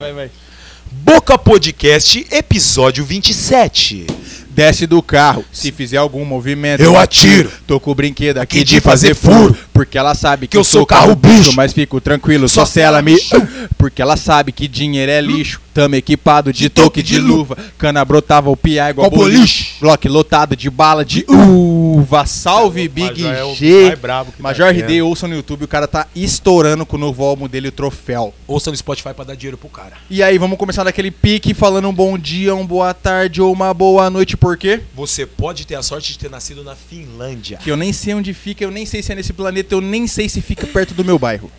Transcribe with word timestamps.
Vai, 0.00 0.14
vai. 0.14 0.30
Boca 0.90 1.36
Podcast, 1.36 2.26
episódio 2.30 3.04
27. 3.04 4.06
Desce 4.48 4.86
do 4.86 5.02
carro. 5.02 5.44
Se 5.52 5.70
fizer 5.70 5.98
algum 5.98 6.24
movimento, 6.24 6.80
Eu 6.80 6.96
atiro. 6.96 7.52
Tô 7.66 7.78
com 7.78 7.90
o 7.90 7.94
brinquedo 7.94 8.38
aqui 8.38 8.64
de 8.64 8.80
fazer 8.80 9.14
furo. 9.14 9.54
Porque 9.80 9.96
ela 9.96 10.14
sabe 10.14 10.46
que, 10.46 10.50
Que 10.52 10.58
eu 10.58 10.64
sou 10.64 10.84
carro 10.84 11.16
bicho. 11.16 11.54
Mas 11.54 11.72
fico 11.72 12.02
tranquilo, 12.02 12.46
só, 12.50 12.66
Só 12.66 12.72
se 12.72 12.80
ela 12.80 13.00
me. 13.00 13.16
Porque 13.78 14.02
ela 14.02 14.14
sabe 14.14 14.52
que 14.52 14.68
dinheiro 14.68 15.10
é 15.10 15.22
lixo. 15.22 15.58
Tamo 15.72 15.94
equipado 15.94 16.52
de, 16.52 16.64
De 16.64 16.68
toque 16.68 17.02
de 17.02 17.14
de 17.14 17.20
luva. 17.20 17.56
Cana 17.78 18.04
brotava 18.04 18.50
o 18.50 18.56
piá 18.56 18.90
igual 18.90 19.08
boliche. 19.08 19.38
boliche. 19.38 19.74
Bloco 19.80 20.08
lotado 20.08 20.54
de 20.56 20.68
bala 20.68 21.02
de 21.04 21.24
uva. 21.28 22.26
Salve, 22.26 22.88
Big 22.88 23.22
Major 23.22 23.34
é 23.34 23.44
o 23.44 23.54
G. 23.54 23.86
mais 23.86 23.98
brabo 23.98 24.32
que 24.32 24.36
tá 24.38 24.42
Major. 24.42 24.68
RD, 24.68 25.00
ouça 25.02 25.26
no 25.26 25.34
YouTube, 25.34 25.64
o 25.64 25.68
cara 25.68 25.86
tá 25.88 26.06
estourando 26.14 26.84
com 26.84 26.96
o 26.96 26.98
novo 26.98 27.24
álbum 27.24 27.48
dele, 27.48 27.68
o 27.68 27.72
Troféu. 27.72 28.34
Ouça 28.46 28.70
no 28.70 28.76
Spotify 28.76 29.14
pra 29.14 29.24
dar 29.24 29.34
dinheiro 29.36 29.56
pro 29.56 29.68
cara. 29.68 29.92
E 30.10 30.22
aí, 30.22 30.36
vamos 30.38 30.58
começar 30.58 30.84
naquele 30.84 31.10
pique, 31.10 31.54
falando 31.54 31.88
um 31.88 31.92
bom 31.94 32.18
dia, 32.18 32.54
uma 32.54 32.64
boa 32.64 32.92
tarde 32.92 33.40
ou 33.40 33.52
uma 33.52 33.72
boa 33.72 34.10
noite, 34.10 34.36
por 34.36 34.56
quê? 34.56 34.80
Você 34.94 35.24
pode 35.24 35.66
ter 35.66 35.76
a 35.76 35.82
sorte 35.82 36.12
de 36.12 36.18
ter 36.18 36.28
nascido 36.30 36.62
na 36.64 36.74
Finlândia. 36.74 37.58
Que 37.58 37.70
eu 37.70 37.76
nem 37.76 37.92
sei 37.92 38.12
onde 38.14 38.34
fica, 38.34 38.64
eu 38.64 38.70
nem 38.70 38.84
sei 38.84 39.02
se 39.02 39.12
é 39.12 39.14
nesse 39.14 39.32
planeta, 39.32 39.69
eu 39.74 39.80
nem 39.80 40.06
sei 40.06 40.28
se 40.28 40.40
fica 40.40 40.66
perto 40.66 40.94
do 40.94 41.04
meu 41.04 41.18
bairro. 41.18 41.50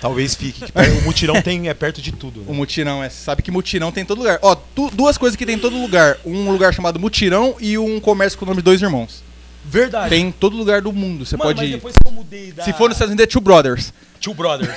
Talvez 0.00 0.34
fique. 0.34 0.64
que 0.64 0.72
O 1.00 1.02
mutirão 1.02 1.40
tem, 1.42 1.68
é 1.68 1.74
perto 1.74 2.00
de 2.00 2.12
tudo. 2.12 2.40
O 2.42 2.52
Né? 2.52 2.56
mutirão, 2.56 3.02
é, 3.04 3.08
sabe 3.10 3.42
que 3.42 3.50
mutirão 3.50 3.90
tem 3.92 4.02
em 4.02 4.06
todo 4.06 4.18
lugar. 4.18 4.38
Ó, 4.42 4.54
tu- 4.54 4.90
duas 4.92 5.18
coisas 5.18 5.36
que 5.36 5.44
tem 5.44 5.56
em 5.56 5.58
todo 5.58 5.76
lugar. 5.76 6.16
Um 6.24 6.50
lugar 6.50 6.72
chamado 6.72 6.98
mutirão 6.98 7.56
e 7.60 7.76
um 7.76 8.00
comércio 8.00 8.38
com 8.38 8.44
o 8.44 8.48
nome 8.48 8.58
de 8.60 8.64
dois 8.64 8.80
irmãos. 8.80 9.22
Verdade. 9.64 10.10
Tem 10.10 10.26
em 10.26 10.32
todo 10.32 10.56
lugar 10.56 10.80
do 10.82 10.92
mundo, 10.92 11.24
você 11.26 11.36
Mano, 11.36 11.48
pode 11.50 11.60
mas 11.60 11.68
ir. 11.68 11.72
depois 11.72 11.94
que 11.94 12.06
eu 12.08 12.12
mudei 12.12 12.52
da... 12.52 12.64
Se 12.64 12.72
for 12.74 12.88
nos 12.88 12.96
Estados 12.96 13.10
Unidos 13.12 13.24
é 13.24 13.26
Two 13.26 13.40
Brothers. 13.40 13.92
Two 14.20 14.34
Brothers. 14.34 14.74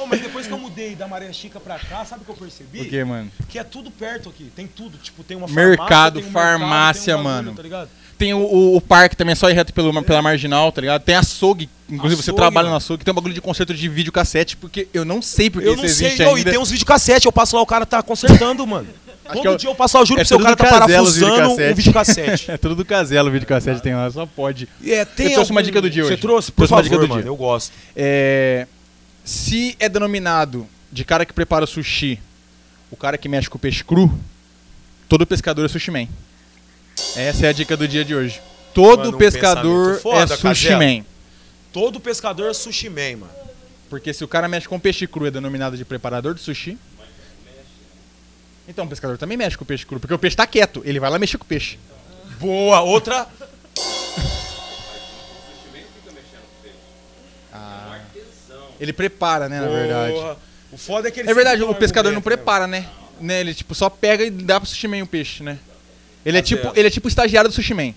Ô, 0.00 0.06
mas 0.06 0.20
depois 0.20 0.46
que 0.46 0.52
eu 0.52 0.58
mudei 0.58 0.94
da 0.94 1.08
Maria 1.08 1.32
Chica 1.32 1.58
pra 1.58 1.78
cá, 1.78 2.04
sabe 2.04 2.22
o 2.22 2.24
que 2.24 2.30
eu 2.30 2.36
percebi? 2.36 2.78
Por 2.78 2.88
quê, 2.88 3.04
mano? 3.04 3.30
Que 3.48 3.58
é 3.58 3.64
tudo 3.64 3.90
perto 3.90 4.28
aqui. 4.28 4.50
Tem 4.54 4.66
tudo. 4.66 4.96
Tipo, 4.98 5.22
tem 5.24 5.36
uma 5.36 5.48
Mercado, 5.48 6.20
farmácia, 6.20 6.20
tem 6.22 6.28
um 6.28 6.32
farmácia, 6.32 6.60
mercado, 6.62 7.04
tem 7.04 7.14
um 7.14 7.22
bagulho, 7.24 7.44
mano. 7.44 7.56
Tá 7.56 7.62
ligado? 7.62 7.88
Tem 8.18 8.34
o, 8.34 8.38
o- 8.38 8.76
o 8.76 8.80
parque 8.80 9.16
também, 9.16 9.32
é 9.32 9.34
só 9.36 9.48
ir 9.48 9.52
reto 9.54 9.72
pelo, 9.72 10.02
pela 10.02 10.20
marginal, 10.20 10.72
tá 10.72 10.80
ligado? 10.80 11.00
Tem 11.02 11.14
açougue, 11.14 11.68
inclusive 11.88 12.20
você 12.20 12.30
Açougue, 12.30 12.36
trabalha 12.36 12.64
mano. 12.64 12.70
no 12.72 12.76
açougue. 12.76 13.04
Tem 13.04 13.12
um 13.12 13.14
bagulho 13.14 13.32
de 13.32 13.40
concerto 13.40 13.72
de 13.72 13.88
videocassete, 13.88 14.56
porque 14.56 14.88
eu 14.92 15.04
não 15.04 15.22
sei 15.22 15.48
porque 15.48 15.68
Eu 15.68 15.74
isso 15.74 15.82
não 15.82 15.88
sei, 15.88 16.06
existe 16.08 16.22
não, 16.24 16.34
ainda. 16.34 16.50
e 16.50 16.52
tem 16.52 16.60
uns 16.60 16.70
videocassete, 16.70 17.26
eu 17.26 17.32
passo 17.32 17.54
lá, 17.54 17.62
o 17.62 17.66
cara 17.66 17.86
tá 17.86 18.02
consertando, 18.02 18.66
mano. 18.66 18.88
Acho 19.28 19.42
Todo 19.42 19.54
é 19.54 19.56
dia 19.58 19.68
eu 19.70 19.74
passo 19.74 19.96
lá, 19.96 20.02
eu 20.02 20.06
juro 20.06 20.20
é 20.20 20.24
pro 20.24 20.28
seu, 20.28 20.40
cara 20.40 20.56
tá 20.56 20.64
parafusando 20.66 21.50
um 21.52 21.74
videocassete. 21.74 22.50
É 22.50 22.56
tudo 22.56 22.74
do 22.74 22.84
Caselo 22.84 23.28
o 23.28 23.32
videocassete 23.32 23.82
tem 23.82 23.94
lá, 23.94 24.10
só 24.10 24.24
pode. 24.24 24.66
É, 24.84 25.04
tem 25.04 25.26
Eu 25.26 25.32
trouxe 25.34 25.50
uma 25.50 25.60
algum- 25.60 25.66
dica 25.66 25.82
do 25.82 25.90
dia 25.90 26.02
Você 26.02 26.14
hoje. 26.14 26.22
trouxe? 26.22 26.50
Por 26.50 26.66
Trouxe 26.66 26.72
uma 26.72 26.78
favor, 26.82 26.90
dica 26.90 26.98
do 27.06 27.08
mano, 27.08 27.22
dia. 27.22 27.28
eu 27.30 27.36
gosto. 27.36 27.70
É, 27.94 28.66
se 29.24 29.76
é 29.78 29.86
denominado 29.88 30.66
de 30.90 31.04
cara 31.04 31.26
que 31.26 31.32
prepara 31.34 31.64
o 31.64 31.68
sushi, 31.68 32.18
o 32.90 32.96
cara 32.96 33.18
que 33.18 33.28
mexe 33.28 33.50
com 33.50 33.58
o 33.58 33.60
peixe 33.60 33.84
cru, 33.84 34.10
todo 35.08 35.26
pescador 35.26 35.64
é 35.66 35.68
sushi 35.68 35.90
man. 35.90 36.08
Essa 37.16 37.46
é 37.46 37.48
a 37.48 37.52
dica 37.52 37.76
do 37.76 37.86
dia 37.86 38.04
de 38.04 38.14
hoje. 38.14 38.40
Todo 38.74 38.98
Mano, 38.98 39.16
um 39.16 39.18
pescador 39.18 40.00
foda, 40.00 40.34
é 40.34 40.36
sushi 40.36 40.70
man. 40.70 41.04
Todo 41.72 42.00
pescador 42.00 42.50
é 42.50 42.54
sushi 42.54 42.88
man, 42.88 43.18
mano. 43.18 43.32
Porque 43.88 44.12
se 44.12 44.22
o 44.22 44.28
cara 44.28 44.48
mexe 44.48 44.68
com 44.68 44.78
peixe 44.78 45.06
cru 45.06 45.26
é 45.26 45.30
denominado 45.30 45.76
de 45.76 45.84
preparador 45.84 46.34
de 46.34 46.40
sushi. 46.40 46.78
Então 48.68 48.84
o 48.84 48.88
pescador 48.88 49.16
também 49.16 49.36
mexe 49.36 49.56
com 49.56 49.64
o 49.64 49.66
peixe 49.66 49.86
cru, 49.86 49.98
porque 49.98 50.12
o 50.12 50.18
peixe 50.18 50.36
tá 50.36 50.46
quieto, 50.46 50.82
ele 50.84 51.00
vai 51.00 51.10
lá 51.10 51.18
mexer 51.18 51.38
com 51.38 51.44
o 51.44 51.48
peixe. 51.48 51.78
Boa, 52.38 52.82
outra. 52.82 53.26
Ele 58.80 58.92
prepara, 58.92 59.48
né, 59.48 59.60
na 59.60 59.66
verdade. 59.66 60.12
Boa. 60.12 60.38
O 60.70 60.76
foda 60.76 61.08
é 61.08 61.10
que 61.10 61.20
ele 61.20 61.30
É 61.30 61.34
verdade, 61.34 61.62
o 61.62 61.74
pescador 61.74 62.12
não 62.12 62.22
prepara, 62.22 62.66
né? 62.66 62.88
né? 63.20 63.40
Ele 63.40 63.54
tipo 63.54 63.74
só 63.74 63.90
pega 63.90 64.24
e 64.24 64.30
dá 64.30 64.60
pro 64.60 64.68
sushi 64.68 64.86
man 64.86 65.02
o 65.02 65.06
peixe, 65.06 65.42
né? 65.42 65.58
Ele 66.28 66.38
é 66.38 66.42
tipo, 66.42 66.72
ele 66.76 66.86
é 66.86 66.90
tipo 66.90 67.06
o 67.06 67.08
estagiário 67.08 67.48
do 67.48 67.54
sushi 67.54 67.72
man. 67.74 67.94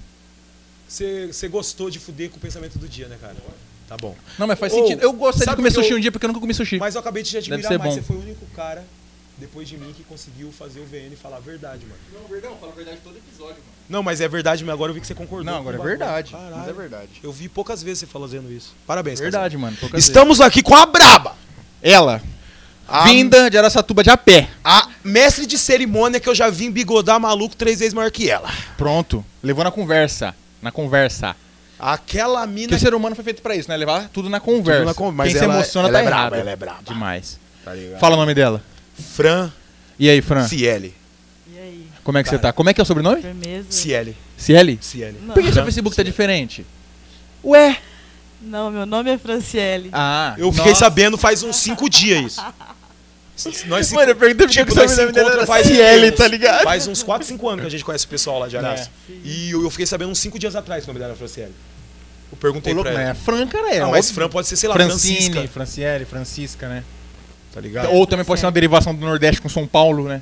Você 0.88 1.48
gostou 1.50 1.90
de 1.90 2.00
fuder 2.00 2.30
com 2.30 2.38
o 2.38 2.40
pensamento 2.40 2.78
do 2.78 2.88
dia, 2.88 3.08
né, 3.08 3.18
cara? 3.20 3.36
Tá 3.88 3.98
bom. 3.98 4.16
Não, 4.38 4.48
mas 4.48 4.58
faz 4.60 4.72
Ô, 4.74 4.78
sentido. 4.78 5.02
Eu 5.02 5.12
gostaria 5.14 5.52
de 5.52 5.56
comer 5.56 5.72
que 5.72 5.78
eu- 5.78 5.84
sushi 5.84 5.94
um 5.96 6.00
dia 6.00 6.12
porque 6.12 6.26
eu 6.26 6.30
nunca 6.30 6.40
comi 6.40 6.54
sushi. 6.54 6.78
Mas 6.78 6.96
eu 6.96 7.02
acabei 7.02 7.24
de 7.24 7.30
te 7.30 7.34
Deve 7.34 7.54
admirar 7.56 7.72
ser 7.72 7.78
mais. 7.78 7.96
bom. 7.96 8.02
Você 8.02 8.08
foi 8.08 8.16
o 8.16 8.20
único 8.22 8.46
cara, 8.56 8.86
depois 9.38 9.68
de 9.68 9.78
mim, 9.78 9.94
que 9.96 10.04
conseguiu 10.04 10.52
fazer 10.52 10.80
o 10.80 10.86
VN 10.86 11.14
falar 11.22 11.38
a 11.38 11.40
verdade, 11.42 11.82
mano. 11.86 12.00
Não, 12.14 12.28
verdade, 12.30 12.54
fala 12.60 12.72
a 12.72 12.76
verdade 12.76 12.98
todo 13.04 13.18
episódio, 13.18 13.56
mano. 13.56 13.72
Não, 13.90 14.02
mas 14.04 14.22
é 14.22 14.28
verdade, 14.30 14.64
mas 14.64 14.74
agora 14.74 14.92
eu 14.92 14.94
vi 14.96 15.02
que 15.02 15.08
você 15.08 15.14
concordou. 15.16 15.46
Não, 15.46 15.60
agora 15.60 15.78
é 15.78 15.82
verdade. 15.82 16.32
Caralho. 16.32 16.56
Mas 16.56 16.68
é 16.70 16.74
verdade. 16.74 17.10
Eu 17.22 17.32
vi 17.34 17.50
poucas 17.50 17.84
vezes 17.84 18.00
você 18.00 18.06
fazendo 18.06 18.50
isso. 18.52 18.74
Parabéns, 18.88 19.20
Verdade, 19.20 19.58
mano. 19.58 19.76
Estamos 19.96 20.40
aqui 20.40 20.64
com 20.64 20.76
a 20.76 20.86
Braba. 20.86 21.32
vezes. 21.32 21.96
Ela, 21.98 22.22
A, 22.92 23.04
vinda 23.04 23.50
de 23.50 23.58
Araçatuba 23.58 24.04
de 24.04 24.10
a 24.10 24.18
pé. 24.18 24.50
a 24.64 24.88
mestre 25.04 25.46
de 25.46 25.58
cerimônia 25.58 26.20
que 26.20 26.28
eu 26.30 26.36
já 26.36 26.50
vi 26.50 26.70
bigodar 26.70 27.20
maluco 27.20 27.56
três 27.56 27.80
vezes 27.80 27.94
maior 27.94 28.12
que 28.12 28.30
ela. 28.30 28.50
Pronto. 28.78 29.24
Levou 29.42 29.64
na 29.64 29.72
conversa. 29.72 30.36
Na 30.62 30.72
conversa. 30.72 31.36
Aquela 31.80 32.42
Porque 32.42 32.54
mina. 32.54 32.76
o 32.76 32.80
ser 32.80 32.94
humano 32.94 33.16
foi 33.16 33.24
feito 33.26 33.42
pra 33.42 33.56
isso, 33.56 33.68
né? 33.70 33.76
Levar 33.76 34.08
tudo 34.10 34.30
na 34.30 34.40
conversa. 34.40 34.86
na 34.86 34.94
con- 34.94 35.12
mas 35.12 35.30
Quem 35.32 35.38
se 35.40 35.44
ela- 35.44 35.56
emociona 35.56 35.88
ela 35.88 35.98
tá 35.98 36.04
é 36.04 36.06
braba, 36.06 36.22
errado. 36.36 36.36
ela 36.42 36.52
é 36.52 36.56
braba. 36.56 36.84
Demais. 36.88 37.40
Tá 37.66 37.74
ligado? 37.74 38.00
Fala 38.00 38.16
o 38.16 38.20
nome 38.20 38.34
dela. 38.34 38.64
Fran 39.16 39.52
E 39.98 40.10
aí, 40.10 40.22
Fran? 40.22 40.48
Ciele. 40.48 40.94
E 41.52 41.58
aí, 41.58 41.88
Como 42.04 42.18
é 42.18 42.24
que 42.24 42.30
você 42.30 42.36
Cara. 42.38 42.50
tá? 42.50 42.54
Como 42.54 42.70
é 42.70 42.74
que 42.74 42.82
é 42.82 42.84
o 42.84 42.86
sobrenome? 42.86 43.22
firmeza? 43.22 43.66
Ciele. 43.72 44.16
Ciele? 44.38 44.78
Ciele. 44.82 45.18
Não, 45.22 45.34
Por 45.34 45.42
que 45.44 45.52
seu 45.54 45.64
Facebook 45.64 45.96
tá 45.96 46.02
Ciele. 46.02 46.10
diferente? 46.12 46.66
Ué? 47.44 47.78
não, 48.42 48.72
meu 48.72 48.86
nome 48.88 49.12
é 49.12 49.18
Franciele. 49.18 49.90
Ah. 49.94 50.34
Eu 50.38 50.52
fiquei 50.52 50.72
nossa. 50.72 50.86
sabendo 50.86 51.18
faz 51.18 51.44
uns 51.44 51.56
cinco 51.58 51.88
dias 51.90 52.34
isso. 52.34 52.42
Nós 53.68 53.88
se- 53.88 53.94
Mano, 53.96 54.12
eu 54.12 54.16
perguntei 54.16 54.48
Tipo, 54.48 54.76
nós 54.76 54.92
se 54.92 55.02
encontra 55.04 55.46
faz 55.46 55.68
uns- 55.70 56.16
tá 56.18 56.28
ligado? 56.28 56.64
Faz 56.64 56.88
uns 56.88 57.04
4, 57.04 57.28
5 57.28 57.48
anos 57.50 57.62
que 57.62 57.68
a 57.68 57.72
gente 57.72 57.84
conhece 57.86 58.06
o 58.06 58.10
pessoal 58.10 58.40
lá 58.40 58.48
de 58.48 58.58
Araça. 58.58 58.90
É. 59.10 59.14
E 59.24 59.52
eu, 59.52 59.64
eu 59.64 59.70
fiquei 59.70 59.86
sabendo 59.86 60.12
uns 60.12 60.20
5 60.20 60.38
dias 60.40 60.56
atrás 60.56 60.84
que 60.84 60.90
o 60.90 60.94
nome 60.94 61.00
dela 61.00 61.12
era 61.12 61.18
Franciele. 61.18 61.54
Eu 62.32 62.38
perguntei 62.38 62.72
Ô, 62.72 62.78
louco, 62.78 62.90
pra 62.92 63.02
ela. 63.02 63.12
é 63.12 63.14
Fran, 63.14 63.46
cara, 63.48 63.74
é. 63.76 63.80
Não, 63.82 63.92
mas. 63.92 64.10
Fran 64.12 64.30
pode 64.30 64.48
ser, 64.48 64.56
sei 64.56 64.70
lá, 64.70 64.76
Francine, 64.76 65.16
Francisca. 65.20 65.48
Franciele, 65.50 66.06
Francisca, 66.06 66.70
né? 66.70 66.84
Tá 67.54 67.60
ligado? 67.60 67.92
Ou 67.92 68.08
também 68.08 68.24
pode 68.26 68.40
ser 68.40 68.46
uma 68.46 68.52
derivação 68.52 68.96
do 68.96 69.06
Nordeste 69.06 69.42
com 69.42 69.50
São 69.50 69.68
Paulo, 69.68 70.08
né? 70.08 70.22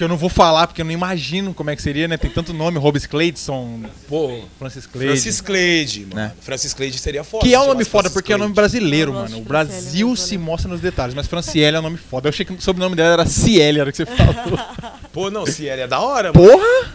Que 0.00 0.04
eu 0.04 0.08
não 0.08 0.16
vou 0.16 0.30
falar, 0.30 0.66
porque 0.66 0.80
eu 0.80 0.84
não 0.86 0.92
imagino 0.92 1.52
como 1.52 1.68
é 1.68 1.76
que 1.76 1.82
seria, 1.82 2.08
né? 2.08 2.16
Tem 2.16 2.30
tanto 2.30 2.54
nome, 2.54 2.78
Robes 2.78 3.04
Cleidson, 3.04 3.82
Pô, 4.08 4.44
Francis 4.58 4.86
Cleide. 4.86 5.12
Francis 5.12 5.40
Cleide, 5.42 6.00
mano. 6.06 6.14
Né? 6.14 6.32
Francis 6.40 6.72
Cleide 6.72 6.98
seria 6.98 7.22
foda. 7.22 7.44
Que 7.46 7.52
é 7.52 7.60
um 7.60 7.66
nome 7.66 7.84
foda, 7.84 8.04
Francis 8.04 8.14
porque 8.14 8.32
é 8.32 8.36
um 8.36 8.38
nome 8.38 8.54
brasileiro, 8.54 9.12
mano. 9.12 9.36
O 9.36 9.40
de 9.42 9.46
Brasil 9.46 10.06
Franciele, 10.08 10.16
se 10.16 10.38
mostra 10.38 10.70
nos 10.70 10.80
detalhes, 10.80 11.14
mas 11.14 11.26
Franciele 11.26 11.76
é 11.76 11.80
um 11.80 11.82
nome 11.82 11.98
foda. 11.98 12.28
Eu 12.28 12.30
achei 12.30 12.46
que 12.46 12.52
o 12.54 12.58
sobrenome 12.62 12.96
dela 12.96 13.12
era 13.12 13.26
Ciele, 13.26 13.78
a 13.78 13.82
hora 13.82 13.92
que 13.92 13.98
você 13.98 14.06
falou. 14.06 14.58
Pô, 15.12 15.30
não, 15.30 15.44
Ciele 15.44 15.82
é 15.82 15.86
da 15.86 16.00
hora, 16.00 16.32
mano. 16.32 16.48
Porra! 16.48 16.92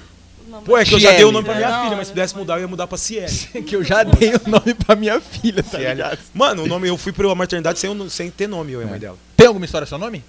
Pô, 0.66 0.76
é 0.76 0.84
que 0.84 0.96
eu 0.96 1.00
já 1.00 1.12
dei 1.12 1.26
o 1.26 1.32
nome 1.32 1.46
pra 1.46 1.54
É 1.54 1.58
minha 1.58 1.70
da 1.70 1.84
filha, 1.84 1.96
mas 1.98 2.08
se 2.08 2.12
é 2.12 2.16
pudesse 2.16 2.34
da 2.34 2.40
mudar, 2.40 2.56
eu 2.56 2.62
ia 2.62 2.68
mudar 2.68 2.88
pra 2.88 2.98
Ciele. 2.98 3.32
que 3.68 3.76
eu 3.76 3.84
já 3.84 4.02
dei 4.02 4.30
o 4.34 4.50
nome 4.50 4.74
pra 4.74 4.96
minha 4.96 5.22
filha, 5.22 5.62
tá 5.62 5.78
ligado? 5.78 6.18
Mano, 6.34 6.64
o 6.64 6.68
nome, 6.68 6.88
eu 6.88 6.98
fui 6.98 7.12
pra 7.12 7.36
maternidade 7.36 7.78
sem, 7.78 7.88
o- 7.88 8.10
sem 8.10 8.32
ter 8.32 8.48
nome, 8.48 8.72
eu 8.72 8.82
e 8.82 8.84
a 8.84 8.88
mãe 8.88 9.00
dela. 9.00 9.18
Tem 9.38 9.46
alguma 9.46 9.66
história 9.66 9.86
seu 9.86 10.00
nome? 10.00 10.24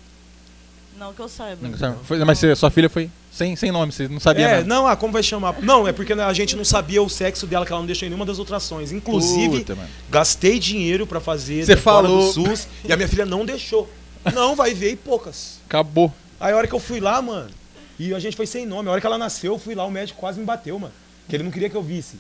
Não 0.98 1.12
que 1.12 1.20
eu 1.20 1.28
saiba. 1.28 1.60
Foi- 2.04 2.18
mas 2.24 2.38
você- 2.38 2.54
sua 2.56 2.70
filha 2.70 2.88
foi 2.88 3.10
sem, 3.30 3.54
sem 3.54 3.70
nome, 3.70 3.92
você 3.92 4.08
não 4.08 4.18
sabia 4.18 4.46
É, 4.46 4.50
nada. 4.56 4.64
não, 4.66 4.86
ah, 4.86 4.96
como 4.96 5.12
vai 5.12 5.22
chamar? 5.22 5.60
Não, 5.62 5.86
é 5.86 5.92
porque 5.92 6.12
a 6.14 6.32
gente 6.32 6.56
não 6.56 6.64
sabia 6.64 7.02
o 7.02 7.08
sexo 7.08 7.46
dela, 7.46 7.66
que 7.66 7.72
ela 7.72 7.80
não 7.80 7.86
deixou 7.86 8.06
em 8.06 8.10
nenhuma 8.10 8.24
das 8.24 8.38
ultrações. 8.38 8.92
Inclusive, 8.92 9.58
Puta, 9.58 9.74
mano. 9.74 9.88
gastei 10.08 10.58
dinheiro 10.58 11.06
pra 11.06 11.20
fazer 11.20 11.64
Você 11.66 11.76
falou. 11.76 12.26
do 12.28 12.32
SUS 12.32 12.66
e 12.84 12.92
a 12.92 12.96
minha 12.96 13.08
filha 13.08 13.26
não 13.26 13.44
deixou. 13.44 13.88
Não, 14.34 14.56
vai 14.56 14.72
ver 14.74 14.92
e 14.92 14.96
poucas. 14.96 15.60
Acabou. 15.68 16.12
Aí 16.40 16.52
a 16.52 16.56
hora 16.56 16.66
que 16.66 16.74
eu 16.74 16.80
fui 16.80 16.98
lá, 17.00 17.20
mano, 17.20 17.50
e 17.98 18.14
a 18.14 18.18
gente 18.18 18.36
foi 18.36 18.46
sem 18.46 18.64
nome. 18.66 18.88
A 18.88 18.92
hora 18.92 19.00
que 19.00 19.06
ela 19.06 19.18
nasceu, 19.18 19.52
eu 19.52 19.58
fui 19.58 19.74
lá, 19.74 19.84
o 19.84 19.90
médico 19.90 20.18
quase 20.18 20.38
me 20.40 20.44
bateu, 20.46 20.78
mano. 20.78 20.92
Que 21.28 21.36
ele 21.36 21.42
não 21.44 21.50
queria 21.50 21.68
que 21.68 21.76
eu 21.76 21.82
visse. 21.82 22.16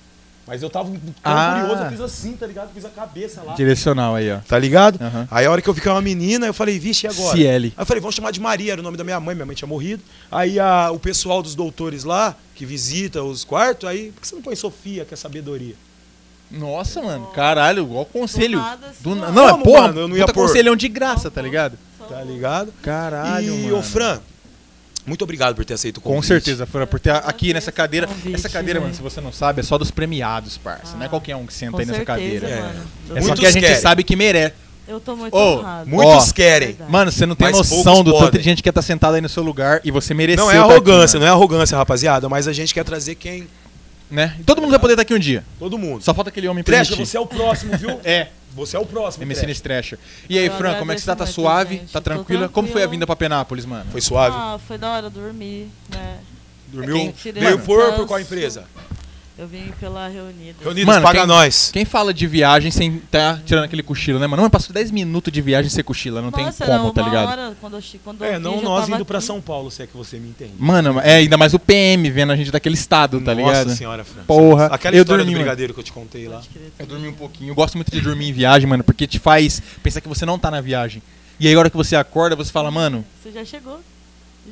Mas 0.46 0.62
eu 0.62 0.70
tava 0.70 0.88
tão 0.90 0.98
Ah. 1.24 1.58
curioso, 1.60 1.82
eu 1.82 1.90
fiz 1.90 2.00
assim, 2.00 2.32
tá 2.36 2.46
ligado? 2.46 2.70
Fiz 2.72 2.84
a 2.84 2.88
cabeça 2.88 3.42
lá. 3.42 3.54
Direcional 3.54 4.14
aí, 4.14 4.30
ó. 4.30 4.38
Tá 4.46 4.56
ligado? 4.58 4.96
Aham. 5.02 5.26
Aí 5.28 5.44
a 5.44 5.50
hora 5.50 5.60
que 5.60 5.68
eu 5.68 5.74
vi 5.74 5.80
que 5.80 5.88
era 5.88 5.96
uma 5.96 6.00
menina, 6.02 6.46
eu 6.46 6.54
falei, 6.54 6.78
vixe, 6.78 7.04
e 7.06 7.10
agora? 7.10 7.36
Ciele. 7.36 7.74
Aí 7.76 7.82
eu 7.82 7.86
falei, 7.86 8.00
vamos 8.00 8.14
chamar 8.14 8.30
de 8.30 8.40
Maria, 8.40 8.70
era 8.72 8.80
o 8.80 8.84
nome 8.84 8.96
da 8.96 9.02
minha 9.02 9.18
mãe, 9.18 9.34
minha 9.34 9.44
mãe 9.44 9.56
tinha 9.56 9.66
morrido. 9.66 10.02
Aí 10.30 10.60
a- 10.60 10.90
o 10.92 11.00
pessoal 11.00 11.42
dos 11.42 11.56
doutores 11.56 12.04
lá, 12.04 12.36
que 12.54 12.64
visita 12.64 13.22
os 13.24 13.42
quartos, 13.42 13.88
aí, 13.88 14.12
por 14.12 14.20
que 14.20 14.28
você 14.28 14.34
não 14.36 14.42
põe 14.42 14.54
Sofia, 14.54 15.04
que 15.04 15.14
é 15.14 15.16
sabedoria? 15.16 15.74
Nossa, 16.48 17.02
mano. 17.02 17.26
Caralho, 17.34 17.82
igual 17.82 18.04
conselho. 18.06 18.58
Do 18.60 18.64
nada, 18.64 18.86
assim, 18.86 19.02
Do 19.02 19.14
na- 19.16 19.26
ó. 19.28 19.32
Não, 19.32 19.48
é 19.48 19.62
porra. 19.64 19.82
mano? 19.88 20.00
Eu 20.00 20.08
não 20.08 20.16
ia 20.16 20.22
puta 20.26 20.32
pôr. 20.34 20.46
conselhão 20.46 20.76
de 20.76 20.88
graça, 20.88 21.28
tá 21.28 21.42
ligado? 21.42 21.76
Tá 22.08 22.22
ligado? 22.22 22.72
Caralho, 22.82 23.52
e, 23.52 23.62
mano. 23.64 23.78
ô 23.78 23.82
Fran, 23.82 24.20
muito 25.06 25.22
obrigado 25.22 25.54
por 25.54 25.64
ter 25.64 25.74
aceito 25.74 25.98
o 25.98 26.00
Com 26.00 26.10
convite. 26.14 26.26
certeza, 26.28 26.66
Fran, 26.66 26.86
por 26.86 26.98
ter 27.00 27.10
aqui 27.10 27.54
nessa 27.54 27.70
cadeira. 27.72 28.06
convite, 28.06 28.34
essa 28.34 28.48
cadeira, 28.48 28.80
mano, 28.80 28.92
se 28.94 29.00
você 29.00 29.20
não 29.20 29.32
sabe, 29.32 29.60
é 29.60 29.62
só 29.62 29.78
dos 29.78 29.90
premiados, 29.90 30.58
parça. 30.58 30.94
Não 30.96 31.02
é 31.02 31.06
Ah, 31.06 31.08
qualquer 31.08 31.36
um 31.36 31.46
que 31.46 31.54
senta 31.54 31.72
Com 31.72 31.78
aí 31.78 31.86
nessa 31.86 31.98
certeza, 32.04 32.18
cadeira. 32.20 32.48
É. 32.48 32.60
mano. 32.60 32.80
É 33.10 33.14
só 33.20 33.20
Muitos 33.20 33.40
que 33.40 33.46
a 33.46 33.50
gente 33.50 33.62
querem. 33.62 33.80
sabe 33.80 34.02
que 34.04 34.16
merece. 34.16 34.54
Eu 34.88 35.00
tô 35.00 35.16
muito 35.16 35.34
Ô, 35.34 35.58
honrado. 35.58 35.90
Muitos 35.90 36.30
Ó, 36.30 36.32
querem. 36.32 36.76
Mano, 36.88 37.10
você 37.10 37.26
não 37.26 37.34
tem 37.34 37.48
Mas 37.48 37.56
noção 37.56 38.04
do 38.04 38.12
tanto 38.12 38.24
podem. 38.26 38.40
de 38.40 38.44
gente 38.44 38.62
que 38.62 38.70
tá 38.70 38.80
sentada 38.82 39.16
aí 39.16 39.20
no 39.20 39.28
seu 39.28 39.42
lugar 39.42 39.80
e 39.82 39.90
você 39.90 40.14
mereceu. 40.14 40.44
Não 40.44 40.50
é 40.50 40.54
tá 40.54 40.62
aqui, 40.62 40.70
arrogância, 40.72 41.18
mano. 41.18 41.26
não 41.28 41.34
é 41.34 41.36
arrogância, 41.36 41.76
rapaziada, 41.76 42.28
mas 42.28 42.46
a 42.46 42.52
gente 42.52 42.72
quer 42.72 42.84
trazer 42.84 43.16
quem 43.16 43.48
Né? 44.10 44.36
E 44.38 44.44
todo 44.44 44.60
mundo 44.60 44.70
vai 44.70 44.78
poder 44.78 44.92
estar 44.94 45.02
aqui 45.02 45.14
um 45.14 45.18
dia. 45.18 45.44
Todo 45.58 45.76
mundo. 45.76 46.02
Só 46.02 46.14
falta 46.14 46.30
aquele 46.30 46.46
homem 46.48 46.62
Trecha, 46.62 46.90
permitir. 46.90 47.10
você 47.10 47.16
é 47.16 47.20
o 47.20 47.26
próximo, 47.26 47.76
viu? 47.76 48.00
É, 48.04 48.28
Você 48.54 48.76
é 48.76 48.80
o 48.80 48.86
próximo. 48.86 49.24
MC 49.24 49.40
Trecha. 49.42 49.62
Thrasher. 49.62 49.98
E 50.30 50.38
aí, 50.38 50.46
Eu 50.46 50.52
Fran, 50.56 50.78
como 50.78 50.92
é 50.92 50.94
que 50.94 51.00
você 51.00 51.06
tá? 51.06 51.16
Tá 51.16 51.24
muito, 51.24 51.34
suave? 51.34 51.74
gente. 51.76 51.92
Tá 51.92 52.00
Tô 52.00 52.04
tranquila? 52.04 52.48
Como 52.48 52.68
foi 52.68 52.74
a 52.74 52.84
tranquila. 52.84 52.90
vinda 52.92 53.06
pra 53.06 53.16
Penápolis, 53.16 53.64
mano? 53.66 53.84
Foi 53.90 54.00
suave? 54.00 54.34
Ah, 54.38 54.58
foi 54.66 54.78
da 54.78 54.92
hora 54.92 55.10
dormir, 55.10 55.68
né? 55.90 56.18
Dormiu? 56.68 57.12
quem- 57.22 57.32
Veio 57.32 57.58
por, 57.58 57.64
por 57.66 57.78
descanso. 57.86 58.06
qual 58.06 58.20
empresa? 58.20 58.64
Eu 59.38 59.46
vim 59.46 59.70
pela 59.78 60.08
reunida. 60.08 60.54
Reunidos, 60.62 60.86
Mano, 60.86 61.02
paga 61.02 61.18
quem- 61.18 61.26
nós. 61.28 61.70
Quem 61.70 61.84
fala 61.84 62.14
de 62.14 62.26
viagem 62.26 62.70
sem 62.70 62.98
tá 63.10 63.38
tirando 63.44 63.64
aquele 63.64 63.82
cochilo, 63.82 64.18
né, 64.18 64.26
mano? 64.26 64.40
Mano, 64.40 64.50
passou 64.50 64.72
10 64.72 64.90
minutos 64.90 65.30
de 65.30 65.42
viagem 65.42 65.70
sem 65.70 65.84
cochila, 65.84 66.22
não 66.22 66.32
tem 66.32 66.46
Nossa, 66.46 66.64
como, 66.64 66.84
era 66.86 66.90
tá 66.94 67.02
ligado? 67.02 67.28
hora 67.28 67.56
quando 67.60 67.76
eu, 67.76 67.82
quando 68.02 68.24
eu 68.24 68.26
É, 68.26 68.32
vi, 68.38 68.42
não 68.42 68.62
nós 68.62 68.88
indo 68.88 69.04
pra 69.04 69.18
aqui. 69.18 69.26
São 69.26 69.38
Paulo, 69.42 69.70
se 69.70 69.82
é 69.82 69.86
que 69.86 69.94
você 69.94 70.18
me 70.18 70.30
entende. 70.30 70.52
Mano, 70.58 70.98
é 71.00 71.16
ainda 71.16 71.36
mais 71.36 71.52
o 71.52 71.58
PM 71.58 72.08
vendo 72.10 72.32
a 72.32 72.36
gente 72.36 72.50
daquele 72.50 72.76
estado, 72.76 73.20
tá 73.20 73.34
ligado? 73.34 73.66
Nossa 73.66 73.76
senhora, 73.76 74.04
Fran. 74.04 74.22
Porra, 74.24 74.66
Aquela 74.66 74.96
eu 74.96 75.02
história 75.02 75.18
dormi, 75.22 75.32
do 75.32 75.36
mano. 75.36 75.44
brigadeiro 75.44 75.74
que 75.74 75.80
eu 75.80 75.84
te 75.84 75.92
contei 75.92 76.26
lá. 76.28 76.40
Crer, 76.50 76.72
Eu 76.78 76.86
dormi 76.86 77.08
um 77.08 77.12
pouquinho. 77.12 77.50
Eu 77.50 77.54
gosto 77.54 77.74
muito 77.74 77.90
de 77.90 78.00
dormir 78.00 78.30
em 78.30 78.32
viagem, 78.32 78.66
mano, 78.66 78.82
porque 78.84 79.06
te 79.06 79.18
faz 79.18 79.60
pensar 79.82 80.00
que 80.00 80.08
você 80.08 80.24
não 80.24 80.38
tá 80.38 80.50
na 80.50 80.62
viagem. 80.62 81.02
E 81.38 81.46
aí, 81.46 81.54
a 81.54 81.58
hora 81.58 81.68
que 81.68 81.76
você 81.76 81.94
acorda, 81.94 82.34
você 82.34 82.50
fala, 82.50 82.70
mano, 82.70 83.04
Você 83.22 83.30
já 83.32 83.44
chegou. 83.44 83.80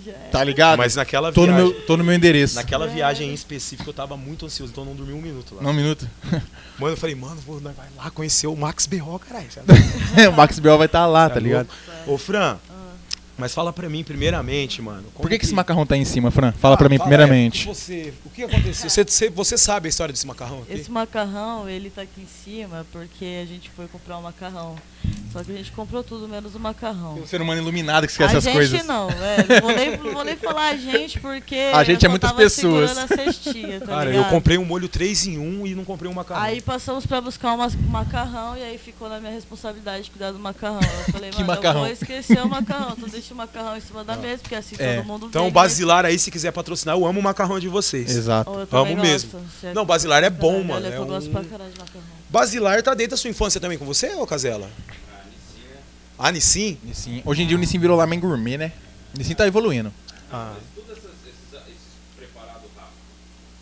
É. 0.07 0.29
tá 0.31 0.43
ligado? 0.45 0.79
Mas 0.79 0.97
naquela 0.97 1.33
tô, 1.33 1.43
no 1.43 1.55
viagem, 1.55 1.73
meu, 1.73 1.87
tô 1.87 1.97
no 1.97 2.05
meu 2.05 2.15
endereço. 2.15 2.55
naquela 2.57 2.87
É. 2.87 2.89
viagem 2.89 3.31
em 3.31 3.35
específico 3.35 3.89
eu 3.91 3.95
tava 3.95 4.17
muito 4.17 4.47
ansioso, 4.47 4.73
então 4.73 4.85
eu 4.85 4.91
não 4.91 4.97
dormi 4.97 5.13
um 5.13 5.21
minuto 5.21 5.55
lá. 5.55 5.63
Não, 5.63 5.71
um 5.71 5.75
minuto. 5.75 6.09
Mano, 6.79 6.93
eu 6.95 6.97
falei, 6.97 7.15
mano, 7.15 7.41
vou, 7.47 7.61
nós 7.61 7.77
vai 7.77 7.87
lá 7.97 8.11
conhecer 8.11 8.49
o 8.49 8.57
Max 8.57 8.85
B.O., 8.87 9.19
caralho. 9.21 9.47
o 10.29 10.33
Max 10.33 10.59
Bell 10.59 10.77
vai 10.77 10.87
estar 10.87 11.07
lá, 11.07 11.31
tá 11.31 11.39
ligado? 11.39 11.69
Ô, 12.07 12.19
Fran, 12.19 12.59
mas 13.37 13.53
fala 13.55 13.73
pra 13.73 13.89
mim, 13.89 14.05
primeiramente, 14.05 14.81
mano. 14.81 15.05
Por 15.15 15.29
que, 15.29 15.39
que 15.39 15.45
esse 15.45 15.55
macarrão 15.55 15.85
tá 15.85 15.95
aí 15.95 16.01
em 16.01 16.05
cima, 16.05 16.31
Fran? 16.31 16.53
Fala 16.53 16.77
pra 16.77 16.87
Ah, 16.87 16.89
mim, 16.89 16.97
é, 16.97 16.99
primeiramente. 16.99 17.67
você, 17.67 18.13
o 18.25 18.31
que 18.31 18.43
aconteceu? 18.45 18.89
Você, 18.89 19.31
você, 19.31 19.59
sabe 19.59 19.89
a 19.89 19.91
história 19.91 20.13
desse 20.13 20.27
macarrão 20.27 20.63
aqui? 20.63 20.73
Esse 20.75 20.91
macarrão, 20.91 21.69
ele 21.69 21.91
tá 21.91 22.03
aqui 22.03 22.21
em 22.21 22.27
cima 22.27 22.87
porque 22.93 23.41
a 23.43 23.47
gente 23.47 23.71
foi 23.71 23.87
comprar 23.89 24.19
o 24.19 24.23
macarrão. 24.23 24.77
Só 25.33 25.43
que 25.43 25.51
a 25.51 25.57
gente 25.57 25.73
comprou 25.73 26.05
tudo 26.05 26.29
menos 26.29 26.55
o 26.55 26.61
macarrão. 26.61 27.15
Tem 27.15 27.23
um 27.25 27.27
ser 27.27 27.43
humano 27.43 27.61
iluminado 27.61 28.07
que 28.07 28.13
esquece 28.13 28.37
a 28.37 28.39
as 28.39 28.45
gente 28.45 28.55
coisas. 28.55 28.87
não, 28.87 29.11
é, 29.11 29.45
não, 29.61 29.61
vou 29.61 29.77
nem, 29.77 29.97
não 29.97 30.13
vou 30.13 30.25
nem 30.25 30.37
falar 30.37 30.69
a 30.69 30.77
gente 30.77 31.19
porque 31.19 31.57
A 31.75 31.83
gente 31.83 32.05
eu 32.05 32.09
é 32.09 32.11
muitas 32.11 32.31
pessoas. 32.33 32.93
cestinha, 32.93 33.81
tá 33.81 33.87
Cara, 33.87 34.11
eu 34.11 34.13
ligado? 34.19 34.31
comprei 34.31 34.57
um 34.59 34.65
molho 34.65 34.89
3 34.89 35.27
em 35.27 35.39
1 35.39 35.67
e 35.67 35.75
não 35.75 35.85
comprei 35.85 36.09
um 36.09 36.15
macarrão. 36.15 36.41
Aí 36.43 36.61
passamos 36.61 37.05
pra 37.05 37.21
buscar 37.21 37.53
um 37.53 37.91
macarrão 37.91 38.57
e 38.57 38.63
aí 38.63 38.79
ficou 38.79 39.09
na 39.09 39.19
minha 39.19 39.33
responsabilidade 39.33 40.09
cuidar 40.09 40.31
do 40.31 40.39
macarrão. 40.39 40.81
Eu 40.81 41.13
falei, 41.13 41.31
Que 41.35 41.39
mano, 41.43 41.49
macarrão? 41.49 41.81
eu 41.81 41.87
vou 41.87 41.93
esquecer 41.93 42.41
o 42.41 42.49
macarrão, 42.49 42.95
então 42.97 43.09
deixa 43.25 43.33
o 43.33 43.37
macarrão 43.39 43.75
em 43.77 43.81
cima 43.81 44.05
da 44.05 44.17
mesa, 44.17 44.43
porque 44.43 44.55
assim 44.55 44.77
É. 44.79 44.97
todo 44.97 45.07
mundo 45.07 45.27
então, 45.27 45.43
vê, 45.45 45.49
né? 45.49 45.55
Basilar 45.55 46.05
aí, 46.05 46.19
se 46.19 46.31
quiser 46.31 46.53
patrocinar, 46.53 46.95
eu 46.95 47.07
amo 47.07 47.21
o 47.21 47.23
macarrão 47.23 47.59
de 47.59 47.69
vocês. 47.69 48.15
Exato. 48.15 48.51
Eu 48.51 48.79
Amo 48.79 48.95
gosto. 48.95 48.97
mesmo. 49.03 49.31
Você 49.61 49.73
Não, 49.73 49.87
Basilar 49.87 50.23
é 50.23 50.29
bom, 50.29 50.49
caralho, 50.49 50.65
mano. 50.69 50.81
olha 50.81 50.91
que 50.91 50.97
É 50.97 51.01
eu 51.01 51.07
gosto 51.07 51.29
um- 51.29 51.33
pra 51.33 51.45
caralho 51.45 51.73
de 51.73 51.79
macarrão. 51.79 52.03
Basilar 52.29 52.83
tá 52.83 52.93
dentro 52.93 53.13
da 53.13 53.17
sua 53.17 53.31
infância 53.31 53.59
também 53.61 53.79
com 53.79 53.87
você, 53.87 54.15
ô 54.15 54.27
Casela? 54.27 54.69
Ah, 56.19 56.31
Nissin? 56.31 56.77
Nissin. 56.85 57.23
Hoje 57.25 57.43
em 57.43 57.47
dia 57.47 57.57
o 57.57 57.61
Nissin 57.61 57.79
virou 57.79 57.97
lamen 57.97 58.21
gourmet, 58.21 58.59
né? 58.59 58.73
O 59.15 59.19
Nissin 59.19 59.35
tá 59.35 59.47
evoluindo, 59.47 59.91
Ah. 60.31 60.53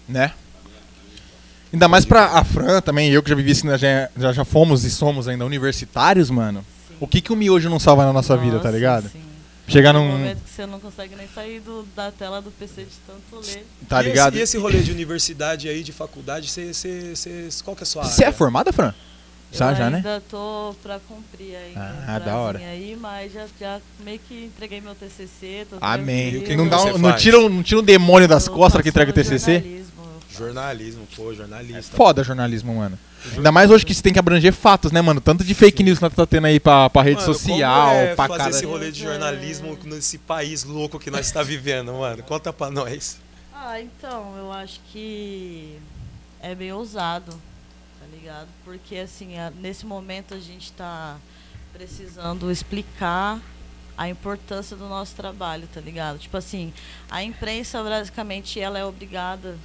né? 0.09 0.33
Ainda 1.73 1.89
mais 1.89 2.05
pra 2.05 2.27
a 2.39 2.45
Fran 2.45 2.81
também, 2.83 3.11
eu 3.11 3.23
que 3.23 3.31
já 3.31 3.35
vivi 3.37 3.53
assim, 3.53 3.67
né, 3.67 3.79
já, 3.79 4.09
já, 4.19 4.33
já 4.33 4.45
fomos 4.45 4.85
e 4.85 4.91
somos 4.91 5.27
ainda 5.27 5.47
universitários, 5.47 6.29
mano. 6.29 6.65
O 7.01 7.07
que 7.07 7.21
que 7.23 7.33
o 7.33 7.37
miojo 7.37 7.71
não 7.71 7.79
salva 7.81 8.05
na 8.05 8.13
nossa 8.13 8.37
vida, 8.37 8.59
tá 8.59 8.65
Nossa, 8.65 8.71
ligado? 8.77 9.09
sim. 9.11 9.32
Chegar 9.69 9.93
num... 9.93 10.07
momento 10.07 10.43
que 10.43 10.51
você 10.51 10.67
não 10.67 10.79
consegue 10.81 11.15
nem 11.17 11.27
sair 11.35 11.61
do- 11.61 11.87
da 11.97 12.11
tela 12.11 12.43
do 12.43 12.51
PC 12.51 12.83
de 12.83 12.91
tanto 13.07 13.47
ler. 13.47 13.65
Tá 13.89 14.03
e 14.03 14.07
ligado? 14.07 14.35
Esse, 14.35 14.41
e 14.41 14.43
esse 14.43 14.59
rolê 14.59 14.81
de 14.81 14.91
universidade 14.91 15.69
aí, 15.69 15.83
de 15.83 15.93
faculdade, 15.93 16.49
você, 16.51 16.75
você, 16.75 17.15
você, 17.15 17.49
qual 17.65 17.75
que 17.77 17.83
é 17.83 17.85
a 17.85 17.87
sua 17.87 18.05
Você 18.05 18.25
é 18.25 18.27
área? 18.27 18.37
formada, 18.37 18.73
Fran? 18.73 18.93
Já, 19.55 19.71
eu 19.73 19.77
já, 19.77 19.91
né? 19.91 19.99
ainda 19.99 20.23
tô 20.31 20.75
pra 20.83 20.99
cumprir 21.07 21.55
aí. 21.55 21.75
Ah, 21.77 22.19
da 22.19 22.37
hora. 22.39 22.59
Aí, 22.59 22.97
mas 22.99 23.33
já, 23.33 23.47
já 23.61 23.81
meio 24.03 24.19
que 24.27 24.47
entreguei 24.47 24.81
meu 24.81 24.95
TCC. 24.95 25.67
Tô 25.69 25.77
Amém. 25.81 26.43
E 26.43 26.57
Não, 26.57 26.67
dá 26.67 26.79
você 26.79 26.93
um- 26.93 26.99
não, 26.99 27.15
tira, 27.17 27.39
um- 27.39 27.49
não 27.51 27.63
tira 27.63 27.81
um 27.81 27.85
demônio 27.85 28.27
das 28.27 28.45
Tô 28.47 28.53
costas 28.53 28.81
que 28.83 28.89
entrega 28.89 29.11
o 29.11 29.15
TCC? 29.15 29.53
jornalismo. 29.61 29.92
Jornalismo, 30.47 31.07
pô, 31.15 31.33
jornalista. 31.35 31.97
Foda 31.97 32.23
jornalismo, 32.25 32.75
mano. 32.75 32.99
Ainda 33.37 33.53
mais 33.53 33.71
hoje 33.71 33.87
que 33.87 33.95
você 33.95 34.03
tem 34.03 34.13
que 34.13 34.19
abranger 34.19 34.53
fatos, 34.53 34.91
né, 34.91 35.01
mano? 35.01 35.21
Tanto 35.21 35.45
de 35.45 35.55
fake 35.55 35.83
news 35.83 35.99
que 35.99 36.05
nós 36.05 36.13
tá 36.13 36.27
tendo 36.27 36.47
aí 36.49 36.59
pra, 36.59 36.91
pra 36.91 37.03
rede 37.03 37.21
Mano, 37.21 37.33
social, 37.35 37.89
como 37.91 38.01
é 38.01 38.15
pra 38.17 38.27
fazer 38.29 38.39
cara. 38.39 38.51
esse 38.51 38.67
rolê 38.67 38.91
de 38.91 39.03
É. 39.03 39.07
jornalismo 39.07 39.79
nesse 39.85 40.19
país 40.19 40.65
louco 40.65 40.99
que 40.99 41.11
nós 41.11 41.27
está 41.27 41.43
vivendo, 41.45 41.93
mano? 41.93 42.23
Conta 42.25 42.53
pra 42.53 42.71
nós. 42.71 43.19
Ah, 43.55 43.81
então, 43.81 44.37
eu 44.37 44.53
acho 44.53 44.81
que 44.93 45.79
é 46.41 46.53
bem 46.55 46.73
ousado, 46.73 47.31
tá 47.31 48.07
ligado? 48.13 48.49
Porque, 48.65 48.97
assim, 48.97 49.35
nesse 49.61 49.87
momento 49.87 50.35
a 50.35 50.41
gente 50.41 50.73
tá 50.73 51.17
precisando 51.73 52.51
explicar 52.51 53.39
a 53.97 54.09
importância 54.09 54.77
do 54.77 54.89
nosso 54.89 55.15
trabalho, 55.15 55.69
tá 55.73 55.81
ligado? 55.81 56.19
Tipo 56.19 56.37
assim, 56.39 56.73
a 57.09 57.23
imprensa, 57.23 57.83
basicamente, 57.85 58.59
ela 58.59 58.79
é 58.79 58.85
obrigada, 58.85 59.57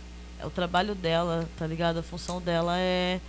é 0.42 0.46
o 0.46 0.50
trabalho 0.50 0.94
dela, 0.96 1.48
tá 1.58 1.66
ligado? 1.68 2.00
A 2.00 2.04
função 2.04 2.42
dela 2.42 2.78
é, 2.78 3.20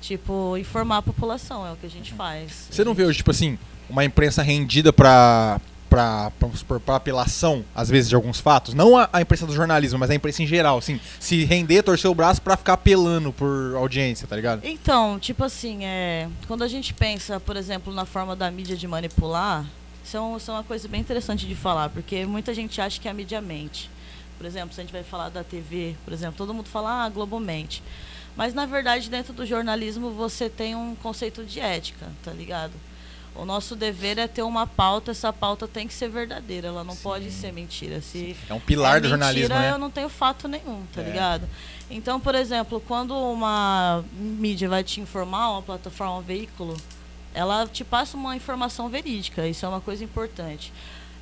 tipo, 0.00 0.56
informar 0.56 0.98
a 0.98 1.02
população, 1.02 1.66
é 1.66 1.72
o 1.72 1.76
que 1.76 1.86
a 1.86 1.90
gente 1.90 2.12
faz. 2.14 2.68
Você 2.70 2.84
não 2.84 2.94
vê 2.94 3.04
hoje, 3.04 3.18
tipo 3.18 3.30
assim, 3.30 3.58
uma 3.88 4.04
imprensa 4.04 4.42
rendida 4.42 4.92
pra, 4.92 5.60
pra 5.88 6.30
apelação, 6.96 7.64
às 7.74 7.88
vezes, 7.88 8.08
de 8.08 8.14
alguns 8.14 8.38
fatos? 8.40 8.74
Não 8.74 8.96
a, 8.96 9.08
a 9.12 9.20
imprensa 9.22 9.46
do 9.46 9.54
jornalismo, 9.54 9.98
mas 9.98 10.10
a 10.10 10.14
imprensa 10.14 10.42
em 10.42 10.46
geral, 10.46 10.78
assim. 10.78 11.00
Se 11.18 11.44
render, 11.44 11.82
torcer 11.82 12.10
o 12.10 12.14
braço 12.14 12.40
pra 12.42 12.56
ficar 12.56 12.74
apelando 12.74 13.32
por 13.32 13.74
audiência, 13.76 14.26
tá 14.26 14.36
ligado? 14.36 14.60
Então, 14.64 15.18
tipo 15.18 15.42
assim, 15.44 15.84
é, 15.84 16.28
quando 16.46 16.62
a 16.62 16.68
gente 16.68 16.92
pensa, 16.92 17.40
por 17.40 17.56
exemplo, 17.56 17.92
na 17.92 18.04
forma 18.04 18.36
da 18.36 18.50
mídia 18.50 18.76
de 18.76 18.86
manipular, 18.86 19.64
isso 20.04 20.16
é, 20.16 20.20
um- 20.20 20.36
isso 20.36 20.50
é 20.50 20.54
uma 20.54 20.62
coisa 20.64 20.86
bem 20.86 21.00
interessante 21.00 21.46
de 21.46 21.54
falar, 21.56 21.88
porque 21.88 22.24
muita 22.26 22.54
gente 22.54 22.80
acha 22.80 23.00
que 23.00 23.08
a 23.08 23.14
mídia 23.14 23.40
mente. 23.40 23.90
Por 24.36 24.46
exemplo, 24.46 24.74
se 24.74 24.80
a 24.80 24.84
gente 24.84 24.92
vai 24.92 25.02
falar 25.02 25.28
da 25.28 25.42
TV, 25.44 25.96
por 26.04 26.12
exemplo, 26.12 26.36
todo 26.36 26.52
mundo 26.54 26.68
fala, 26.68 26.90
ah, 26.90 27.04
a 27.04 27.08
Globo 27.08 27.38
mente. 27.40 27.82
Mas, 28.36 28.52
na 28.52 28.66
verdade, 28.66 29.08
dentro 29.08 29.32
do 29.32 29.46
jornalismo, 29.46 30.10
você 30.10 30.50
tem 30.50 30.74
um 30.76 30.94
conceito 30.94 31.44
de 31.44 31.58
ética, 31.58 32.06
tá 32.22 32.30
ligado? 32.32 32.72
O 33.34 33.44
nosso 33.44 33.76
dever 33.76 34.18
é 34.18 34.26
ter 34.26 34.42
uma 34.42 34.66
pauta, 34.66 35.10
essa 35.10 35.30
pauta 35.32 35.68
tem 35.68 35.86
que 35.86 35.92
ser 35.92 36.08
verdadeira, 36.08 36.68
ela 36.68 36.82
não 36.84 36.96
pode 36.96 37.30
ser 37.30 37.52
mentira. 37.52 38.00
Se 38.00 38.34
É 38.48 38.54
um 38.54 38.60
pilar 38.60 38.96
é 38.96 39.00
do 39.00 39.08
jornalismo, 39.08 39.48
mentira, 39.48 39.60
né? 39.70 39.74
eu 39.74 39.78
não 39.78 39.90
tenho 39.90 40.08
fato 40.08 40.48
nenhum, 40.48 40.82
tá 40.94 41.02
É. 41.02 41.04
ligado? 41.04 41.48
Então, 41.90 42.18
por 42.18 42.34
exemplo, 42.34 42.82
quando 42.86 43.14
uma 43.14 44.02
mídia 44.14 44.68
vai 44.68 44.82
te 44.82 45.00
informar, 45.00 45.50
uma 45.50 45.62
plataforma, 45.62 46.16
um 46.18 46.22
veículo, 46.22 46.76
ela 47.34 47.66
te 47.66 47.84
passa 47.84 48.16
uma 48.16 48.34
informação 48.34 48.88
verídica, 48.88 49.46
isso 49.46 49.66
é 49.66 49.68
uma 49.68 49.80
coisa 49.82 50.02
importante. 50.02 50.72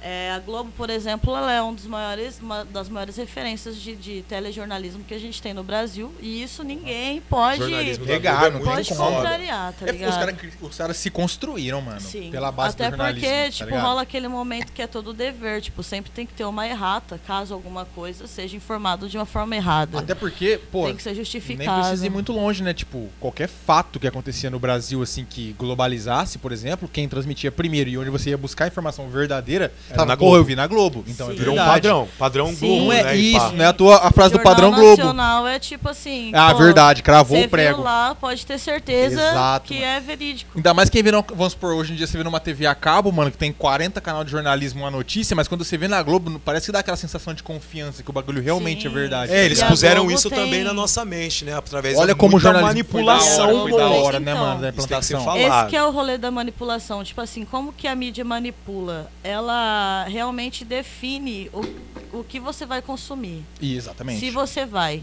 É, 0.07 0.33
a 0.33 0.39
Globo, 0.39 0.71
por 0.77 0.91
exemplo, 0.91 1.35
ela 1.35 1.51
é 1.51 1.63
um 1.63 1.73
dos 1.73 1.87
maiores, 1.87 2.39
uma 2.39 2.63
das 2.63 2.91
maiores 2.91 3.17
referências 3.17 3.75
de, 3.81 3.97
de 3.97 4.23
telejornalismo 4.29 5.03
que 5.03 5.15
a 5.15 5.19
gente 5.19 5.41
tem 5.41 5.55
no 5.55 5.65
Brasil, 5.65 6.13
e 6.21 6.43
isso 6.43 6.63
ninguém 6.63 7.23
pode, 7.23 7.65
Negar, 8.05 8.49
é 8.49 8.51
não 8.51 8.61
pode 8.61 8.95
contrariar, 8.95 9.73
tá 9.73 9.87
É, 9.89 9.93
ligado? 9.93 10.11
os 10.11 10.17
caras 10.17 10.35
os 10.61 10.77
caras 10.77 10.97
se 10.99 11.11
construíram, 11.11 11.81
mano, 11.81 12.01
Sim. 12.03 12.31
pela 12.31 12.53
base 12.53 12.75
Até 12.75 12.85
do 12.85 12.91
jornalismo. 12.97 13.27
porque, 13.29 13.45
tá 13.47 13.51
tipo, 13.51 13.65
ligado? 13.71 13.83
rola 13.83 14.03
aquele 14.03 14.29
momento 14.29 14.73
que 14.73 14.83
é 14.83 14.87
todo 14.87 15.15
dever. 15.15 15.63
Tipo, 15.63 15.83
sempre 15.83 16.11
tem 16.11 16.27
que 16.27 16.35
ter 16.35 16.45
uma 16.45 16.67
errata, 16.67 17.19
caso 17.27 17.55
alguma 17.55 17.87
coisa 17.87 18.27
seja 18.27 18.57
informado 18.57 19.09
de 19.09 19.17
uma 19.17 19.25
forma 19.27 19.57
errada. 19.57 19.99
Até 20.01 20.15
porque, 20.15 20.61
pô, 20.71 20.85
tem 20.85 20.97
que 20.97 21.03
ser 21.03 21.11
nem 21.11 21.19
justificado. 21.21 21.81
precisa 21.81 22.07
ir 22.07 22.11
muito 22.11 22.31
longe, 22.33 22.63
né? 22.63 22.75
Tipo, 22.75 23.09
qualquer 23.19 23.49
fato 23.49 23.99
que 23.99 24.07
acontecia 24.07 24.51
no 24.51 24.59
Brasil, 24.59 25.03
assim, 25.03 25.25
que 25.25 25.55
globalizasse, 25.59 26.37
por 26.39 26.53
exemplo, 26.53 26.89
quem 26.93 27.09
transmitia 27.09 27.51
primeiro 27.51 27.89
e 27.89 27.97
onde 27.97 28.11
você 28.11 28.31
ia 28.31 28.37
buscar 28.39 28.65
a 28.65 28.69
informação 28.69 29.09
verdadeira, 29.09 29.73
Na 30.01 30.05
porra, 30.07 30.17
Globo. 30.17 30.37
eu 30.37 30.45
vi 30.45 30.57
na 30.57 30.67
Globo. 30.67 31.05
Então 31.07 31.29
é 31.29 31.33
Sim. 31.33 31.39
Virou 31.39 31.55
um 31.55 31.59
padrão. 31.59 32.09
Padrão 32.19 32.49
Sim. 32.55 32.67
Globo, 32.67 32.85
Não 32.87 32.93
é 32.93 33.03
né? 33.05 33.17
isso, 33.17 33.39
pá. 33.41 33.53
não 33.53 33.65
é 33.65 33.69
a, 33.69 33.73
tua, 33.73 33.97
a 33.99 34.11
frase 34.11 34.33
do 34.33 34.41
padrão 34.41 34.71
Globo. 34.73 34.97
Nacional 34.97 35.47
é 35.47 35.59
tipo 35.59 35.89
assim. 35.89 36.31
Ah, 36.35 36.53
pô, 36.53 36.59
verdade, 36.59 37.03
cravou 37.03 37.41
o 37.41 37.49
prego. 37.49 37.77
Viu 37.77 37.85
lá, 37.85 38.15
pode 38.15 38.45
ter 38.45 38.59
certeza 38.59 39.21
Exato, 39.21 39.69
que 39.69 39.75
mano. 39.75 39.87
é 39.87 40.01
verídico. 40.01 40.51
Ainda 40.57 40.75
mais 40.75 40.89
quem 40.91 41.03
vê, 41.03 41.11
no, 41.13 41.25
vamos 41.35 41.53
supor, 41.53 41.75
hoje 41.75 41.93
em 41.93 41.97
dia 41.97 42.07
você 42.07 42.17
vê 42.19 42.25
numa 42.25 42.41
TV 42.41 42.67
a 42.67 42.75
cabo, 42.75 43.11
mano, 43.13 43.31
que 43.31 43.39
tem 43.39 43.53
40 43.53 44.01
canal 44.01 44.25
de 44.25 44.31
jornalismo, 44.31 44.81
uma 44.81 44.91
notícia, 44.91 45.35
mas 45.37 45.47
quando 45.49 45.65
você 45.65 45.77
vê 45.77 45.89
na 45.89 46.03
Globo, 46.03 46.41
parece 46.45 46.67
que 46.67 46.73
dá 46.73 46.81
aquela 46.81 46.97
sensação 46.97 47.35
de 47.35 47.43
confiança, 47.43 48.03
que 48.03 48.11
o 48.11 48.13
bagulho 48.13 48.43
realmente 48.43 48.83
Sim. 48.83 48.89
é 48.89 48.91
verdade. 48.91 49.33
É, 49.33 49.45
eles 49.45 49.61
E 49.61 49.65
puseram 49.65 50.11
isso 50.11 50.29
tem- 50.31 50.39
também 50.39 50.65
na 50.65 50.73
nossa 50.73 51.05
mente, 51.05 51.45
né? 51.45 51.57
Através 51.57 51.97
Olha 51.99 52.15
como 52.15 52.39
jornalismo 52.39 52.69
manipulação. 52.69 53.63
foi 53.63 53.71
da 53.77 53.89
hora, 53.89 54.03
foi 54.03 54.13
da 54.13 54.21
né, 54.21 54.35
mano, 54.35 54.61
da 54.61 54.69
implantação. 54.71 55.37
Esse 55.37 55.67
que 55.69 55.77
é 55.77 55.85
o 55.85 55.91
rolê 55.91 56.17
da 56.19 56.31
manipulação. 56.31 57.03
Tipo 57.05 57.21
assim, 57.21 57.45
como 57.45 57.73
que 57.73 57.87
a 57.87 57.95
mídia 57.95 58.25
manipula? 58.25 59.11
Ela 59.23 59.84
realmente 60.09 60.65
define 60.65 61.51
o, 61.53 62.19
o 62.19 62.25
que 62.25 62.39
você 62.41 62.65
vai 62.67 62.81
consumir. 62.83 63.43
Exatamente. 63.61 64.21
Se 64.21 64.31
você 64.31 64.65
vai. 64.67 65.03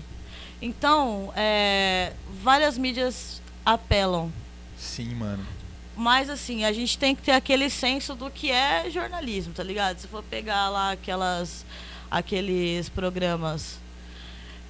Então, 0.61 1.31
é, 1.35 2.13
várias 2.43 2.77
mídias 2.77 3.41
apelam. 3.65 4.31
Sim, 4.77 5.15
mano. 5.15 5.45
Mas 5.95 6.29
assim, 6.29 6.63
a 6.65 6.71
gente 6.71 6.97
tem 6.97 7.15
que 7.15 7.21
ter 7.21 7.31
aquele 7.33 7.69
senso 7.69 8.15
do 8.15 8.29
que 8.31 8.49
é 8.51 8.89
jornalismo, 8.89 9.53
tá 9.53 9.63
ligado? 9.63 9.99
Se 9.99 10.07
for 10.07 10.23
pegar 10.23 10.69
lá 10.69 10.91
aquelas 10.93 11.65
aqueles 12.09 12.89
programas 12.89 13.79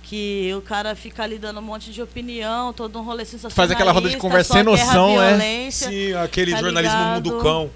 Que 0.04 0.52
o 0.58 0.62
cara 0.62 0.96
fica 0.96 1.24
ali 1.24 1.38
dando 1.38 1.60
um 1.60 1.64
monte 1.64 1.92
de 1.92 2.02
opinião, 2.02 2.74
todo 2.74 3.00
um 3.00 3.04
rolê 3.04 3.24
sensacionalista. 3.24 3.56
Faz 3.56 3.72
aquela 3.72 3.92
roda 3.92 4.10
de 4.10 4.18
conversa 4.18 4.54
sem 4.54 4.64
noção, 4.64 5.22
é. 5.22 5.72
Sim, 5.72 6.14
aquele 6.16 6.52
Tá 6.52 6.60
jornalismo 6.60 6.98
ligado? 6.98 7.16
mundo 7.32 7.42
cão. 7.42 7.70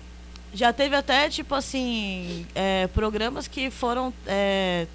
Já 0.56 0.72
teve 0.72 0.96
até, 0.96 1.30
tipo 1.30 1.54
assim, 1.54 2.48
é, 2.56 2.88
programas 2.88 3.46
que 3.46 3.70
foram, 3.70 4.14
é, 4.26 4.88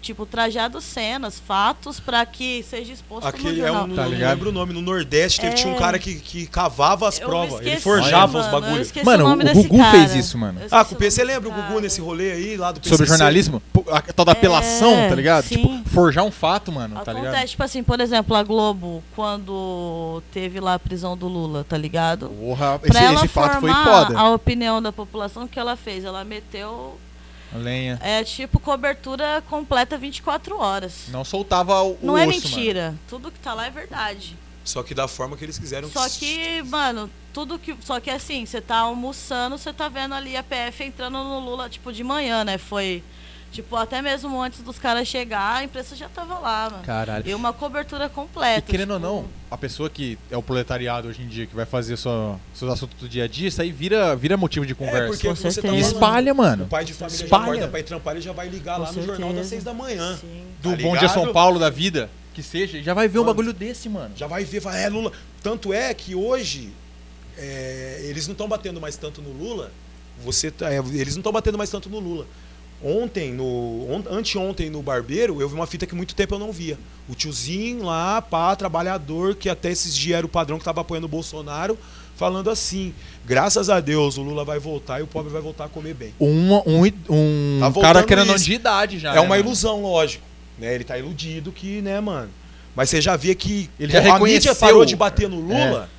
tipo, 0.00 0.24
trajados 0.26 0.84
cenas, 0.84 1.38
fatos, 1.44 1.98
pra 2.00 2.24
que 2.24 2.62
seja 2.62 2.92
exposto 2.92 3.24
no 3.24 3.28
Aquele 3.28 3.60
é 3.60 3.66
jornal. 3.66 3.84
um, 3.86 3.94
Tá 3.94 4.02
não 4.08 4.10
lembro 4.18 4.48
o 4.50 4.52
nome, 4.52 4.72
no 4.72 4.80
Nordeste 4.80 5.40
teve, 5.40 5.54
tinha 5.54 5.72
um 5.72 5.76
É. 5.76 5.78
cara 5.78 5.98
que, 5.98 6.14
que 6.14 6.46
cavava 6.46 7.08
as 7.08 7.18
Eu 7.20 7.26
provas, 7.28 7.60
ele 7.66 7.80
forjava 7.80 8.38
os 8.38 8.46
mano, 8.46 8.56
eu 8.56 8.60
bagulhos. 8.60 8.92
Mano, 9.04 9.24
o 9.24 9.28
nome 9.28 9.42
o 9.42 9.46
desse 9.46 9.62
Gugu 9.68 9.78
cara. 9.78 9.90
fez 9.98 10.14
isso, 10.14 10.38
mano. 10.38 10.60
Ah, 10.70 10.84
com 10.84 10.94
o 10.94 10.98
PC 10.98 11.24
lembra 11.24 11.48
o 11.48 11.52
Gugu 11.52 11.80
nesse 11.80 12.00
rolê 12.00 12.32
aí, 12.32 12.56
lá 12.56 12.72
do 12.72 12.80
PCC? 12.80 12.96
Sobre 12.96 13.06
jornalismo, 13.08 13.62
a 13.90 14.00
tal 14.00 14.24
da 14.24 14.32
apelação, 14.32 14.92
É, 14.94 15.08
tá 15.08 15.14
ligado? 15.14 15.44
sim. 15.44 15.56
Tipo, 15.56 15.90
forjar 15.90 16.24
um 16.24 16.30
fato, 16.30 16.70
mano, 16.70 16.94
tá 16.96 17.02
Acontece, 17.12 17.26
ligado? 17.26 17.48
tipo 17.48 17.62
assim, 17.62 17.82
por 17.82 18.00
exemplo, 18.00 18.34
a 18.36 18.42
Globo, 18.42 19.02
quando 19.16 20.22
teve 20.32 20.60
lá 20.60 20.74
a 20.74 20.78
prisão 20.78 21.16
do 21.16 21.26
Lula, 21.28 21.64
tá 21.68 21.76
ligado? 21.76 22.28
Porra, 22.28 22.78
Pra 22.78 22.88
esse, 22.88 22.98
ela 23.04 23.14
esse 23.16 23.28
fato 23.28 23.60
foi 23.60 23.72
foda. 23.72 24.18
a 24.18 24.30
opinião 24.30 24.80
da 24.80 24.92
população, 24.92 25.44
o 25.44 25.48
que 25.48 25.58
ela 25.58 25.76
fez? 25.76 26.04
Ela 26.04 26.24
meteu, 26.24 26.98
Lenha. 27.52 27.98
é 28.02 28.22
tipo, 28.24 28.58
cobertura 28.60 29.42
completa 29.48 29.96
24 29.96 30.58
horas. 30.58 31.04
Não 31.08 31.24
soltava 31.24 31.82
o, 31.82 31.98
Não 32.02 32.16
é 32.16 32.26
osso, 32.26 32.40
mentira. 32.40 32.94
Tudo 33.08 33.30
que 33.30 33.38
tá 33.38 33.54
lá 33.54 33.66
é 33.66 33.70
verdade. 33.70 34.36
Só 34.64 34.82
que 34.82 34.94
da 34.94 35.08
forma 35.08 35.36
que 35.36 35.44
eles 35.44 35.58
quiseram. 35.58 35.88
Só 35.88 36.06
que, 36.08 36.62
mano, 36.64 37.10
tudo 37.32 37.58
que. 37.58 37.74
Só 37.82 38.00
que 38.00 38.10
assim, 38.10 38.44
você 38.44 38.60
tá 38.60 38.78
almoçando, 38.78 39.56
você 39.56 39.72
tá 39.72 39.88
vendo 39.88 40.14
ali 40.14 40.36
a 40.36 40.42
PF 40.42 40.84
entrando 40.84 41.24
no 41.24 41.40
Lula, 41.40 41.70
tipo, 41.70 41.90
de 41.92 42.04
manhã, 42.04 42.44
né? 42.44 42.58
Foi. 42.58 43.02
Tipo, 43.50 43.76
até 43.76 44.02
mesmo 44.02 44.40
antes 44.42 44.60
dos 44.60 44.78
caras 44.78 45.08
chegar, 45.08 45.56
a 45.56 45.64
imprensa 45.64 45.96
já 45.96 46.08
tava 46.08 46.38
lá, 46.38 46.68
mano. 46.70 46.84
Caralho. 46.84 47.26
E 47.26 47.34
uma 47.34 47.52
cobertura 47.52 48.04
E 48.04 48.08
completa. 48.08 48.60
querendo 48.70 48.90
ou 48.92 48.98
tipo, 49.00 49.08
não, 49.10 49.24
a 49.50 49.56
pessoa 49.56 49.88
que 49.88 50.18
é 50.30 50.36
o 50.36 50.42
proletariado 50.42 51.08
hoje 51.08 51.22
em 51.22 51.26
dia, 51.26 51.46
que 51.46 51.56
vai 51.56 51.64
fazer 51.64 51.96
sua, 51.96 52.38
seus 52.54 52.70
assuntos 52.70 52.96
do 53.00 53.08
dia 53.08 53.24
a 53.24 53.26
dia, 53.26 53.48
isso 53.48 53.60
aí 53.62 53.72
vira, 53.72 54.14
vira 54.14 54.36
motivo 54.36 54.66
de 54.66 54.72
É, 54.72 54.76
conversa. 54.76 55.06
porque 55.08 55.26
Com 55.28 55.34
você 55.34 55.44
tá 55.44 55.50
certeza. 55.50 55.74
e 55.76 55.80
falando, 55.80 55.92
espalha, 55.94 56.32
O 56.32 56.36
mano. 56.36 56.66
pai 56.66 56.84
de 56.84 56.92
família 56.92 57.24
Espalha. 57.24 57.42
já 57.44 57.48
acorda 57.50 57.68
pra 57.68 57.80
ir 57.80 57.82
trampar, 57.84 58.14
ele 58.14 58.20
já 58.22 58.32
vai 58.32 58.48
ligar 58.48 58.76
Com 58.76 58.82
lá 58.82 58.92
no 58.92 59.02
jornal 59.02 59.32
das 59.32 59.46
certeza. 59.46 59.48
6 59.48 59.64
da 59.64 59.72
manhã. 59.74 60.16
Sim. 60.20 60.44
Do 60.62 60.76
Tá 60.76 60.82
Bom 60.82 60.96
Dia 60.96 61.08
São? 61.08 61.32
Paulo 61.32 61.58
da 61.58 61.70
vida, 61.70 62.10
que 62.34 62.42
seja, 62.42 62.76
e 62.78 62.82
já 62.82 62.92
vai 62.92 63.08
ver 63.08 63.18
um 63.18 63.22
Mano. 63.22 63.32
bagulho 63.34 63.52
desse, 63.54 63.88
mano. 63.88 64.12
Já 64.14 64.26
vai 64.26 64.44
ver, 64.44 64.60
vai, 64.60 64.84
é 64.84 64.88
Lula. 64.90 65.10
Tanto 65.42 65.72
é 65.72 65.92
que 65.94 66.14
hoje 66.14 66.70
é, 67.36 68.00
eles 68.04 68.26
não 68.28 68.32
estão 68.32 68.46
batendo 68.46 68.78
mais 68.80 68.96
tanto 68.96 69.22
no 69.22 69.30
Lula. 69.32 69.72
Você 70.24 70.50
tá- 70.50 70.70
é, 70.70 70.78
eles 70.78 71.14
não 71.14 71.20
estão 71.20 71.32
batendo 71.32 71.56
mais 71.56 71.70
tanto 71.70 71.88
no 71.88 71.98
Lula. 71.98 72.26
Ontem, 72.82 73.32
no 73.32 73.44
on, 73.90 74.02
anteontem 74.10 74.70
no 74.70 74.80
barbeiro, 74.82 75.40
eu 75.40 75.48
vi 75.48 75.54
uma 75.54 75.66
fita 75.66 75.84
que 75.86 75.94
muito 75.96 76.14
tempo 76.14 76.34
eu 76.34 76.38
não 76.38 76.52
via. 76.52 76.78
O 77.08 77.14
tiozinho 77.14 77.82
lá, 77.84 78.22
pá, 78.22 78.54
trabalhador, 78.54 79.34
que 79.34 79.48
até 79.48 79.70
esses 79.70 79.96
dias 79.96 80.18
era 80.18 80.26
o 80.26 80.28
padrão 80.28 80.58
que 80.58 80.62
estava 80.62 80.80
apoiando 80.82 81.06
o 81.06 81.08
Bolsonaro, 81.08 81.76
falando 82.14 82.48
assim: 82.50 82.94
graças 83.26 83.68
a 83.68 83.80
Deus 83.80 84.16
o 84.16 84.22
Lula 84.22 84.44
vai 84.44 84.60
voltar 84.60 85.00
e 85.00 85.02
o 85.02 85.08
pobre 85.08 85.32
vai 85.32 85.42
voltar 85.42 85.64
a 85.64 85.68
comer 85.68 85.94
bem. 85.94 86.14
Um, 86.20 86.54
um, 86.54 86.92
um 87.10 87.72
Tá 87.72 87.80
cara 87.80 88.02
querendo 88.04 88.32
isso. 88.36 88.44
de 88.44 88.52
idade 88.52 88.98
já. 89.00 89.10
é 89.10 89.14
né, 89.14 89.20
uma 89.20 89.30
mano? 89.30 89.42
ilusão, 89.42 89.82
lógico. 89.82 90.24
Né? 90.56 90.74
Ele 90.74 90.84
tá 90.84 90.96
iludido 90.96 91.50
que, 91.50 91.80
né, 91.82 92.00
mano? 92.00 92.30
Mas 92.76 92.90
você 92.90 93.00
já 93.00 93.16
via 93.16 93.34
que 93.34 93.68
Ele 93.80 93.92
já 93.92 94.14
a 94.14 94.20
mídia 94.20 94.54
parou 94.54 94.84
de 94.84 94.94
bater 94.94 95.28
no 95.28 95.40
Lula. 95.40 95.90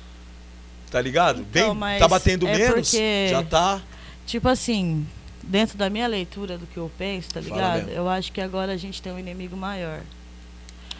Tá 0.90 1.00
ligado? 1.00 1.42
Então, 1.42 1.74
Bem, 1.78 1.98
tá 1.98 2.08
batendo 2.08 2.48
é 2.48 2.56
menos, 2.56 2.90
porque- 2.90 3.28
já 3.30 3.42
tá. 3.42 3.80
Tipo 4.26 4.48
assim, 4.48 5.06
dentro 5.50 5.76
da 5.76 5.90
minha 5.90 6.06
leitura 6.06 6.56
do 6.56 6.64
que 6.66 6.76
eu 6.76 6.90
penso, 6.96 7.30
tá 7.30 7.40
ligado? 7.40 7.88
Eu 7.90 8.08
acho 8.08 8.30
que 8.32 8.40
agora 8.40 8.72
a 8.72 8.76
gente 8.76 9.02
tem 9.02 9.12
um 9.12 9.18
inimigo 9.18 9.56
maior. 9.56 10.00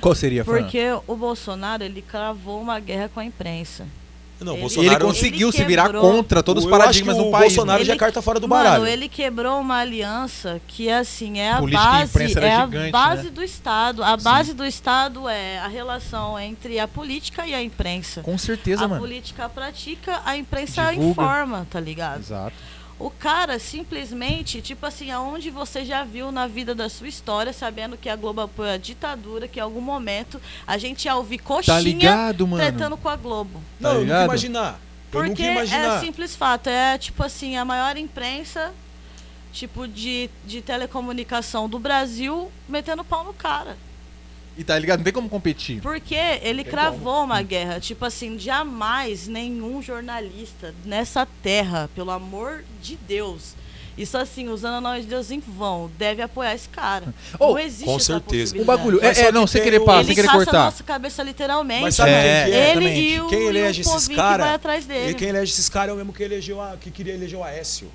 Qual 0.01 0.15
seria, 0.15 0.45
Fran? 0.45 0.63
Porque 0.63 0.81
o 1.07 1.15
Bolsonaro, 1.17 1.85
ele 1.85 2.03
cravou 2.03 2.61
uma 2.61 2.81
guerra 2.81 3.09
com 3.13 3.21
a 3.21 3.25
imprensa. 3.25 3.87
Não, 4.41 4.55
Ele- 4.55 4.63
E 4.63 4.65
ele 4.65 4.75
Bolsonaro. 4.75 5.05
conseguiu 5.07 5.49
ele 5.49 5.57
se 5.59 5.65
virar 5.65 5.93
contra 5.93 6.43
todos 6.43 6.65
os 6.65 6.71
paradigmas 6.71 7.15
do 7.19 7.27
o 7.29 7.31
país. 7.31 7.53
Bolsonaro 7.55 7.81
mano. 7.81 7.85
já 7.85 7.93
é 7.93 7.97
carta 7.97 8.23
fora 8.23 8.41
do 8.41 8.49
Mano, 8.49 8.65
baralho. 8.65 8.87
ele 8.87 9.07
quebrou 9.07 9.61
uma 9.61 9.77
aliança 9.81 10.59
que, 10.67 10.91
assim, 10.91 11.39
é 11.39 11.53
a 11.53 11.59
Política 11.59 11.83
e 11.83 11.87
base, 12.09 12.23
é 12.23 12.29
gigante, 12.29 12.89
a 12.89 12.91
base 12.91 13.25
né? 13.25 13.31
do 13.31 13.43
Estado. 13.45 14.03
A 14.03 14.17
base 14.17 14.55
do 14.55 14.65
Estado 14.65 15.29
é 15.29 15.59
a 15.59 15.69
relação 15.69 16.39
entre 16.41 16.79
a 16.81 16.89
política 16.89 17.47
e 17.47 17.55
a 17.55 17.63
imprensa. 17.63 18.23
Com 18.23 18.39
certeza, 18.39 18.87
a 18.87 18.89
mano. 18.89 19.03
política 19.03 19.47
pratica, 19.51 20.23
a 20.25 20.35
imprensa 20.39 20.87
Divulga. 20.91 21.11
informa, 21.11 21.67
tá 21.71 21.79
ligado? 21.79 22.21
Exato. 22.21 22.57
O 23.01 23.09
cara 23.11 23.59
simplesmente, 23.59 24.61
tipo 24.61 24.85
assim, 24.85 25.11
aonde 25.11 25.49
você 25.49 25.87
já 25.87 26.05
viu 26.05 26.31
na 26.31 26.47
vida 26.47 26.75
da 26.75 26.87
sua 26.91 27.09
história, 27.09 27.51
sabendo 27.51 27.97
que 27.97 28.11
a 28.11 28.15
Globo 28.15 28.43
apoia 28.43 28.75
a 28.75 28.77
ditadura, 28.77 29.49
que 29.49 29.59
em 29.59 29.63
algum 29.63 29.81
momento 29.81 30.39
a 30.67 30.77
gente 30.77 31.07
ia 31.07 31.17
ouvir 31.17 31.39
coxinha 31.39 31.77
Tá 31.77 31.81
ligado, 31.81 32.47
mano? 32.47 32.63
tretando 32.63 32.99
com 32.99 33.09
a 33.09 33.17
Globo. 33.17 33.63
Não, 33.81 33.95
eu 33.95 34.01
nunca 34.03 34.25
imaginar. 34.25 34.79
eu 35.13 35.19
nunca 35.21 35.27
Porque 35.29 35.43
ia 35.43 35.53
imaginar. 35.53 35.97
é 35.97 36.01
simples 36.01 36.37
fato, 36.37 36.69
é 36.69 36.99
tipo 36.99 37.25
assim, 37.25 37.57
a 37.57 37.65
maior 37.65 37.97
imprensa 37.97 38.71
tipo 39.51 39.89
de, 39.89 40.31
de 40.45 40.61
telecomunicação 40.63 41.69
do 41.69 41.79
Brasil 41.79 42.53
metendo 42.69 43.03
pau 43.03 43.25
no 43.25 43.33
cara. 43.33 43.77
E 44.61 44.65
tá 44.65 44.79
ligado? 44.79 44.99
Não 44.99 45.05
tem 45.05 45.13
como 45.15 45.27
competir. 45.27 45.81
Porque 45.81 46.15
ele 46.43 46.63
cravou 46.63 47.25
uma 47.25 47.41
guerra. 47.41 47.81
Tipo 47.81 48.05
assim, 48.05 48.39
jamais 48.39 49.27
nenhum 49.27 49.81
jornalista 49.81 50.75
nessa 50.85 51.27
terra, 51.43 51.89
pelo 51.95 52.11
amor 52.11 52.63
de 52.83 52.95
Deus, 53.09 53.55
isso 53.97 54.19
assim, 54.19 54.51
usando 54.51 54.77
o 54.77 54.81
nome 54.83 55.01
de 55.01 55.07
Deus 55.07 55.31
em 55.31 55.41
vão, 55.41 55.91
deve 55.99 56.21
apoiar 56.21 56.55
esse 56.55 56.69
cara. 56.69 57.15
Oh, 57.39 57.53
não 57.53 57.59
existe 57.59 57.85
com 57.87 57.97
essa 57.97 58.05
certeza. 58.05 58.61
O 58.61 58.65
bagulho. 58.67 59.03
É, 59.03 59.19
é, 59.19 59.33
não, 59.33 59.47
que 59.47 59.53
sem 59.53 59.63
querer 59.63 59.81
o- 59.81 59.85
pá, 59.87 59.95
sem 60.05 60.09
Ele 60.09 60.15
querer 60.17 60.29
cortar. 60.31 60.65
nossa 60.67 60.85
cabeça 60.85 61.23
literalmente. 61.23 61.81
Mas 61.83 61.95
sabe 61.95 62.11
É, 62.11 62.23
quem 62.23 62.31
é? 62.31 62.47
ele 62.49 62.61
exatamente. 62.85 63.01
e 63.01 63.21
o, 63.23 63.27
Quem 63.29 63.39
e 63.41 63.45
o 63.45 63.49
elege 63.49 63.81
esses 63.81 63.93
povinho 63.93 64.11
que 64.11 64.17
cara? 64.17 64.45
vai 64.45 64.55
atrás 64.55 64.85
dele. 64.85 65.11
E 65.13 65.15
quem 65.15 65.29
elege 65.31 65.53
esses 65.55 65.71
caras 65.71 65.89
é 65.91 65.93
o 65.95 65.97
mesmo 65.97 66.13
que 66.13 66.23
elegeu 66.23 66.61
a, 66.61 66.77
que 66.79 66.91
queria 66.91 67.15
eleger 67.15 67.39
o 67.39 67.43
Aécio. 67.43 67.91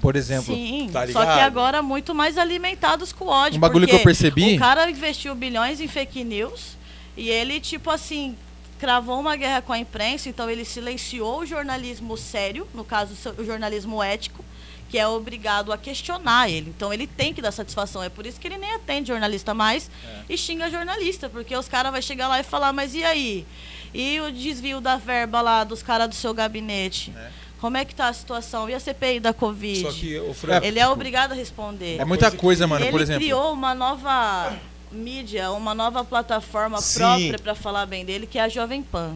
Por 0.00 0.16
exemplo. 0.16 0.54
Sim, 0.54 0.88
Tá 0.92 1.06
só 1.08 1.24
que 1.24 1.40
agora 1.40 1.82
muito 1.82 2.14
mais 2.14 2.38
alimentados 2.38 3.12
com 3.12 3.26
ódio. 3.26 3.58
Um 3.58 3.60
bagulho 3.60 3.86
que 3.86 3.94
eu 3.94 4.00
percebi- 4.00 4.56
O 4.56 4.58
cara 4.58 4.90
investiu 4.90 5.34
bilhões 5.34 5.80
em 5.80 5.86
fake 5.88 6.24
news 6.24 6.76
e 7.16 7.28
ele, 7.28 7.60
tipo 7.60 7.90
assim, 7.90 8.36
cravou 8.78 9.20
uma 9.20 9.36
guerra 9.36 9.60
com 9.60 9.72
a 9.74 9.78
imprensa, 9.78 10.28
então 10.28 10.48
ele 10.48 10.64
silenciou 10.64 11.40
o 11.40 11.46
jornalismo 11.46 12.16
sério, 12.16 12.66
no 12.74 12.82
caso 12.84 13.14
o 13.38 13.44
jornalismo 13.44 14.02
ético, 14.02 14.42
que 14.88 14.98
é 14.98 15.06
obrigado 15.06 15.70
a 15.72 15.76
questionar 15.78 16.48
ele. 16.50 16.72
Então 16.74 16.92
ele 16.92 17.06
tem 17.06 17.32
que 17.34 17.42
dar 17.42 17.52
satisfação. 17.52 18.02
É 18.02 18.08
por 18.08 18.24
isso 18.26 18.40
que 18.40 18.48
ele 18.48 18.56
nem 18.56 18.72
atende 18.74 19.08
jornalista 19.08 19.52
mais 19.54 19.90
É. 20.02 20.32
e 20.32 20.38
xinga 20.38 20.70
jornalista, 20.70 21.28
porque 21.28 21.54
os 21.54 21.68
caras 21.68 21.92
vão 21.92 22.00
chegar 22.02 22.26
lá 22.26 22.40
e 22.40 22.42
falar, 22.42 22.72
mas 22.72 22.94
e 22.94 23.04
aí? 23.04 23.46
E 23.92 24.18
o 24.20 24.32
desvio 24.32 24.80
da 24.80 24.96
verba 24.96 25.40
lá 25.42 25.62
dos 25.62 25.82
caras 25.82 26.08
do 26.08 26.14
seu 26.14 26.32
gabinete? 26.32 27.12
É. 27.16 27.28
Como 27.60 27.76
é 27.76 27.84
que 27.84 27.94
tá 27.94 28.08
a 28.08 28.12
situação? 28.12 28.68
E 28.70 28.74
a 28.74 28.80
CPI 28.80 29.20
da 29.20 29.32
Covid? 29.34 29.82
Só 29.82 29.92
que 29.92 30.18
o 30.18 30.32
Fran, 30.32 30.60
Ele 30.62 30.78
é 30.78 30.88
obrigado 30.88 31.32
a 31.32 31.34
responder. 31.34 32.00
É 32.00 32.04
muita 32.04 32.30
coisa 32.30 32.66
mano. 32.66 32.84
ele 32.84 32.90
Por 32.90 33.00
exemplo. 33.00 33.20
criou 33.22 33.52
uma 33.52 33.74
nova 33.74 34.56
mídia, 34.90 35.50
uma 35.52 35.74
nova 35.74 36.02
plataforma 36.04 36.80
Sim. 36.80 36.98
própria 37.00 37.38
para 37.38 37.54
falar 37.54 37.84
bem 37.86 38.04
dele, 38.04 38.26
que 38.26 38.38
é 38.38 38.42
a 38.42 38.48
Jovem 38.48 38.82
Pan. 38.82 39.14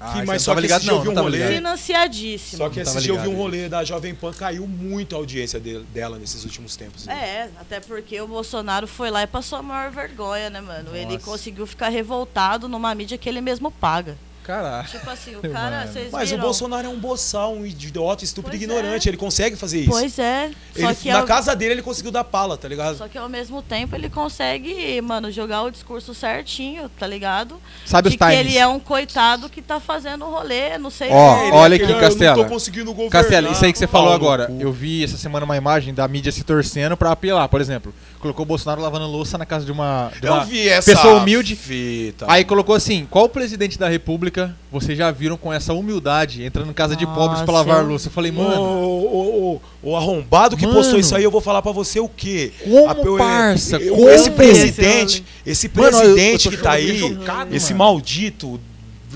Ah, 0.00 0.12
que- 0.12 0.22
mas 0.24 0.42
só 0.42 0.54
que 0.54 0.60
ligado, 0.60 0.78
esse 0.78 0.84
dia 0.88 0.92
eu 0.92 0.98
não. 0.98 1.02
vi 1.02 1.08
Não 1.12 1.22
um 1.22 1.24
rolê-. 1.24 1.48
Financiadíssimo. 1.56 2.58
só 2.62 2.70
que 2.70 2.78
esse 2.78 3.00
dia 3.00 3.10
eu 3.12 3.20
vi 3.20 3.26
um 3.26 3.34
rolê 3.36 3.68
da 3.68 3.82
Jovem 3.82 4.14
Pan, 4.14 4.32
caiu 4.32 4.64
muito 4.68 5.16
a 5.16 5.18
audiência 5.18 5.58
de- 5.58 5.80
dela 5.80 6.16
nesses 6.16 6.44
últimos 6.44 6.76
tempos. 6.76 7.08
É, 7.08 7.50
até 7.60 7.80
porque 7.80 8.20
o 8.20 8.28
Bolsonaro 8.28 8.86
foi 8.86 9.10
lá 9.10 9.24
e 9.24 9.26
passou 9.26 9.58
a 9.58 9.62
maior 9.62 9.90
vergonha, 9.90 10.48
né, 10.50 10.60
mano? 10.60 10.94
Ele 10.94 11.14
Nossa. 11.14 11.24
conseguiu 11.24 11.66
ficar 11.66 11.88
revoltado 11.88 12.68
numa 12.68 12.94
mídia 12.94 13.18
que 13.18 13.28
ele 13.28 13.40
mesmo 13.40 13.72
paga. 13.72 14.16
Caralho. 14.48 14.88
Tipo 14.88 15.10
assim, 15.10 15.36
o 15.36 15.40
cara, 15.52 15.86
Mas 16.10 16.32
o? 16.32 16.38
Bolsonaro 16.38 16.86
é 16.86 16.90
um 16.90 16.98
boçal, 16.98 17.52
um 17.52 17.66
idiota, 17.66 18.24
estúpido 18.24 18.56
e 18.56 18.58
Pois 18.58 18.70
ignorante. 18.70 19.06
é. 19.06 19.10
Ele 19.10 19.18
consegue 19.18 19.56
fazer 19.56 19.80
isso. 19.80 19.90
Pois 19.90 20.18
é. 20.18 20.50
Só 20.74 20.86
Ele- 20.86 20.94
que 20.94 21.10
na 21.12 21.18
ao- 21.20 21.26
casa 21.26 21.54
dele 21.54 21.74
ele 21.74 21.82
conseguiu 21.82 22.10
dar 22.10 22.24
pala, 22.24 22.56
tá 22.56 22.66
ligado? 22.66 22.96
Só 22.96 23.06
que 23.08 23.18
ao 23.18 23.28
mesmo 23.28 23.60
tempo 23.60 23.94
ele 23.94 24.08
consegue, 24.08 24.98
mano, 25.02 25.30
jogar 25.30 25.64
o 25.64 25.70
discurso 25.70 26.14
certinho, 26.14 26.88
tá 26.98 27.06
ligado? 27.06 27.60
Sabe 27.84 28.08
de 28.08 28.14
os 28.14 28.18
que 28.18 28.24
times. 28.24 28.40
ele 28.40 28.56
é 28.56 28.66
um 28.66 28.80
coitado 28.80 29.50
que 29.50 29.60
tá 29.60 29.78
fazendo 29.78 30.24
o 30.24 30.30
rolê, 30.30 30.78
não 30.78 30.88
sei 30.88 31.10
Ó, 31.10 31.34
o 31.34 31.38
quê. 31.40 31.44
Ele 31.46 31.50
é 31.50 31.54
olha 31.58 31.76
aqui, 31.76 31.84
"Ah, 31.84 31.90
Eu 31.90 32.00
Castela. 32.00 32.36
não 32.38 32.44
tô 32.44 32.48
conseguindo 32.50 32.94
governar. 32.94 33.22
Castelo, 33.22 33.52
isso 33.52 33.64
aí 33.64 33.72
que 33.72 33.78
você 33.78 33.86
falou 33.86 34.14
agora. 34.14 34.50
Eu 34.58 34.72
vi 34.72 35.04
essa 35.04 35.18
semana 35.18 35.44
uma 35.44 35.58
imagem 35.58 35.92
da 35.92 36.08
mídia 36.08 36.32
se 36.32 36.42
torcendo 36.42 36.96
pra 36.96 37.12
apelar, 37.12 37.48
por 37.50 37.60
exemplo. 37.60 37.92
Colocou 38.20 38.42
o 38.42 38.46
Bolsonaro 38.46 38.82
lavando 38.82 39.06
louça 39.06 39.38
na 39.38 39.46
casa 39.46 39.64
de 39.64 39.70
uma, 39.70 40.10
de 40.20 40.26
Eu 40.26 40.32
uma 40.32 40.44
vi 40.44 40.68
essa 40.68 40.90
pessoa 40.92 41.14
humilde. 41.22 41.54
fita. 41.54 42.26
Aí 42.28 42.44
colocou 42.44 42.74
assim: 42.74 43.06
qual 43.08 43.28
presidente 43.28 43.78
da 43.78 43.88
república 43.88 44.56
vocês 44.72 44.98
já 44.98 45.08
viram 45.12 45.36
com 45.36 45.52
essa 45.52 45.72
humildade 45.72 46.42
entrando 46.44 46.68
em 46.70 46.72
casa 46.72 46.96
de 46.96 47.06
pobres 47.06 47.42
pra 47.42 47.54
lavar 47.54 47.82
eu- 47.82 47.88
louça? 47.90 48.08
Eu 48.08 48.12
falei, 48.12 48.32
mano, 48.32 48.60
ô, 48.60 49.60
ô, 49.82 49.90
o 49.90 49.96
arrombado 49.96 50.56
que 50.56 50.66
Mano. 50.66 50.76
postou 50.78 50.98
isso 50.98 51.14
aí, 51.14 51.22
eu 51.22 51.30
vou 51.30 51.40
falar 51.40 51.62
pra 51.62 51.70
você 51.70 52.00
o 52.00 52.08
quê? 52.08 52.50
Como, 52.64 52.88
A- 52.90 52.94
eu- 52.94 53.16
parça? 53.18 53.76
eu- 53.76 53.94
Como? 53.94 54.08
Esse 54.08 54.30
Eu 54.30 54.34
presidente, 54.34 55.24
esse 55.46 55.68
Mano, 55.72 55.86
eu- 55.86 55.92
eu 55.92 55.98
presidente 56.14 56.44
tô 56.44 56.50
que 56.50 56.56
tá 56.56 56.72
aí, 56.72 56.98
chocado, 56.98 57.54
esse 57.54 57.72
mano. 57.72 57.84
maldito, 57.84 58.60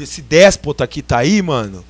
esse 0.00 0.23
déspota 0.23 0.87
que 0.87 1.02
tá 1.02 1.18
aí, 1.18 1.42
mano. 1.42 1.85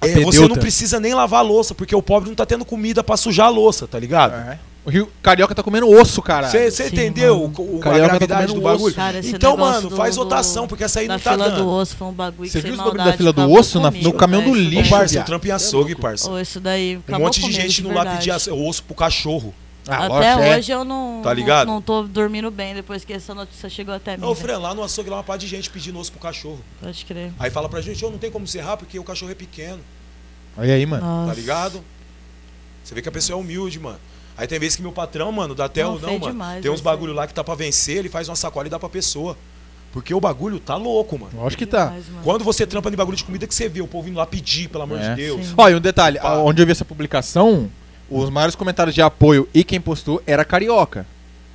é, 0.00 0.18
você 0.18 0.40
não 0.48 0.56
precisa 0.56 0.98
nem 0.98 1.14
lavar 1.14 1.38
a 1.38 1.42
louça, 1.44 1.72
porque 1.72 1.94
o 1.94 2.02
pobre 2.02 2.28
não 2.28 2.34
tá 2.34 2.44
tendo 2.44 2.64
comida 2.64 3.04
pra 3.04 3.16
sujar 3.16 3.46
a 3.46 3.50
louça, 3.50 3.86
tá 3.86 3.96
ligado? 3.96 4.34
É. 4.34 4.58
O 4.84 4.90
Rio 4.90 5.08
Carioca 5.22 5.54
tá 5.54 5.62
comendo 5.62 5.88
osso, 5.88 6.20
cara. 6.20 6.48
Você 6.48 6.86
entendeu 6.88 7.36
mano. 7.48 7.54
o- 7.76 7.78
Carioca 7.78 8.02
tá 8.02 8.08
gravidade 8.18 8.40
comendo 8.48 8.54
do 8.54 8.60
bagulho? 8.60 8.86
osso. 8.86 8.96
Cara, 8.96 9.20
então, 9.24 9.56
mano, 9.56 9.90
do- 9.90 9.96
faz 9.96 10.16
rotação, 10.16 10.66
porque 10.66 10.82
essa 10.82 10.98
aí 10.98 11.06
Na 11.06 11.14
não 11.14 11.20
tá 11.20 11.30
fila 11.32 11.50
do 11.50 11.56
dando. 11.56 11.68
osso 11.70 11.96
foi 11.96 12.08
um 12.08 12.12
bagulho 12.12 12.50
Você 12.50 12.60
viu 12.60 12.72
os 12.72 12.78
bagulho 12.78 12.96
da 13.04 13.12
fila 13.12 13.32
do 13.32 13.52
osso 13.52 13.78
na- 13.80 13.90
comigo, 13.92 14.04
no 14.08 14.12
caminhão 14.14 14.42
do 14.42 14.54
lixo, 14.54 14.90
parça, 14.90 15.18
eu 15.18 15.24
trampo 15.24 15.46
em 15.46 15.50
é 15.50 15.52
açougue, 15.52 15.94
parça. 15.94 16.40
Isso 16.40 16.58
daí 16.58 17.00
Um 17.08 17.18
monte 17.20 17.40
de 17.40 17.52
gente 17.52 17.80
no 17.80 17.94
lá 17.94 18.04
pedir 18.06 18.32
osso 18.32 18.82
pro 18.82 18.94
cachorro. 18.96 19.54
Ah, 19.86 20.06
Até 20.06 20.08
lógico, 20.08 20.42
é. 20.42 20.58
hoje 20.58 20.72
eu 20.72 20.84
não, 20.84 21.20
Tá 21.24 21.34
ligado? 21.34 21.66
não, 21.66 21.74
não 21.74 21.82
tô 21.82 22.02
dormindo 22.04 22.50
bem 22.52 22.72
depois 22.74 23.04
que 23.04 23.12
essa 23.12 23.34
notícia 23.34 23.68
chegou 23.68 23.92
até 23.94 24.16
mim. 24.16 24.24
Ô, 24.24 24.32
velho. 24.32 24.46
Fran, 24.46 24.58
lá 24.58 24.72
no 24.74 24.82
açougue 24.82 25.10
lá 25.10 25.16
uma 25.16 25.24
par 25.24 25.36
de 25.38 25.46
gente 25.48 25.68
pedindo 25.70 25.98
osso 25.98 26.10
pro 26.12 26.20
cachorro. 26.20 26.60
Pode 26.80 27.04
crer. 27.04 27.32
Aí 27.38 27.50
fala 27.50 27.68
pra 27.68 27.80
gente, 27.80 28.04
ô, 28.04 28.10
não 28.10 28.18
tem 28.18 28.30
como 28.30 28.46
serrar 28.46 28.76
porque 28.76 28.96
o 28.98 29.02
cachorro 29.04 29.32
é 29.32 29.34
pequeno, 29.34 29.80
Olha 30.56 30.74
aí, 30.74 30.86
mano. 30.86 31.04
Nossa. 31.04 31.28
tá 31.30 31.34
ligado? 31.34 31.84
Você 32.84 32.94
vê 32.94 33.02
que 33.02 33.08
a 33.08 33.12
pessoa 33.12 33.36
é 33.38 33.40
humilde, 33.40 33.78
mano. 33.80 33.98
Aí 34.36 34.46
tem 34.46 34.58
vezes 34.58 34.76
que 34.76 34.82
meu 34.82 34.92
patrão, 34.92 35.30
mano, 35.30 35.54
dá 35.54 35.66
até 35.66 35.82
Não, 35.82 35.96
o 35.96 35.98
não, 36.00 36.12
mano. 36.18 36.26
demais 36.32 36.62
tem 36.62 36.70
uns 36.70 36.80
bagulho 36.80 37.12
lá 37.12 37.26
que 37.26 37.34
tá 37.34 37.44
pra 37.44 37.54
vencer, 37.54 37.98
ele 37.98 38.08
faz 38.08 38.28
uma 38.28 38.36
sacola 38.36 38.66
e 38.66 38.70
dá 38.70 38.78
pra 38.78 38.88
pessoa. 38.88 39.36
Porque 39.92 40.14
o 40.14 40.20
bagulho 40.20 40.58
tá 40.58 40.74
louco, 40.74 41.18
mano. 41.18 41.32
Lógico 41.36 41.58
que 41.58 41.66
tá. 41.66 41.86
Demais. 41.88 42.04
Quando 42.24 42.42
você 42.44 42.66
trampa 42.66 42.88
em 42.88 42.96
bagulho 42.96 43.16
de 43.16 43.24
comida 43.24 43.46
que 43.46 43.54
você 43.54 43.68
vê 43.68 43.82
o 43.82 43.86
povo 43.86 44.08
indo 44.08 44.16
lá 44.16 44.24
pedir, 44.26 44.68
pelo 44.68 44.84
amor 44.84 44.98
É. 44.98 45.10
de 45.10 45.16
Deus. 45.16 45.46
Sim. 45.48 45.54
Ó, 45.56 45.68
e 45.68 45.74
um 45.74 45.80
detalhe, 45.80 46.18
Pá. 46.18 46.38
onde 46.38 46.62
eu 46.62 46.66
vi 46.66 46.72
essa 46.72 46.84
publicação, 46.84 47.70
os 48.08 48.30
maiores 48.30 48.54
comentários 48.56 48.94
de 48.94 49.02
apoio 49.02 49.46
e 49.52 49.62
quem 49.62 49.78
postou 49.80 50.22
era 50.26 50.46
carioca, 50.46 51.06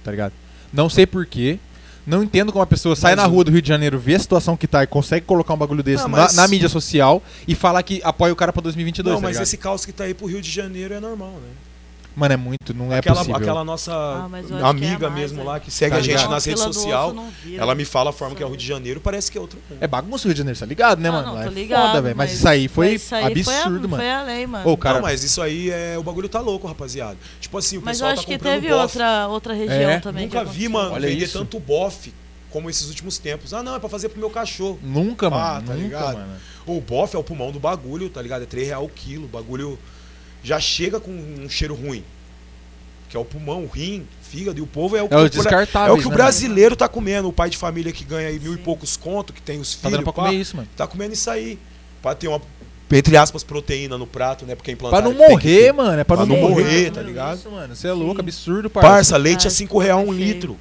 tá 0.04 0.12
ligado? 0.12 0.34
Não 0.72 0.88
sei 0.88 1.08
porquê, 1.08 1.58
não 2.06 2.22
entendo 2.22 2.52
como 2.52 2.62
a 2.62 2.68
pessoa 2.68 2.96
sai 2.96 3.16
Mas 3.16 3.24
na 3.24 3.28
o- 3.28 3.32
rua 3.34 3.44
do 3.44 3.50
Rio 3.52 3.62
de 3.62 3.68
Janeiro, 3.68 3.98
vê 3.98 4.14
a 4.14 4.20
situação 4.20 4.56
que 4.56 4.68
tá 4.68 4.84
e 4.84 4.88
consegue 4.88 5.26
colocar 5.26 5.56
um 5.56 5.58
bagulho 5.58 5.82
desse 5.82 6.04
Não, 6.04 6.10
na, 6.12 6.18
mas- 6.18 6.36
na 6.36 6.48
mídia 6.48 6.70
social 6.70 7.24
e 7.48 7.56
falar 7.56 7.82
que 7.82 8.02
apoia 8.04 8.32
o 8.32 8.36
cara 8.36 8.54
pra 8.54 8.62
2022, 8.62 9.16
Não, 9.16 9.22
tá 9.22 9.28
mas 9.30 9.40
esse 9.40 9.58
caos 9.58 9.84
que 9.84 9.92
tá 9.92 10.04
aí 10.04 10.14
pro 10.14 10.28
Rio 10.28 10.42
de 10.44 10.52
Janeiro 10.52 10.94
é 10.94 11.00
normal, 11.00 11.32
né? 11.32 11.50
Mano, 12.18 12.34
é 12.34 12.38
muito, 12.38 12.74
não 12.74 12.92
é 12.92 12.98
aquela, 12.98 13.18
possível. 13.18 13.36
aquela 13.36 13.64
nossa 13.64 13.94
Ah, 13.94 14.28
mas 14.28 14.48
que 14.48 14.54
amiga 14.54 15.06
é 15.06 15.10
mais, 15.10 15.22
mesmo 15.22 15.44
lá 15.44 15.60
que 15.60 15.70
segue 15.70 15.92
Tá 15.92 15.98
a 15.98 16.02
gente 16.02 16.28
nas 16.28 16.44
redes 16.46 16.64
sociais, 16.64 17.14
ela 17.56 17.76
me 17.76 17.86
fala 17.86 18.10
a 18.10 18.14
forma 18.14 18.34
que 18.36 18.42
é 18.42 18.46
o 18.46 18.50
Rio 18.50 18.58
de 18.58 18.66
Janeiro, 18.66 19.00
parece 19.00 19.32
que 19.32 19.38
é 19.38 19.42
outro 19.42 19.60
mundo. 19.70 19.78
É 19.80 19.86
bagunça 19.86 20.26
o 20.26 20.28
Rio 20.30 20.34
de 20.34 20.40
Janeiro, 20.40 20.60
tá 20.60 20.66
ligado, 20.66 21.00
né, 21.00 21.10
Ah, 21.10 21.12
mano? 21.12 21.28
não, 21.36 21.42
é 21.42 21.44
tô 21.44 21.52
ligado, 21.52 21.88
foda, 21.90 22.02
velho. 22.02 22.16
Mas, 22.18 22.34
isso 22.34 22.48
aí 22.48 22.68
foi 22.68 22.94
mas 22.94 23.04
isso 23.04 23.14
aí 23.14 23.44
foi 23.44 23.54
a- 23.54 23.58
absurdo, 23.60 23.88
mano. 23.90 24.02
Foi 24.02 24.12
a 24.12 24.24
lei, 24.24 24.48
mano. 24.48 24.68
Ô, 24.68 24.76
cara, 24.76 24.96
Não, 24.96 25.02
mas 25.04 25.24
isso 25.24 25.40
aí 25.44 25.70
é. 25.70 25.96
O 26.00 26.02
bagulho 26.02 26.28
tá 26.28 26.40
louco, 26.40 26.66
rapaziada. 26.68 27.18
Tipo 27.40 27.56
assim, 27.60 27.78
o 27.78 27.82
mas 27.82 28.00
eu 28.00 28.08
pessoal 28.08 28.12
acho 28.14 28.22
tá 28.24 28.28
que 28.28 28.34
comprando 28.40 28.54
teve 28.62 28.68
bofe. 28.70 28.82
outra, 28.82 29.28
outra 29.28 29.54
região 29.54 29.92
É, 29.92 30.00
também. 30.00 30.24
Nunca 30.26 30.44
vi, 30.44 30.68
mano, 30.68 30.96
Olha 30.96 31.08
vender 31.08 31.24
isso. 31.26 31.38
tanto 31.38 31.60
bofe 31.60 32.12
como 32.50 32.68
esses 32.68 32.88
últimos 32.90 33.20
tempos. 33.20 33.54
Ah, 33.54 33.62
não, 33.62 33.76
é 33.76 33.80
pra 33.80 33.90
fazer 33.90 34.10
pro 34.10 34.20
meu 34.20 34.32
cachorro. 34.32 34.80
nunca, 34.82 35.30
mano. 35.30 35.44
Ah, 35.44 35.62
tá 35.64 35.74
ligado? 35.76 36.16
mano. 36.18 36.34
O 36.66 36.82
bofe 36.82 37.16
é 37.16 37.20
o 37.20 37.24
pulmão 37.24 37.52
do 37.52 37.60
bagulho, 37.60 38.10
tá 38.10 38.22
ligado? 38.24 38.42
É 38.42 38.46
3 38.48 38.68
real 38.70 38.84
o 38.86 38.90
quilo. 38.90 39.26
O 39.26 39.28
bagulho 39.28 39.78
já 40.44 40.60
chega 40.60 41.00
com 41.00 41.12
um 41.12 41.50
cheiro 41.50 41.74
ruim. 41.76 42.04
Que 43.10 43.16
é 43.16 43.20
o 43.20 43.24
pulmão, 43.26 43.64
o 43.64 43.68
rim, 43.68 44.06
fígado. 44.22 44.60
E 44.60 44.62
o 44.62 44.68
povo 44.68 44.98
é 44.98 45.02
o 45.02 45.08
que, 45.08 45.14
É 45.14 45.18
o 45.18 45.22
é 45.22 45.92
o, 45.92 45.98
que 45.98 46.08
o 46.08 46.10
né, 46.10 46.16
brasileiro 46.16 46.76
tá 46.76 46.88
comendo. 46.90 47.30
O 47.30 47.34
pai 47.34 47.50
de 47.50 47.56
família 47.58 47.92
que 47.94 48.04
ganha 48.04 48.28
aí 48.28 48.38
mil 48.40 48.54
e 48.54 48.58
Sim. 48.58 48.64
poucos 48.64 48.98
conto, 48.98 49.32
que 49.32 49.42
tem 49.42 49.60
os 49.60 49.74
Tá 49.76 49.82
filhos. 49.90 49.92
dando 49.94 50.04
pra 50.04 50.14
pá, 50.14 50.24
comer 50.24 50.36
isso, 50.42 50.56
mano. 50.58 50.68
Tá 50.76 50.86
comendo 50.86 51.14
isso 51.14 51.30
aí. 51.30 51.58
Pra 52.02 52.14
ter 52.14 52.28
uma, 52.28 52.42
entre 52.92 53.16
aspas, 53.16 53.44
proteína 53.44 53.98
no 53.98 54.06
prato, 54.06 54.46
né? 54.46 54.56
Porque 54.56 54.72
implantar. 54.72 55.02
Pra 55.02 55.10
não 55.10 55.18
morrer, 55.18 55.72
mano. 55.72 56.00
É 56.00 56.04
pra, 56.04 56.18
Pra 56.18 56.26
não 56.26 56.36
não 56.36 56.50
morrer, 56.50 56.64
morrer, 56.64 56.92
tá 56.92 57.02
ligado? 57.02 57.38
Isso, 57.38 57.50
mano. 57.50 57.74
Você 57.76 57.88
é 57.88 57.94
louco, 57.94 58.16
Sim. 58.16 58.20
absurdo, 58.22 58.70
parça. 58.70 58.90
Parça, 58.90 59.18
leite 59.18 59.48
a 59.48 59.50
Ah, 59.50 59.52
5 59.52 59.78
real 59.80 60.02
um 60.02 60.06
feio. 60.08 60.18
litro. 60.18 60.58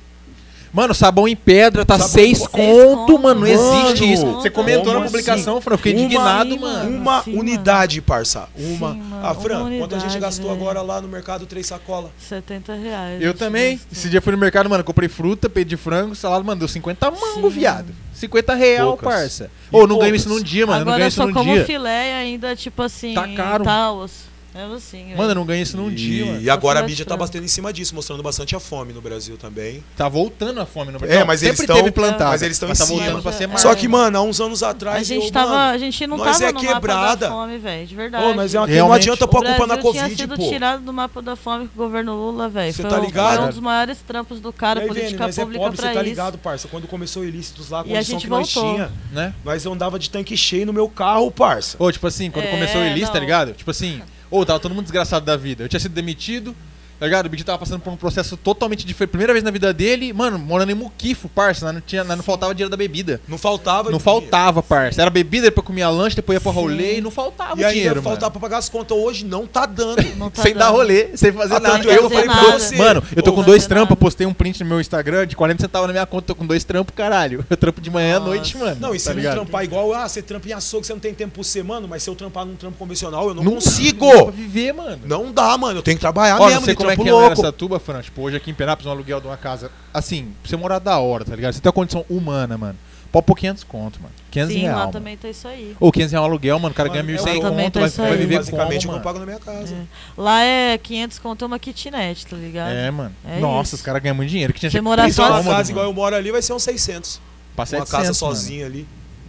Mano, 0.73 0.94
sabão 0.94 1.26
em 1.26 1.35
pedra 1.37 1.85
tá 1.85 1.94
Sabão- 1.94 2.08
6 2.08 2.38
Seis 2.38 2.49
conto, 2.49 3.06
conto, 3.06 3.18
mano. 3.23 3.40
Não 3.46 3.49
mano. 3.49 3.87
existe 3.88 4.12
isso. 4.12 4.25
Como 4.26 4.42
Você 4.42 4.50
comentou 4.50 4.92
na 4.92 4.99
assim? 5.00 5.06
publicação, 5.08 5.61
Fran. 5.61 5.75
Eu 5.75 5.78
fiquei 5.78 5.94
Uma- 5.94 6.02
indignado, 6.02 6.50
Sim, 6.52 6.58
mano. 6.58 6.78
mano. 6.90 6.96
Uma 6.99 7.23
Sim, 7.23 7.30
mano. 7.30 7.42
unidade, 7.42 8.00
parça. 8.02 8.49
Uma. 8.56 8.92
Sim, 8.92 8.99
mano, 9.00 9.20
ah, 9.23 9.35
Fran, 9.35 9.62
uma 9.64 9.78
quanto 9.78 9.94
a 9.94 9.99
gente 9.99 10.18
gastou 10.18 10.50
velho. 10.50 10.61
agora 10.61 10.82
lá 10.82 11.00
no 11.00 11.08
mercado 11.08 11.46
três 11.46 11.66
sacolas? 11.66 12.11
70 12.18 12.75
reais. 12.75 13.23
Eu 13.23 13.32
também. 13.32 13.76
gastou. 13.76 13.92
Esse 13.92 14.08
dia 14.11 14.20
fui 14.20 14.32
no 14.32 14.38
mercado, 14.38 14.68
mano. 14.68 14.85
Comprei 14.85 15.08
fruta, 15.08 15.49
pedi 15.49 15.76
frango, 15.76 16.14
salada, 16.14 16.42
mano. 16.44 16.58
Deu 16.58 16.68
50 16.68 17.11
mango, 17.11 17.49
Sim, 17.50 17.58
viado. 17.58 17.87
mano. 17.87 17.96
50 18.14 18.54
real, 18.54 18.88
Poucas. 18.96 19.08
parça. 19.14 19.50
Ô, 19.70 19.80
não 19.80 19.87
ganho 19.99 19.99
poucas. 20.00 20.20
isso 20.20 20.29
num 20.29 20.40
dia, 20.42 20.66
mano. 20.66 20.81
eu 20.81 20.85
não 20.85 20.92
Agora 20.92 20.98
ganho 20.98 21.09
isso 21.09 21.16
só 21.16 21.26
num 21.26 21.33
como 21.35 21.52
dia. 21.55 21.64
filé 21.64 22.11
e 22.11 22.14
ainda, 22.14 22.57
tipo 22.57 22.83
assim, 22.83 23.14
Tá 23.14 23.29
caro. 23.29 23.64
taos. 23.64 24.12
É 24.57 24.75
assim, 24.75 25.14
Mano, 25.14 25.31
eu 25.31 25.35
não 25.35 25.45
ganho 25.45 25.62
isso 25.62 25.77
num 25.77 25.90
dia, 25.92 26.25
mano. 26.27 26.40
E 26.40 26.49
agora 26.49 26.81
a 26.81 26.83
mídia 26.83 27.05
tá 27.05 27.16
batendo 27.16 27.45
em 27.45 27.49
cima 27.49 27.73
disso, 27.73 27.95
mostrando 27.95 28.23
bastante 28.23 28.57
a 28.57 28.61
fome 28.61 28.92
no 28.92 29.01
Brasil 29.03 29.37
também. 29.37 29.85
Tá 29.97 30.09
voltando 30.09 30.61
a 30.61 30.66
fome 30.66 30.90
no 30.92 30.99
É, 31.05 31.25
mas 31.25 31.42
eles 31.42 31.57
sempre 31.59 31.64
estão- 31.64 31.77
teve 31.77 31.90
plantado. 31.90 32.31
mas 32.31 32.42
eles 32.42 32.57
estão 32.57 32.69
mas 32.69 32.79
em 32.79 32.83
tá 32.83 32.87
cima. 32.87 32.99
voltando 33.03 33.23
pra 33.23 33.33
ser 33.33 33.47
mais. 33.49 33.61
Só 33.61 33.75
que, 33.75 33.87
mano, 33.87 34.16
há 34.19 34.23
uns 34.23 34.40
anos 34.40 34.62
atrás. 34.62 35.01
A 35.01 35.03
gente, 35.03 35.27
eu, 35.27 35.31
tava, 35.33 35.51
mano, 35.53 35.73
a 35.75 35.79
gente 35.79 36.07
não 36.07 36.16
nós 36.16 36.38
tava 36.38 36.51
é 36.51 36.53
no 36.53 36.61
quebrada. 36.61 37.05
mapa 37.05 37.16
da 37.16 37.29
fome, 37.31 37.59
velho, 37.59 37.87
de 37.87 37.95
verdade. 37.95 38.25
Ô, 38.25 38.35
nós 38.35 38.55
é 38.55 38.59
uma, 38.61 38.66
não 38.66 38.92
adianta 38.92 39.29
pôr 39.29 39.42
o 39.42 39.45
a 39.45 39.47
culpa 39.51 39.66
na 39.66 39.75
Brasil 39.77 39.92
tinha 39.92 40.03
Covid, 40.05 40.23
sido 40.23 40.37
pô. 40.37 40.49
tirado 40.49 40.83
do 40.83 40.92
mapa 40.92 41.21
da 41.21 41.37
fome 41.37 41.69
com 41.69 41.75
o 41.83 41.85
governo 41.85 42.14
Lula, 42.16 42.49
velho. 42.49 42.73
Cê 42.73 42.81
Foi, 42.83 42.90
tá 42.90 42.99
um- 42.99 43.05
ligado? 43.05 43.37
foi 43.37 43.45
um 43.45 43.49
dos 43.51 43.61
maiores 43.61 43.99
trampos 44.07 44.40
do 44.40 44.53
cara, 44.53 44.81
E 44.81 44.83
aí, 44.83 44.88
política 44.88 45.27
nós 45.27 45.37
é 45.37 45.40
pública 45.42 45.64
pobre, 45.64 45.77
pra 45.79 45.88
você 45.88 45.95
tá 45.95 46.03
ligado, 46.03 46.38
parça? 46.38 46.66
Quando 46.69 46.87
começou 46.87 47.25
ilícitos 47.25 47.69
lá, 47.69 47.81
a 47.81 47.83
E 47.83 47.85
a 47.85 47.97
condição 47.97 48.12
gente 48.14 48.23
que 48.23 48.31
nós 48.31 48.49
tinha, 48.49 48.90
Né? 49.12 49.35
nós 49.45 49.66
andava 49.66 49.99
de 49.99 50.09
tanque 50.09 50.35
cheio 50.35 50.64
no 50.64 50.73
meu 50.73 50.88
carro, 50.88 51.31
parça. 51.31 51.77
Ô, 51.79 51.92
tipo 51.92 52.07
assim, 52.07 52.31
quando 52.31 52.47
É, 52.47 52.51
começou 52.51 52.81
o 52.81 52.85
Elis, 52.85 53.09
tá 53.11 53.19
ligado? 53.19 53.53
Tipo 53.53 53.71
assim, 53.71 54.01
ô, 54.30 54.44
tava 54.44 54.60
todo 54.60 54.74
mundo 54.74 54.84
desgraçado 54.84 55.24
da 55.24 55.36
vida. 55.36 55.64
Eu 55.64 55.68
tinha 55.68 55.80
sido 55.80 55.92
demitido, 55.92 56.54
tá 56.98 57.06
ligado? 57.06 57.26
O 57.26 57.28
Big 57.28 57.42
tava 57.44 57.59
passando 57.59 57.80
por 57.80 57.92
um 57.92 57.96
processo 57.96 58.37
totalmente 58.37 58.85
diferente. 58.87 59.11
Primeira 59.11 59.32
vez 59.32 59.44
na 59.44 59.50
vida 59.50 59.72
dele, 59.72 60.12
mano, 60.12 60.38
morando 60.38 60.70
em 60.72 60.74
Muquifo, 60.74 61.28
parça. 61.28 61.72
Não, 61.72 61.80
tinha, 61.80 62.02
não 62.04 62.22
faltava 62.22 62.54
dinheiro 62.54 62.70
da 62.70 62.76
bebida. 62.76 63.20
Não 63.28 63.38
faltava 63.38 63.90
Não 63.90 63.98
faltava, 64.00 64.62
parça. 64.62 65.00
Era 65.00 65.11
bebida, 65.11 65.46
depois 65.46 65.66
comia 65.66 65.88
lanche, 65.88 66.16
depois 66.16 66.37
ia 66.37 66.40
pra 66.40 66.52
Sim. 66.52 66.59
rolê 66.59 66.98
e 66.98 67.00
não 67.00 67.11
faltava 67.11 67.61
E 67.61 67.64
ainda 67.64 67.72
dinheiro, 67.74 68.02
faltava 68.02 68.30
pra 68.30 68.40
pagar 68.40 68.59
as 68.59 68.68
contas. 68.68 68.96
Hoje 68.96 69.24
não 69.24 69.46
tá 69.46 69.66
dando. 69.66 69.96
Não 70.16 70.30
tá 70.30 70.42
sem 70.42 70.54
dar 70.54 70.66
dando. 70.66 70.76
rolê, 70.76 71.16
sem 71.16 71.32
fazer 71.32 71.54
Ah, 71.54 71.61
nada. 71.61 71.78
é 71.78 71.80
que 71.80 71.88
Eu 71.88 71.92
eu 72.04 72.11
falei 72.11 72.24
pra 72.24 72.35
nada. 72.35 72.59
você, 72.59 72.76
mano, 72.76 73.02
eu 73.14 73.22
tô 73.22 73.32
com 73.32 73.42
dois 73.42 73.66
trampos, 73.66 73.90
nada. 73.90 74.00
postei 74.00 74.26
um 74.26 74.32
print 74.32 74.62
no 74.62 74.68
meu 74.70 74.80
Instagram 74.80 75.26
de 75.26 75.37
40 75.37 75.62
centavos 75.62 75.87
na 75.87 75.92
minha 75.92 76.06
conta, 76.06 76.26
tô 76.28 76.35
com 76.35 76.46
dois 76.46 76.64
trampos, 76.64 76.94
caralho. 76.94 77.44
Eu 77.50 77.56
trampo 77.56 77.80
de 77.80 77.90
manhã 77.90 78.16
à 78.16 78.20
Nossa. 78.20 78.30
noite, 78.30 78.56
mano. 78.56 78.76
Não, 78.80 78.94
e 78.94 78.98
se 79.00 79.06
tá 79.06 79.14
não 79.14 79.22
trampar 79.32 79.64
igual, 79.64 79.92
ah, 79.92 80.09
você 80.09 80.22
trampa 80.22 80.48
em 80.48 80.52
açougue, 80.52 80.87
você 80.87 80.92
não 80.92 81.00
tem 81.00 81.12
tempo 81.14 81.35
por 81.35 81.44
semana, 81.44 81.87
mas 81.87 82.02
se 82.02 82.11
eu 82.11 82.14
trampar 82.14 82.44
num 82.46 82.54
trampo 82.56 82.76
convencional, 82.78 83.28
eu 83.28 83.35
não, 83.35 83.42
Não 83.44 83.52
consigo. 83.54 84.06
Não 84.06 84.16
dá 84.16 84.22
pra 84.24 84.30
viver, 84.32 84.72
mano. 84.72 85.00
Não 85.04 85.32
dá, 85.32 85.56
mano. 85.59 85.78
Eu 85.78 85.82
tenho 85.82 85.96
que 85.96 86.00
trabalhar 86.00 86.40
Ó, 86.40 86.46
mesmo, 86.48 86.64
como 86.94 87.03
é 87.03 87.05
que 87.05 87.09
é 87.09 87.12
louco. 87.12 87.29
nessa 87.31 87.53
tuba, 87.53 87.79
Fran. 87.81 88.01
Tipo, 88.03 88.22
hoje 88.22 88.37
aqui 88.37 88.51
em 88.51 88.55
Penápolis, 88.55 88.87
um 88.87 88.90
aluguel 88.90 89.20
de 89.20 89.27
uma 89.27 89.37
casa. 89.37 89.70
Assim, 89.92 90.33
pra 90.42 90.49
você 90.51 90.57
morar 90.57 90.79
da 90.79 90.99
hora, 90.99 91.25
tá 91.25 91.35
ligado? 91.35 91.53
Você 91.55 91.61
tem 91.61 91.68
uma 91.68 91.72
condição 91.72 92.05
humana, 92.09 92.57
mano. 92.57 92.79
Pode 93.12 93.25
pôr 93.25 93.35
500 93.37 93.64
conto, 93.64 94.01
mano. 94.03 94.12
500 94.31 94.53
Sim, 94.53 94.61
real. 94.61 94.75
lá 94.75 94.81
mano. 94.81 94.92
também 94.92 95.16
tá 95.16 95.29
isso 95.29 95.46
aí. 95.49 95.75
Ou 95.81 95.90
500 95.92 96.12
real 96.12 96.25
um 96.25 96.27
aluguel, 96.27 96.59
mano. 96.59 96.72
O 96.72 96.75
cara 96.77 96.88
ganha 96.88 97.03
Mano, 97.05 97.16
1.100 97.16 97.35
eu 97.37 97.40
também 97.40 97.64
conto, 97.64 97.72
tô 97.75 97.81
vai, 97.81 97.88
isso 97.88 98.03
vai 98.03 98.11
aí. 98.11 98.16
viver 98.18 98.37
Basicamente, 98.38 98.68
como, 98.68 98.75
eu 98.77 98.87
não 98.87 98.92
mano? 98.92 99.05
pago 99.05 99.18
na 99.20 99.25
minha 99.27 99.38
casa. 99.38 99.75
É. 99.75 100.20
Lá 100.20 100.42
é 100.42 100.77
500 100.79 101.18
conto 101.20 101.44
é 101.44 101.46
uma 101.46 101.59
kitnet, 101.59 102.27
tá 102.27 102.37
ligado? 102.37 102.72
É, 102.72 102.90
mano. 102.90 103.14
É 103.25 103.38
Nossa, 103.38 103.68
isso. 103.68 103.77
os 103.77 103.83
caras 103.83 104.03
ganham 104.03 104.16
muito 104.16 104.29
dinheiro. 104.29 104.53
Que 104.53 104.61
tinha 104.61 104.70
Você 104.70 104.81
morar 104.81 105.09
Então, 105.09 105.25
uma 105.40 105.42
casa 105.44 105.70
igual 105.70 105.87
eu 105.87 105.92
moro 105.94 106.14
ali 106.14 106.31
vai 106.31 106.42
ser 106.42 106.53
uns 106.53 106.62
600. 106.64 107.20
Pra 107.55 107.62
Uma 107.62 107.66
700, 107.66 107.90
casa 107.90 108.05
mano. 108.05 108.14
sozinha 108.14 108.66
ali. 108.66 108.87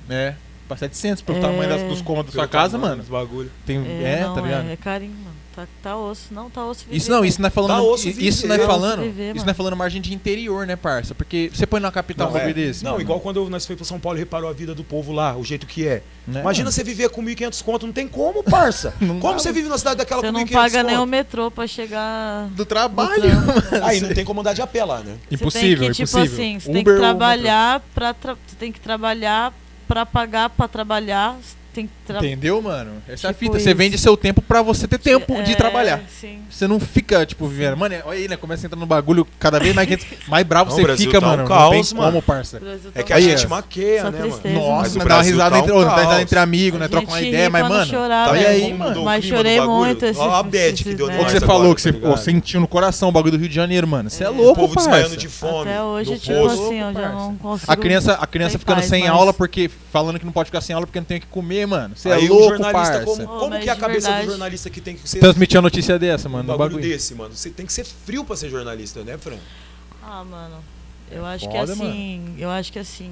É. 0.09 0.33
Pra 0.67 0.75
700, 0.75 1.21
pelo 1.21 1.37
É. 1.37 1.41
tamanho 1.41 1.69
das- 1.69 1.83
dos 1.83 2.01
cômodos 2.01 2.33
da 2.33 2.41
sua 2.41 2.47
Pelo 2.47 2.51
casa, 2.61 2.71
tamanho 2.73 2.89
mano. 2.91 3.01
dos 3.03 3.09
bagulho. 3.11 3.49
Tem, 3.65 3.77
É, 3.77 4.15
é, 4.19 4.21
não, 4.23 4.35
tá 4.35 4.41
ligado? 4.41 4.67
É, 4.67 4.73
é 4.73 4.75
carinho, 4.75 5.13
mano. 5.13 5.36
Tá, 5.57 5.67
tá 5.81 5.97
osso. 5.97 6.31
Não, 6.31 6.51
tá 6.51 6.63
osso 6.67 6.81
Isso 6.81 7.05
viver, 7.05 7.09
não, 7.09 7.21
velho. 7.21 7.29
isso 7.29 7.41
não 7.41 7.47
é 7.47 7.49
falando. 7.49 7.69
Dá 7.71 7.81
osso 7.81 8.07
isso 8.09 8.19
viver, 8.19 8.47
não 8.47 8.55
é 8.55 8.57
osso 8.59 8.67
falando. 8.67 9.01
viver, 9.01 9.35
isso 9.35 9.43
não 9.45 9.51
é 9.51 9.53
falando 9.55 9.75
margem 9.75 9.99
de 9.99 10.13
interior, 10.13 10.67
né, 10.67 10.75
parça? 10.75 11.15
Porque 11.15 11.49
você 11.51 11.65
põe 11.65 11.79
numa 11.79 11.91
capital 11.91 12.29
um 12.29 12.33
Não, 12.33 12.39
é. 12.39 12.53
desse. 12.53 12.83
Não, 12.83 12.91
mano. 12.91 13.01
igual 13.01 13.19
quando 13.19 13.49
nós 13.49 13.65
fomos 13.65 13.79
pra 13.79 13.87
São 13.87 13.99
Paulo 13.99 14.19
e 14.19 14.21
reparou 14.21 14.47
a 14.47 14.53
vida 14.53 14.75
do 14.75 14.83
povo 14.83 15.11
lá, 15.11 15.35
o 15.35 15.43
jeito 15.43 15.65
que 15.65 15.87
é. 15.87 16.03
Né, 16.27 16.41
Imagina 16.41 16.65
mano? 16.65 16.71
você 16.71 16.83
viver 16.83 17.09
com 17.09 17.23
1.500 17.23 17.63
conto, 17.63 17.85
não 17.87 17.93
tem 17.93 18.07
como, 18.07 18.43
parça. 18.43 18.93
Não 19.01 19.19
como 19.19 19.33
dá, 19.33 19.39
você 19.39 19.51
vive 19.51 19.67
na 19.67 19.79
cidade 19.79 19.97
daquela 19.97 20.21
Você 20.21 20.27
com 20.27 20.33
não 20.33 20.45
1.500 20.45 20.51
paga 20.53 20.83
nem 20.83 20.95
o 20.95 20.99
conto? 20.99 21.09
metrô 21.09 21.49
pra 21.49 21.65
chegar. 21.65 22.47
Do 22.49 22.63
trabalho. 22.65 23.19
trampo. 23.21 23.83
Aí 23.85 23.99
não 23.99 24.13
tem 24.13 24.23
como 24.25 24.41
andar 24.41 24.53
de 24.53 24.61
a 24.61 24.67
pé 24.67 24.83
lá, 24.85 24.99
né? 24.99 25.15
Impossível, 25.31 25.77
você 25.77 25.79
tem 25.85 26.05
que, 26.05 26.05
tipo 26.05 26.19
impossível. 26.19 26.33
assim, 26.45 26.59
você 26.59 26.71
tem 26.71 26.81
Uber 26.81 26.93
que 26.93 26.99
ou 27.01 27.07
trabalhar 27.07 27.81
pra 27.95 28.13
tra... 28.13 28.33
você 28.45 28.55
tem 28.59 28.71
que 28.71 28.79
trabalhar 28.79 29.51
pra 29.87 30.05
pagar 30.05 30.49
pra 30.51 30.67
trabalhar. 30.67 31.35
Você 31.77 31.81
tem 31.81 31.89
tra... 32.07 32.17
Entendeu, 32.17 32.61
mano? 32.61 32.91
Essa 33.07 33.27
é 33.27 33.29
a 33.29 33.33
Tipo 33.33 33.45
fita. 33.45 33.59
Você 33.59 33.69
isso. 33.69 33.77
vende 33.77 33.97
seu 33.97 34.17
tempo 34.17 34.41
pra 34.41 34.61
você 34.61 34.87
ter 34.87 34.97
tempo 34.97 35.41
de 35.43 35.51
É, 35.51 35.55
trabalhar. 35.55 36.01
Sim. 36.09 36.39
Você 36.49 36.67
não 36.67 36.79
fica, 36.79 37.25
tipo, 37.25 37.47
vivendo. 37.47 37.77
Mano, 37.77 37.95
olha 38.05 38.17
aí, 38.17 38.27
né? 38.27 38.35
Começa 38.35 38.65
a 38.65 38.67
entrar 38.67 38.79
no 38.79 38.85
bagulho 38.85 39.27
cada 39.39 39.59
vez 39.59 39.75
mais, 39.75 39.87
mais 40.27 40.45
bravo 40.45 40.69
Não, 40.69 40.75
você 40.75 40.81
o 40.81 40.85
Brasil 40.85 41.05
fica, 41.05 41.19
tá 41.21 41.27
um 41.27 41.29
mano. 41.29 41.43
não 41.43 41.47
caos, 41.49 41.89
tem 41.89 41.97
mano. 41.99 42.11
como, 42.11 42.21
parça. 42.23 42.57
O 42.57 42.67
É 42.67 42.77
tá 42.93 43.03
que 43.03 43.13
a 43.13 43.17
Aí, 43.17 43.23
gente 43.23 43.45
é. 43.45 43.47
maqueia, 43.47 44.01
Só 44.01 44.11
né, 44.11 44.19
mano? 44.19 44.31
tristeza. 44.31 44.55
Nossa, 44.55 44.71
Mas 44.71 44.77
o 44.77 44.81
mas 44.81 44.93
dá 44.93 44.99
uma 44.99 45.05
Brasil 45.05 45.31
risada 45.33 45.49
tá 45.51 45.57
um 45.57 45.59
entre, 45.63 45.73
uma 45.73 45.99
risada 45.99 46.21
entre 46.21 46.39
amigos, 46.39 46.79
né? 46.79 46.87
Troca 46.87 47.07
uma 47.07 47.21
ideia, 47.21 47.49
mas, 47.49 47.67
mano. 47.69 47.85
chorar, 47.85 48.25
tá 48.29 48.33
aí, 48.33 48.73
mano. 48.73 49.01
o 49.01 49.05
Mas 49.05 49.25
chorei 49.25 49.61
muito 49.61 50.05
Ó 50.17 50.33
a 50.35 50.43
bad 50.43 50.83
que 50.83 50.93
deu? 50.95 51.05
Ou 51.11 51.25
que 51.25 51.31
você 51.31 51.39
falou 51.41 51.75
que 51.75 51.81
você 51.81 51.93
tá 51.93 52.09
ô, 52.09 52.17
sentiu 52.17 52.59
no 52.59 52.67
coração 52.67 53.09
o 53.09 53.11
bagulho 53.11 53.33
do 53.33 53.37
Rio 53.37 53.49
de 53.49 53.55
Janeiro, 53.55 53.87
mano. 53.87 54.09
Você 54.09 54.23
é 54.23 54.29
O 54.29 54.33
louco, 54.33 54.61
povo 54.61 54.73
parça. 54.73 54.89
desmaiando 54.89 55.17
de 55.17 55.27
fome. 55.27 55.69
Até 55.69 55.83
hoje, 55.83 56.17
tipo 56.17 56.45
assim, 56.47 56.79
eu 56.79 56.93
já 56.93 57.09
não 57.09 57.35
consigo. 57.35 57.71
A 57.71 57.75
criança, 57.75 58.13
a 58.13 58.25
criança 58.27 58.51
Sem 58.53 58.59
ficando 58.59 58.81
sem 58.83 59.07
aula 59.07 59.33
porque 59.33 59.69
falando 59.91 60.17
que 60.19 60.25
não 60.25 60.31
pode 60.31 60.47
ficar 60.47 60.61
sem 60.61 60.73
aula 60.73 60.85
porque 60.87 60.99
não 60.99 61.05
tem 61.05 61.17
o 61.17 61.21
que 61.21 61.27
comer, 61.27 61.66
mano. 61.67 61.95
Você 61.95 62.09
é 62.09 62.13
Aí 62.13 62.29
o 62.29 62.33
louco, 62.33 62.49
jornalista, 62.57 62.71
parça. 62.93 63.05
como, 63.05 63.23
Ô, 63.23 63.39
como 63.39 63.59
que 63.59 63.69
é 63.69 63.71
a 63.71 63.75
cabeça 63.75 64.07
verdade. 64.07 64.25
do 64.25 64.29
jornalista 64.31 64.69
que 64.69 64.81
tem 64.81 64.95
que 64.95 65.07
ser 65.07 65.19
Transmitir 65.19 65.57
a 65.59 65.61
notícia 65.61 65.99
dessa, 65.99 66.27
um 66.27 66.31
mano, 66.31 66.43
no 66.43 66.57
bagulho 66.57 66.77
bagulho. 66.77 66.89
desse, 66.91 67.13
mano? 67.13 67.35
Você 67.35 67.49
tem 67.49 67.65
que 67.65 67.73
ser 67.73 67.85
frio 67.85 68.23
pra 68.25 68.35
ser 68.35 68.49
jornalista, 68.49 69.03
né, 69.03 69.17
Fran? 69.17 69.37
Ah, 70.03 70.23
mano. 70.23 70.63
Eu 71.11 71.25
É 71.25 71.35
acho 71.35 71.47
que 71.49 71.57
foda, 71.57 71.73
assim. 71.73 72.35
Eu 72.37 72.49
acho 72.49 72.71
que 72.71 72.79
assim. 72.79 73.11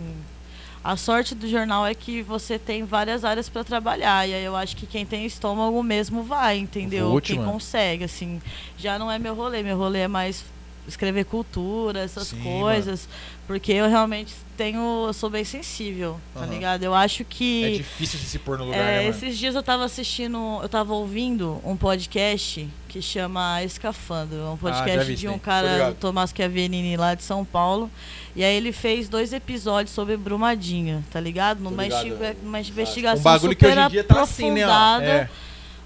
A 0.84 0.96
sorte 0.96 1.34
do 1.34 1.48
jornal 1.50 1.86
é 1.88 1.96
que 1.96 2.22
você 2.22 2.60
tem 2.60 2.84
várias 2.84 3.26
áreas 3.26 3.50
para 3.50 3.64
trabalhar. 3.64 4.28
E 4.30 4.34
aí 4.34 4.44
eu 4.44 4.56
acho 4.56 4.76
que 4.78 4.86
quem 4.86 5.06
tem 5.06 5.26
estômago 5.26 5.82
mesmo 5.82 6.22
vai, 6.24 6.58
entendeu? 6.58 7.10
Vou, 7.10 7.22
quem 7.22 7.38
mano. 7.38 7.54
consegue, 7.54 8.04
assim. 8.04 8.40
Já 8.78 9.00
não 9.00 9.12
é 9.12 9.18
meu 9.18 9.34
rolê. 9.34 9.64
Meu 9.64 9.78
rolê 9.78 10.00
é 10.02 10.08
mais 10.08 10.44
escrever 10.88 11.26
cultura, 11.26 12.00
essas 12.00 12.28
Sim, 12.28 12.42
coisas. 12.42 13.08
Porque 13.48 13.72
eu 13.72 13.88
realmente 13.88 14.34
tenho. 14.58 15.06
Eu 15.08 15.14
sou 15.14 15.30
bem 15.30 15.44
sensível, 15.44 16.20
tá 16.34 16.42
Aham. 16.42 16.50
ligado? 16.50 16.84
Eu 16.84 16.94
acho 16.96 17.22
É 17.22 17.26
que. 17.30 17.78
difícil 17.78 18.20
de 18.20 18.26
se 18.26 18.40
pôr 18.40 18.58
no 18.58 18.66
lugar, 18.66 18.80
É, 18.80 18.84
né, 18.84 18.98
mano? 19.04 19.10
esses 19.10 19.38
dias 19.38 19.54
eu 19.54 19.62
tava 19.62 19.86
assistindo, 19.86 20.60
eu 20.64 20.68
tava 20.70 20.94
ouvindo 20.94 21.62
um 21.64 21.78
podcast 21.78 22.68
que 22.90 23.02
chama 23.02 23.62
Escafandro, 23.64 24.38
é 24.38 24.44
um 24.50 24.54
Ah, 24.54 24.58
podcast 24.58 25.06
vi 25.06 25.16
de 25.16 25.28
um 25.28 25.38
cara, 25.38 25.92
o 25.92 25.94
Tomás 25.94 26.34
Chiaverini, 26.36 26.98
lá 26.98 27.14
de 27.14 27.22
São 27.24 27.46
Paulo. 27.46 27.92
E 28.36 28.44
aí 28.44 28.56
ele 28.56 28.72
fez 28.72 29.08
dois 29.08 29.32
episódios 29.32 29.94
sobre 29.94 30.18
Brumadinho, 30.18 31.06
tá 31.12 31.20
ligado? 31.20 31.60
Numa, 31.60 31.84
ligado, 31.84 32.38
numa 32.42 32.60
investigação 32.60 33.20
Um 33.20 33.24
bagulho 33.24 33.56
que 33.56 33.64
super 33.66 33.78
hoje 33.78 33.88
em 33.88 33.90
dia 33.92 34.04
tá 34.04 34.22
assim, 34.22 34.52
né? 34.52 34.64
aprofundada. 34.64 35.06
É. 35.06 35.30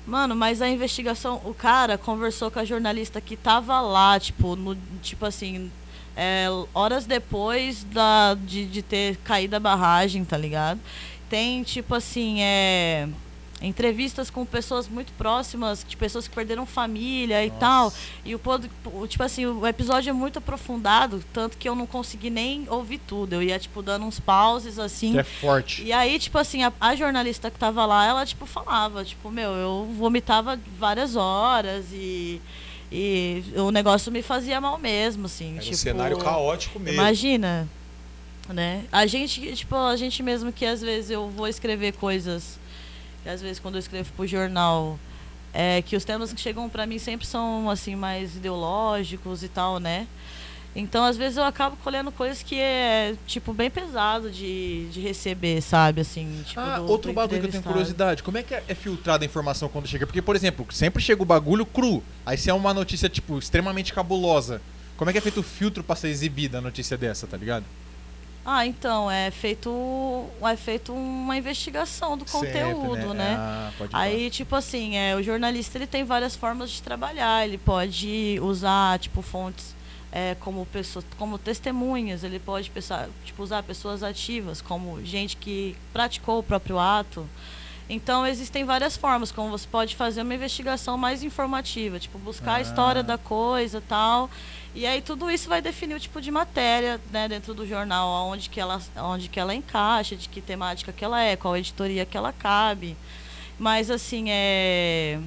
Mano, 0.10 0.36
mas 0.36 0.60
a 0.60 0.68
investigação, 0.68 1.40
o 1.46 1.54
cara 1.54 1.96
conversou 1.96 2.50
com 2.50 2.58
a 2.58 2.66
jornalista 2.66 3.22
que 3.22 3.38
tava 3.38 3.80
lá, 3.80 4.20
tipo, 4.20 4.56
no, 4.56 4.76
tipo 5.04 5.24
assim, 5.24 5.72
é, 6.18 6.48
horas 6.74 7.06
depois 7.06 7.84
da, 7.84 8.34
de, 8.34 8.66
de 8.66 8.82
ter 8.82 9.18
caído 9.18 9.56
a 9.56 9.60
barragem, 9.60 10.26
tá 10.26 10.36
ligado? 10.36 10.80
Tem, 11.30 11.62
tipo 11.62 11.94
assim, 11.94 12.42
é, 12.42 13.08
entrevistas 13.62 14.30
com 14.30 14.46
pessoas 14.46 14.88
muito 14.88 15.12
próximas, 15.14 15.86
de 15.88 15.98
pessoas 15.98 16.28
que 16.28 16.34
perderam 16.34 16.66
família 16.66 17.44
e 17.44 17.50
Nossa. 17.50 17.60
tal. 17.60 17.94
E 18.24 18.34
o, 18.34 18.40
pod- 18.40 18.70
o- 18.86 19.06
tipo 19.06 19.22
assim, 19.22 19.46
o 19.46 19.68
episódio 19.68 20.10
é 20.10 20.14
muito 20.14 20.40
aprofundado, 20.40 21.24
tanto 21.34 21.58
que 21.58 21.68
eu 21.68 21.76
não 21.76 21.86
consegui 21.86 22.30
nem 22.30 22.66
ouvir 22.70 23.00
tudo. 23.00 23.34
Eu 23.34 23.44
ia, 23.44 23.60
tipo, 23.60 23.82
dando 23.82 24.06
uns 24.06 24.20
pauses, 24.20 24.80
assim. 24.80 25.12
Que 25.12 25.20
é 25.20 25.24
forte. 25.24 25.84
E 25.84 25.92
aí, 25.92 26.18
tipo 26.18 26.38
assim, 26.38 26.64
a, 26.64 26.72
a 26.80 26.96
jornalista 26.96 27.52
que 27.52 27.60
tava 27.60 27.86
lá, 27.86 28.06
ela, 28.06 28.26
tipo, 28.26 28.46
falava, 28.46 29.04
tipo, 29.04 29.30
meu, 29.30 29.50
eu 29.52 29.90
vomitava 29.98 30.58
várias 30.78 31.18
horas 31.18 31.86
e, 31.92 32.42
e 32.90 33.44
o 33.58 33.72
negócio 33.72 34.10
me 34.12 34.22
fazia 34.22 34.62
mal 34.62 34.78
mesmo, 34.78 35.26
assim. 35.26 35.52
Era 35.56 35.62
tipo, 35.64 35.74
um 35.74 35.78
cenário 35.78 36.18
caótico 36.18 36.80
mesmo. 36.80 37.00
Imagina, 37.02 37.68
né? 38.48 38.86
A 38.92 39.06
gente, 39.06 39.54
tipo, 39.56 39.76
a 39.76 39.96
gente 39.98 40.24
mesmo 40.24 40.52
que 40.54 40.66
às 40.66 40.82
vezes 40.82 41.12
eu 41.12 41.30
vou 41.30 41.48
escrever 41.48 41.92
coisas, 41.94 42.58
que 43.24 43.30
às 43.30 43.42
vezes 43.42 43.60
quando 43.60 43.76
eu 43.76 43.80
escrevo 43.80 44.12
pro 44.14 44.26
jornal, 44.28 44.98
é 45.54 45.82
que 45.82 45.96
os 45.96 46.04
temas 46.06 46.32
que 46.32 46.40
chegam 46.40 46.70
pra 46.70 46.86
mim 46.86 47.00
sempre 47.00 47.26
são, 47.26 47.70
assim, 47.70 47.96
mais 47.96 48.36
ideológicos 48.36 49.44
e 49.44 49.48
tal, 49.50 49.80
né? 49.80 50.08
Então, 50.76 51.04
às 51.04 51.18
vezes, 51.18 51.36
eu 51.36 51.44
acabo 51.44 51.76
colhendo 51.78 52.12
coisas 52.12 52.44
que 52.44 52.56
é, 52.60 53.16
tipo, 53.26 53.52
bem 53.52 53.72
pesado 53.72 54.30
de, 54.30 54.88
de 54.92 55.02
receber, 55.02 55.60
sabe? 55.62 56.02
Assim, 56.02 56.44
tipo, 56.46 56.60
Ah, 56.60 56.78
do- 56.78 56.86
outro 56.92 57.12
do 57.12 57.16
bagulho 57.16 57.40
que 57.42 57.48
eu 57.48 57.52
tenho 57.52 57.64
curiosidade. 57.64 58.22
Como 58.22 58.38
é 58.38 58.44
que 58.44 58.54
é, 58.54 58.64
é 58.68 58.76
filtrada 58.76 59.24
a 59.24 59.28
informação 59.28 59.68
quando 59.68 59.88
chega? 59.88 60.06
Porque, 60.06 60.22
por 60.22 60.36
exemplo, 60.36 60.68
sempre 60.72 61.02
chega 61.02 61.24
o 61.24 61.26
bagulho 61.26 61.66
cru. 61.66 62.04
Aí 62.24 62.38
se 62.38 62.52
é 62.52 62.54
uma 62.54 62.72
notícia, 62.72 63.10
tipo, 63.10 63.40
extremamente 63.40 63.92
cabulosa. 63.94 64.62
Como 64.96 65.10
é 65.10 65.12
que 65.12 65.18
é 65.18 65.22
feito 65.22 65.40
o 65.40 65.44
filtro 65.44 65.84
pra 65.84 65.96
ser 65.96 66.10
exibida 66.10 66.60
a 66.60 66.62
notícia 66.62 66.96
dessa, 66.96 67.26
tá 67.26 67.36
ligado? 67.36 67.66
Ah, 68.52 68.66
então, 68.66 69.12
é 69.12 69.30
feito, 69.30 70.26
é 70.42 70.56
feito 70.56 70.92
uma 70.92 71.38
investigação 71.38 72.18
do 72.18 72.26
conteúdo, 72.26 72.96
Sempre, 72.96 73.14
né? 73.14 73.36
Ah, 73.38 73.72
pode 73.78 73.96
Aí, 73.96 74.28
tipo 74.32 74.56
assim, 74.56 74.98
é, 74.98 75.16
o 75.16 75.22
jornalista 75.22 75.78
ele 75.78 75.86
tem 75.86 76.04
várias 76.04 76.36
formas 76.36 76.72
de 76.72 76.82
trabalhar. 76.82 77.46
Ele 77.46 77.60
pode 77.60 78.40
usar, 78.42 78.98
tipo, 78.98 79.22
fontes 79.22 79.76
é, 80.12 80.36
como 80.40 80.66
pessoas, 80.66 81.06
como 81.16 81.38
testemunhas. 81.38 82.24
Ele 82.24 82.40
pode 82.40 82.72
pensar, 82.72 83.08
tipo, 83.24 83.44
usar 83.44 83.62
pessoas 83.62 84.02
ativas, 84.02 84.62
como 84.62 85.00
gente 85.06 85.38
que 85.38 85.78
praticou 85.94 86.40
o 86.40 86.44
próprio 86.44 86.80
ato. 86.80 87.30
Então, 87.88 88.26
existem 88.26 88.64
várias 88.66 88.98
formas 88.98 89.32
como 89.32 89.50
você 89.52 89.68
pode 89.68 89.96
fazer 89.96 90.24
uma 90.24 90.34
investigação 90.34 90.98
mais 90.98 91.22
informativa, 91.24 92.00
tipo, 92.00 92.18
buscar 92.18 92.54
Ah. 92.54 92.56
a 92.56 92.62
história 92.62 93.04
da 93.04 93.18
coisa 93.20 93.80
tal. 93.88 94.28
E 94.76 94.86
aí 94.86 95.02
tudo 95.02 95.30
isso 95.32 95.50
vai 95.50 95.62
definir 95.62 95.96
o 95.96 96.00
tipo 96.00 96.22
de 96.22 96.30
matéria 96.30 97.02
né, 97.12 97.28
dentro 97.28 97.54
do 97.54 97.66
jornal, 97.66 98.08
aonde 98.10 98.50
que, 98.50 98.60
ela, 98.60 98.82
aonde 98.96 99.28
que 99.28 99.40
ela 99.40 99.56
encaixa, 99.56 100.16
de 100.16 100.30
que 100.30 100.42
temática 100.42 100.94
que 100.94 101.04
ela 101.04 101.22
é, 101.22 101.36
qual 101.36 101.58
editoria 101.58 102.06
que 102.06 102.16
ela 102.16 102.32
cabe. 102.32 102.96
Mas 103.58 103.90
assim, 103.90 104.26
é. 104.30 105.20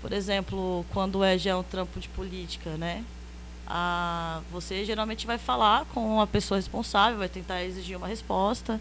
Por 0.00 0.12
exemplo, 0.12 0.84
quando 0.92 1.24
é 1.24 1.36
já 1.38 1.56
um 1.58 1.62
trampo 1.62 1.98
de 1.98 2.08
política, 2.10 2.76
né? 2.76 3.04
A, 3.66 4.40
você 4.50 4.84
geralmente 4.84 5.26
vai 5.26 5.38
falar 5.38 5.86
com 5.86 6.20
a 6.20 6.26
pessoa 6.26 6.58
responsável, 6.58 7.18
vai 7.18 7.28
tentar 7.28 7.62
exigir 7.64 7.96
uma 7.96 8.06
resposta. 8.06 8.80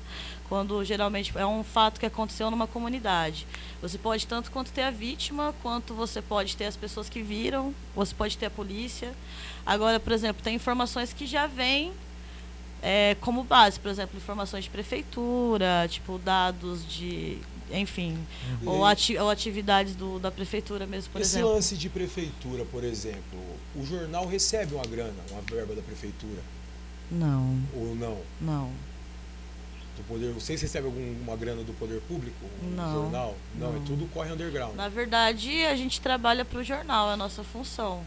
Quando 0.49 0.83
geralmente 0.83 1.31
é 1.37 1.45
um 1.45 1.63
fato 1.63 1.99
que 1.99 2.05
aconteceu 2.05 2.51
numa 2.51 2.67
comunidade. 2.67 3.47
Você 3.81 3.97
pode 3.97 4.27
tanto 4.27 4.51
quanto 4.51 4.71
ter 4.71 4.83
a 4.83 4.91
vítima, 4.91 5.53
quanto 5.61 5.93
você 5.93 6.21
pode 6.21 6.55
ter 6.55 6.65
as 6.65 6.75
pessoas 6.75 7.09
que 7.09 7.21
viram, 7.21 7.73
você 7.95 8.13
pode 8.13 8.37
ter 8.37 8.47
a 8.47 8.51
polícia. 8.51 9.13
Agora, 9.65 9.99
por 9.99 10.11
exemplo, 10.11 10.43
tem 10.43 10.55
informações 10.55 11.13
que 11.13 11.25
já 11.25 11.47
vêm 11.47 11.93
é, 12.83 13.15
como 13.21 13.43
base, 13.45 13.79
por 13.79 13.89
exemplo, 13.89 14.17
informações 14.17 14.65
de 14.65 14.69
prefeitura, 14.69 15.87
tipo 15.89 16.17
dados 16.17 16.85
de, 16.85 17.37
enfim, 17.73 18.17
E 18.61 18.65
ou, 18.67 18.85
ati 18.85 19.17
ou 19.17 19.29
atividades 19.29 19.95
do, 19.95 20.19
da 20.19 20.29
prefeitura 20.31 20.85
mesmo, 20.85 21.11
por 21.11 21.21
Esse 21.21 21.37
exemplo. 21.37 21.53
lance 21.53 21.75
de 21.75 21.89
prefeitura, 21.89 22.63
por 22.65 22.83
exemplo, 22.83 23.39
o 23.75 23.85
jornal 23.85 24.25
recebe 24.27 24.75
uma 24.75 24.85
grana, 24.85 25.13
uma 25.31 25.41
verba 25.41 25.73
da 25.75 25.81
prefeitura? 25.81 26.41
Não, 27.11 27.57
Ou 27.75 27.95
não? 27.95 28.17
não. 28.39 28.71
Do 29.95 30.03
poder, 30.07 30.31
vocês 30.33 30.59
recebem 30.59 30.89
alguma 30.91 31.35
grana 31.37 31.63
do 31.63 31.71
poder 31.73 32.01
público? 32.01 32.45
no 32.63 32.75
Não, 32.75 32.93
jornal? 33.03 33.35
Não, 33.55 33.69
é 33.69 33.73
não. 33.73 33.85
tudo 33.85 34.07
corre 34.11 34.31
underground. 34.31 34.73
Na 34.75 34.89
verdade, 34.89 35.65
a 35.65 35.75
gente 35.75 36.01
trabalha 36.01 36.43
para 36.43 36.59
o 36.59 36.63
jornal, 36.63 37.11
é 37.11 37.13
a 37.13 37.17
nossa 37.17 37.43
função. 37.43 38.03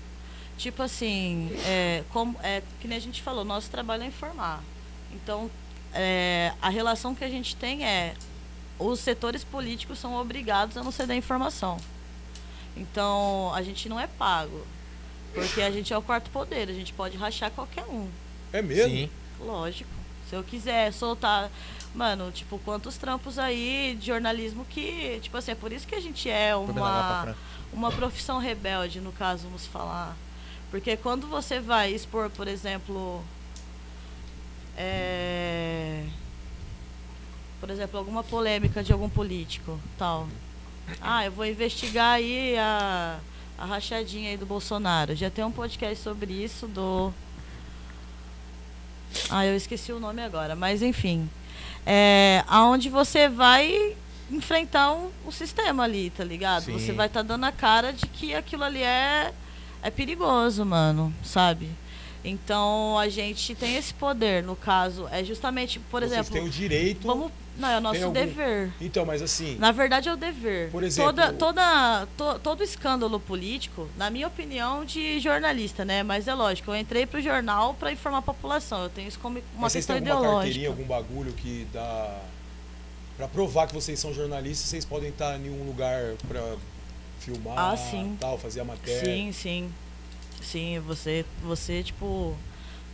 Tipo 0.59 0.83
assim, 0.83 1.48
é, 1.64 2.02
como, 2.11 2.35
é, 2.42 2.62
que 2.81 2.88
nem 2.88 2.98
a 2.98 3.00
gente 3.00 3.22
falou, 3.22 3.44
nosso 3.44 3.70
trabalho 3.70 4.02
é 4.02 4.07
informar. 4.07 4.64
Então, 5.12 5.48
é, 5.94 6.52
a 6.61 6.68
relação 6.70 7.14
que 7.14 7.22
a 7.22 7.29
gente 7.29 7.55
tem 7.55 7.85
é 7.87 8.14
os 8.79 9.01
setores 9.01 9.43
políticos 9.45 9.99
são 9.99 10.15
obrigados 10.15 10.77
a 10.77 10.83
não 10.83 10.93
ceder 10.93 11.17
informação. 11.17 11.79
Então, 12.77 13.53
a 13.55 13.62
gente 13.62 13.89
não 13.89 13.99
é 13.99 14.07
pago. 14.07 14.67
Porque 15.33 15.61
a 15.61 15.71
gente 15.71 15.93
é 15.93 15.99
o 15.99 16.03
quarto 16.03 16.31
poder, 16.31 16.69
a 16.69 16.73
gente 16.73 16.93
pode 16.93 17.17
rachar 17.17 17.51
qualquer 17.51 17.85
um. 17.85 18.09
É 18.53 18.62
mesmo? 18.62 18.91
Sim. 18.91 19.11
Lógico. 19.39 19.91
Se 20.29 20.35
eu 20.35 20.43
quiser 20.43 20.93
soltar. 20.93 21.51
Mano, 21.95 22.31
tipo, 22.31 22.59
quantos 22.59 22.97
trampos 22.97 23.39
aí 23.39 23.97
de 23.99 24.07
jornalismo 24.07 24.65
que. 24.65 25.19
Tipo 25.23 25.37
assim, 25.37 25.53
é 25.53 25.55
por 25.55 25.73
isso 25.73 25.87
que 25.87 25.95
a 25.95 26.01
gente 26.01 26.29
é 26.29 26.57
uma, 26.57 27.37
uma 27.73 27.93
profissão 27.93 28.39
rebelde, 28.39 29.01
no 29.01 29.12
caso, 29.12 29.45
vamos 29.45 29.67
falar. 29.67 30.17
Porque 30.71 30.97
quando 30.97 31.27
você 31.27 31.61
vai 31.61 31.93
expor, 31.93 32.31
por 32.31 32.49
exemplo. 32.49 33.23
é, 34.77 36.05
por 37.61 37.71
exemplo, 37.71 37.99
alguma 37.99 38.23
polêmica 38.23 38.83
de 38.83 38.92
algum 38.92 39.09
político, 39.09 39.79
tal. 39.99 40.29
Ah, 41.01 41.25
eu 41.25 41.33
vou 41.33 41.47
investigar 41.47 42.14
aí 42.14 42.57
a, 42.59 43.19
a 43.59 43.64
rachadinha 43.64 44.31
aí 44.31 44.37
do 44.37 44.47
Bolsonaro. 44.47 45.14
Já 45.14 45.31
tem 45.31 45.45
um 45.45 45.51
podcast 45.51 46.03
sobre 46.03 46.33
isso 46.33 46.66
do. 46.66 47.12
Ah, 49.31 49.47
eu 49.47 49.57
esqueci 49.57 49.92
o 49.92 50.01
nome 50.01 50.23
agora, 50.23 50.55
mas 50.55 50.83
enfim. 50.83 51.29
É, 51.85 52.45
aonde 52.49 52.88
você 52.88 53.29
vai 53.29 53.97
enfrentar 54.31 54.92
um, 54.92 55.11
o 55.25 55.33
sistema 55.33 55.85
ali, 55.85 56.11
tá 56.11 56.25
ligado? 56.25 56.64
Sim. 56.64 56.79
Você 56.79 56.92
vai 56.92 57.07
estar 57.07 57.23
dando 57.23 57.45
a 57.45 57.53
cara 57.53 57.92
de 57.92 58.07
que 58.07 58.35
aquilo 58.35 58.64
ali 58.64 58.83
é, 58.83 59.33
é 59.83 59.90
perigoso, 59.90 60.64
mano, 60.64 61.14
sabe? 61.23 61.71
Então 62.29 62.99
a 62.99 63.09
gente 63.09 63.55
tem 63.55 63.77
esse 63.77 63.95
poder, 63.95 64.43
no 64.43 64.57
caso, 64.57 65.07
é 65.12 65.23
justamente, 65.25 65.79
por 65.79 66.01
Vocês 66.03 66.12
exemplo, 66.12 66.33
têm 66.33 66.43
o 66.45 66.51
direito. 66.51 67.07
vamos. 67.07 67.31
Não, 67.59 67.71
é 67.71 67.79
o 67.79 67.81
nosso 67.81 68.01
algum- 68.05 68.12
dever. 68.12 68.71
Então, 68.79 69.07
mas 69.07 69.23
assim, 69.23 69.57
Na 69.59 69.73
verdade 69.73 70.11
é 70.11 70.12
o 70.12 70.17
dever. 70.17 70.71
Por 70.71 70.85
exemplo- 70.85 71.11
toda, 71.15 71.33
toda, 71.33 72.07
to- 72.15 72.39
todo 72.41 72.62
escândalo 72.62 73.19
político, 73.19 73.89
na 73.97 74.11
minha 74.11 74.27
opinião, 74.27 74.85
de 74.85 75.19
jornalista, 75.21 75.83
né? 75.83 76.03
Mas 76.03 76.29
é 76.29 76.35
lógico, 76.35 76.71
eu 76.71 76.77
entrei 76.77 77.07
pro 77.07 77.19
jornal 77.23 77.73
para 77.73 77.91
informar 77.93 78.19
a 78.19 78.23
população. 78.23 78.83
Eu 78.83 78.91
tenho 78.91 79.09
isso 79.09 79.19
como 79.21 79.39
uma 79.39 79.45
mas 79.55 79.73
vocês 79.73 79.87
questão 79.87 80.03
têm 80.03 80.12
alguma 80.12 80.33
carteirinha, 80.35 80.69
ideológica. 80.69 80.93
algum 80.95 81.09
bagulho 81.15 81.33
que 81.33 81.67
dá. 81.73 82.19
Pra 83.17 83.27
provar 83.27 83.67
que 83.67 83.73
vocês 83.75 83.99
são 83.99 84.12
jornalistas, 84.12 84.69
vocês 84.69 84.85
podem 84.85 85.09
estar 85.09 85.41
em 85.41 85.49
um 85.49 85.65
lugar 85.65 86.12
pra 86.29 86.57
filmar, 87.21 87.57
Ah, 87.73 87.77
sim. 87.77 88.15
tal, 88.21 88.37
fazer 88.37 88.61
a 88.61 88.65
matéria. 88.65 89.03
Sim, 89.03 89.33
sim. 89.33 89.73
Sim, 90.42 90.79
você, 90.81 91.25
você, 91.42 91.83
tipo. 91.83 92.37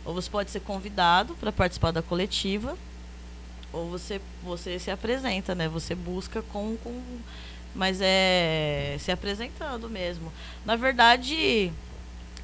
Ou 0.05 0.13
você 0.13 0.29
pode 0.29 0.51
ser 0.51 0.59
convidado 0.59 1.33
para 1.35 1.51
participar 1.51 1.91
da 1.91 2.01
coletiva, 2.01 2.77
ou 3.71 3.89
você, 3.89 4.19
você 4.43 4.77
se 4.77 4.91
apresenta, 4.91 5.55
né? 5.55 5.67
Você 5.69 5.95
busca 5.95 6.41
com, 6.41 6.75
com. 6.83 7.01
Mas 7.73 7.99
é 8.01 8.97
se 8.99 9.11
apresentando 9.11 9.89
mesmo. 9.89 10.31
Na 10.65 10.75
verdade, 10.75 11.71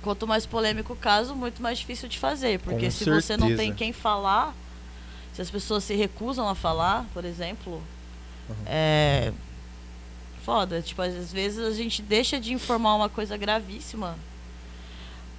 quanto 0.01 0.25
mais 0.25 0.45
polêmico 0.45 0.93
o 0.93 0.95
caso, 0.95 1.35
muito 1.35 1.61
mais 1.61 1.77
difícil 1.79 2.07
de 2.09 2.17
fazer. 2.17 2.59
Porque 2.59 2.85
Com 2.85 2.91
se 2.91 3.05
você 3.09 3.35
não 3.37 3.47
tem 3.47 3.57
certeza. 3.57 3.75
quem 3.77 3.93
falar. 3.93 4.55
Se 5.33 5.41
as 5.41 5.49
pessoas 5.51 5.83
se 5.83 5.93
recusam 5.95 6.47
a 6.49 6.55
falar, 6.55 7.05
por 7.13 7.23
exemplo, 7.23 7.81
Uhum. 8.49 8.55
é 8.65 9.31
foda. 10.43 10.81
Tipo, 10.81 11.01
às 11.03 11.31
vezes 11.31 11.59
a 11.59 11.71
gente 11.71 12.01
deixa 12.01 12.39
de 12.39 12.51
informar 12.53 12.95
uma 12.95 13.07
coisa 13.09 13.37
gravíssima 13.37 14.17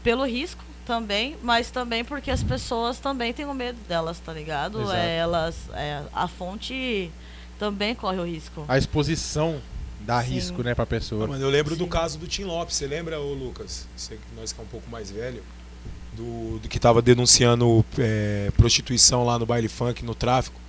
pelo 0.02 0.24
risco 0.24 0.62
também, 0.86 1.36
mas 1.42 1.70
também 1.70 2.04
porque 2.04 2.30
as 2.30 2.42
pessoas 2.42 2.98
também 2.98 3.32
têm 3.32 3.44
o 3.46 3.54
medo 3.54 3.78
delas, 3.88 4.18
tá 4.18 4.32
ligado? 4.32 4.80
Exato. 4.80 4.96
É, 4.96 5.16
elas, 5.16 5.56
é, 5.72 6.02
a 6.12 6.26
fonte 6.26 7.10
também 7.58 7.94
corre 7.94 8.18
o 8.18 8.24
risco. 8.24 8.64
A 8.66 8.76
exposição 8.76 9.60
dá 10.00 10.22
Sim. 10.22 10.34
risco, 10.34 10.62
né, 10.62 10.74
pra 10.74 10.86
pessoa. 10.86 11.24
Ah, 11.24 11.28
mano, 11.28 11.44
eu 11.44 11.50
lembro 11.50 11.76
do 11.76 11.84
Sim. 11.84 11.90
caso 11.90 12.18
do 12.18 12.26
Tim 12.26 12.44
Lopes. 12.44 12.76
Você 12.76 12.86
lembra, 12.86 13.20
ô 13.20 13.34
Lucas? 13.34 13.86
Você, 13.96 14.16
que 14.16 14.34
nós 14.36 14.52
que 14.52 14.60
é 14.60 14.64
um 14.64 14.66
pouco 14.66 14.90
mais 14.90 15.10
velho. 15.10 15.42
Do, 16.12 16.58
do 16.58 16.68
que 16.68 16.80
tava 16.80 17.00
denunciando 17.00 17.84
é, 17.96 18.50
prostituição 18.56 19.24
lá 19.24 19.38
no 19.38 19.46
baile 19.46 19.68
funk, 19.68 20.04
no 20.04 20.14
tráfico. 20.14 20.60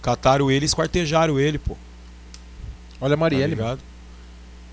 Cataram 0.00 0.48
ele 0.50 0.64
e 0.64 0.66
esquartejaram 0.66 1.40
ele, 1.40 1.58
pô. 1.58 1.76
Olha 3.00 3.14
a 3.14 3.16
Tá 3.16 3.20
Marielle, 3.20 3.56
mano. 3.56 3.80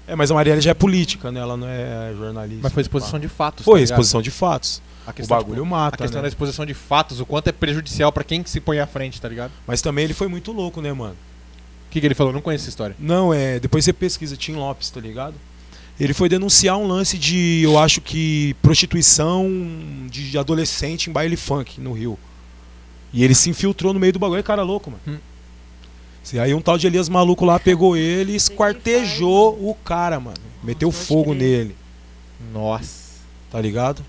É, 0.07 0.15
mas 0.15 0.29
a 0.31 0.33
Marielle 0.33 0.61
já 0.61 0.71
é 0.71 0.73
política, 0.73 1.31
né? 1.31 1.39
Ela 1.39 1.55
não 1.55 1.67
é 1.67 2.13
jornalista. 2.17 2.59
mas 2.61 2.73
foi 2.73 2.81
exposição 2.81 3.19
de 3.19 3.27
fatos. 3.27 3.63
Foi, 3.63 3.79
tá 3.79 3.83
exposição 3.85 4.21
de 4.21 4.31
fatos. 4.31 4.81
O 5.05 5.27
bagulho 5.27 5.55
tipo, 5.55 5.65
mata, 5.65 5.95
A 5.95 5.97
questão 5.97 6.19
né? 6.19 6.23
da 6.23 6.27
exposição 6.29 6.65
de 6.65 6.73
fatos, 6.73 7.19
o 7.19 7.25
quanto 7.25 7.47
é 7.49 7.51
prejudicial 7.51 8.11
pra 8.11 8.23
quem 8.23 8.41
que 8.41 8.49
se 8.49 8.61
põe 8.61 8.79
à 8.79 8.87
frente, 8.87 9.19
tá 9.19 9.27
ligado? 9.27 9.51
Mas 9.67 9.81
também 9.81 10.05
ele 10.05 10.13
foi 10.13 10.27
muito 10.27 10.51
louco, 10.51 10.81
né, 10.81 10.93
mano? 10.93 11.15
O 11.87 11.91
que, 11.91 11.99
que 11.99 12.07
ele 12.07 12.15
falou? 12.15 12.31
Não 12.31 12.41
conheço 12.41 12.63
essa 12.63 12.69
história. 12.69 12.95
Não, 12.97 13.33
é. 13.33 13.59
Depois 13.59 13.83
você 13.83 13.91
pesquisa 13.91 14.37
Tim 14.37 14.53
Lopes, 14.53 14.89
tá 14.89 15.01
ligado? 15.01 15.35
Ele 15.99 16.13
foi 16.13 16.27
denunciar 16.27 16.77
um 16.77 16.87
lance 16.87 17.17
de, 17.17 17.61
eu 17.63 17.77
acho 17.77 18.01
que, 18.01 18.55
prostituição 18.61 19.47
de 20.09 20.37
adolescente 20.37 21.09
em 21.09 21.13
baile 21.13 21.35
funk 21.35 21.79
no 21.79 21.93
Rio. 21.93 22.17
E 23.11 23.23
ele 23.23 23.35
se 23.35 23.49
infiltrou 23.49 23.93
no 23.93 23.99
meio 23.99 24.11
do 24.11 24.19
bagulho, 24.19 24.39
é 24.39 24.43
cara 24.43 24.63
louco, 24.63 24.89
mano. 24.89 25.01
Hum. 25.07 25.19
E 26.31 26.39
aí 26.39 26.53
um 26.53 26.61
tal 26.61 26.77
de 26.77 26.87
Elias 26.87 27.09
maluco 27.09 27.43
lá 27.45 27.59
pegou 27.59 27.97
ele 27.97 28.33
e 28.33 28.35
esquartejou 28.35 29.53
o 29.59 29.75
cara, 29.83 30.19
mano. 30.19 30.37
Meteu 30.63 30.87
Nossa, 30.89 31.03
fogo 31.05 31.33
nele, 31.33 31.75
Nossa. 32.53 33.19
tá 33.51 33.59
ligado? 33.59 34.03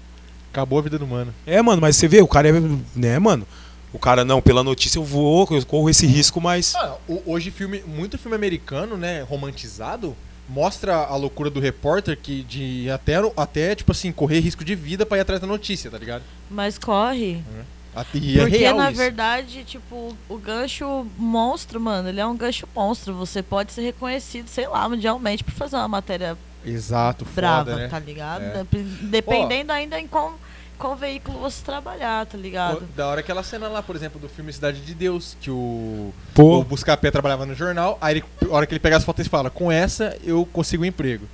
Acabou 0.52 0.78
a 0.78 0.82
vida 0.82 0.98
do 0.98 1.06
mano. 1.06 1.34
É, 1.44 1.60
mano, 1.60 1.82
mas 1.82 1.96
você 1.96 2.06
vê, 2.06 2.22
o 2.22 2.28
cara 2.28 2.48
é. 2.48 2.52
Né, 2.94 3.18
mano? 3.18 3.46
O 3.92 3.98
cara, 3.98 4.24
não, 4.24 4.40
pela 4.40 4.62
notícia 4.62 4.98
eu 4.98 5.04
vou, 5.04 5.46
eu 5.50 5.66
corro 5.66 5.90
esse 5.90 6.06
risco, 6.06 6.40
mas. 6.40 6.74
Ah, 6.76 6.96
hoje 7.26 7.50
filme, 7.50 7.82
muito 7.86 8.16
filme 8.18 8.36
americano, 8.36 8.96
né, 8.96 9.22
romantizado, 9.22 10.16
mostra 10.48 10.94
a 10.96 11.16
loucura 11.16 11.50
do 11.50 11.58
repórter 11.60 12.16
que 12.20 12.42
de 12.44 12.88
até 12.90 13.14
até 13.36 13.74
tipo 13.74 13.92
assim, 13.92 14.12
correr 14.12 14.40
risco 14.40 14.64
de 14.64 14.74
vida 14.74 15.04
pra 15.04 15.18
ir 15.18 15.20
atrás 15.22 15.40
da 15.40 15.46
notícia, 15.46 15.90
tá 15.90 15.98
ligado? 15.98 16.22
Mas 16.50 16.78
corre. 16.78 17.42
Até- 17.48 17.64
É 17.96 18.42
Porque, 18.42 18.56
real 18.58 18.76
na 18.76 18.90
isso. 18.90 18.98
verdade, 18.98 19.64
tipo, 19.64 20.16
o 20.28 20.36
gancho 20.36 21.06
monstro, 21.16 21.80
mano, 21.80 22.08
ele 22.08 22.20
é 22.20 22.26
um 22.26 22.36
gancho 22.36 22.68
monstro. 22.74 23.14
Você 23.14 23.42
pode 23.42 23.72
ser 23.72 23.82
reconhecido, 23.82 24.48
sei 24.48 24.66
lá, 24.66 24.88
mundialmente 24.88 25.44
por 25.44 25.52
fazer 25.52 25.76
uma 25.76 25.88
matéria 25.88 26.36
Exato, 26.66 27.24
brava, 27.34 27.70
foda, 27.70 27.82
né? 27.82 27.88
tá 27.88 27.98
ligado? 27.98 28.42
É. 28.42 28.64
Dep- 28.64 28.86
Dependendo 29.02 29.70
ainda 29.72 30.00
em 30.00 30.08
qual, 30.08 30.34
qual 30.78 30.96
veículo 30.96 31.38
você 31.38 31.62
trabalhar, 31.62 32.24
tá 32.26 32.36
ligado? 32.38 32.82
Da 32.96 33.06
hora 33.06 33.20
aquela 33.20 33.42
cena 33.42 33.68
lá, 33.68 33.82
por 33.82 33.94
exemplo, 33.94 34.18
do 34.20 34.28
filme 34.28 34.52
Cidade 34.52 34.80
de 34.80 34.94
Deus, 34.94 35.36
que 35.40 35.50
o, 35.50 36.12
Pô. 36.34 36.58
o 36.60 36.64
Buscapé 36.64 37.10
trabalhava 37.10 37.44
no 37.46 37.54
jornal, 37.54 37.96
aí 38.00 38.14
ele, 38.16 38.24
a 38.50 38.54
hora 38.54 38.66
que 38.66 38.72
ele 38.72 38.80
pega 38.80 38.96
as 38.96 39.04
fotos 39.04 39.20
ele 39.20 39.28
fala, 39.28 39.50
com 39.50 39.70
essa 39.70 40.16
eu 40.24 40.44
consigo 40.46 40.82
um 40.82 40.86
emprego. 40.86 41.26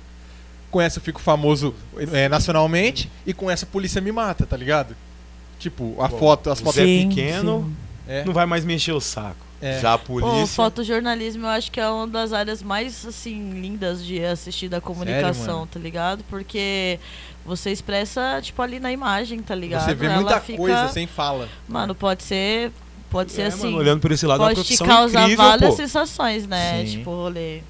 Com 0.69 0.79
essa 0.79 0.99
eu 0.99 1.03
fico 1.03 1.19
famoso 1.19 1.73
é, 2.13 2.29
nacionalmente 2.29 3.09
e 3.25 3.33
com 3.33 3.49
essa 3.49 3.65
a 3.65 3.67
polícia 3.67 3.99
me 4.01 4.11
mata, 4.11 4.45
tá 4.45 4.55
ligado? 4.55 4.95
Tipo, 5.61 5.95
a 6.01 6.09
Pô, 6.09 6.17
foto, 6.17 6.49
as 6.49 6.59
fotos... 6.59 6.75
Zé 6.75 6.85
Sim, 6.85 7.07
pequeno, 7.09 7.63
sim. 7.65 7.75
É, 8.11 8.25
não 8.25 8.33
vai 8.33 8.45
mais 8.47 8.65
me 8.65 8.73
encher 8.73 8.93
o 8.93 8.99
saco. 8.99 9.37
É. 9.61 9.79
Já 9.79 9.93
a 9.93 9.97
Pô, 9.97 10.19
polícia. 10.19 10.47
fotojornalismo 10.55 11.45
eu 11.45 11.49
acho 11.49 11.71
que 11.71 11.79
é 11.79 11.87
uma 11.87 12.07
das 12.07 12.33
áreas 12.33 12.63
mais, 12.63 13.05
assim, 13.05 13.51
lindas 13.61 14.03
de 14.03 14.23
assistir 14.25 14.67
da 14.67 14.81
comunicação, 14.81 15.59
mano? 15.59 15.69
tá 15.71 15.79
ligado? 15.79 16.23
Porque 16.27 16.99
você 17.45 17.69
expressa, 17.71 18.39
tipo, 18.41 18.59
ali 18.59 18.79
na 18.79 18.91
imagem, 18.91 19.39
tá 19.39 19.53
ligado? 19.53 19.85
você 19.85 19.93
vê 19.93 20.07
Ela 20.07 20.15
muita 20.15 20.41
fica- 20.41 20.57
coisa 20.57 20.87
sem 20.87 21.05
fala. 21.05 21.47
Mano, 21.67 21.93
pode 21.93 22.23
ser. 22.23 22.71
Pode 23.11 23.31
ser 23.31 23.41
É, 23.43 23.45
assim. 23.47 23.65
mano, 23.65 23.77
olhando 23.77 23.99
por 24.01 24.11
esse 24.11 24.25
lado, 24.25 24.41
é 24.41 24.45
uma 24.47 24.55
pode 24.55 24.67
te 24.67 24.77
causar 24.83 25.21
incrível, 25.23 25.45
várias 25.45 25.69
pô. 25.69 25.75
sensações, 25.75 26.47
né? 26.47 26.83
Sim. 26.85 26.91
Tipo, 26.97 27.11
rolê. 27.11 27.61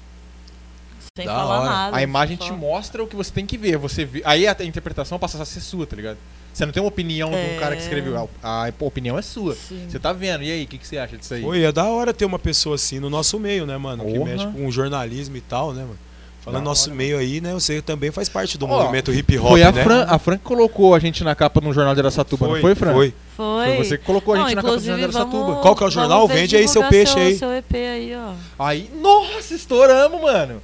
Sem 1.18 1.26
Da 1.26 1.34
falar 1.34 1.60
hora. 1.60 1.70
nada. 1.70 1.96
A 1.98 2.02
imagem 2.02 2.36
te 2.38 2.50
mostra 2.52 3.02
o 3.02 3.06
que 3.06 3.14
você 3.16 3.30
tem 3.30 3.44
que 3.44 3.58
ver. 3.58 3.76
Você 3.76 4.02
vê, 4.04 4.22
aí 4.24 4.46
a 4.46 4.56
interpretação 4.64 5.18
passa 5.18 5.42
a 5.42 5.44
ser 5.44 5.60
sua, 5.60 5.86
tá 5.86 5.94
ligado? 5.94 6.16
Você 6.52 6.66
não 6.66 6.72
tem 6.72 6.82
uma 6.82 6.88
opinião 6.88 7.30
de 7.30 7.36
um 7.36 7.38
É. 7.38 7.56
cara 7.58 7.74
que 7.76 7.82
escreveu. 7.82 8.28
A, 8.42 8.66
a 8.66 8.72
opinião 8.80 9.18
é 9.18 9.22
sua. 9.22 9.54
Sim. 9.54 9.86
Você 9.88 9.98
tá 9.98 10.12
vendo. 10.12 10.42
E 10.44 10.50
aí, 10.52 10.64
o 10.64 10.66
que, 10.66 10.76
que 10.78 10.86
você 10.86 10.98
acha 10.98 11.16
disso 11.16 11.32
aí? 11.34 11.42
E 11.42 11.64
é 11.64 11.72
da 11.72 11.84
hora 11.86 12.12
ter 12.12 12.24
uma 12.26 12.38
pessoa 12.38 12.74
assim 12.74 13.00
no 13.00 13.08
nosso 13.08 13.38
meio, 13.38 13.64
né, 13.66 13.76
mano? 13.78 14.04
Que 14.04 14.18
Porra. 14.18 14.30
mexe 14.30 14.46
com 14.46 14.70
jornalismo 14.70 15.36
e 15.36 15.40
tal, 15.40 15.72
né, 15.72 15.82
mano? 15.82 15.98
Falando 16.44 16.64
nosso 16.64 16.88
hora, 16.90 16.96
meio 16.96 17.16
aí, 17.18 17.40
né? 17.40 17.52
Você 17.54 17.80
também 17.80 18.10
faz 18.10 18.28
parte 18.28 18.58
do 18.58 18.66
Ó, 18.66 18.68
movimento 18.68 19.12
hip 19.14 19.38
hop, 19.38 19.48
Foi 19.50 19.62
a, 19.62 19.70
né? 19.70 19.82
Fran, 19.84 20.04
a 20.08 20.18
Fran 20.18 20.36
que 20.36 20.42
colocou 20.42 20.92
a 20.92 20.98
gente 20.98 21.22
na 21.22 21.34
capa 21.36 21.60
no 21.60 21.72
jornal 21.72 21.94
de 21.94 22.00
Aracatuba, 22.00 22.48
não 22.48 22.60
foi, 22.60 22.74
Fran? 22.74 22.92
Foi. 22.92 23.14
Foi. 23.36 23.64
Foi 23.66 23.76
você 23.84 23.96
que 23.96 24.04
colocou 24.04 24.34
a 24.34 24.38
Não, 24.38 24.46
gente 24.48 24.56
na 24.56 24.62
capa 24.62 24.76
do 24.76 24.82
jornal 24.84 24.98
de 25.08 25.16
Aracatuba. 25.16 25.46
vamos- 25.46 25.62
Qual 25.62 25.76
que 25.76 25.84
é 25.84 25.86
o 25.86 25.90
jornal? 25.90 26.26
Vende 26.28 26.56
aí 26.56 26.66
seu 26.68 26.82
peixe 26.88 27.12
seu, 27.12 27.22
aí. 27.22 27.38
Seu 27.38 27.52
EP 27.52 27.74
aí, 27.76 28.12
ó. 28.16 28.32
Aí, 28.58 28.90
nossa, 29.00 29.54
estouramos, 29.54 30.20
mano. 30.20 30.60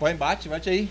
Põe, 0.00 0.14
bate, 0.14 0.48
bate 0.48 0.68
aí. 0.70 0.88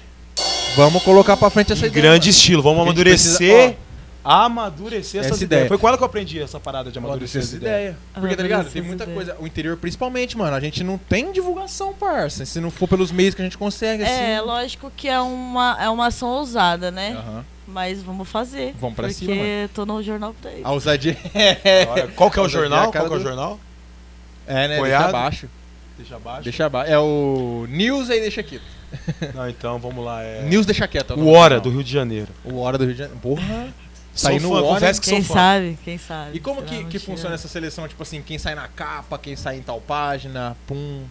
Vamos 0.77 1.03
colocar 1.03 1.35
pra 1.35 1.49
frente 1.49 1.73
essa 1.73 1.85
Em 1.85 1.89
ideia. 1.89 2.03
grande 2.03 2.27
mano. 2.27 2.37
estilo. 2.37 2.61
Vamos 2.61 2.81
amadurecer. 2.83 3.37
precisa- 3.37 3.75
Amadurecer 4.23 5.21
essas 5.21 5.33
Essa 5.33 5.43
ideias. 5.43 5.61
ideia. 5.61 5.67
Foi 5.67 5.77
com 5.77 5.87
ela 5.87 5.97
que 5.97 6.03
eu 6.03 6.05
aprendi 6.05 6.39
essa 6.39 6.59
parada 6.59 6.91
de 6.91 6.97
Amadurecer 6.99 7.41
amadurecer 7.41 7.41
essa 7.41 7.47
essas 7.49 7.57
ideias. 7.57 7.95
ideia. 7.95 7.97
Porque, 8.13 8.35
tá 8.35 8.43
ligado? 8.43 8.71
Tem 8.71 8.81
muita 8.81 9.03
ideia. 9.03 9.15
coisa. 9.15 9.35
O 9.39 9.47
interior, 9.47 9.77
principalmente, 9.77 10.37
mano. 10.37 10.55
A 10.55 10.59
gente 10.59 10.83
não 10.83 10.97
tem 10.97 11.31
divulgação, 11.31 11.93
parça. 11.93 12.45
Se 12.45 12.59
não 12.59 12.69
for 12.69 12.87
pelos 12.87 13.11
meios 13.11 13.33
que 13.33 13.41
a 13.41 13.45
gente 13.45 13.57
consegue, 13.57 14.03
assim. 14.03 14.13
É, 14.13 14.41
lógico 14.41 14.91
que 14.95 15.07
é 15.07 15.19
uma, 15.19 15.77
é 15.81 15.89
uma 15.89 16.07
ação 16.07 16.29
ousada, 16.29 16.91
né? 16.91 17.15
Aham. 17.17 17.45
Mas 17.67 18.03
vamos 18.03 18.27
fazer. 18.27 18.75
Vamos 18.79 18.95
pra 18.95 19.07
porque 19.07 19.25
cima, 19.25 19.35
mano. 19.35 19.69
tô 19.73 19.85
no 19.85 20.03
jornal 20.03 20.35
pra 20.41 20.51
aí. 20.51 20.61
A 20.63 20.71
ousadia. 20.71 21.17
Olha, 21.89 22.07
Qual 22.09 22.29
que 22.29 22.37
é 22.37 22.41
o 22.41 22.45
é 22.45 22.49
jornal? 22.49 22.91
cara 22.91 23.05
Qual 23.05 23.09
que 23.09 23.15
é 23.15 23.19
o 23.25 23.29
jornal? 23.29 23.59
É, 24.45 24.67
né? 24.67 24.75
Apoiado. 24.75 25.03
Deixa 25.03 25.17
abaixo. 25.17 25.49
Deixa 25.97 26.15
abaixo. 26.15 26.43
Deixa 26.43 26.65
abaixo. 26.65 26.91
É 26.91 26.99
o 26.99 27.65
News 27.69 28.09
aí 28.09 28.19
deixa 28.19 28.43
quieto. 28.43 28.63
Não, 29.33 29.47
então 29.49 29.79
vamos 29.79 30.03
lá. 30.03 30.21
É... 30.21 30.41
News 30.43 30.65
deixa 30.65 30.85
quieto. 30.87 31.11
é 31.11 31.15
O 31.15 31.17
nome 31.19 31.31
Hora 31.31 31.59
do. 31.61 31.69
Rio 31.69 31.83
de 31.83 31.91
Janeiro. 31.93 32.27
O 32.43 32.59
Hora 32.59 32.77
do 32.77 32.83
Rio 32.83 32.93
de 32.93 32.99
Janeiro. 32.99 33.19
Porra. 33.21 33.69
Sou 34.13 34.29
Sai 34.29 34.39
no 34.39 34.49
fã, 34.49 34.61
confesso 34.61 35.01
que 35.01 35.09
Quem 35.09 35.23
sou 35.23 35.35
fã. 35.35 35.41
sabe, 35.41 35.79
quem 35.83 35.97
sabe. 35.97 36.37
E 36.37 36.39
como 36.39 36.63
que, 36.63 36.83
que 36.85 36.99
funciona 36.99 37.35
essa 37.35 37.47
seleção? 37.47 37.87
Tipo 37.87 38.03
assim, 38.03 38.21
quem 38.21 38.37
sai 38.37 38.55
na 38.55 38.67
capa, 38.67 39.17
quem 39.17 39.35
sai 39.35 39.57
em 39.57 39.61
tal 39.61 39.79
página, 39.79 40.55
pum. 40.67 41.05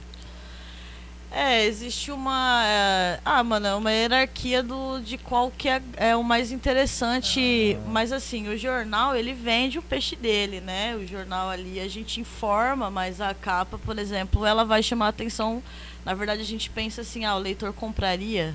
É, 1.32 1.64
existe 1.64 2.10
uma. 2.10 2.64
é, 2.66 3.20
ah, 3.24 3.42
mano, 3.44 3.66
é 3.66 3.74
uma 3.74 3.92
hierarquia 3.92 4.64
do, 4.64 4.98
de 5.00 5.16
qual 5.16 5.50
que 5.56 5.68
é, 5.68 5.80
é 5.96 6.16
o 6.16 6.24
mais 6.24 6.50
interessante. 6.50 7.78
Ah. 7.78 7.88
Mas 7.88 8.12
assim, 8.12 8.48
o 8.48 8.58
jornal, 8.58 9.14
ele 9.14 9.32
vende 9.32 9.78
o 9.78 9.82
peixe 9.82 10.16
dele, 10.16 10.60
né? 10.60 10.96
O 10.96 11.06
jornal 11.06 11.48
ali 11.48 11.78
a 11.78 11.88
gente 11.88 12.20
informa, 12.20 12.90
mas 12.90 13.20
a 13.20 13.32
capa, 13.32 13.78
por 13.78 13.96
exemplo, 13.98 14.44
ela 14.44 14.64
vai 14.64 14.82
chamar 14.82 15.06
a 15.06 15.10
atenção. 15.10 15.62
Na 16.04 16.14
verdade, 16.14 16.42
a 16.42 16.44
gente 16.44 16.68
pensa 16.68 17.02
assim, 17.02 17.24
ah, 17.24 17.36
o 17.36 17.38
leitor 17.38 17.72
compraria. 17.72 18.54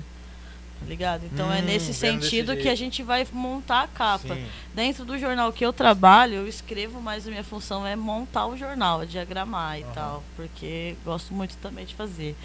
Tá 0.78 0.86
ligado? 0.86 1.24
Então 1.26 1.50
é 1.52 1.60
Hum, 1.60 1.64
nesse 1.64 1.92
vendo 1.92 2.20
desse 2.20 2.28
sentido 2.30 2.52
que 2.56 2.62
jeito. 2.62 2.72
a 2.72 2.74
gente 2.74 3.02
vai 3.02 3.26
montar 3.32 3.82
a 3.82 3.88
capa. 3.88 4.34
Sim. 4.34 4.46
Dentro 4.74 5.04
do 5.04 5.18
jornal 5.18 5.52
que 5.52 5.64
eu 5.64 5.72
trabalho, 5.72 6.34
eu 6.34 6.48
escrevo, 6.48 7.00
mas 7.00 7.26
a 7.26 7.30
minha 7.30 7.42
função 7.42 7.86
é 7.86 7.96
montar 7.96 8.46
o 8.46 8.56
jornal, 8.56 9.02
é 9.02 9.06
diagramar 9.06 9.78
e 9.78 9.82
Aham. 9.82 9.92
tal, 9.94 10.24
porque 10.36 10.94
gosto 11.04 11.32
muito 11.34 11.56
também 11.56 11.84
de 11.86 11.94
fazer. 11.94 12.36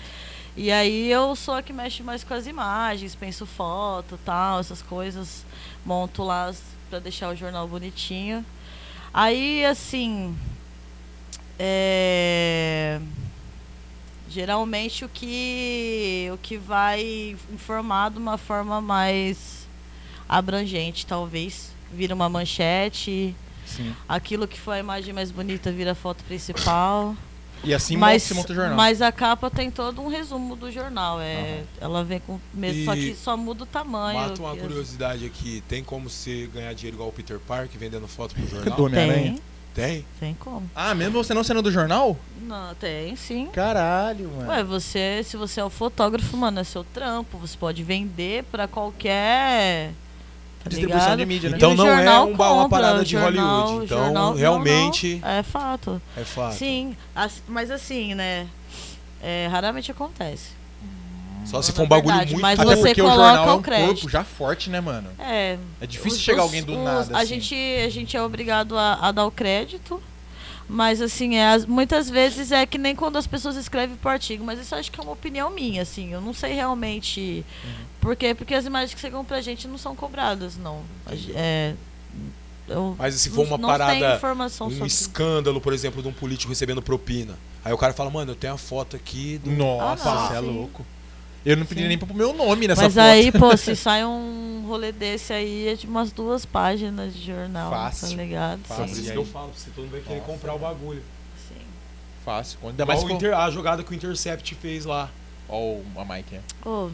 E 0.55 0.71
aí 0.71 1.09
eu 1.09 1.35
sou 1.35 1.53
a 1.53 1.61
que 1.61 1.71
mexe 1.71 2.03
mais 2.03 2.23
com 2.23 2.33
as 2.33 2.47
imagens, 2.47 3.15
penso 3.15 3.45
foto, 3.45 4.19
tal, 4.25 4.59
essas 4.59 4.81
coisas, 4.81 5.45
monto 5.85 6.23
lá 6.23 6.53
para 6.89 6.99
deixar 6.99 7.29
o 7.29 7.35
jornal 7.35 7.67
bonitinho. 7.67 8.45
Aí 9.13 9.63
assim, 9.65 10.35
é, 11.59 12.99
geralmente 14.31 15.03
o 15.05 15.09
que 15.09 16.29
o 16.33 16.37
que 16.37 16.57
vai 16.57 17.35
informar 17.53 18.09
de 18.11 18.17
uma 18.17 18.37
forma 18.37 18.79
mais 18.81 19.67
abrangente, 20.27 21.05
talvez, 21.05 21.71
vira 21.93 22.15
uma 22.15 22.29
manchete, 22.29 23.35
Sim. 23.65 23.93
aquilo 24.07 24.47
que 24.47 24.59
foi 24.59 24.77
a 24.77 24.79
imagem 24.79 25.13
mais 25.13 25.29
bonita 25.31 25.71
vira 25.71 25.91
a 25.91 25.95
foto 25.95 26.23
principal. 26.23 27.15
E 27.63 27.75
assim 27.75 27.95
mas, 27.95 28.23
se 28.23 28.33
monta 28.33 28.51
o 28.53 28.55
jornal. 28.55 28.75
mas 28.75 29.03
a 29.03 29.11
capa 29.11 29.47
tem 29.47 29.69
todo 29.69 30.01
um 30.01 30.07
resumo 30.07 30.55
do 30.55 30.71
jornal. 30.71 31.21
É, 31.21 31.63
Ela 31.79 32.03
vem 32.03 32.19
com 32.19 32.39
mesmo, 32.51 32.85
só 32.85 32.95
que 32.95 33.13
só 33.13 33.37
muda 33.37 33.65
o 33.65 33.67
tamanho. 33.67 34.19
Mata 34.19 34.41
uma 34.41 34.55
que- 34.55 34.61
curiosidade 34.61 35.25
aqui. 35.27 35.61
Tem 35.67 35.83
como 35.83 36.09
você 36.09 36.49
ganhar 36.51 36.73
dinheiro 36.73 36.95
igual 36.97 37.09
o 37.09 37.11
Peter 37.11 37.37
Parker 37.39 37.77
vendendo 37.79 38.07
foto 38.07 38.33
pro 38.33 38.47
jornal? 38.47 38.73
Do 38.75 38.85
Homem-Aranha. 38.85 39.35
Tem, 39.73 40.05
Tem? 40.19 40.33
como. 40.33 40.69
Ah, 40.75 40.93
mesmo 40.93 41.23
você 41.23 41.33
não 41.33 41.43
sendo 41.43 41.61
do 41.61 41.71
jornal? 41.71 42.17
Não, 42.41 42.75
tem 42.75 43.15
sim. 43.15 43.47
Caralho, 43.53 44.29
mano. 44.35 44.49
Ué, 44.49 44.63
você, 44.63 45.21
se 45.23 45.37
você 45.37 45.61
é 45.61 45.63
o 45.63 45.69
fotógrafo, 45.69 46.35
mano, 46.35 46.59
é 46.59 46.63
seu 46.63 46.83
trampo. 46.83 47.37
Você 47.37 47.57
pode 47.57 47.81
vender 47.83 48.43
pra 48.51 48.67
qualquer 48.67 49.91
Tá 50.63 50.69
Distribuição 50.69 51.11
ligado? 51.11 51.19
de 51.19 51.25
mídia, 51.25 51.49
né? 51.49 51.57
Então 51.57 51.73
não 51.73 51.87
é 51.87 52.19
um 52.21 52.35
ba- 52.35 52.51
uma 52.51 52.69
parada 52.69 53.03
de 53.03 53.11
jornal- 53.11 53.61
Hollywood. 53.63 53.85
Então, 53.85 54.03
jornal- 54.05 54.33
realmente- 54.35 55.19
não, 55.21 55.29
é 55.29 55.41
fato. 55.43 56.01
É 56.17 56.23
fato. 56.23 56.53
Sim, 56.55 56.95
as- 57.15 57.41
mas 57.47 57.71
assim, 57.71 58.13
né? 58.13 58.47
é, 59.23 59.47
raramente 59.51 59.89
acontece. 59.91 60.49
Só 61.45 61.61
se 61.61 61.71
for 61.71 61.83
um 61.83 61.87
bagulho 61.87 62.09
verdade, 62.13 62.31
muito. 62.33 62.41
mas 62.41 62.59
Até 62.59 62.75
você 62.75 62.81
porque 62.89 63.01
o 63.01 63.07
jornal 63.07 63.49
é 63.49 63.53
um 63.53 63.61
crédito. 63.61 63.87
corpo 63.87 64.09
já 64.09 64.23
forte, 64.23 64.69
né, 64.69 64.79
mano? 64.79 65.09
É. 65.19 65.57
É 65.81 65.85
difícil 65.87 66.17
os- 66.17 66.23
chegar 66.23 66.39
os- 66.39 66.43
alguém 66.45 66.63
do 66.63 66.73
os- 66.77 66.83
nada, 66.83 67.17
A, 67.17 67.21
assim. 67.21 67.27
gente, 67.27 67.55
a 67.85 67.89
gente 67.89 68.15
é 68.15 68.21
obrigado 68.21 68.77
a, 68.77 68.93
a 69.01 69.11
dar 69.11 69.25
o 69.25 69.31
crédito. 69.31 70.01
Mas 70.73 71.01
assim, 71.01 71.35
é, 71.35 71.49
as- 71.51 71.65
muitas 71.65 72.09
vezes 72.09 72.49
é 72.51 72.65
que 72.65 72.77
nem 72.77 72.95
quando 72.95 73.17
as 73.17 73.27
pessoas 73.27 73.57
escrevem 73.57 73.97
pro 73.97 74.09
artigo, 74.09 74.41
mas 74.45 74.57
isso 74.57 74.73
acho 74.73 74.89
que 74.89 74.97
é 74.99 75.03
uma 75.03 75.11
opinião 75.11 75.49
minha, 75.49 75.81
assim. 75.81 76.13
Eu 76.13 76.21
não 76.21 76.33
sei 76.33 76.53
realmente. 76.53 77.43
Uhum. 77.65 77.71
Por 77.99 78.15
quê? 78.15 78.33
Porque 78.33 78.53
as 78.53 78.65
imagens 78.65 78.93
que 78.93 79.01
chegam 79.01 79.25
pra 79.25 79.41
gente 79.41 79.67
não 79.67 79.77
são 79.77 79.93
cobradas, 79.95 80.55
não. 80.55 80.81
É, 81.35 81.73
eu- 82.69 82.95
Mas 82.97 83.15
se 83.15 83.29
for 83.29 83.45
uma 83.45 83.59
parada, 83.59 84.19
um 84.61 84.85
escândalo, 84.85 85.59
por 85.59 85.73
exemplo, 85.73 86.01
de 86.01 86.07
um 86.07 86.13
político 86.13 86.49
recebendo 86.49 86.81
propina. 86.81 87.33
Aí 87.65 87.73
o 87.73 87.77
cara 87.77 87.91
fala, 87.93 88.09
mano, 88.09 88.31
eu 88.31 88.35
tenho 88.35 88.53
a 88.53 88.57
foto 88.57 88.95
aqui 88.95 89.39
do. 89.43 89.51
Nossa, 89.51 90.09
Ah, 90.09 90.15
não, 90.15 90.27
você 90.29 90.33
é 90.35 90.39
louco. 90.39 90.85
Eu 91.45 91.57
não 91.57 91.65
pedi 91.65 91.81
Sim. 91.81 91.87
nem 91.87 91.97
pro 91.97 92.13
meu 92.13 92.33
nome 92.33 92.67
nessa 92.67 92.83
Mas 92.83 92.93
foto. 92.93 93.03
aí, 93.03 93.31
pô, 93.31 93.55
se 93.57 93.75
sai 93.75 94.05
um 94.05 94.63
rolê 94.67 94.91
desse 94.91 95.33
aí, 95.33 95.69
é 95.69 95.73
de 95.75 95.87
umas 95.87 96.11
duas 96.11 96.45
páginas 96.45 97.13
de 97.15 97.25
jornal, 97.25 97.71
Fácil. 97.71 98.09
tá 98.09 98.15
ligado? 98.15 98.59
Fácil. 98.63 98.83
Por 98.85 98.93
Sim, 98.93 99.01
isso 99.01 99.09
E 99.09 99.11
que 99.13 99.17
eu 99.17 99.25
falo, 99.25 99.51
você 99.55 99.69
todo 99.71 99.83
mundo 99.85 99.91
vai 99.93 100.01
querer 100.01 100.19
Nossa, 100.19 100.31
comprar 100.31 100.53
o 100.53 100.59
bagulho. 100.59 101.01
sim. 101.49 101.55
Fácil. 102.23 102.59
Ainda 102.63 102.85
mais 102.85 102.99
se 102.99 103.07
for... 103.07 103.13
Inter- 103.13 103.35
a 103.35 103.49
jogada 103.49 103.83
que 103.83 103.91
o 103.91 103.95
Intercept 103.95 104.53
fez 104.55 104.85
lá. 104.85 105.09
Ó, 105.49 105.77
a 105.97 106.05
Mike, 106.05 106.35
né? 106.35 106.41
Ô, 106.65 106.89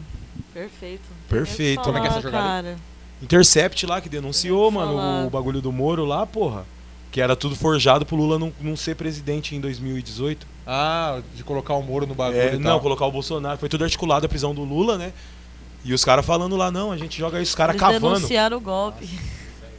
perfeito. 0.54 1.02
Perfeito. 1.28 1.82
Como 1.82 1.98
é 1.98 2.00
que 2.00 2.06
é 2.06 2.10
essa 2.10 2.20
Falar, 2.22 2.32
jogada? 2.40 2.68
Cara. 2.70 2.76
Intercept 3.22 3.84
lá, 3.86 4.00
que 4.00 4.08
denunciou, 4.08 4.72
Falar. 4.72 4.86
mano, 4.92 5.26
o 5.26 5.30
bagulho 5.30 5.60
do 5.60 5.70
Moro 5.70 6.04
lá, 6.04 6.24
porra. 6.26 6.64
Que 7.10 7.20
era 7.20 7.34
tudo 7.34 7.56
forjado 7.56 8.04
pro 8.04 8.16
Lula 8.16 8.38
não, 8.38 8.52
não 8.60 8.76
ser 8.76 8.94
presidente 8.94 9.54
em 9.56 9.60
2018. 9.60 10.46
Ah, 10.66 11.20
de 11.34 11.42
colocar 11.42 11.74
o 11.74 11.82
Moro 11.82 12.06
no 12.06 12.14
bagulho 12.14 12.38
É, 12.40 12.54
e 12.54 12.58
não, 12.58 12.78
colocar 12.80 13.06
o 13.06 13.12
Bolsonaro. 13.12 13.58
Foi 13.58 13.68
tudo 13.68 13.84
articulado 13.84 14.26
a 14.26 14.28
prisão 14.28 14.54
do 14.54 14.62
Lula, 14.62 14.98
né? 14.98 15.12
E 15.84 15.94
os 15.94 16.04
caras 16.04 16.26
falando 16.26 16.56
lá, 16.56 16.70
não, 16.70 16.92
a 16.92 16.96
gente 16.96 17.18
joga 17.18 17.40
os 17.40 17.54
caras 17.54 17.74
Eles 17.74 17.80
cavando. 17.80 18.16
denunciaram 18.16 18.56
o 18.58 18.60
golpe. 18.60 19.08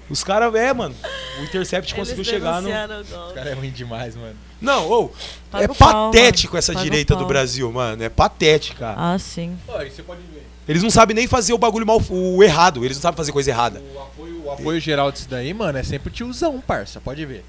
Os 0.10 0.24
caras, 0.24 0.54
é, 0.56 0.74
mano. 0.74 0.96
O 1.40 1.44
Intercept 1.44 1.94
conseguiu 1.94 2.24
Eles 2.24 2.28
chegar 2.28 2.62
no. 2.62 2.70
Os 2.70 3.34
caras 3.34 3.52
é 3.52 3.54
ruim 3.54 3.70
demais, 3.70 4.16
mano. 4.16 4.36
Não, 4.60 4.88
ou. 4.88 5.14
Paga 5.52 5.66
é 5.66 5.68
pau, 5.68 6.12
patético 6.12 6.54
mano. 6.54 6.60
essa 6.60 6.74
direita 6.74 7.14
do 7.14 7.20
pau. 7.20 7.28
Brasil, 7.28 7.72
mano. 7.72 8.04
É 8.04 8.10
patética. 8.10 8.96
Ah, 8.98 9.20
sim. 9.20 9.56
E 9.68 9.90
você 9.92 10.02
pode 10.02 10.22
ver. 10.34 10.48
Eles 10.68 10.82
não 10.82 10.90
sabem 10.90 11.16
nem 11.16 11.28
fazer 11.28 11.54
o 11.54 11.58
bagulho 11.58 11.86
mal, 11.86 12.02
o 12.10 12.44
errado. 12.44 12.84
Eles 12.84 12.98
não 12.98 13.02
sabem 13.04 13.18
fazer 13.18 13.32
coisa 13.32 13.52
errada. 13.52 13.82
O 13.96 14.00
apoio, 14.00 14.39
o 14.44 14.52
apoio 14.52 14.80
geral 14.80 15.12
disso 15.12 15.28
daí, 15.30 15.54
mano, 15.54 15.78
é 15.78 15.84
sempre 15.84 16.12
tiozão, 16.12 16.60
parça. 16.62 17.00
Pode 17.00 17.26
ver. 17.26 17.44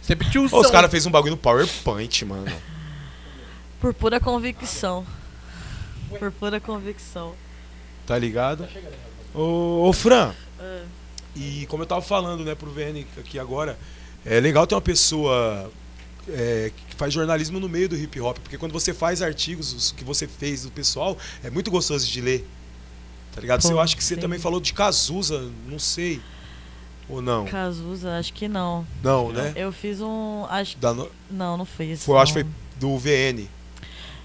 Sempre 0.00 0.28
tiozão. 0.30 0.58
Ô, 0.58 0.62
os 0.62 0.70
caras 0.70 0.90
fez 0.90 1.06
um 1.06 1.10
bagulho 1.10 1.32
no 1.32 1.36
PowerPoint, 1.36 2.24
mano. 2.24 2.50
Por 3.80 3.92
pura 3.94 4.18
convicção. 4.20 5.06
Por 6.18 6.30
pura 6.32 6.60
convicção. 6.60 7.34
Tá 8.06 8.18
ligado? 8.18 8.68
Ô, 9.34 9.88
ô 9.88 9.92
Fran, 9.92 10.32
É. 10.60 10.82
e 11.36 11.66
como 11.66 11.82
eu 11.82 11.86
tava 11.86 12.02
falando, 12.02 12.44
né, 12.44 12.54
pro 12.54 12.70
VN 12.70 13.04
aqui 13.18 13.38
agora, 13.38 13.78
é 14.24 14.38
legal 14.40 14.66
ter 14.66 14.74
uma 14.74 14.80
pessoa 14.80 15.70
é, 16.28 16.70
que 16.88 16.94
faz 16.96 17.12
jornalismo 17.12 17.58
no 17.58 17.68
meio 17.68 17.88
do 17.88 17.96
hip 17.96 18.20
hop, 18.20 18.38
porque 18.38 18.58
quando 18.58 18.72
você 18.72 18.92
faz 18.92 19.22
artigos, 19.22 19.72
os 19.72 19.92
que 19.92 20.04
você 20.04 20.26
fez 20.26 20.62
do 20.62 20.70
pessoal, 20.70 21.16
é 21.42 21.50
muito 21.50 21.70
gostoso 21.70 22.06
de 22.06 22.20
ler. 22.20 22.46
Tá 23.34 23.40
ligado? 23.40 23.62
Pô, 23.62 23.70
eu 23.70 23.80
acho 23.80 23.96
que 23.96 24.04
você 24.04 24.14
sim. 24.14 24.20
também 24.20 24.38
falou 24.38 24.60
de 24.60 24.72
Cazuza, 24.74 25.50
não 25.68 25.78
sei. 25.78 26.20
Ou 27.08 27.20
não? 27.20 27.44
Cazuza, 27.46 28.18
acho 28.18 28.32
que 28.32 28.46
não. 28.46 28.86
Não, 29.02 29.32
né? 29.32 29.52
Eu 29.56 29.72
fiz 29.72 30.00
um. 30.00 30.44
Acho, 30.48 30.78
Da 30.78 30.94
no- 30.94 31.10
não, 31.30 31.56
não 31.56 31.64
fiz. 31.64 32.04
Foi, 32.04 32.14
eu 32.14 32.18
acho 32.18 32.32
que 32.32 32.42
não. 32.44 32.50
foi 32.50 32.52
do 32.78 32.98
VN. 32.98 33.48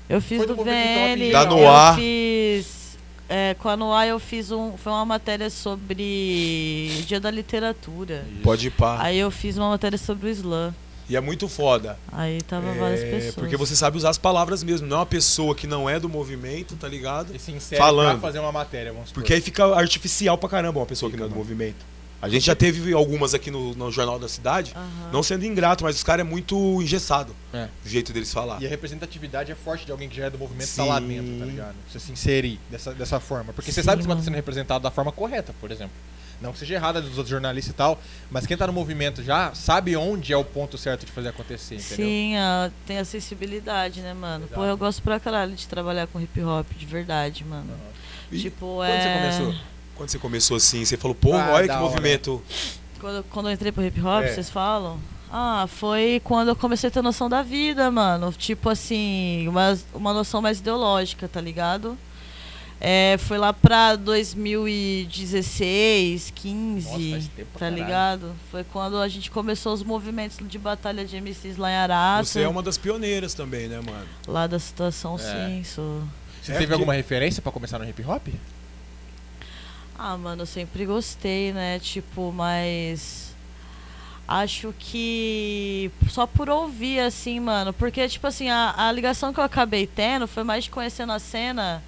Eu 0.10 0.22
fiz 0.22 0.38
Foi 0.38 0.48
do 0.48 0.56
do 0.56 0.64
VN. 0.64 1.32
Da. 1.32 1.46
Noir. 1.46 1.90
Eu 1.92 1.96
fiz. 1.96 2.98
É, 3.30 3.56
com 3.60 3.68
a 3.68 3.76
Noir 3.76 4.08
eu 4.10 4.20
fiz 4.20 4.52
um. 4.52 4.78
Foi 4.78 4.92
uma 4.94 5.04
matéria 5.06 5.50
sobre 5.50 7.04
Dia 7.08 7.20
da 7.20 7.30
Literatura. 7.30 8.26
Pode 8.42 8.68
ir 8.68 8.72
pá. 8.72 8.98
Aí 9.02 9.18
eu 9.18 9.30
fiz 9.32 9.58
uma 9.58 9.70
matéria 9.70 9.98
sobre 9.98 10.28
o 10.28 10.30
slam. 10.30 10.74
E 11.10 11.16
é 11.16 11.22
muito 11.22 11.48
foda. 11.48 11.98
Aí 12.12 12.42
tava 12.42 12.74
várias 12.74 13.00
É, 13.02 13.12
pessoas. 13.12 13.36
porque 13.36 13.56
você 13.56 13.76
sabe 13.76 13.96
usar 13.98 14.10
as 14.10 14.18
palavras 14.18 14.62
mesmo. 14.64 14.88
Não 14.88 14.98
é 14.98 15.00
uma 15.00 15.06
pessoa 15.06 15.56
que 15.56 15.66
não 15.66 15.90
é 15.90 16.00
do 16.00 16.10
movimento, 16.10 16.76
tá 16.76 16.88
ligado? 16.88 17.34
E 17.36 17.40
se 17.40 17.52
insere 17.52 17.82
Falando. 17.82 18.20
pra 18.20 18.28
fazer 18.28 18.40
uma 18.40 18.52
matéria, 18.52 18.92
vamos 18.92 19.10
supor. 19.10 19.22
Porque 19.24 19.34
aí 19.34 19.40
fica 19.42 19.66
artificial 19.76 20.38
pra 20.38 20.50
caramba 20.50 20.80
uma 20.80 20.86
pessoa 20.86 21.10
que 21.10 21.16
não 21.18 21.26
é 21.26 21.28
do 21.30 21.34
Fica, 21.34 21.40
mano. 21.44 21.50
movimento. 21.56 21.86
A 22.20 22.28
gente 22.28 22.48
já 22.48 22.56
teve 22.56 22.92
algumas 22.94 23.36
aqui 23.36 23.52
no, 23.52 23.76
no 23.76 23.92
Jornal 23.92 24.18
da 24.18 24.28
Cidade, 24.28 24.74
Aham. 24.76 25.12
não 25.14 25.22
sendo 25.22 25.46
ingrato, 25.46 25.84
mas 25.84 25.96
os 25.98 26.04
caras 26.04 26.26
é 26.26 26.30
muito 26.30 26.82
engessado 26.82 27.34
É. 27.54 27.68
o 27.86 27.88
jeito 27.88 28.12
deles 28.12 28.34
falar. 28.34 28.60
E 28.60 28.66
a 28.66 28.70
representatividade 28.70 29.52
é 29.52 29.56
forte 29.56 29.86
de 29.86 29.92
alguém 29.92 30.10
que 30.10 30.18
já 30.18 30.26
é 30.26 30.30
do 30.32 30.38
movimento 30.40 30.68
tá 30.76 30.84
lá 30.84 31.00
Sim. 31.00 31.08
dentro, 31.10 31.40
tá 31.40 31.46
ligado? 31.46 31.76
Você 31.90 32.00
se 32.00 32.12
inserir 32.12 32.60
dessa, 32.72 32.92
dessa 32.94 33.20
forma. 33.20 33.54
Porque 33.54 33.72
você 33.72 33.82
Sim, 33.82 33.86
sabe 33.86 33.98
que 33.98 34.04
você 34.04 34.08
mano. 34.10 34.20
tá 34.22 34.26
sendo 34.26 34.34
representado 34.36 34.82
da 34.84 34.90
forma 34.90 35.12
correta, 35.12 35.54
por 35.62 35.70
exemplo. 35.72 35.94
Não 36.42 36.52
que 36.54 36.60
seja 36.60 36.76
errada 36.76 37.02
dos 37.02 37.12
outros 37.12 37.30
jornalistas 37.30 37.74
e 37.74 37.76
tal, 37.76 38.00
mas 38.30 38.46
quem 38.46 38.56
tá 38.56 38.68
no 38.68 38.74
movimento 38.74 39.24
já 39.24 39.54
sabe 39.56 39.96
onde 39.98 40.32
é 40.32 40.38
o 40.38 40.44
ponto 40.44 40.78
certo 40.78 41.06
de 41.06 41.12
fazer 41.12 41.30
acontecer, 41.30 41.76
entendeu? 41.76 42.06
Sim, 42.06 42.38
ah, 42.38 42.70
tem 42.86 43.00
acessibilidade, 43.00 44.02
né, 44.02 44.14
mano? 44.14 44.48
Pô, 44.48 44.64
eu 44.64 44.78
gosto 44.78 45.02
pra 45.02 45.20
caralho 45.20 45.56
de 45.56 45.68
trabalhar 45.68 46.06
com 46.08 46.22
hip 46.22 46.42
hop, 46.44 46.68
de 46.78 46.86
verdade, 46.86 47.44
mano. 47.44 47.74
E 48.32 48.40
Tipo, 48.40 48.76
Quando 48.78 48.90
é. 48.90 49.02
você 49.02 49.14
começou? 49.40 49.62
Quando 49.96 50.10
você 50.10 50.20
começou 50.20 50.58
assim, 50.58 50.86
você 50.86 50.96
falou, 50.98 51.16
pô, 51.16 51.34
Ah, 51.34 51.50
olha 51.54 51.68
que 51.68 51.76
movimento. 51.76 52.42
Quando, 53.00 53.24
quando 53.32 53.48
eu 53.50 53.54
entrei 53.54 53.72
pro 53.72 53.84
hip 53.84 54.00
hop, 54.02 54.24
É. 54.24 54.28
vocês 54.28 54.50
falam? 54.50 55.00
Ah, 55.32 55.66
foi 55.68 56.22
quando 56.24 56.50
eu 56.50 56.56
comecei 56.56 56.88
a 56.88 56.92
ter 56.92 57.02
noção 57.02 57.28
da 57.28 57.42
vida, 57.42 57.90
mano. 57.92 58.32
Tipo 58.32 58.70
assim, 58.70 59.48
uma, 59.48 59.78
uma 59.94 60.14
noção 60.14 60.42
mais 60.42 60.60
ideológica, 60.60 61.28
tá 61.28 61.42
ligado? 61.42 61.98
É, 62.80 63.16
foi 63.20 63.38
lá 63.40 63.52
pra 63.52 63.96
2016, 63.96 66.32
15, 66.36 66.86
Nossa, 66.88 67.00
faz 67.12 67.28
tempo 67.30 67.50
pra 67.52 67.60
tá 67.60 67.62
caralho. 67.76 67.84
ligado? 67.84 68.36
Foi 68.52 68.64
quando 68.64 68.98
a 68.98 69.08
gente 69.08 69.32
começou 69.32 69.74
os 69.74 69.82
movimentos 69.84 70.38
de 70.48 70.60
batalha 70.60 71.04
de 71.06 71.20
MCs 71.20 71.58
lá 71.58 71.72
em 71.72 71.76
Araça. 71.76 72.32
Você 72.34 72.42
é 72.42 72.48
uma 72.48 72.62
das 72.62 72.78
pioneiras 72.78 73.34
também, 73.34 73.68
né, 73.68 73.82
mano? 73.84 74.06
Lá 74.28 74.46
da 74.48 74.60
situação, 74.60 75.16
É. 75.16 75.18
sim, 75.48 75.64
sou. 75.64 76.04
Você 76.42 76.52
É, 76.52 76.56
teve 76.56 76.68
porque- 76.68 76.74
alguma 76.74 76.94
referência 76.94 77.42
pra 77.42 77.52
começar 77.52 77.80
no 77.80 77.90
hip 77.90 78.04
hop? 78.04 78.28
Ah, 79.98 80.16
mano, 80.16 80.44
eu 80.44 80.46
sempre 80.46 80.86
gostei, 80.86 81.52
né? 81.54 81.80
Tipo, 81.80 82.32
mas. 82.32 83.26
Acho 84.28 84.74
que. 84.78 85.90
Só 86.10 86.28
por 86.28 86.48
ouvir, 86.50 87.00
assim, 87.00 87.40
mano. 87.40 87.74
Porque, 87.74 88.08
tipo 88.08 88.28
assim, 88.28 88.50
a, 88.50 88.76
a 88.78 88.92
ligação 88.92 89.34
que 89.34 89.40
eu 89.40 89.44
acabei 89.44 89.88
tendo 89.88 90.28
foi 90.28 90.44
mais 90.44 90.66
de 90.66 90.70
conhecendo 90.70 91.14
a 91.14 91.20
cena. 91.20 91.82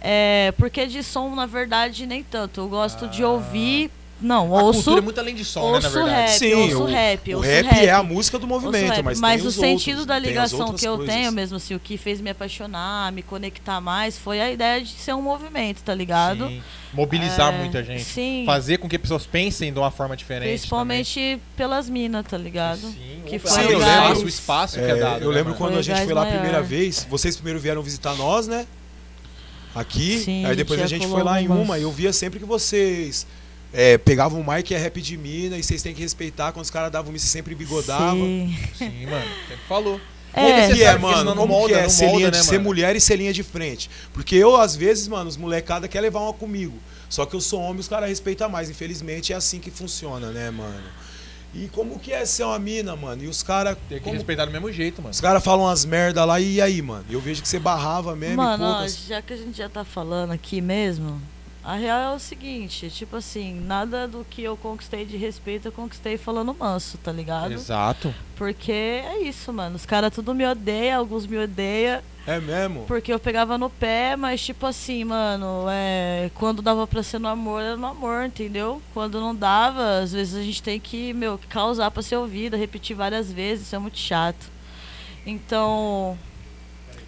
É, 0.00 0.52
porque 0.56 0.86
de 0.86 1.02
som, 1.02 1.34
na 1.34 1.46
verdade, 1.46 2.06
nem 2.06 2.22
tanto. 2.22 2.60
Eu 2.60 2.68
gosto 2.68 3.08
de 3.08 3.22
Ah. 3.22 3.28
ouvir. 3.28 3.90
Não, 4.20 4.52
a 4.56 4.62
ouço. 4.64 4.78
cultura 4.82 4.98
é 4.98 5.00
muito 5.00 5.20
além 5.20 5.32
de 5.32 5.44
som, 5.44 5.60
né, 5.60 5.66
na 5.68 5.74
ouço 5.76 5.90
verdade. 5.92 6.16
rap. 6.22 6.28
Sim, 6.38 6.52
ouço 6.54 6.82
o, 6.82 6.86
rap, 6.86 7.34
o 7.34 7.36
ouço 7.36 7.48
rap, 7.48 7.66
rap. 7.66 7.86
é 7.86 7.90
a 7.92 8.02
música 8.02 8.36
do 8.36 8.52
Ouço 8.52 8.64
movimento, 8.66 8.92
rap, 8.94 9.04
mas, 9.04 9.20
mas 9.20 9.36
tem 9.36 9.44
o 9.46 9.48
os 9.48 9.54
sentido 9.54 9.88
outros, 9.98 10.06
da 10.06 10.18
ligação 10.18 10.74
que 10.74 10.84
eu 10.88 10.96
coisas. 10.96 11.14
tenho 11.14 11.30
mesmo, 11.30 11.56
assim, 11.56 11.76
o 11.76 11.78
que 11.78 11.96
fez 11.96 12.20
me 12.20 12.28
apaixonar, 12.28 13.12
me 13.12 13.22
conectar 13.22 13.80
mais, 13.80 14.18
foi 14.18 14.40
a 14.40 14.50
ideia 14.50 14.82
de 14.82 14.90
ser 14.90 15.14
um 15.14 15.22
movimento, 15.22 15.84
tá 15.84 15.94
ligado? 15.94 16.48
Sim. 16.48 16.60
Mobilizar 16.92 17.54
É, 17.54 17.58
muita 17.58 17.84
gente. 17.84 18.02
sim. 18.02 18.42
Fazer 18.44 18.78
com 18.78 18.88
que 18.88 18.98
pessoas 18.98 19.24
pensem 19.24 19.72
de 19.72 19.78
uma 19.78 19.92
forma 19.92 20.16
diferente. 20.16 20.48
Principalmente 20.48 21.38
pelas 21.56 21.88
minas, 21.88 22.26
tá 22.26 22.36
ligado? 22.36 22.80
também. 22.80 22.94
Sim, 22.96 23.22
que 23.24 23.36
opa, 23.36 23.48
foi 23.48 23.62
Sim, 23.62 23.68
eu 23.70 23.78
o 23.78 23.80
lembro. 23.80 24.02
espaço, 24.02 24.24
o 24.24 24.28
espaço 24.28 24.74
que 24.80 24.84
é 24.84 24.90
É, 24.90 24.94
dado. 24.96 25.22
eu 25.22 25.28
né, 25.28 25.34
lembro 25.36 25.52
mano? 25.52 25.56
quando 25.64 25.78
a 25.78 25.82
gente 25.82 26.02
foi 26.04 26.12
lá 26.12 26.22
a 26.24 26.26
primeira 26.26 26.60
vez, 26.60 27.06
vocês 27.08 27.36
primeiro 27.36 27.60
vieram 27.60 27.82
visitar 27.82 28.16
nós, 28.16 28.48
né? 28.48 28.66
Aqui, 29.74 30.18
Sim, 30.18 30.44
aí 30.44 30.56
depois 30.56 30.80
a 30.80 30.86
gente 30.86 31.06
foi 31.06 31.22
lá 31.22 31.40
em 31.40 31.48
uma 31.48 31.78
e 31.78 31.82
eu 31.82 31.92
via 31.92 32.12
sempre 32.12 32.38
que 32.38 32.44
vocês 32.44 33.26
é, 33.72 33.98
pegavam 33.98 34.40
o 34.40 34.52
mic 34.52 34.70
e 34.70 34.74
é 34.74 34.78
rap 34.78 35.00
de 35.00 35.16
mina 35.16 35.56
e 35.56 35.62
vocês 35.62 35.82
têm 35.82 35.94
que 35.94 36.00
respeitar 36.00 36.52
quando 36.52 36.64
os 36.64 36.70
caras 36.70 36.90
davam 36.90 37.14
isso, 37.14 37.26
você 37.26 37.32
sempre 37.32 37.54
bigodava. 37.54 38.14
Sim. 38.14 38.56
Sim, 38.76 39.06
mano. 39.06 39.26
Sempre 39.48 39.64
falou. 39.68 40.00
É. 40.32 40.40
Como 40.40 40.68
que 40.68 40.76
Você 40.76 40.82
é, 40.82 40.98
mano? 40.98 41.34
Como 41.34 41.46
molda, 41.46 41.74
que 41.74 41.80
é 41.80 41.88
ser, 41.88 42.06
molda, 42.06 42.30
né, 42.30 42.30
de 42.30 42.44
ser 42.44 42.58
mulher 42.58 42.96
e 42.96 43.00
ser 43.00 43.16
linha 43.16 43.32
de 43.32 43.42
frente? 43.42 43.90
Porque 44.12 44.36
eu, 44.36 44.56
às 44.56 44.76
vezes, 44.76 45.08
mano, 45.08 45.28
os 45.28 45.36
molecada 45.36 45.88
quer 45.88 46.00
levar 46.00 46.20
uma 46.20 46.32
comigo. 46.32 46.78
Só 47.08 47.24
que 47.24 47.34
eu 47.34 47.40
sou 47.40 47.60
homem, 47.60 47.80
os 47.80 47.88
caras 47.88 48.08
respeitam 48.08 48.48
mais. 48.48 48.68
Infelizmente 48.68 49.32
é 49.32 49.36
assim 49.36 49.58
que 49.58 49.70
funciona, 49.70 50.30
né, 50.30 50.50
mano? 50.50 50.84
E 51.54 51.68
como 51.68 51.98
que 51.98 52.12
é 52.12 52.24
ser 52.26 52.44
uma 52.44 52.58
mina, 52.58 52.94
mano? 52.94 53.24
E 53.24 53.26
os 53.26 53.42
caras. 53.42 53.76
Tem 53.88 54.00
que 54.00 54.10
respeitar 54.10 54.44
do 54.44 54.52
mesmo 54.52 54.70
jeito, 54.70 55.00
mano. 55.00 55.12
Os 55.12 55.20
caras 55.20 55.42
falam 55.42 55.64
umas 55.64 55.84
merda 55.84 56.24
lá 56.24 56.38
e 56.40 56.60
aí, 56.60 56.82
mano? 56.82 57.04
Eu 57.08 57.20
vejo 57.20 57.40
que 57.40 57.48
você 57.48 57.58
barrava 57.58 58.14
mesmo 58.14 58.36
Mano, 58.36 58.64
e 58.64 58.66
ó, 58.66 58.86
já 58.86 59.22
que 59.22 59.32
a 59.32 59.36
gente 59.36 59.56
já 59.56 59.68
tá 59.68 59.84
falando 59.84 60.32
aqui 60.32 60.60
mesmo, 60.60 61.20
a 61.64 61.74
real 61.74 62.12
é 62.12 62.16
o 62.16 62.18
seguinte, 62.18 62.88
tipo 62.90 63.16
assim, 63.16 63.60
nada 63.60 64.08
do 64.08 64.24
que 64.24 64.42
eu 64.42 64.56
conquistei 64.56 65.04
de 65.04 65.16
respeito 65.16 65.68
eu 65.68 65.72
conquistei 65.72 66.16
falando 66.16 66.54
manso, 66.54 66.96
tá 66.98 67.12
ligado? 67.12 67.52
Exato. 67.52 68.14
Porque 68.36 68.72
é 68.72 69.22
isso, 69.22 69.52
mano. 69.52 69.76
Os 69.76 69.84
caras 69.84 70.12
tudo 70.14 70.34
me 70.34 70.46
odeiam, 70.46 70.98
alguns 70.98 71.26
me 71.26 71.36
odeiam. 71.36 72.00
É 72.28 72.38
mesmo? 72.38 72.84
Porque 72.86 73.10
eu 73.10 73.18
pegava 73.18 73.56
no 73.56 73.70
pé, 73.70 74.14
mas 74.14 74.44
tipo 74.44 74.66
assim, 74.66 75.02
mano, 75.02 75.64
é, 75.70 76.30
quando 76.34 76.60
dava 76.60 76.86
pra 76.86 77.02
ser 77.02 77.18
no 77.18 77.26
amor, 77.26 77.62
era 77.62 77.74
no 77.74 77.86
amor, 77.86 78.26
entendeu? 78.26 78.82
Quando 78.92 79.18
não 79.18 79.34
dava, 79.34 80.00
às 80.00 80.12
vezes 80.12 80.34
a 80.34 80.42
gente 80.42 80.62
tem 80.62 80.78
que, 80.78 81.14
meu, 81.14 81.40
causar 81.48 81.90
pra 81.90 82.02
ser 82.02 82.16
ouvida, 82.16 82.54
repetir 82.54 82.94
várias 82.94 83.32
vezes, 83.32 83.64
isso 83.68 83.76
é 83.76 83.78
muito 83.78 83.96
chato. 83.96 84.50
Então, 85.24 86.18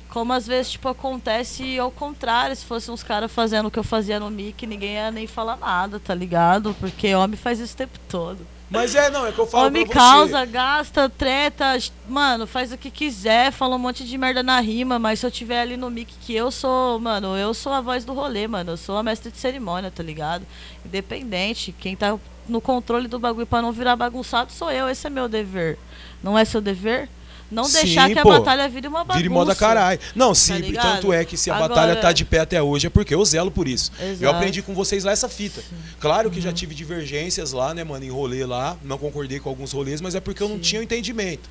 como 0.08 0.32
às 0.32 0.46
vezes, 0.46 0.72
tipo, 0.72 0.88
acontece 0.88 1.78
ao 1.78 1.90
contrário, 1.90 2.56
se 2.56 2.64
fossem 2.64 2.94
uns 2.94 3.02
caras 3.02 3.30
fazendo 3.30 3.66
o 3.66 3.70
que 3.70 3.78
eu 3.78 3.84
fazia 3.84 4.18
no 4.18 4.30
Mickey, 4.30 4.66
ninguém 4.66 4.94
ia 4.94 5.10
nem 5.10 5.26
falar 5.26 5.58
nada, 5.58 6.00
tá 6.00 6.14
ligado? 6.14 6.74
Porque 6.80 7.14
homem 7.14 7.36
faz 7.36 7.60
isso 7.60 7.74
o 7.74 7.76
tempo 7.76 7.98
todo. 8.08 8.46
Mas 8.70 8.94
é, 8.94 9.10
não, 9.10 9.26
é 9.26 9.32
que 9.32 9.38
eu 9.38 9.46
falo 9.46 9.66
Homem 9.66 9.84
pra 9.84 9.92
você. 9.94 9.98
causa, 9.98 10.44
gasta, 10.44 11.08
treta, 11.08 11.76
mano, 12.08 12.46
faz 12.46 12.72
o 12.72 12.78
que 12.78 12.88
quiser, 12.88 13.50
fala 13.50 13.74
um 13.74 13.80
monte 13.80 14.04
de 14.04 14.16
merda 14.16 14.44
na 14.44 14.60
rima, 14.60 14.96
mas 14.96 15.18
se 15.18 15.26
eu 15.26 15.30
tiver 15.30 15.60
ali 15.60 15.76
no 15.76 15.90
mic 15.90 16.14
que 16.20 16.34
eu 16.34 16.52
sou, 16.52 17.00
mano, 17.00 17.36
eu 17.36 17.52
sou 17.52 17.72
a 17.72 17.80
voz 17.80 18.04
do 18.04 18.12
rolê, 18.14 18.46
mano, 18.46 18.72
eu 18.72 18.76
sou 18.76 18.96
a 18.96 19.02
mestre 19.02 19.32
de 19.32 19.38
cerimônia, 19.38 19.90
tá 19.90 20.04
ligado? 20.04 20.46
Independente, 20.86 21.74
quem 21.80 21.96
tá 21.96 22.16
no 22.48 22.60
controle 22.60 23.08
do 23.08 23.18
bagulho 23.18 23.46
pra 23.46 23.60
não 23.60 23.72
virar 23.72 23.96
bagunçado 23.96 24.52
sou 24.52 24.70
eu, 24.70 24.88
esse 24.88 25.04
é 25.04 25.10
meu 25.10 25.28
dever. 25.28 25.76
Não 26.22 26.38
é 26.38 26.44
seu 26.44 26.60
dever? 26.60 27.08
Não 27.50 27.64
Sim, 27.64 27.72
deixar 27.82 28.08
que 28.08 28.20
pô. 28.22 28.30
a 28.32 28.38
batalha 28.38 28.68
vire 28.68 28.86
uma 28.86 29.00
bagunça. 29.00 29.18
Vira 29.18 29.26
e 29.26 29.28
moda 29.28 29.54
caralho. 29.54 29.98
Não, 30.14 30.32
sim, 30.34 30.54
ligado? 30.58 30.82
tanto 30.96 31.12
é 31.12 31.24
que 31.24 31.36
se 31.36 31.50
a 31.50 31.56
Agora- 31.56 31.68
batalha 31.74 31.96
tá 31.96 32.12
de 32.12 32.24
pé 32.24 32.38
até 32.38 32.62
hoje 32.62 32.86
é 32.86 32.90
porque 32.90 33.12
eu 33.14 33.24
zelo 33.24 33.50
por 33.50 33.66
isso. 33.66 33.90
Eu 33.98 34.08
Exato. 34.12 34.36
aprendi 34.36 34.62
com 34.62 34.72
vocês 34.74 35.02
lá 35.02 35.10
essa 35.10 35.28
fita. 35.28 35.60
Claro 35.98 36.30
que 36.30 36.36
Uhum. 36.36 36.42
já 36.42 36.52
tive 36.52 36.74
divergências 36.74 37.50
lá, 37.52 37.74
né, 37.74 37.82
mano, 37.82 38.04
em 38.04 38.10
rolê 38.10 38.46
lá. 38.46 38.76
Não 38.84 38.96
concordei 38.98 39.40
com 39.40 39.48
alguns 39.48 39.72
rolês, 39.72 40.00
mas 40.00 40.14
é 40.14 40.20
porque 40.20 40.42
eu 40.42 40.48
não 40.48 40.56
Sim. 40.56 40.62
tinha 40.62 40.80
o 40.80 40.84
entendimento. 40.84 41.50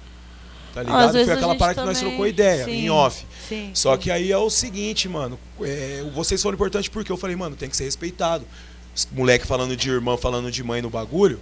Tá 0.74 0.82
Às 0.82 0.86
ligado? 0.88 1.12
vezes 1.12 1.28
Foi 1.28 1.36
aquela 1.36 1.56
parada 1.56 1.82
que 1.82 1.86
nós 1.88 1.98
também- 1.98 2.14
trocou 2.14 2.28
ideia, 2.28 2.64
sim, 2.66 2.72
em 2.72 2.90
off. 2.92 3.26
Sim. 3.50 3.72
Só 3.74 3.98
que 3.98 4.12
aí 4.12 4.32
é 4.32 4.38
o 4.38 4.50
seguinte, 4.50 5.10
mano. 5.10 5.38
é, 5.62 6.06
vocês 6.14 6.42
foram 6.42 6.56
importantes 6.56 6.88
porque 6.90 7.12
eu 7.12 7.18
falei, 7.18 7.36
mano, 7.36 7.56
tem 7.56 7.68
que 7.70 7.76
ser 7.76 7.84
respeitado. 7.86 8.46
Os 8.96 9.08
Moleque 9.12 9.46
falando 9.46 9.76
de 9.76 9.90
irmã, 9.90 10.16
falando 10.16 10.50
de 10.52 10.64
mãe 10.64 10.82
no 10.82 10.90
bagulho, 10.90 11.42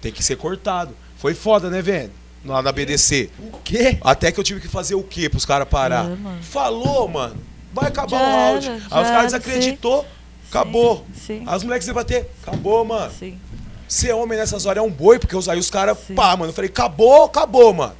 tem 0.00 0.10
que 0.12 0.22
ser 0.22 0.36
cortado. 0.36 0.94
Foi 1.16 1.34
foda, 1.34 1.68
né, 1.68 1.82
velho? 1.82 2.12
Lá 2.44 2.62
na 2.62 2.72
BDC. 2.72 3.30
O 3.52 3.58
quê? 3.58 3.98
Até 4.00 4.32
que 4.32 4.40
eu 4.40 4.44
tive 4.44 4.60
que 4.60 4.68
fazer 4.68 4.94
o 4.94 5.02
quê 5.02 5.28
pros 5.28 5.44
caras 5.44 5.68
parar? 5.68 6.06
É, 6.06 6.08
mano. 6.16 6.42
Falou, 6.42 7.06
mano. 7.08 7.36
Vai 7.72 7.88
acabar 7.88 8.18
Já 8.18 8.18
o 8.18 8.40
áudio. 8.54 8.70
era, 8.72 8.82
Aí 8.90 9.02
os 9.04 9.10
caras 9.10 9.32
desacreditou. 9.32 10.06
Acabou. 10.48 11.06
Sim. 11.14 11.44
Aí 11.46 11.56
os 11.56 11.62
moleques 11.62 11.86
debater. 11.86 12.28
Acabou, 12.42 12.84
mano. 12.84 13.12
Sim. 13.16 13.38
Ser 13.86 14.12
homem 14.14 14.38
nessas 14.38 14.66
horas 14.66 14.82
é 14.82 14.86
um 14.86 14.90
boi, 14.90 15.18
porque 15.18 15.36
aí 15.50 15.58
os 15.58 15.70
caras, 15.70 15.98
pá, 16.14 16.36
mano. 16.36 16.50
Eu 16.50 16.54
falei, 16.54 16.70
acabou, 16.70 17.24
acabou, 17.24 17.72
mano. 17.74 17.94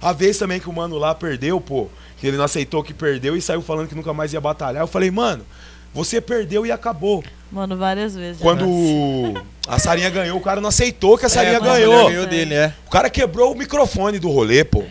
A 0.00 0.12
vez 0.12 0.36
também 0.38 0.60
que 0.60 0.68
o 0.68 0.72
mano 0.72 0.98
lá 0.98 1.14
perdeu, 1.14 1.60
pô, 1.60 1.88
que 2.18 2.26
ele 2.26 2.36
não 2.36 2.44
aceitou 2.44 2.82
que 2.82 2.92
perdeu 2.92 3.36
e 3.36 3.42
saiu 3.42 3.62
falando 3.62 3.88
que 3.88 3.94
nunca 3.94 4.12
mais 4.12 4.32
ia 4.32 4.40
batalhar. 4.40 4.82
Eu 4.82 4.86
falei, 4.86 5.10
mano, 5.10 5.44
você 5.96 6.20
perdeu 6.20 6.66
e 6.66 6.70
acabou. 6.70 7.24
Mano, 7.50 7.74
várias 7.74 8.14
vezes. 8.14 8.40
Quando 8.40 8.66
a 9.66 9.78
Sarinha 9.78 10.10
ganhou, 10.10 10.36
o 10.36 10.42
cara 10.42 10.60
não 10.60 10.68
aceitou 10.68 11.16
que 11.16 11.24
a 11.24 11.28
Sarinha 11.28 11.56
É, 11.56 11.58
quando 11.58 11.70
a 11.70 11.74
ganhou. 11.78 12.08
ganhou 12.08 12.26
dele, 12.26 12.52
é. 12.54 12.74
O 12.86 12.90
cara 12.90 13.08
quebrou 13.08 13.52
o 13.52 13.56
microfone 13.56 14.18
do 14.18 14.28
rolê, 14.28 14.62
pô. 14.62 14.84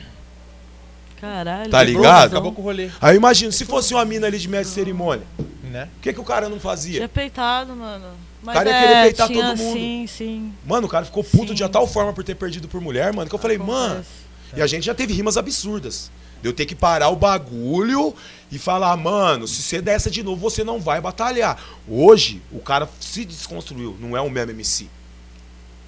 Caralho. 1.21 1.69
Tá 1.69 1.85
que 1.85 1.91
ligado? 1.91 2.31
Acabou 2.31 2.51
com 2.51 2.61
o 2.61 2.65
rolê, 2.65 2.89
Aí 2.99 3.13
eu 3.13 3.17
imagino, 3.17 3.51
se 3.51 3.65
fosse 3.65 3.93
uma 3.93 4.03
mina 4.03 4.25
ali 4.25 4.39
de 4.39 4.47
mestre 4.47 4.69
de 4.69 4.73
cerimônia, 4.73 5.25
né? 5.63 5.89
o 5.97 6.01
que, 6.01 6.11
que 6.11 6.19
o 6.19 6.23
cara 6.23 6.49
não 6.49 6.59
fazia? 6.59 6.95
Tinha 6.95 7.09
peitado, 7.09 7.75
mano. 7.75 8.07
Mas 8.41 8.55
cara 8.55 8.69
ia 8.69 8.75
é, 8.75 8.81
querer 8.81 9.01
peitar 9.03 9.27
tinha, 9.27 9.45
todo 9.45 9.57
mundo. 9.57 9.73
Sim, 9.73 10.05
sim. 10.07 10.53
Mano, 10.65 10.87
o 10.87 10.89
cara 10.89 11.05
ficou 11.05 11.23
puto 11.23 11.49
Sim. 11.49 11.53
de 11.53 11.69
tal 11.69 11.87
forma 11.87 12.13
por 12.13 12.23
ter 12.23 12.35
perdido 12.35 12.67
por 12.67 12.81
mulher, 12.81 13.13
mano, 13.13 13.29
que 13.29 13.35
eu 13.35 13.39
falei, 13.39 13.57
mano. 13.57 13.93
Acontece. 13.93 14.09
E 14.55 14.61
a 14.61 14.67
gente 14.67 14.85
já 14.85 14.93
teve 14.95 15.13
rimas 15.13 15.37
absurdas. 15.37 16.11
De 16.45 16.49
eu 16.49 16.53
ter 16.53 16.67
que 16.67 16.75
parar 16.75 17.09
o 17.09 17.15
bagulho 17.15 18.13
e 18.51 18.59
falar, 18.59 18.95
mano, 18.95 19.47
se 19.47 19.63
você 19.63 19.81
der 19.81 19.93
essa 19.95 20.11
de 20.11 20.21
novo, 20.21 20.39
você 20.39 20.63
não 20.63 20.79
vai 20.79 21.01
batalhar. 21.01 21.59
Hoje, 21.89 22.39
o 22.51 22.59
cara 22.59 22.87
se 22.99 23.25
desconstruiu, 23.25 23.97
não 23.99 24.15
é 24.15 24.21
o 24.21 24.29
mesmo 24.29 24.51
MC. 24.51 24.87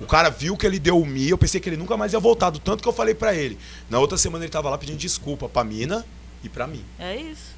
O 0.01 0.07
cara 0.07 0.31
viu 0.31 0.57
que 0.57 0.65
ele 0.65 0.79
deu 0.79 0.99
o 0.99 1.05
Mi, 1.05 1.29
eu 1.29 1.37
pensei 1.37 1.61
que 1.61 1.69
ele 1.69 1.77
nunca 1.77 1.95
mais 1.95 2.11
ia 2.11 2.19
voltar, 2.19 2.49
do 2.49 2.57
tanto 2.57 2.81
que 2.81 2.89
eu 2.89 2.93
falei 2.93 3.13
pra 3.13 3.35
ele. 3.35 3.55
Na 3.87 3.99
outra 3.99 4.17
semana 4.17 4.45
ele 4.45 4.51
tava 4.51 4.67
lá 4.67 4.79
pedindo 4.79 4.97
desculpa 4.97 5.47
pra 5.47 5.63
mina 5.63 6.03
e 6.43 6.49
pra 6.49 6.65
mim, 6.65 6.83
É 6.97 7.15
isso. 7.15 7.55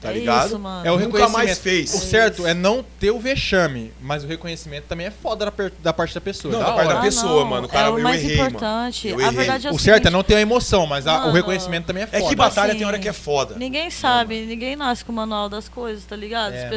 Tá 0.00 0.10
é 0.10 0.12
ligado? 0.14 0.46
Isso, 0.48 0.58
mano. 0.58 0.86
É 0.86 0.90
o 0.90 0.94
Nunca 0.94 1.04
reconhecimento. 1.18 1.32
mais 1.46 1.58
fez. 1.58 1.94
O 1.94 1.98
certo 1.98 2.46
é 2.46 2.54
não 2.54 2.84
ter 2.98 3.10
o 3.10 3.18
vexame, 3.18 3.92
mas 4.00 4.24
o 4.24 4.26
reconhecimento 4.26 4.84
também 4.88 5.06
é 5.06 5.10
foda 5.10 5.44
da, 5.46 5.52
per- 5.52 5.72
da 5.82 5.92
parte 5.92 6.14
da 6.14 6.20
pessoa. 6.20 6.52
Não, 6.52 6.60
da 6.60 6.66
da 6.66 6.72
parte 6.72 6.88
da 6.94 7.00
pessoa, 7.00 7.40
não, 7.42 7.50
mano. 7.50 7.68
Cara, 7.68 7.88
é 7.88 7.90
o 7.90 7.98
eu 7.98 8.02
mais 8.02 8.22
errei, 8.22 8.36
mano. 8.38 8.48
importante. 8.50 9.08
Eu 9.08 9.18
A 9.18 9.22
errei. 9.22 9.32
verdade 9.36 9.66
é 9.66 9.70
o, 9.70 9.74
O 9.74 9.78
certo 9.78 10.08
é 10.08 10.10
não 10.10 10.22
ter 10.22 10.36
a 10.36 10.40
emoção, 10.40 10.86
mas 10.86 11.06
a- 11.06 11.16
o 11.16 11.20
Mano, 11.22 11.32
reconhecimento 11.32 11.86
também 11.86 12.02
é 12.04 12.08
É 12.10 12.18
foda. 12.18 12.28
que 12.30 12.36
batalha 12.36 12.70
assim, 12.70 12.78
tem 12.78 12.86
hora 12.86 12.98
que 12.98 13.08
é 13.08 13.12
foda. 13.12 13.54
Ninguém 13.56 13.90
sabe, 13.90 14.46
ninguém 14.46 14.76
nasce 14.76 15.04
com 15.04 15.12
o 15.12 15.14
manual 15.14 15.48
das 15.48 15.68
coisas, 15.68 16.04
tá 16.04 16.16
ligado? 16.16 16.52
É, 16.54 16.56
As 16.58 16.64
mano. 16.64 16.72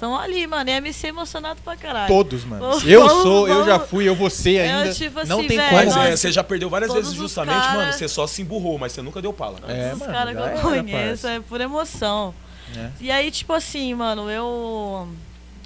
Estão 0.00 0.16
ali, 0.18 0.46
mano. 0.46 0.70
E 0.70 0.72
MC 0.72 1.08
emocionado 1.08 1.60
pra 1.62 1.76
caralho. 1.76 2.08
Todos, 2.08 2.44
mano. 2.44 2.62
Vamos- 2.62 2.86
Eu 2.86 3.06
vamos- 3.06 3.22
sou, 3.22 3.48
eu 3.48 3.64
já 3.66 3.76
vamos- 3.76 3.90
fui, 3.90 4.08
eu 4.08 4.14
vou 4.14 4.30
ser 4.30 4.60
ainda. 4.60 4.92
tipo 4.94 5.24
não 5.26 5.38
assim, 5.40 5.48
tem 5.48 5.58
velho, 5.58 5.90
como. 5.92 6.04
É, 6.06 6.16
você 6.16 6.32
já 6.32 6.42
perdeu 6.42 6.70
várias 6.70 6.88
todos 6.90 7.04
vezes 7.04 7.18
justamente, 7.18 7.60
cara- 7.60 7.74
mano. 7.74 7.92
Você 7.92 8.08
só 8.08 8.26
se 8.26 8.40
emburrou, 8.42 8.78
mas 8.78 8.92
você 8.92 9.02
nunca 9.02 9.20
deu 9.20 9.32
pala. 9.32 9.58
Todos 9.60 9.74
É, 9.76 9.92
os 9.94 10.02
caras 10.02 10.34
que 10.34 10.40
eu 10.40 10.44
era, 10.46 10.60
conheço, 10.60 11.26
é 11.26 11.40
por 11.40 11.60
emoção. 11.60 12.34
É. 12.76 12.90
E 13.00 13.10
aí, 13.10 13.30
tipo 13.30 13.52
assim, 13.52 13.92
mano, 13.94 14.30
eu 14.30 15.08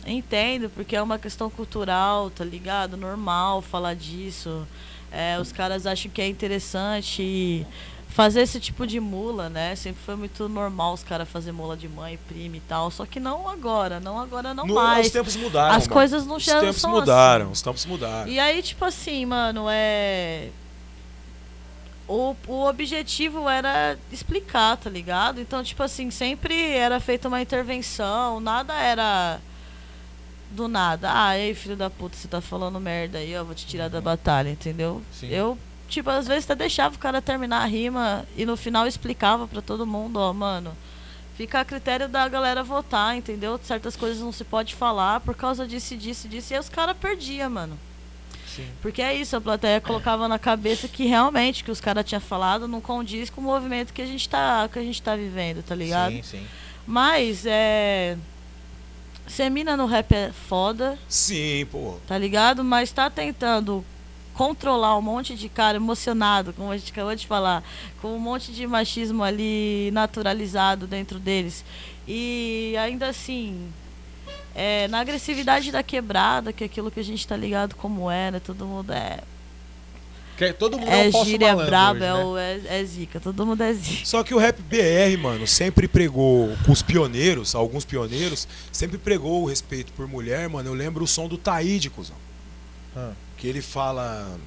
entendo, 0.07 0.69
porque 0.71 0.97
é 0.97 1.03
uma 1.03 1.19
questão 1.19 1.49
cultural, 1.49 2.31
tá 2.31 2.45
ligado? 2.45 2.97
Normal 2.97 3.63
falar 3.63 3.95
disso. 3.95 4.67
É, 5.13 5.39
os 5.41 5.53
caras 5.53 5.87
acham 5.87 6.11
que 6.11 6.21
é 6.21 6.27
interessante 6.27 7.65
fazer 8.15 8.43
esse 8.43 8.61
tipo 8.61 8.87
de 8.87 9.01
mula, 9.01 9.49
né? 9.49 9.75
Sempre 9.75 10.01
foi 10.07 10.15
muito 10.15 10.49
normal 10.49 10.95
os 10.95 11.03
caras 11.03 11.29
fazer 11.29 11.51
mula 11.51 11.77
de 11.77 11.89
mãe, 11.89 12.17
prima 12.29 12.57
e 12.57 12.61
tal. 12.61 12.89
Só 12.91 13.05
que 13.05 13.19
não 13.19 13.49
agora, 13.49 13.99
não 13.99 14.19
agora, 14.21 14.55
não 14.55 14.65
No- 14.67 14.75
mais. 14.75 15.09
Os 15.09 15.13
tempos 15.13 15.35
mudaram. 15.37 15.75
As 15.75 15.83
mano. 15.89 15.93
coisas 15.93 16.25
não 16.25 16.37
Os 16.37 16.45
já 16.45 16.61
tempos 16.61 16.85
mudaram, 16.85 17.45
assim. 17.47 17.53
os 17.53 17.61
tempos 17.63 17.85
mudaram. 17.87 18.29
E 18.31 18.39
aí, 18.39 18.63
tipo 18.63 18.85
assim, 18.85 19.27
mano, 19.27 19.67
é. 19.69 20.49
O, 22.07 22.37
o 22.47 22.67
objetivo 22.69 23.49
era 23.49 23.99
explicar, 24.13 24.77
tá 24.77 24.89
ligado? 24.91 25.41
Então, 25.41 25.65
tipo 25.65 25.83
assim, 25.83 26.11
sempre 26.11 26.55
era 26.77 27.01
feita 27.01 27.27
uma 27.29 27.41
intervenção, 27.41 28.39
nada 28.41 28.75
era 28.75 29.41
do 30.51 30.69
nada. 30.69 31.11
Ah, 31.13 31.37
ei, 31.39 31.55
filho 31.55 31.75
da 31.77 31.89
puta, 31.91 32.15
você 32.15 32.29
tá 32.29 32.41
falando 32.43 32.79
merda 32.79 33.19
aí, 33.19 33.35
ó, 33.37 33.43
vou 33.43 33.55
te 33.55 33.67
tirar 33.67 33.89
da 33.89 34.01
batalha, 34.03 34.51
entendeu? 34.51 35.01
Sim. 35.19 35.29
Eu, 35.31 35.59
tipo, 35.89 36.11
às 36.11 36.27
vezes 36.27 36.45
até 36.45 36.55
deixava 36.55 36.95
o 36.95 36.99
cara 36.99 37.21
terminar 37.23 37.63
a 37.63 37.67
rima 37.67 38.25
e 38.37 38.45
no 38.45 38.57
final 38.57 38.87
explicava 38.87 39.47
pra 39.47 39.61
todo 39.63 39.87
mundo, 39.87 40.17
ó, 40.19 40.33
mano. 40.33 40.77
Fica 41.37 41.61
a 41.61 41.65
critério 41.65 42.09
da 42.09 42.29
galera 42.29 42.63
votar, 42.63 43.17
entendeu? 43.17 43.59
Certas 43.63 43.97
coisas 43.97 44.23
não 44.23 44.31
se 44.31 44.45
pode 44.45 44.75
falar 44.75 45.21
por 45.21 45.35
causa 45.35 45.67
disso, 45.67 45.97
disso, 45.97 46.27
e 46.27 46.31
disso. 46.31 46.53
E 46.53 46.55
aí 46.55 46.61
os 46.61 46.69
caras 46.69 46.97
perdiam, 46.97 47.51
mano. 47.51 47.79
Sim. 48.47 48.69
Porque 48.81 49.03
é 49.03 49.13
isso, 49.15 49.37
a 49.37 49.41
plateia 49.41 49.81
colocava 49.81 50.29
na 50.29 50.39
cabeça 50.39 50.87
que 50.87 51.07
realmente 51.07 51.65
que 51.65 51.73
os 51.73 51.81
caras 51.81 52.05
tinham 52.05 52.21
falado 52.21 52.69
não 52.69 52.81
condiz 52.81 53.29
com 53.29 53.41
o 53.41 53.45
movimento 53.45 53.93
que 53.93 54.01
a 54.01 54.07
gente 54.07 54.29
tá, 54.29 54.69
que 54.73 54.79
a 54.79 54.83
gente 54.83 55.03
tá 55.03 55.17
vivendo, 55.17 55.61
tá 55.65 55.75
ligado? 55.75 56.13
Sim, 56.13 56.23
sim. 56.23 56.47
Mas 56.87 57.45
é. 57.47 58.17
Ser 59.27 59.49
mina 59.51 59.77
no 59.77 59.87
rap 59.87 60.13
é 60.13 60.31
foda, 60.49 60.99
Sim, 61.09 61.67
pô. 61.73 61.97
tá 62.07 62.17
ligado? 62.19 62.63
Mas 62.63 62.93
tá 62.93 63.09
tentando 63.09 63.83
controlar 64.35 64.99
um 64.99 65.03
monte 65.03 65.35
de 65.35 65.49
cara 65.49 65.77
emocionado, 65.77 66.53
como 66.53 66.71
a 66.71 66.77
gente 66.77 66.93
acabou 66.93 67.15
de 67.15 67.27
falar, 67.27 67.63
com 68.03 68.15
um 68.15 68.19
monte 68.19 68.53
de 68.53 68.67
machismo 68.67 69.23
ali 69.23 69.91
naturalizado 69.93 70.87
dentro 70.87 71.19
deles. 71.19 71.65
E 72.07 72.75
ainda 72.79 73.09
assim, 73.09 73.73
é, 74.55 74.89
na 74.89 75.01
agressividade 75.01 75.71
da 75.71 75.83
quebrada, 75.83 76.53
que 76.53 76.65
é 76.65 76.67
aquilo 76.67 76.91
que 76.91 77.01
a 77.01 77.05
gente 77.05 77.27
tá 77.27 77.37
ligado 77.37 77.75
como 77.77 78.11
é, 78.11 78.33
né? 78.33 78.41
Todo 78.41 78.67
mundo 78.67 78.93
é 78.93 79.21
Que 80.37 80.53
todo 80.53 80.79
mundo 80.79 80.91
é, 80.91 81.07
é 81.07 81.17
um 81.17 81.25
gíria 81.25 81.55
braba, 81.55 82.15
hoje, 82.17 82.43
é, 82.43 82.57
né? 82.59 82.63
é, 82.69 82.81
é 82.81 82.85
zica, 82.85 83.21
todo 83.21 83.47
mundo 83.47 83.63
é 83.63 83.73
zica. 83.73 84.05
Só 84.05 84.25
que 84.25 84.35
o 84.35 84.39
rap 84.39 84.61
BR, 84.63 85.17
mano, 85.21 85.47
sempre 85.47 85.87
pregou 85.87 86.57
com 86.67 86.73
os 86.73 86.83
pioneiros, 86.83 87.55
alguns 87.55 87.85
pioneiros, 87.85 88.49
sempre 88.73 88.99
pregou 88.99 89.43
o 89.43 89.47
respeito 89.47 89.93
por 89.93 90.09
mulher, 90.09 90.49
mano. 90.49 90.69
Eu 90.69 90.75
lembro 90.75 91.05
o 91.05 91.07
som 91.07 91.29
do 91.29 91.39
Taíde, 91.39 91.89
cuzão. 91.89 92.17
Ah. 92.97 93.13
Que 93.37 93.47
ele 93.47 93.63
fala. 93.63 94.39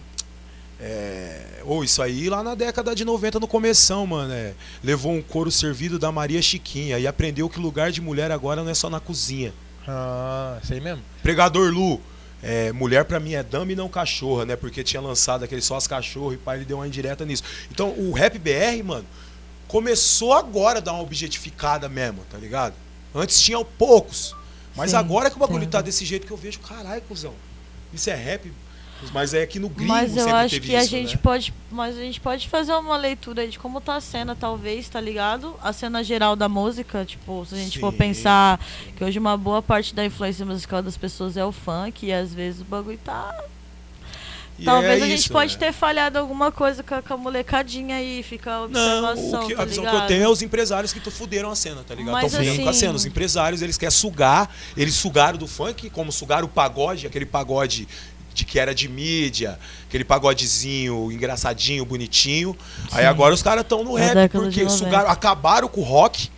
É, 0.79 1.61
ou 1.65 1.83
isso 1.83 2.03
aí 2.03 2.29
lá 2.29 2.43
na 2.43 2.53
década 2.53 2.93
de 2.93 3.03
90 3.03 3.39
no 3.39 3.47
começão, 3.47 4.05
mano. 4.05 4.31
É, 4.33 4.53
levou 4.83 5.11
um 5.11 5.21
couro 5.21 5.51
servido 5.51 5.97
da 5.97 6.11
Maria 6.11 6.41
Chiquinha 6.41 6.99
e 6.99 7.07
aprendeu 7.07 7.49
que 7.49 7.59
lugar 7.59 7.91
de 7.91 7.99
mulher 8.01 8.31
agora 8.31 8.63
não 8.63 8.69
é 8.69 8.75
só 8.75 8.89
na 8.89 8.99
cozinha. 8.99 9.53
Ah, 9.87 10.59
isso 10.61 10.73
aí 10.73 10.79
mesmo. 10.81 11.01
Pregador 11.23 11.71
Lu, 11.71 12.01
é, 12.43 12.71
mulher 12.71 13.05
pra 13.05 13.19
mim 13.19 13.33
é 13.33 13.41
dama 13.41 13.71
e 13.71 13.75
não 13.75 13.89
cachorra, 13.89 14.45
né? 14.45 14.55
Porque 14.55 14.83
tinha 14.83 15.01
lançado 15.01 15.43
aquele 15.43 15.61
só 15.61 15.75
as 15.75 15.87
cachorro 15.87 16.33
e 16.33 16.37
pai 16.37 16.57
ele 16.57 16.65
deu 16.65 16.77
uma 16.77 16.87
indireta 16.87 17.25
nisso. 17.25 17.43
Então 17.71 17.89
o 17.97 18.11
rap 18.11 18.37
BR, 18.37 18.83
mano, 18.83 19.05
começou 19.67 20.33
agora 20.33 20.79
a 20.79 20.81
dar 20.81 20.93
uma 20.93 21.01
objetificada 21.01 21.89
mesmo, 21.89 22.23
tá 22.29 22.37
ligado? 22.37 22.75
Antes 23.15 23.41
tinha 23.41 23.63
poucos. 23.63 24.35
Mas 24.75 24.91
Sim, 24.91 24.97
agora 24.97 25.29
que 25.29 25.35
o 25.35 25.39
bagulho 25.39 25.63
entendo. 25.63 25.71
tá 25.71 25.81
desse 25.81 26.05
jeito 26.05 26.27
que 26.27 26.31
eu 26.31 26.37
vejo, 26.37 26.59
caralho, 26.59 27.01
cuzão. 27.01 27.33
Isso 27.91 28.09
é 28.09 28.15
rap. 28.15 28.51
Mas 29.13 29.33
é 29.33 29.45
que 29.45 29.59
no 29.59 29.69
gringo 29.69 29.89
Mas 29.89 30.17
eu 30.17 30.35
acho 30.35 30.59
que 30.59 30.75
a 30.75 30.81
isso, 30.81 30.89
gente 30.89 31.15
né? 31.15 31.19
pode. 31.21 31.53
Mas 31.71 31.97
a 31.97 32.01
gente 32.01 32.19
pode 32.19 32.47
fazer 32.49 32.73
uma 32.73 32.97
leitura 32.97 33.41
aí 33.43 33.49
de 33.49 33.59
como 33.59 33.79
tá 33.79 33.95
a 33.95 34.01
cena, 34.01 34.35
talvez, 34.35 34.89
tá 34.89 34.99
ligado? 34.99 35.55
A 35.61 35.71
cena 35.71 36.03
geral 36.03 36.35
da 36.35 36.49
música, 36.49 37.05
tipo, 37.05 37.45
se 37.45 37.55
a 37.55 37.57
gente 37.57 37.79
for 37.79 37.91
Sim. 37.91 37.97
pensar 37.97 38.59
que 38.95 39.03
hoje 39.03 39.19
uma 39.19 39.37
boa 39.37 39.61
parte 39.61 39.93
da 39.93 40.03
influência 40.03 40.45
musical 40.45 40.81
das 40.81 40.97
pessoas 40.97 41.37
é 41.37 41.45
o 41.45 41.51
funk, 41.51 42.05
e 42.07 42.13
às 42.13 42.33
vezes 42.33 42.61
o 42.61 42.65
bagulho 42.65 42.99
tá. 43.03 43.33
E 44.59 44.65
talvez 44.65 45.01
é 45.01 45.05
a 45.05 45.07
gente 45.07 45.19
isso, 45.19 45.31
pode 45.31 45.53
né? 45.53 45.59
ter 45.67 45.71
falhado 45.71 46.17
alguma 46.17 46.51
coisa 46.51 46.81
com 46.81 46.95
a, 46.95 47.01
com 47.03 47.13
a 47.13 47.17
molecadinha 47.17 47.97
aí, 47.97 48.23
fica 48.23 48.51
a 48.51 48.67
Não, 48.67 49.03
observação. 49.05 49.43
o 49.43 49.47
que, 49.47 49.55
tá 49.55 49.61
a 49.61 49.65
visão 49.65 49.83
que 49.83 49.89
ligado? 49.91 50.03
eu 50.03 50.07
tenho 50.07 50.23
é 50.23 50.27
os 50.29 50.41
empresários 50.41 50.91
que 50.91 50.99
fuderam 51.11 51.51
a 51.51 51.55
cena, 51.55 51.83
tá 51.87 51.93
ligado? 51.93 52.15
Estão 52.25 52.39
fudendo 52.39 52.61
com 52.63 52.67
a 52.67 52.71
assim- 52.71 52.79
cena. 52.79 52.93
Os 52.93 53.05
empresários, 53.05 53.61
eles 53.61 53.77
querem 53.77 53.91
sugar, 53.91 54.49
eles 54.75 54.95
sugaram 54.95 55.37
do 55.37 55.45
funk, 55.45 55.91
como 55.91 56.11
sugaram 56.11 56.45
o 56.47 56.49
pagode, 56.49 57.05
aquele 57.05 57.25
pagode 57.27 57.87
de 58.37 58.45
que 58.45 58.59
era 58.59 58.73
de 58.73 58.87
mídia, 58.87 59.57
aquele 59.87 60.03
pagodezinho 60.05 61.11
engraçadinho, 61.11 61.83
bonitinho. 61.83 62.55
Aí 62.91 63.03
agora 63.05 63.33
os 63.33 63.41
caras 63.41 63.63
estão 63.63 63.83
no 63.83 63.95
rap, 63.95 64.29
porque 64.31 64.61
90. 64.63 64.69
sugaram, 64.69 65.09
acabaram 65.09 65.67
com 65.67 65.81
o 65.81 65.83
rock. 65.83 66.29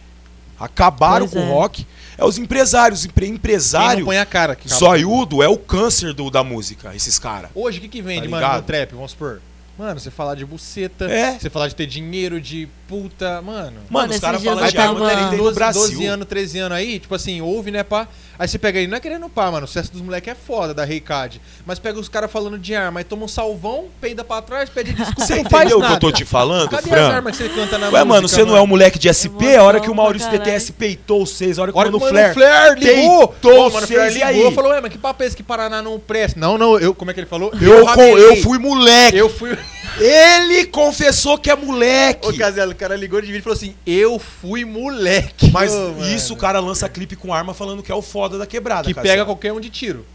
Acabaram 0.57 1.27
Pois 1.27 1.31
com 1.43 1.47
o 1.49 1.51
é. 1.51 1.53
rock. 1.53 1.85
É 2.17 2.23
os 2.25 2.37
empresários, 2.37 3.05
empre, 3.05 3.25
Quem 3.25 3.29
não 3.31 3.35
empresário. 3.37 4.05
põe 4.05 4.17
a 4.17 4.25
cara. 4.25 4.55
Que 4.55 4.67
Zoiudo 4.67 5.41
é 5.43 5.47
o 5.47 5.57
câncer 5.57 6.13
do, 6.13 6.29
da 6.29 6.43
música, 6.43 6.93
esses 6.95 7.17
caras. 7.19 7.49
Hoje, 7.55 7.77
o 7.77 7.81
que, 7.81 7.87
que 7.87 8.01
vende, 8.01 8.27
Tá 8.27 8.29
mano, 8.29 8.55
no 8.57 8.61
trap? 8.63 8.91
Vamos 8.93 9.11
supor. 9.11 9.41
Mano, 9.77 9.99
você 9.99 10.11
falar 10.11 10.35
de 10.35 10.45
buceta, 10.45 11.05
É. 11.09 11.37
você 11.39 11.49
falar 11.49 11.69
de 11.69 11.75
ter 11.75 11.85
dinheiro, 11.85 12.41
de 12.41 12.67
puta, 12.89 13.39
mano. 13.43 13.77
Mano, 13.89 14.11
os 14.11 14.19
caras 14.19 14.43
falam 14.43 14.67
de 14.67 14.77
arma 14.77 14.99
tava- 14.99 15.27
um 15.27 15.31
no 15.31 15.37
12, 15.37 15.55
Brasil. 15.55 15.81
12 15.81 16.05
anos, 16.07 16.27
13 16.27 16.57
anos 16.59 16.75
aí, 16.77 16.97
tipo 16.99 17.13
assim, 17.13 17.39
ouve, 17.39 17.69
né, 17.69 17.83
pá? 17.83 18.07
Aí 18.37 18.47
você 18.47 18.57
pega 18.57 18.79
aí, 18.79 18.87
não 18.87 18.97
é 18.97 18.99
querendo 18.99 19.29
pá, 19.29 19.51
mano, 19.51 19.65
o 19.65 19.67
sucesso 19.67 19.91
dos 19.91 20.01
moleques 20.01 20.31
é 20.31 20.35
foda, 20.35 20.73
da 20.73 20.83
Reicad. 20.85 21.39
Mas 21.65 21.77
pega 21.77 21.99
os 21.99 22.09
caras 22.09 22.31
falando 22.31 22.57
de 22.57 22.73
arma, 22.73 23.01
aí 23.01 23.03
toma 23.03 23.25
um 23.25 23.27
salvão, 23.27 23.85
peida 24.01 24.23
pra 24.23 24.41
trás, 24.41 24.69
pede 24.69 24.91
desculpa, 24.95 25.21
Você 25.25 25.39
entendeu 25.39 25.77
o 25.77 25.81
que 25.81 25.87
nada. 25.87 25.95
eu 25.95 25.99
tô 25.99 26.11
te 26.11 26.25
falando, 26.25 26.69
Cadê 26.69 26.89
Fran? 26.89 27.07
as 27.09 27.13
armas 27.15 27.37
que 27.37 27.43
você 27.43 27.49
canta 27.49 27.77
na 27.77 27.85
Ué, 27.87 27.91
música, 27.91 28.05
mano, 28.05 28.27
você 28.27 28.43
não 28.45 28.57
é 28.57 28.61
um 28.61 28.67
moleque 28.67 28.97
de 28.97 29.07
SP? 29.13 29.55
A 29.55 29.63
hora 29.63 29.79
que 29.79 29.89
o 29.89 29.93
Maurício 29.95 30.27
Emoção 30.29 30.43
DTS 30.45 30.71
peitou 30.73 31.25
vocês, 31.27 31.59
a 31.59 31.61
hora 31.61 31.71
que 31.71 31.77
o 31.77 31.81
Mano 31.81 31.99
Flair. 31.99 32.33
Flair 32.33 32.73
ligou! 32.79 33.27
peitou 33.27 33.69
mano, 33.71 33.85
Flair 33.87 34.11
e 34.11 34.13
ligou, 34.31 34.47
aí? 34.47 34.55
falou, 34.55 34.71
ué, 34.71 34.81
mas 34.81 34.91
que 34.91 34.97
papo 34.97 35.21
é 35.21 35.25
esse 35.27 35.35
que 35.35 35.43
Paraná 35.43 35.81
não 35.81 35.99
presta? 35.99 36.39
Não, 36.39 36.57
não, 36.57 36.79
eu, 36.79 36.95
como 36.95 37.11
é 37.11 37.13
que 37.13 37.19
ele 37.19 37.27
falou? 37.27 37.51
Eu, 37.61 37.85
eu 38.17 38.35
fui 38.37 38.57
moleque. 38.57 39.17
Eu 39.17 39.29
fui... 39.29 39.55
Ele 39.97 40.65
confessou 40.65 41.37
que 41.37 41.49
é 41.49 41.55
moleque. 41.55 42.27
Ô, 42.27 42.33
Caselo, 42.37 42.71
o 42.71 42.75
cara 42.75 42.95
ligou 42.95 43.19
de 43.19 43.27
vídeo 43.27 43.39
e 43.39 43.43
falou 43.43 43.57
assim, 43.57 43.75
eu 43.85 44.19
fui 44.19 44.65
moleque. 44.65 45.51
Mas 45.51 45.71
Ô, 45.73 45.93
mano. 45.93 46.09
isso 46.09 46.33
o 46.33 46.37
cara 46.37 46.59
lança 46.59 46.87
clipe 46.87 47.15
com 47.15 47.33
arma 47.33 47.53
falando 47.53 47.81
que 47.81 47.91
é 47.91 47.95
o 47.95 48.01
foda 48.01 48.37
da 48.37 48.45
quebrada. 48.45 48.87
Que 48.87 48.93
pega 48.93 49.25
qualquer 49.25 49.51
um 49.53 49.59
de 49.59 49.69
tiro. 49.69 50.05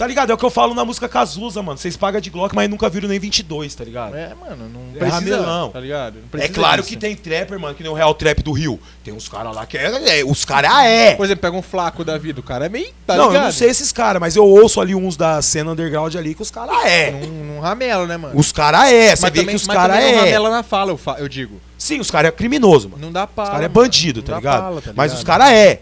Tá 0.00 0.06
ligado? 0.06 0.30
É 0.30 0.34
o 0.34 0.38
que 0.38 0.44
eu 0.46 0.50
falo 0.50 0.72
na 0.74 0.82
música 0.82 1.06
Cazuza, 1.06 1.62
mano. 1.62 1.76
Vocês 1.76 1.94
pagam 1.94 2.22
de 2.22 2.30
Glock, 2.30 2.54
mas 2.54 2.70
nunca 2.70 2.88
viram 2.88 3.06
nem 3.06 3.18
22, 3.18 3.74
tá 3.74 3.84
ligado? 3.84 4.16
É, 4.16 4.32
mano, 4.34 4.66
não 4.72 4.80
É 4.96 4.98
precisa, 4.98 5.14
ramelão. 5.36 5.68
tá 5.70 5.78
ligado? 5.78 6.14
Não 6.32 6.40
É 6.42 6.48
claro 6.48 6.80
disso. 6.80 6.88
que 6.94 6.96
tem 6.96 7.14
trapper, 7.14 7.60
mano, 7.60 7.74
que 7.74 7.82
nem 7.82 7.92
o 7.92 7.94
Real 7.94 8.14
Trap 8.14 8.42
do 8.42 8.50
Rio. 8.50 8.80
Tem 9.04 9.12
uns 9.12 9.28
caras 9.28 9.54
lá 9.54 9.66
que 9.66 9.76
é, 9.76 10.20
é, 10.20 10.24
os 10.24 10.42
caras 10.42 10.72
é. 10.86 11.14
Por 11.16 11.24
exemplo, 11.26 11.42
pega 11.42 11.54
um 11.54 11.60
flaco 11.60 12.02
da 12.02 12.16
vida, 12.16 12.40
o 12.40 12.42
cara 12.42 12.64
é 12.64 12.68
meio, 12.70 12.88
tá 13.06 13.14
não, 13.14 13.26
ligado? 13.28 13.42
eu 13.42 13.44
não 13.48 13.52
sei 13.52 13.68
esses 13.68 13.92
caras, 13.92 14.18
mas 14.18 14.36
eu 14.36 14.46
ouço 14.46 14.80
ali 14.80 14.94
uns 14.94 15.18
da 15.18 15.42
cena 15.42 15.72
underground 15.72 16.14
ali 16.16 16.34
que 16.34 16.40
os 16.40 16.50
caras 16.50 16.82
é. 16.86 17.10
Num 17.10 17.60
ramelo, 17.60 18.06
né, 18.06 18.16
mano? 18.16 18.38
Os 18.40 18.52
caras 18.52 18.90
é, 18.90 19.14
você 19.14 19.20
mas 19.22 19.32
vê 19.32 19.40
também, 19.40 19.46
que 19.54 19.56
os 19.56 19.66
mas 19.66 19.76
caras 19.76 19.96
também 19.98 20.12
não 20.12 20.18
é. 20.20 20.24
ramela 20.24 20.48
na 20.50 20.62
fala, 20.62 20.92
eu, 20.92 20.96
fa- 20.96 21.16
eu 21.18 21.28
digo. 21.28 21.60
Sim, 21.76 22.00
os 22.00 22.10
caras 22.10 22.28
é 22.30 22.32
criminoso, 22.32 22.88
mano. 22.88 23.02
Não 23.04 23.12
dá 23.12 23.26
pala. 23.26 23.48
Os 23.48 23.52
caras 23.52 23.66
é 23.66 23.68
bandido, 23.68 24.20
Não 24.20 24.26
tá 24.28 24.36
ligado? 24.36 24.62
pala, 24.62 24.80
tá 24.80 24.92
Mas 24.96 25.10
ligado? 25.12 25.18
os 25.18 25.24
caras 25.24 25.48
é. 25.50 25.80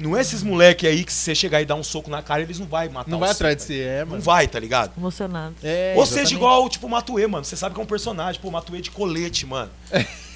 Não 0.00 0.16
é 0.16 0.20
esses 0.22 0.42
moleque 0.42 0.86
aí 0.86 1.04
que 1.04 1.12
se 1.12 1.20
você 1.20 1.34
chegar 1.34 1.60
e 1.60 1.66
dar 1.66 1.74
um 1.74 1.82
soco 1.84 2.08
na 2.10 2.22
cara, 2.22 2.40
eles 2.40 2.58
não 2.58 2.66
vai 2.66 2.88
matar 2.88 3.10
Não 3.10 3.18
vai 3.18 3.30
atrás 3.30 3.54
de 3.56 3.60
tá 3.62 3.66
você, 3.66 3.80
é, 3.80 4.00
Não 4.00 4.12
mano. 4.12 4.22
vai, 4.22 4.48
tá 4.48 4.58
ligado? 4.58 4.92
Emocionado. 4.96 5.54
É, 5.62 5.92
Ou 5.96 6.06
seja, 6.06 6.20
exatamente. 6.22 6.34
igual, 6.34 6.68
tipo, 6.70 6.86
o 6.86 6.90
Matuê, 6.90 7.26
mano. 7.26 7.44
Você 7.44 7.54
sabe 7.56 7.74
que 7.74 7.80
é 7.80 7.84
um 7.84 7.86
personagem, 7.86 8.40
pô, 8.40 8.48
o 8.48 8.52
Matuê 8.52 8.80
de 8.80 8.90
colete, 8.90 9.44
mano. 9.44 9.70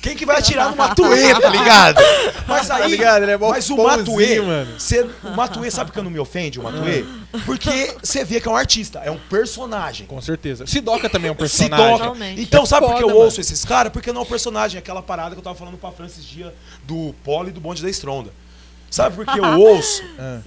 Quem 0.03 0.15
que 0.15 0.27
vai 0.27 0.37
atirar 0.39 0.69
no 0.71 0.77
Matuê, 0.77 1.33
tá 1.41 1.49
ligado? 1.49 1.99
Mas 2.47 2.71
aí, 2.71 2.83
Tá 2.83 2.87
ligado? 2.89 3.23
Ele 3.23 3.33
é 3.33 3.39
mas 3.39 3.71
o 3.71 3.77
Matuê, 3.79 4.39
mano. 4.43 4.79
cê- 4.79 5.09
o 5.25 5.31
Matuê, 5.35 5.71
sabe 5.71 5.91
que 5.93 5.99
eu 5.99 6.03
não 6.05 6.11
me 6.11 6.19
ofende, 6.19 6.61
o 6.61 6.63
Matuê? 6.63 7.03
Porque 7.47 7.97
você 8.03 8.23
vê 8.23 8.41
que 8.43 8.47
é 8.47 8.51
um 8.51 8.57
artista, 8.57 8.99
é 8.99 9.11
um 9.11 9.19
personagem. 9.19 10.07
Com 10.07 10.21
certeza. 10.21 10.67
Sidoca 10.67 11.09
também 11.09 11.31
é 11.31 11.33
um 11.33 11.35
personagem. 11.35 11.85
Sidoca. 11.87 12.05
Totalmente. 12.05 12.41
Então, 12.43 12.65
É 12.65 12.67
sabe 12.67 12.87
por 12.87 12.97
que 12.97 13.03
eu 13.03 13.09
foda, 13.09 13.19
ouço 13.21 13.37
mano. 13.37 13.41
esses 13.41 13.65
caras? 13.65 13.91
Porque 13.93 14.13
não 14.13 14.21
é 14.21 14.25
um 14.25 14.29
personagem, 14.29 14.77
é 14.77 14.81
aquela 14.81 15.01
parada 15.03 15.35
que 15.35 15.39
eu 15.39 15.43
tava 15.43 15.57
falando 15.57 15.79
pra 15.79 15.91
Fran 15.91 16.05
esses 16.05 16.23
dias 16.25 16.53
do 16.85 17.15
Polo 17.25 17.49
e 17.49 17.53
do 17.53 17.61
Bonde 17.61 17.83
da 17.83 17.89
Estronda. 17.89 18.31
Sabe 18.95 19.17
por 19.17 19.27
que 19.27 19.39
eu 19.41 19.45
ouço? 19.61 20.03
Ah. 20.17 20.39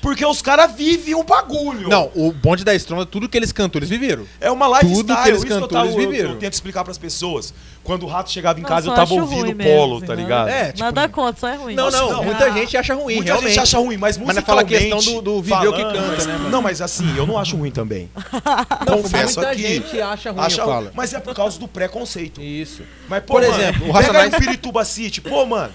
Porque 0.00 0.24
os 0.26 0.42
caras 0.42 0.72
vivem 0.74 1.14
o 1.14 1.22
bagulho. 1.22 1.88
Não, 1.88 2.10
o 2.14 2.32
bonde 2.32 2.64
da 2.64 2.74
Estronda, 2.74 3.06
tudo 3.06 3.28
que 3.28 3.36
eles 3.36 3.52
cantam, 3.52 3.78
eles 3.78 3.88
viveram. 3.88 4.24
É 4.40 4.50
uma 4.50 4.66
lifestyle. 4.66 4.96
Tudo 5.04 5.16
que 5.16 5.28
eles 5.28 5.44
eu, 5.50 5.68
tava, 5.68 5.84
eles 5.86 5.94
eu- 5.96 6.00
viveram. 6.10 6.30
eu 6.30 6.36
tento 6.38 6.52
explicar 6.52 6.82
pras 6.84 6.98
pessoas. 6.98 7.54
Quando 7.84 8.04
o 8.04 8.06
rato 8.06 8.30
chegava 8.30 8.58
em 8.58 8.62
Não, 8.62 8.68
casa, 8.68 8.88
eu 8.90 8.94
tava 8.94 9.14
ouvindo 9.14 9.54
polo, 9.56 9.94
mesmo, 9.94 10.06
tá 10.06 10.14
ligado? 10.14 10.48
É, 10.48 10.66
tipo, 10.72 10.80
Nada 10.80 11.08
contra, 11.08 11.40
só 11.40 11.48
é 11.48 11.56
ruim. 11.56 11.74
Não, 11.74 11.90
não, 11.90 12.12
não. 12.12 12.24
muita 12.24 12.44
Ah. 12.46 12.50
gente 12.50 12.76
acha 12.76 12.94
ruim, 12.94 13.14
Muita 13.16 13.24
realmente. 13.32 13.48
gente 13.54 13.60
acha 13.62 13.78
ruim, 13.78 13.96
mas 13.96 14.18
Mas 14.18 14.36
não 14.36 14.42
fala 14.42 14.60
a 14.60 14.64
musicalmente 14.64 14.94
questão 14.96 15.14
do- 15.14 15.22
do 15.22 15.42
viver 15.42 15.68
o 15.68 15.72
que 15.72 15.82
canta, 15.82 16.00
mas- 16.02 16.26
né, 16.26 16.32
mano? 16.36 16.50
Não, 16.50 16.62
mas 16.62 16.80
assim, 16.80 17.16
eu 17.16 17.26
não 17.26 17.38
acho 17.38 17.56
ruim 17.56 17.70
também. 17.70 18.10
Não, 18.86 19.02
Confesso 19.02 19.38
muita 19.40 19.52
aqui. 19.52 19.62
gente 19.62 20.00
acha 20.00 20.30
ruim, 20.32 20.40
Acha 20.44 20.60
eu 20.60 20.66
ruim. 20.72 20.90
Mas 20.94 21.14
é 21.14 21.20
por 21.20 21.34
causa 21.34 21.58
do 21.58 21.66
preconceito. 21.68 22.40
Isso. 22.40 22.82
Mas, 23.08 23.20
pô, 23.24 23.34
Por 23.34 23.42
mano, 23.42 23.54
exemplo, 23.54 23.82
o 23.82 23.86
pega 23.86 23.98
Racionais- 23.98 24.32
o 24.34 24.36
Pirituba 24.38 24.84
City, 24.84 25.20
pô, 25.20 25.46
mano. 25.46 25.72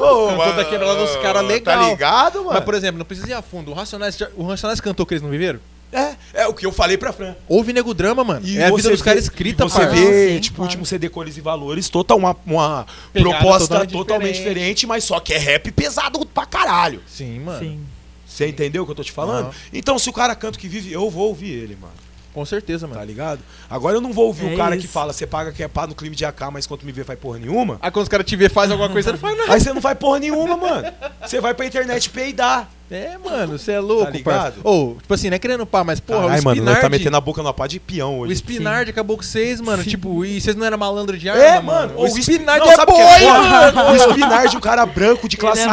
Ô, 0.00 0.28
Cantou 0.28 0.56
da 0.56 0.64
quebrada 0.64 0.94
dos 1.04 1.16
caras 1.16 1.44
legal. 1.44 1.78
Tá 1.82 1.88
ligado, 1.90 2.38
mano? 2.40 2.52
Mas, 2.54 2.64
por 2.64 2.74
exemplo, 2.74 2.98
não 2.98 3.04
precisa 3.04 3.28
ir 3.28 3.34
a 3.34 3.42
fundo. 3.42 3.70
O 3.70 3.74
Racionais, 3.74 4.18
o 4.36 4.44
Racionais 4.46 4.80
cantou 4.80 5.04
que 5.06 5.14
eles 5.14 5.22
não 5.22 5.30
viveram? 5.30 5.60
É, 5.92 6.14
é 6.34 6.46
o 6.46 6.54
que 6.54 6.64
eu 6.64 6.70
falei 6.70 6.96
pra 6.96 7.12
Fran. 7.12 7.34
Houve 7.48 7.72
nego 7.72 7.92
drama, 7.92 8.22
mano. 8.22 8.46
E 8.46 8.58
é 8.58 8.66
a 8.66 8.70
vida 8.70 8.90
dos 8.90 9.02
caras 9.02 9.24
escrita, 9.24 9.64
e 9.64 9.68
Você 9.68 9.78
parça. 9.80 9.92
vê, 9.94 10.34
Sim, 10.34 10.40
tipo, 10.40 10.60
o 10.60 10.64
último 10.64 10.86
CD 10.86 11.08
Cores 11.08 11.36
e 11.36 11.40
Valores, 11.40 11.88
total, 11.88 12.16
uma, 12.16 12.36
uma 12.46 12.86
proposta 13.12 13.66
totalmente 13.66 13.92
totalmente, 13.92 14.34
diferente. 14.36 14.54
diferente, 14.54 14.86
mas 14.86 15.02
só 15.04 15.18
que 15.18 15.34
é 15.34 15.38
rap 15.38 15.70
pesado 15.72 16.24
pra 16.26 16.46
caralho. 16.46 17.02
Sim, 17.08 17.40
mano. 17.40 17.58
Sim. 17.58 17.80
Você 18.24 18.46
entendeu 18.46 18.84
o 18.84 18.86
que 18.86 18.92
eu 18.92 18.96
tô 18.96 19.02
te 19.02 19.10
falando? 19.10 19.46
Aham. 19.46 19.54
Então, 19.72 19.98
se 19.98 20.08
o 20.08 20.12
cara 20.12 20.36
canta 20.36 20.56
o 20.56 20.60
que 20.60 20.68
vive, 20.68 20.92
eu 20.92 21.10
vou 21.10 21.26
ouvir 21.26 21.50
ele, 21.50 21.76
mano. 21.80 21.92
Com 22.32 22.44
certeza, 22.44 22.86
Tá 22.86 22.94
mano. 22.94 23.06
ligado? 23.06 23.40
Agora 23.68 23.96
eu 23.96 24.00
não 24.00 24.12
vou 24.12 24.26
ouvir 24.26 24.50
É 24.50 24.54
o 24.54 24.56
cara 24.56 24.76
que 24.76 24.84
isso. 24.84 24.92
fala, 24.92 25.12
você 25.12 25.26
paga 25.26 25.50
que 25.52 25.62
é 25.62 25.68
pá 25.68 25.86
no 25.86 25.94
clima 25.94 26.14
de 26.14 26.24
AK, 26.24 26.42
mas 26.52 26.66
quando 26.66 26.82
me 26.84 26.92
vê 26.92 27.02
faz 27.04 27.18
porra 27.18 27.38
nenhuma. 27.38 27.78
Aí 27.82 27.90
quando 27.90 28.04
os 28.04 28.08
caras 28.08 28.24
te 28.26 28.36
vê 28.36 28.48
faz 28.48 28.70
alguma 28.70 28.88
coisa, 28.88 29.08
você 29.08 29.12
não 29.12 29.18
faz 29.18 29.36
nada. 29.38 29.52
Aí 29.52 29.60
você 29.60 29.72
não 29.72 29.80
faz 29.82 29.98
porra 29.98 30.18
nenhuma, 30.20 30.56
mano. 30.56 30.92
Você 31.24 31.40
vai 31.40 31.54
pra 31.54 31.66
internet 31.66 32.08
peidar. 32.10 32.68
É, 32.90 33.16
mano, 33.24 33.56
você 33.56 33.70
é 33.72 33.78
louco, 33.80 34.06
Tá 34.06 34.10
ligado? 34.10 34.54
Ou, 34.64 34.96
tipo 34.96 35.14
assim, 35.14 35.30
não 35.30 35.36
é 35.36 35.38
querendo 35.38 35.64
pá, 35.64 35.84
mas, 35.84 36.00
porra, 36.00 36.28
Ai, 36.30 36.40
o 36.40 36.44
mano, 36.44 36.56
Spinard... 36.56 36.64
nós 36.64 36.80
tá 36.80 36.88
metendo 36.88 37.16
a 37.16 37.20
boca 37.20 37.40
numa 37.40 37.54
pá 37.54 37.68
de 37.68 37.78
peão 37.78 38.18
O 38.18 38.22
hoje. 38.22 38.32
Spinard 38.34 38.90
acabou 38.90 39.16
com 39.16 39.22
vocês, 39.22 39.60
mano. 39.60 39.84
Tipo, 39.84 40.24
e 40.24 40.40
vocês 40.40 40.56
não 40.56 40.66
eram 40.66 40.76
malandro 40.78 41.16
de 41.16 41.28
arma, 41.28 41.40
É, 41.44 41.60
mano. 41.60 41.94
O 41.96 42.06
Sp- 42.06 42.18
Spinard 42.34 42.58
Não, 42.64 42.72
é 42.72 42.74
sabe 42.76 42.90
o 42.90 42.94
que 42.96 43.00
é 43.00 43.30
mano? 43.30 43.92
O 43.92 43.96
Spinard, 44.10 44.56
um 44.56 44.60
cara 44.60 44.84
branco 44.86 45.28
de 45.28 45.36
classe 45.36 45.62
é 45.62 45.68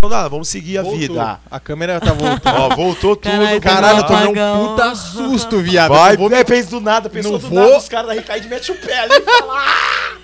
bom. 0.00 0.08
Não 0.08 0.08
dá, 0.08 0.28
vamos 0.28 0.48
seguir 0.48 0.78
a 0.78 0.82
Voltou. 0.82 0.98
vida. 1.00 1.40
A 1.50 1.60
câmera 1.60 2.00
tá 2.00 2.12
voltando. 2.12 2.56
Ó, 2.60 2.74
voltou 2.76 3.16
tudo. 3.16 3.32
Caralho, 3.32 3.60
Caralho, 3.60 3.98
eu 3.98 4.02
Tá 4.02 4.24
tomei 4.24 4.42
um 4.42 4.68
puta 4.68 4.94
susto, 4.94 5.58
viado. 5.60 5.90
Vai, 5.90 6.16
vou 6.16 6.32
é, 6.32 6.44
fez 6.44 6.66
do 6.68 6.80
nada, 6.80 7.08
pensou 7.10 7.32
Não 7.32 7.38
do 7.38 7.48
vou- 7.48 7.58
nada, 7.60 7.76
os 7.78 7.88
caras 7.88 8.06
da 8.08 8.14
Ricaide 8.14 8.48
metem 8.48 8.74
o 8.74 8.78
pé 8.78 8.98
ali 9.00 9.14
e 9.14 9.20
fala, 9.20 9.54
"Ah!" 9.58 10.16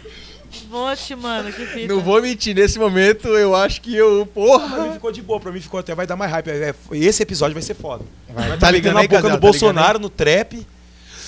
Vote, 0.69 1.15
mano, 1.15 1.53
que 1.53 1.65
fita. 1.65 1.87
Não 1.95 2.01
vou 2.01 2.21
mentir, 2.21 2.55
nesse 2.55 2.79
momento 2.79 3.29
eu 3.29 3.55
acho 3.55 3.81
que 3.81 3.95
eu. 3.95 4.27
Pra 4.27 4.43
Porra! 4.43 4.79
mim 4.87 4.93
ficou 4.95 5.13
de 5.13 5.23
boa, 5.23 5.39
pra 5.39 5.53
mim 5.53 5.61
ficou 5.61 5.79
até, 5.79 5.95
vai 5.95 6.07
dar 6.07 6.17
mais 6.17 6.31
hype. 6.33 6.49
É, 6.51 6.75
Esse 6.93 7.23
episódio 7.23 7.55
vai 7.55 7.63
ser 7.63 7.75
foda. 7.75 8.05
Vai, 8.29 8.49
Vai 8.49 8.59
tá 8.59 8.67
tá 8.67 8.71
ligando 8.73 8.97
a 8.97 9.01
aí, 9.01 9.09
boca 9.09 9.23
do 9.23 9.29
tá 9.29 9.37
Bolsonaro 9.37 9.99
no 10.01 10.09
trap. 10.11 10.67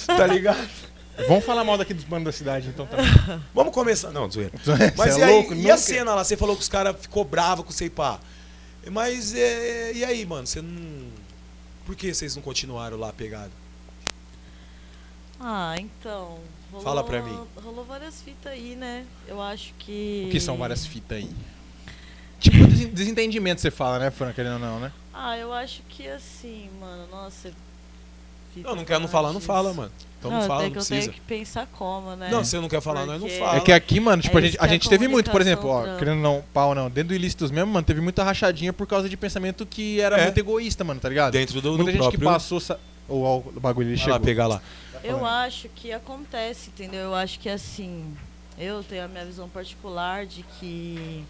Tá 0.07 0.27
ligado? 0.27 0.59
Vamos 1.29 1.45
falar 1.45 1.63
mal 1.65 1.77
daqui 1.79 1.93
dos 1.95 2.05
manos 2.07 2.25
da 2.25 2.33
cidade, 2.33 2.69
então 2.69 2.87
também. 2.87 3.07
Vamos 3.55 3.73
começar. 3.73 4.11
Não, 4.11 4.29
zoeira. 4.31 4.53
Mas 4.97 5.15
Cê 5.15 5.21
e 5.21 5.23
é 5.23 5.27
aí, 5.27 5.33
louco? 5.35 5.53
e 5.55 5.57
Nunca- 5.59 5.75
a 5.75 5.77
cena 5.77 6.15
lá? 6.15 6.25
Você 6.25 6.37
falou 6.37 6.57
que 6.57 6.63
os 6.63 6.69
caras 6.69 6.97
ficou 7.01 7.25
bravo 7.25 7.63
com 7.63 7.71
o 7.71 7.73
Seipá. 7.73 8.19
Mas 8.91 9.35
é, 9.35 9.93
e 9.93 10.05
aí, 10.05 10.25
mano? 10.27 10.47
Você 10.47 10.61
não. 10.63 11.09
Por 11.87 11.95
que 11.97 12.13
vocês 12.13 12.35
não 12.37 12.43
continuaram 12.43 12.97
lá 12.99 13.13
pegado? 13.13 13.53
Ah, 15.41 15.75
então. 15.79 16.39
rolou- 16.71 16.85
Fala 16.85 17.05
pra 17.05 17.23
mim. 17.23 17.39
Rolou 17.63 17.85
várias 17.85 18.21
fitas 18.23 18.53
aí, 18.53 18.75
né? 18.75 19.07
Eu 19.27 19.41
acho 19.41 19.73
que. 19.79 20.25
O 20.27 20.31
que 20.31 20.41
são 20.41 20.57
várias 20.57 20.85
fitas 20.87 21.19
aí? 21.19 21.31
Tipo, 22.41 22.67
des- 22.67 22.89
desentendimento 22.93 23.61
você 23.61 23.71
fala, 23.71 23.99
né, 23.99 24.11
Fran? 24.11 24.33
Querendo 24.33 24.55
ou 24.55 24.59
não, 24.59 24.81
né? 24.81 24.93
Ah, 25.13 25.37
eu 25.37 25.53
acho 25.53 25.83
que 25.89 26.07
assim, 26.09 26.69
mano, 26.81 27.07
nossa. 27.11 27.53
Fita 28.55 28.69
Não, 28.69 28.77
não 28.77 28.85
quer 28.85 28.99
não 29.01 29.09
falar, 29.09 29.33
não 29.33 29.41
fala, 29.41 29.73
mano. 29.75 29.91
Então 30.19 30.31
não, 30.33 30.41
não, 30.41 30.47
fala, 30.49 30.63
é 30.63 30.65
não 30.65 30.73
que 30.73 30.79
eu 30.79 30.83
precisa. 30.85 31.01
tenho 31.01 31.13
que 31.13 31.21
pensar 31.21 31.69
como, 31.73 32.17
né? 32.17 32.29
Não, 32.31 32.43
você 32.45 32.59
não 32.59 32.69
quer 32.69 32.81
falar, 32.81 33.07
nós 33.07 33.21
não 33.21 33.29
Porque- 33.29 33.39
fala. 33.39 33.57
É 33.57 33.61
que 33.61 33.71
aqui, 33.73 34.01
mano, 34.01 34.21
tipo, 34.21 34.37
É 34.37 34.41
a 34.41 34.45
gente, 34.45 34.59
a 34.59 34.65
a 34.65 34.69
gente 34.69 34.89
teve 34.89 35.07
muito, 35.07 35.31
por 35.31 35.41
exemplo, 35.41 35.71
ó, 35.71 35.97
querendo 35.97 36.21
não, 36.21 36.43
pau 36.53 36.75
não, 36.75 36.91
dentro 36.91 37.09
do 37.11 37.15
ilícitos 37.15 37.51
mesmo, 37.53 37.73
mano, 37.73 37.87
teve 37.87 38.01
muita 38.01 38.25
rachadinha 38.25 38.73
por 38.73 38.87
causa 38.87 39.09
de 39.09 39.17
pensamento 39.17 39.65
que 39.65 40.01
era 40.01 40.19
É. 40.19 40.25
muito 40.25 40.39
egoísta, 40.39 40.83
mano, 40.83 40.99
tá 41.01 41.09
ligado? 41.09 41.33
Dentro 41.35 41.61
do, 41.61 41.71
do 41.73 41.77
Muita 41.77 41.93
gente 41.93 42.01
próprio... 42.01 42.19
que 42.19 42.25
passou. 42.27 42.61
Ou 43.09 43.53
o 43.57 43.61
bagulho 43.61 43.87
ele 43.89 43.95
Vai 43.97 44.05
chegou. 44.05 44.15
lá 44.15 44.21
pegar 44.21 44.47
lá. 44.49 44.61
Eu 45.05 45.25
acho 45.25 45.69
que 45.69 45.93
acontece, 45.93 46.71
entendeu? 46.71 47.01
Eu 47.01 47.15
acho 47.15 47.39
que 47.39 47.49
assim, 47.49 48.05
eu 48.59 48.83
tenho 48.83 49.05
a 49.05 49.09
minha 49.09 49.25
visão 49.25 49.49
particular 49.49 50.27
de 50.27 50.45
que 50.59 51.25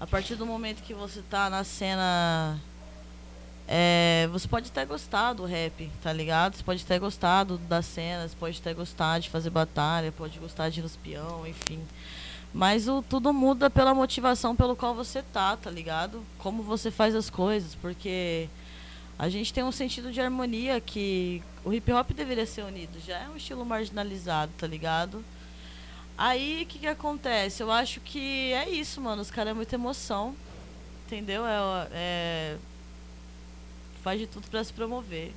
a 0.00 0.06
partir 0.06 0.34
do 0.36 0.46
momento 0.46 0.82
que 0.82 0.94
você 0.94 1.20
tá 1.30 1.48
na 1.50 1.62
cena 1.64 2.58
É, 3.68 4.28
você 4.30 4.46
pode 4.46 4.70
até 4.70 4.84
gostar 4.84 5.32
do 5.32 5.44
rap, 5.44 5.90
tá 6.02 6.12
ligado? 6.12 6.56
Você 6.56 6.62
pode 6.62 6.84
até 6.84 6.98
gostar 6.98 7.44
do, 7.44 7.58
das 7.58 7.84
cenas, 7.86 8.34
pode 8.34 8.60
até 8.60 8.72
gostar 8.72 9.18
de 9.18 9.28
fazer 9.28 9.50
batalha, 9.50 10.12
pode 10.12 10.38
gostar 10.38 10.70
de 10.70 10.80
ir 10.80 10.82
nos 10.82 10.96
peão, 10.96 11.46
enfim. 11.46 11.80
Mas 12.54 12.88
o, 12.88 13.02
tudo 13.02 13.32
muda 13.32 13.68
pela 13.68 13.92
motivação 13.92 14.54
pelo 14.54 14.76
qual 14.76 14.94
você 14.94 15.20
tá, 15.20 15.56
tá 15.56 15.70
ligado? 15.70 16.22
Como 16.38 16.62
você 16.62 16.90
faz 16.90 17.14
as 17.14 17.28
coisas, 17.28 17.74
porque 17.74 18.48
a 19.18 19.28
gente 19.28 19.52
tem 19.52 19.64
um 19.64 19.72
sentido 19.72 20.12
de 20.12 20.20
harmonia 20.20 20.80
que 20.80 21.42
o 21.64 21.72
hip 21.72 21.92
hop 21.92 22.12
deveria 22.12 22.46
ser 22.46 22.62
unido. 22.62 23.00
Já 23.04 23.18
é 23.18 23.28
um 23.28 23.36
estilo 23.36 23.64
marginalizado, 23.64 24.52
tá 24.56 24.66
ligado? 24.66 25.24
Aí 26.16 26.62
o 26.62 26.66
que, 26.66 26.78
que 26.78 26.86
acontece? 26.86 27.62
Eu 27.62 27.70
acho 27.70 28.00
que 28.00 28.52
é 28.52 28.68
isso, 28.68 29.00
mano. 29.00 29.22
Os 29.22 29.30
caras 29.30 29.50
é 29.50 29.54
muita 29.54 29.74
emoção. 29.74 30.34
Entendeu? 31.06 31.44
É, 31.46 31.88
é, 31.92 32.56
faz 34.06 34.20
de 34.20 34.28
tudo 34.28 34.46
para 34.48 34.62
se 34.62 34.72
promover. 34.72 35.32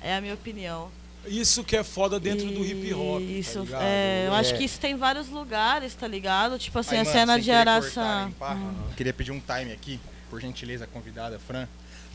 É 0.00 0.16
a 0.16 0.22
minha 0.22 0.32
opinião. 0.32 0.88
Isso 1.26 1.62
que 1.62 1.76
é 1.76 1.84
foda 1.84 2.18
dentro 2.18 2.46
do 2.46 2.64
hip 2.64 2.94
hop. 2.94 3.20
Isso, 3.20 3.66
tá 3.66 3.78
é, 3.82 4.24
eu 4.26 4.32
acho 4.32 4.54
É. 4.54 4.56
que 4.56 4.64
isso 4.64 4.80
tem 4.80 4.96
vários 4.96 5.28
lugares, 5.28 5.92
tá 5.94 6.08
ligado? 6.08 6.58
Tipo 6.58 6.78
assim, 6.78 6.94
Aí, 6.94 7.02
a 7.02 7.04
mano, 7.04 7.12
cena 7.14 7.38
de 7.38 7.50
Araçá. 7.50 8.30
cortar, 8.30 8.30
pá, 8.38 8.56
Queria 8.96 9.12
pedir 9.12 9.32
um 9.32 9.40
time 9.40 9.70
aqui, 9.70 10.00
por 10.30 10.40
gentileza, 10.40 10.86
convidada, 10.86 11.38
Fran, 11.38 11.68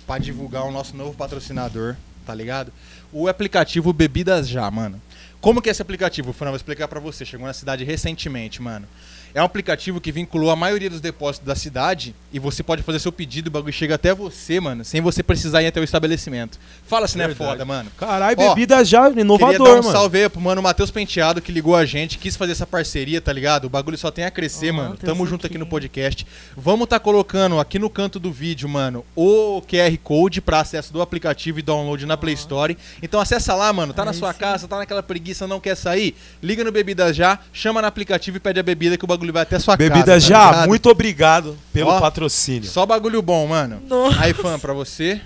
pra 0.07 0.17
divulgar 0.17 0.63
o 0.65 0.71
nosso 0.71 0.97
novo 0.97 1.13
patrocinador, 1.15 1.95
tá 2.25 2.33
ligado? 2.33 2.73
O 3.13 3.27
aplicativo 3.27 3.93
Bebidas 3.93 4.49
Já, 4.49 4.71
mano. 4.71 4.99
Como 5.39 5.61
que 5.61 5.69
é 5.69 5.71
esse 5.71 5.83
aplicativo, 5.83 6.33
Fran? 6.33 6.47
Vou 6.47 6.55
explicar 6.55 6.87
pra 6.87 6.99
você. 6.99 7.23
Chegou 7.23 7.45
na 7.45 7.53
cidade 7.53 7.83
recentemente, 7.83 8.59
mano. 8.59 8.87
É 9.35 9.41
um 9.41 9.45
aplicativo 9.45 9.99
que 9.99 10.13
vinculou 10.13 10.49
a 10.49 10.55
maioria 10.55 10.89
dos 10.89 11.01
depósitos 11.01 11.45
da 11.45 11.55
cidade 11.55 12.15
e 12.31 12.39
você 12.39 12.63
pode 12.63 12.81
fazer 12.83 12.99
seu 12.99 13.11
pedido, 13.11 13.47
o 13.47 13.51
bagulho 13.51 13.73
chega 13.73 13.95
até 13.95 14.13
você, 14.13 14.61
mano, 14.61 14.85
sem 14.85 15.01
você 15.01 15.21
precisar 15.21 15.61
ir 15.61 15.67
até 15.67 15.77
o 15.81 15.83
estabelecimento. 15.83 16.57
Fala 16.87 17.05
se 17.05 17.17
não 17.17 17.25
é 17.25 17.27
Verdade. 17.27 17.51
foda, 17.51 17.65
mano. 17.65 17.91
Caralho, 17.97 18.37
Ó, 18.39 18.49
bebida 18.55 18.81
já, 18.85 19.09
Queria 19.09 19.23
inovador, 19.23 19.57
dar 19.57 19.73
um 19.73 19.83
mano. 19.83 19.91
salve 19.91 20.23
aí 20.23 20.29
pro 20.29 20.39
mano 20.39 20.61
Matheus 20.61 20.89
Penteado 20.89 21.41
que 21.41 21.51
ligou 21.51 21.75
a 21.75 21.83
gente, 21.83 22.17
quis 22.17 22.37
fazer 22.37 22.53
essa 22.53 22.65
parceria, 22.65 23.19
tá 23.19 23.33
ligado? 23.33 23.65
O 23.65 23.69
bagulho 23.69 23.97
só 23.97 24.09
tem 24.09 24.23
a 24.23 24.31
crescer, 24.31 24.69
Ó, 24.71 24.75
mano. 24.75 24.89
Matheus 24.91 25.05
Tamo 25.11 25.27
junto 25.27 25.45
aqui 25.45 25.57
no 25.57 25.65
Suquinho. 25.65 25.69
podcast. 25.69 26.25
Vamos 26.55 26.87
tá 26.87 26.97
colocando 26.97 27.59
aqui 27.59 27.77
no 27.77 27.89
canto 27.89 28.21
do 28.21 28.31
vídeo, 28.31 28.69
mano, 28.69 29.03
o 29.17 29.61
QR 29.63 29.97
Code 30.01 30.39
pra 30.39 30.61
acesso 30.61 30.93
do 30.93 31.01
aplicativo 31.01 31.59
e 31.59 31.61
download 31.61 32.05
na 32.05 32.15
Play 32.15 32.35
Store. 32.35 32.77
Então 33.03 33.19
acessa 33.19 33.53
lá, 33.53 33.73
mano. 33.73 33.93
Tá 33.93 34.05
na 34.05 34.11
Aí 34.11 34.17
sua 34.17 34.31
sim. 34.31 34.39
casa, 34.39 34.65
tá 34.65 34.77
naquela 34.77 35.03
preguiça, 35.03 35.45
não 35.45 35.59
quer 35.59 35.75
sair? 35.75 36.15
Liga 36.41 36.63
no 36.63 36.71
Bebidas 36.71 37.13
Já, 37.17 37.37
chama 37.51 37.81
no 37.81 37.87
aplicativo 37.87 38.37
e 38.37 38.39
pede 38.39 38.61
a 38.61 38.63
bebida 38.63 38.97
que 38.97 39.03
o 39.03 39.07
bagulho 39.07 39.24
vai 39.31 39.43
até 39.43 39.55
a 39.57 39.59
sua 39.59 39.77
casa. 39.77 39.89
Bebida 39.89 40.13
tá 40.13 40.19
já, 40.19 40.67
muito 40.67 40.89
obrigado 40.89 41.57
pelo 41.73 41.89
Ó, 41.89 41.99
patrocínio. 41.99 42.69
Só 42.69 42.85
bagulho 42.85 43.21
bom, 43.21 43.47
mano. 43.47 43.81
Nossa. 43.87 44.19
Aí, 44.21 44.33
fã, 44.33 44.59
pra 44.59 44.73
você. 44.73 45.21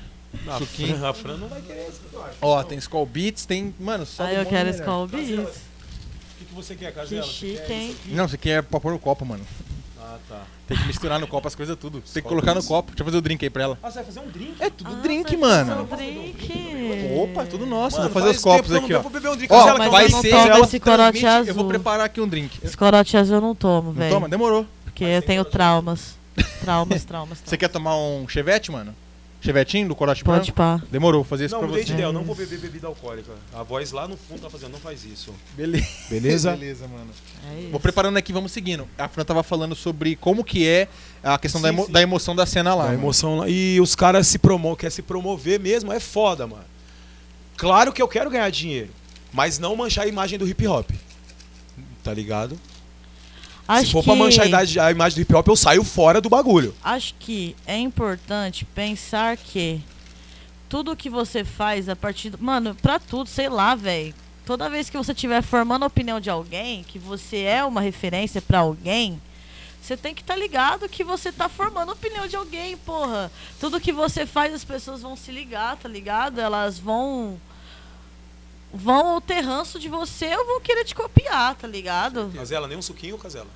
A. 0.48 0.60
Fran, 0.60 1.10
a 1.10 1.14
Fran 1.14 1.38
não 1.38 1.48
vai 1.48 1.62
querer 1.62 1.88
isso, 1.90 2.02
eu 2.14 2.24
acho. 2.24 2.36
Ó, 2.42 2.64
tem 2.64 2.78
Skull 2.78 3.06
Beats, 3.06 3.46
tem. 3.46 3.74
Mano, 3.80 4.06
só. 4.06 4.24
Aí 4.24 4.36
do 4.36 4.42
eu 4.42 4.46
quero 4.46 4.70
melhor. 4.70 4.80
Skull 4.80 5.08
Beats. 5.08 5.30
O 5.30 6.38
que, 6.38 6.46
que 6.46 6.54
você 6.54 6.76
quer, 6.76 6.94
Casela? 6.94 7.24
Que 7.24 7.28
Você 7.28 7.34
chique, 7.34 7.66
quer 7.66 7.74
hein? 7.74 7.96
Não, 8.08 8.26
aqui 8.26 8.50
é 8.50 8.62
pra 8.62 8.80
pôr 8.80 8.92
no 8.92 9.00
copo, 9.00 9.26
mano. 9.26 9.44
Ah, 10.00 10.18
tá. 10.28 10.42
Tem 10.70 10.78
que 10.78 10.86
misturar 10.88 11.20
no 11.20 11.28
copo 11.28 11.48
as 11.48 11.56
coisas 11.56 11.76
tudo. 11.78 12.00
Tem 12.14 12.22
que 12.22 12.30
colocar 12.30 12.54
no 12.54 12.64
copo. 12.64 12.92
Deixa 12.92 13.02
eu 13.02 13.06
fazer 13.06 13.18
o 13.18 13.22
drink 13.22 13.44
aí 13.44 13.50
pra 13.50 13.64
ela. 13.64 13.78
Ah, 13.82 13.90
você 13.90 13.96
vai 13.96 14.06
fazer 14.06 14.20
um 14.20 14.28
drink? 14.30 14.54
É 14.60 14.70
tudo 14.70 14.92
Ah, 14.94 15.02
drink, 15.02 15.36
mano. 15.36 15.82
um 15.82 15.96
drink. 15.96 17.12
Opa, 17.18 17.42
é 17.42 17.46
tudo 17.46 17.66
nosso. 17.66 17.98
Mano, 17.98 18.10
vou 18.10 18.14
fazer 18.22 18.26
faz 18.28 18.38
os 18.38 18.44
copos 18.44 18.70
tempo 18.70 18.70
que 18.70 18.74
eu 18.74 18.78
não 18.80 18.86
aqui, 18.86 18.94
ó. 18.94 18.98
bebo, 19.00 19.10
Vou 19.10 19.12
beber 19.12 19.30
um 19.34 19.38
drink. 19.38 19.52
Ó, 19.54 19.90
vai 19.90 20.08
não 20.10 20.22
ser. 20.22 20.30
tomo 20.30 20.48
ela 20.48 20.60
esse 20.66 20.80
corote 20.80 21.20
transmite, 21.20 21.48
Eu 21.50 21.56
vou 21.56 21.64
azul. 21.64 21.68
preparar 21.70 22.06
aqui 22.06 22.22
um 22.22 22.28
drink. 22.28 22.60
Esse 22.64 22.78
corote 22.78 23.18
azul 23.18 23.36
eu 23.38 23.42
não 23.42 23.56
tomo, 23.56 23.88
Não 23.88 23.94
velho. 23.94 24.14
toma? 24.14 24.30
Demorou. 24.30 24.66
Porque 24.86 25.04
eu 25.04 25.22
tenho 25.24 25.44
traumas. 25.44 26.16
Traumas, 26.62 27.04
traumas. 27.04 27.40
Você 27.44 27.58
quer 27.58 27.68
tomar 27.70 27.98
um 27.98 28.28
chevette, 28.28 28.72
mano? 28.72 28.94
Chevetinho 29.42 29.88
do 29.88 29.96
corote 29.96 30.22
Pode 30.22 30.52
pá. 30.52 30.82
Demorou, 30.92 31.22
vou 31.24 31.30
fazer 31.30 31.46
isso 31.46 31.56
Não, 31.56 31.62
pra 31.62 31.70
você. 31.70 31.94
não 31.94 32.10
É 32.10 32.12
vou 32.12 32.36
isso. 32.36 32.36
beber 32.36 32.60
bebida 32.60 32.88
alcoólica. 32.88 33.32
A 33.54 33.64
voz 33.64 33.92
lá 33.94 34.06
no 34.06 34.18
fundo 34.18 34.42
tá 34.42 34.50
fazendo, 34.50 34.72
não 34.74 34.80
faz 34.80 35.06
isso. 35.06 35.34
Beleza. 35.56 35.88
Beleza? 36.10 36.52
Beleza, 36.52 36.88
mano. 36.90 37.10
É. 37.50 37.70
Vou 37.72 37.80
preparando 37.80 38.18
aqui, 38.18 38.34
vamos 38.34 38.52
seguindo. 38.52 38.86
A 38.98 39.08
Fran 39.08 39.24
tava 39.24 39.42
falando 39.42 39.76
sobre 39.76 40.18
como 40.18 40.44
que 40.44 40.68
é 40.68 40.90
a 41.24 41.38
questão 41.38 41.62
da, 41.62 41.70
Sim, 41.70 41.74
emo- 41.76 41.86
sim. 41.86 41.92
da 41.94 42.02
emoção 42.02 42.36
da 42.36 42.46
cena 42.46 42.76
lá. 42.76 42.84
Mano. 42.86 42.96
emoção 42.96 43.38
lá. 43.38 43.46
E 43.48 43.80
os 43.80 43.96
caras 43.96 44.28
se 44.28 44.38
promo 44.38 44.76
quer 44.76 44.90
se 44.92 45.02
promover 45.02 45.58
mesmo, 45.58 45.94
é 45.94 46.02
foda, 46.02 46.46
mano. 46.46 46.66
Claro 47.56 47.94
que 47.94 48.02
eu 48.02 48.08
quero 48.10 48.30
ganhar 48.30 48.50
dinheiro, 48.50 48.90
mas 49.32 49.58
não 49.58 49.74
manchar 49.76 50.04
a 50.04 50.08
imagem 50.08 50.38
do 50.38 50.46
hip 50.48 50.68
hop. 50.68 50.90
Tá 52.04 52.14
ligado? 52.14 52.60
Acho 53.70 53.86
se 53.88 53.92
for 53.92 54.00
que, 54.02 54.06
pra 54.08 54.16
manchar 54.16 54.46
a, 54.46 54.48
idade- 54.48 54.80
a 54.80 54.92
imagem 54.92 55.16
do 55.18 55.22
hip 55.22 55.34
hop, 55.36 55.48
eu 55.48 55.56
saio 55.56 55.84
fora 55.84 56.20
do 56.20 56.30
bagulho. 56.30 56.74
Acho 56.84 57.14
que 57.20 57.56
é 57.66 57.78
importante 57.78 58.66
pensar 58.66 59.38
que 59.38 59.82
tudo 60.68 60.96
que 60.96 61.10
você 61.10 61.44
faz 61.44 61.88
a 61.90 61.96
partir 61.96 62.30
do. 62.32 62.44
Mano, 62.44 62.76
pra 62.76 63.00
tudo, 63.00 63.30
sei 63.30 63.50
lá, 63.50 63.76
velho. 63.76 64.14
Toda 64.46 64.70
vez 64.70 64.90
que 64.90 64.98
você 64.98 65.12
estiver 65.12 65.44
formando 65.44 65.84
a 65.84 65.88
opinião 65.88 66.20
de 66.20 66.30
alguém, 66.30 66.84
que 66.84 66.98
você 66.98 67.42
é 67.44 67.64
uma 67.64 67.82
referência 67.82 68.42
pra 68.42 68.60
alguém, 68.60 69.22
você 69.80 69.96
tem 69.96 70.14
que 70.16 70.22
estar 70.22 70.36
ligado 70.36 70.90
que 70.90 71.04
você 71.04 71.32
tá 71.32 71.48
formando 71.48 71.90
a 71.90 71.94
opinião 71.94 72.28
de 72.28 72.36
alguém, 72.36 72.76
porra. 72.78 73.32
Tudo 73.60 73.80
que 73.80 73.92
você 73.92 74.26
faz, 74.26 74.52
as 74.54 74.64
pessoas 74.64 75.02
vão 75.04 75.16
se 75.16 75.32
ligar, 75.32 75.78
tá 75.78 75.88
ligado? 75.88 76.42
Elas 76.42 76.80
vão. 76.80 77.40
Vão 78.74 79.20
ter 79.20 79.42
ranço 79.42 79.80
de 79.80 79.90
você 79.90 80.36
ou 80.36 80.46
vão 80.46 80.62
querer 80.62 80.84
te 80.86 80.94
copiar, 80.94 81.56
tá 81.56 81.68
ligado? 81.68 82.32
Casela, 82.36 82.68
nem 82.68 82.78
um 82.78 82.82
suquinho, 82.82 83.18
Casela? 83.18 83.48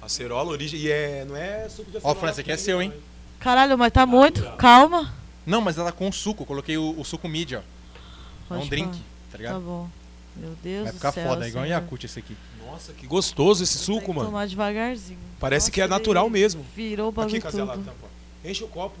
Acerola, 0.00 0.50
origem. 0.50 0.78
E 0.80 0.90
é. 0.90 1.24
Não 1.24 1.36
é 1.36 1.68
suco 1.68 1.90
de 1.90 1.96
Ó, 1.96 1.98
acerola. 1.98 2.20
Fran, 2.20 2.30
esse 2.30 2.40
aqui 2.40 2.52
é 2.52 2.56
seu, 2.56 2.80
hein? 2.80 2.92
Caralho, 3.40 3.76
mas 3.76 3.92
tá 3.92 4.06
muito. 4.06 4.42
Calma. 4.56 5.12
Não, 5.44 5.60
mas 5.60 5.78
ela 5.78 5.90
com 5.92 6.10
suco. 6.12 6.44
Coloquei 6.46 6.76
o, 6.78 6.94
o 6.98 7.04
suco 7.04 7.28
mid, 7.28 7.52
ó. 7.54 8.54
É 8.54 8.58
um 8.58 8.66
drink, 8.68 8.90
tá 8.92 8.98
Tá 9.32 9.38
ligado? 9.38 9.60
bom. 9.60 9.88
Meu 10.36 10.54
Deus 10.62 10.84
Vai 10.84 10.92
do 10.92 10.96
ficar 10.96 11.12
céu, 11.12 11.26
foda, 11.28 11.44
é 11.44 11.48
igual 11.48 11.64
senhor. 11.64 11.76
Yakut 11.82 12.06
esse 12.06 12.18
aqui. 12.20 12.36
Nossa, 12.64 12.92
que 12.92 13.06
gostoso 13.06 13.64
esse 13.64 13.76
suco, 13.76 14.06
que 14.06 14.12
mano. 14.12 14.26
tomar 14.26 14.46
devagarzinho. 14.46 15.18
Parece 15.40 15.64
Nossa, 15.64 15.70
que 15.72 15.80
é 15.80 15.88
natural 15.88 16.30
mesmo. 16.30 16.64
Virou 16.76 17.08
o 17.08 17.12
bagulho 17.12 17.34
Aqui, 17.36 17.42
Casela, 17.42 17.72
tudo. 17.72 17.84
tampa. 17.84 18.06
Enche 18.44 18.62
o 18.62 18.68
copo. 18.68 18.96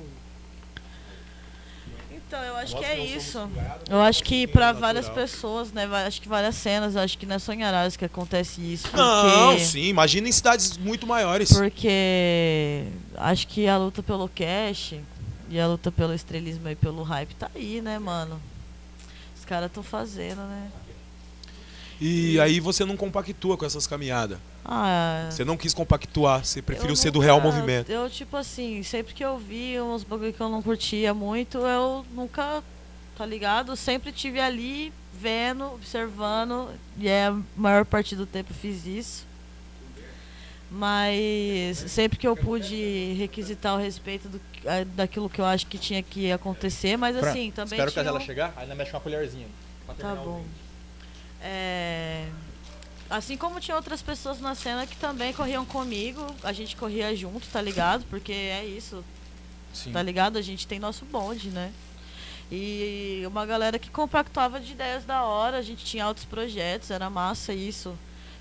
Então, 2.28 2.42
eu 2.44 2.56
acho 2.56 2.74
Nós 2.76 2.84
que 2.84 2.90
é 2.90 2.98
isso. 3.06 3.38
cuidados, 3.40 3.88
Eu 3.88 4.00
acho 4.02 4.22
que 4.22 4.42
suquinho 4.46 4.74
várias 4.78 5.06
natural. 5.06 5.26
pessoas, 5.26 5.72
né? 5.72 5.86
Acho 6.06 6.20
que 6.20 6.28
várias 6.28 6.56
cenas, 6.56 6.94
acho 6.94 7.16
que 7.16 7.24
não 7.24 7.36
é 7.36 7.38
só 7.38 7.54
em 7.54 7.64
Araras 7.64 7.96
que 7.96 8.04
acontece 8.04 8.60
isso. 8.60 8.84
Porque, 8.88 9.02
Não, 9.02 9.58
sim, 9.58 9.84
imagina 9.84 10.28
em 10.28 10.32
cidades 10.32 10.76
muito 10.76 11.06
maiores. 11.06 11.50
Porque 11.50 12.84
acho 13.16 13.48
que 13.48 13.66
a 13.66 13.78
luta 13.78 14.02
pelo 14.02 14.28
cash 14.28 14.96
e 15.48 15.58
a 15.58 15.66
luta 15.66 15.90
pelo 15.90 16.12
estrelismo 16.12 16.68
e 16.68 16.74
pelo 16.76 17.02
hype 17.02 17.34
tá 17.34 17.50
aí, 17.54 17.80
né, 17.80 17.98
mano? 17.98 18.38
Os 19.38 19.46
caras 19.46 19.68
estão 19.68 19.82
fazendo, 19.82 20.42
né? 20.42 20.68
E 21.98 22.38
aí 22.38 22.60
você 22.60 22.84
não 22.84 22.96
compactua 22.96 23.56
com 23.56 23.64
essas 23.64 23.86
caminhadas. 23.86 24.38
Ah, 24.70 25.28
Você 25.30 25.46
não 25.46 25.56
quis 25.56 25.72
compactuar, 25.72 26.44
você 26.44 26.60
preferiu 26.60 26.94
ser 26.94 27.10
do 27.10 27.18
real 27.18 27.40
movimento. 27.40 27.90
Eu, 27.90 28.10
tipo 28.10 28.36
assim, 28.36 28.82
sempre 28.82 29.14
que 29.14 29.24
eu 29.24 29.38
vi 29.38 29.80
uns 29.80 30.04
bagulho 30.04 30.30
que 30.32 30.40
eu 30.40 30.48
não 30.50 30.60
curtia 30.62 31.14
muito, 31.14 31.56
eu 31.58 32.04
nunca, 32.14 32.62
tá 33.16 33.24
ligado? 33.24 33.74
Sempre 33.76 34.12
tive 34.12 34.38
ali, 34.38 34.92
vendo, 35.18 35.64
observando, 35.72 36.68
e 36.98 37.08
é 37.08 37.28
a 37.28 37.36
maior 37.56 37.86
parte 37.86 38.14
do 38.14 38.26
tempo 38.26 38.52
fiz 38.52 38.84
isso. 38.86 39.26
Mas 40.70 41.78
sempre 41.88 42.18
que 42.18 42.28
eu 42.28 42.36
pude 42.36 43.14
requisitar 43.18 43.74
o 43.74 43.78
respeito 43.78 44.28
do, 44.28 44.38
daquilo 44.94 45.30
que 45.30 45.40
eu 45.40 45.46
acho 45.46 45.66
que 45.66 45.78
tinha 45.78 46.02
que 46.02 46.30
acontecer, 46.30 46.98
mas 46.98 47.16
Fran, 47.16 47.30
assim, 47.30 47.50
também 47.50 47.78
Espero 47.78 47.90
que 47.90 47.94
tinha 47.98 48.06
ela 48.10 48.18
um- 48.18 48.22
chegar, 48.22 48.52
ainda 48.54 48.74
mexe 48.74 48.92
uma 48.92 49.00
colherzinha. 49.00 49.46
pra 49.86 49.94
Tá 49.94 50.02
terminar 50.02 50.22
o 50.22 50.24
bom. 50.32 50.44
É, 51.40 52.26
Assim 53.10 53.36
como 53.36 53.58
tinha 53.58 53.76
outras 53.76 54.02
pessoas 54.02 54.38
na 54.40 54.54
cena 54.54 54.86
que 54.86 54.96
também 54.96 55.32
corriam 55.32 55.64
comigo, 55.64 56.26
a 56.42 56.52
gente 56.52 56.76
corria 56.76 57.14
junto, 57.16 57.46
tá 57.48 57.60
ligado? 57.60 58.04
Porque 58.10 58.32
é 58.32 58.64
isso, 58.66 59.02
Sim. 59.72 59.92
tá 59.92 60.02
ligado? 60.02 60.36
A 60.36 60.42
gente 60.42 60.66
tem 60.66 60.78
nosso 60.78 61.04
bonde, 61.06 61.48
né? 61.48 61.72
E 62.52 63.22
uma 63.26 63.44
galera 63.46 63.78
que 63.78 63.90
compactuava 63.90 64.60
de 64.60 64.72
ideias 64.72 65.04
da 65.04 65.22
hora, 65.24 65.56
a 65.58 65.62
gente 65.62 65.84
tinha 65.84 66.04
altos 66.04 66.24
projetos, 66.24 66.90
era 66.90 67.08
massa 67.08 67.52
isso. 67.52 67.94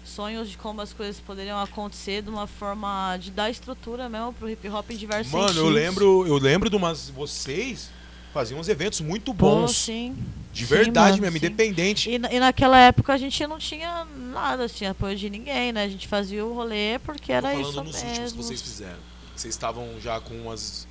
Sonhos 0.04 0.50
de 0.50 0.58
como 0.58 0.80
as 0.82 0.94
coisas 0.94 1.20
poderiam 1.20 1.60
acontecer 1.60 2.22
de 2.22 2.30
uma 2.30 2.48
forma 2.48 3.18
de 3.20 3.30
dar 3.32 3.50
estrutura 3.50 4.08
mesmo 4.08 4.32
pro 4.32 4.50
hip 4.50 4.68
hop 4.70 4.90
em 4.92 4.96
diversos 4.96 5.32
Mano, 5.34 5.48
eu 5.48 5.54
sentidos. 5.54 5.74
lembro, 5.74 6.28
eu 6.28 6.38
lembro 6.38 6.70
de 6.70 6.76
umas. 6.78 7.10
Vocês 7.10 7.90
faziam 8.38 8.60
uns 8.60 8.70
eventos 8.70 9.02
muito 9.02 9.34
bons. 9.34 9.76
sim. 9.76 10.16
de 10.54 10.66
sim, 10.66 10.74
verdade 10.76 11.20
mano, 11.20 11.24
mesmo, 11.24 11.40
sim. 11.40 11.46
independente. 11.46 12.10
E, 12.10 12.16
e 12.16 12.40
naquela 12.40 12.80
época 12.80 13.14
a 13.14 13.18
gente 13.18 13.46
não 13.48 13.58
tinha 13.60 14.06
nada, 14.34 14.68
tinha 14.70 14.92
apoio 14.92 15.16
de 15.16 15.30
ninguém, 15.30 15.72
né? 15.72 15.84
A 15.84 15.90
gente 15.90 16.08
fazia 16.08 16.46
o 16.46 16.54
rolê 16.54 17.00
porque 17.00 17.32
era 17.32 17.52
Tô 17.52 17.60
isso 17.60 17.72
falando 17.72 17.88
nos 17.88 17.96
últimos 17.96 18.14
que 18.16 18.22
mesmo. 18.22 18.44
vocês 18.44 18.62
fizeram. 18.62 19.00
Vocês 19.36 19.54
estavam 19.54 19.88
já 20.02 20.20
com 20.20 20.34
umas, 20.36 20.88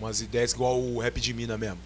umas 0.00 0.20
ideias 0.20 0.52
igual 0.52 0.80
o 0.80 0.98
rap 0.98 1.20
de 1.20 1.32
mina 1.34 1.56
mesmo. 1.58 1.78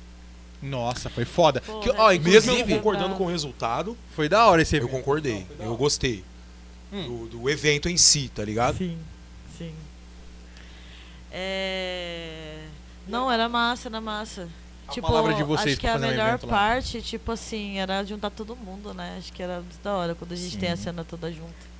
Nossa, 0.62 1.08
foi 1.08 1.24
foda. 1.24 1.60
Pô, 1.62 1.80
Que- 1.80 1.88
né, 1.92 1.98
ó, 1.98 2.10
Mesmo 2.10 2.28
eu 2.28 2.38
inclusive, 2.42 2.74
concordando 2.74 3.14
com 3.16 3.24
o 3.24 3.28
resultado, 3.28 3.96
foi 4.14 4.28
da 4.28 4.46
hora 4.46 4.60
esse 4.62 4.76
eu 4.76 4.80
evento. 4.80 4.90
concordei. 4.90 5.46
Eu 5.58 5.74
gostei. 5.76 6.22
Hum. 6.92 7.26
Do, 7.28 7.38
do 7.38 7.50
evento 7.50 7.88
em 7.88 7.96
si, 7.96 8.30
tá 8.34 8.44
ligado? 8.44 8.76
Sim, 8.76 8.98
sim. 9.56 9.72
É... 11.32 12.64
Não, 13.08 13.30
era 13.30 13.48
massa, 13.48 13.88
era 13.88 14.00
massa. 14.00 14.48
A 14.90 14.92
tipo, 14.92 15.06
palavra 15.06 15.34
de 15.34 15.42
vocês 15.44 15.68
acho 15.68 15.76
que 15.76 15.86
pra 15.86 15.90
a 15.90 15.92
fazer 15.94 16.06
um 16.06 16.10
melhor 16.10 16.28
evento 16.30 16.46
lá. 16.46 16.52
parte, 16.52 17.00
tipo 17.02 17.32
assim, 17.32 17.78
era 17.78 18.04
juntar 18.04 18.30
todo 18.30 18.56
mundo, 18.56 18.92
né? 18.92 19.16
Acho 19.18 19.32
que 19.32 19.42
era 19.42 19.60
muito 19.60 19.80
da 19.82 19.94
hora 19.94 20.14
quando 20.14 20.32
a 20.32 20.36
gente 20.36 20.58
tem 20.58 20.70
a 20.70 20.76
Sim. 20.76 20.84
cena 20.84 21.04
toda 21.04 21.30
junta. 21.32 21.70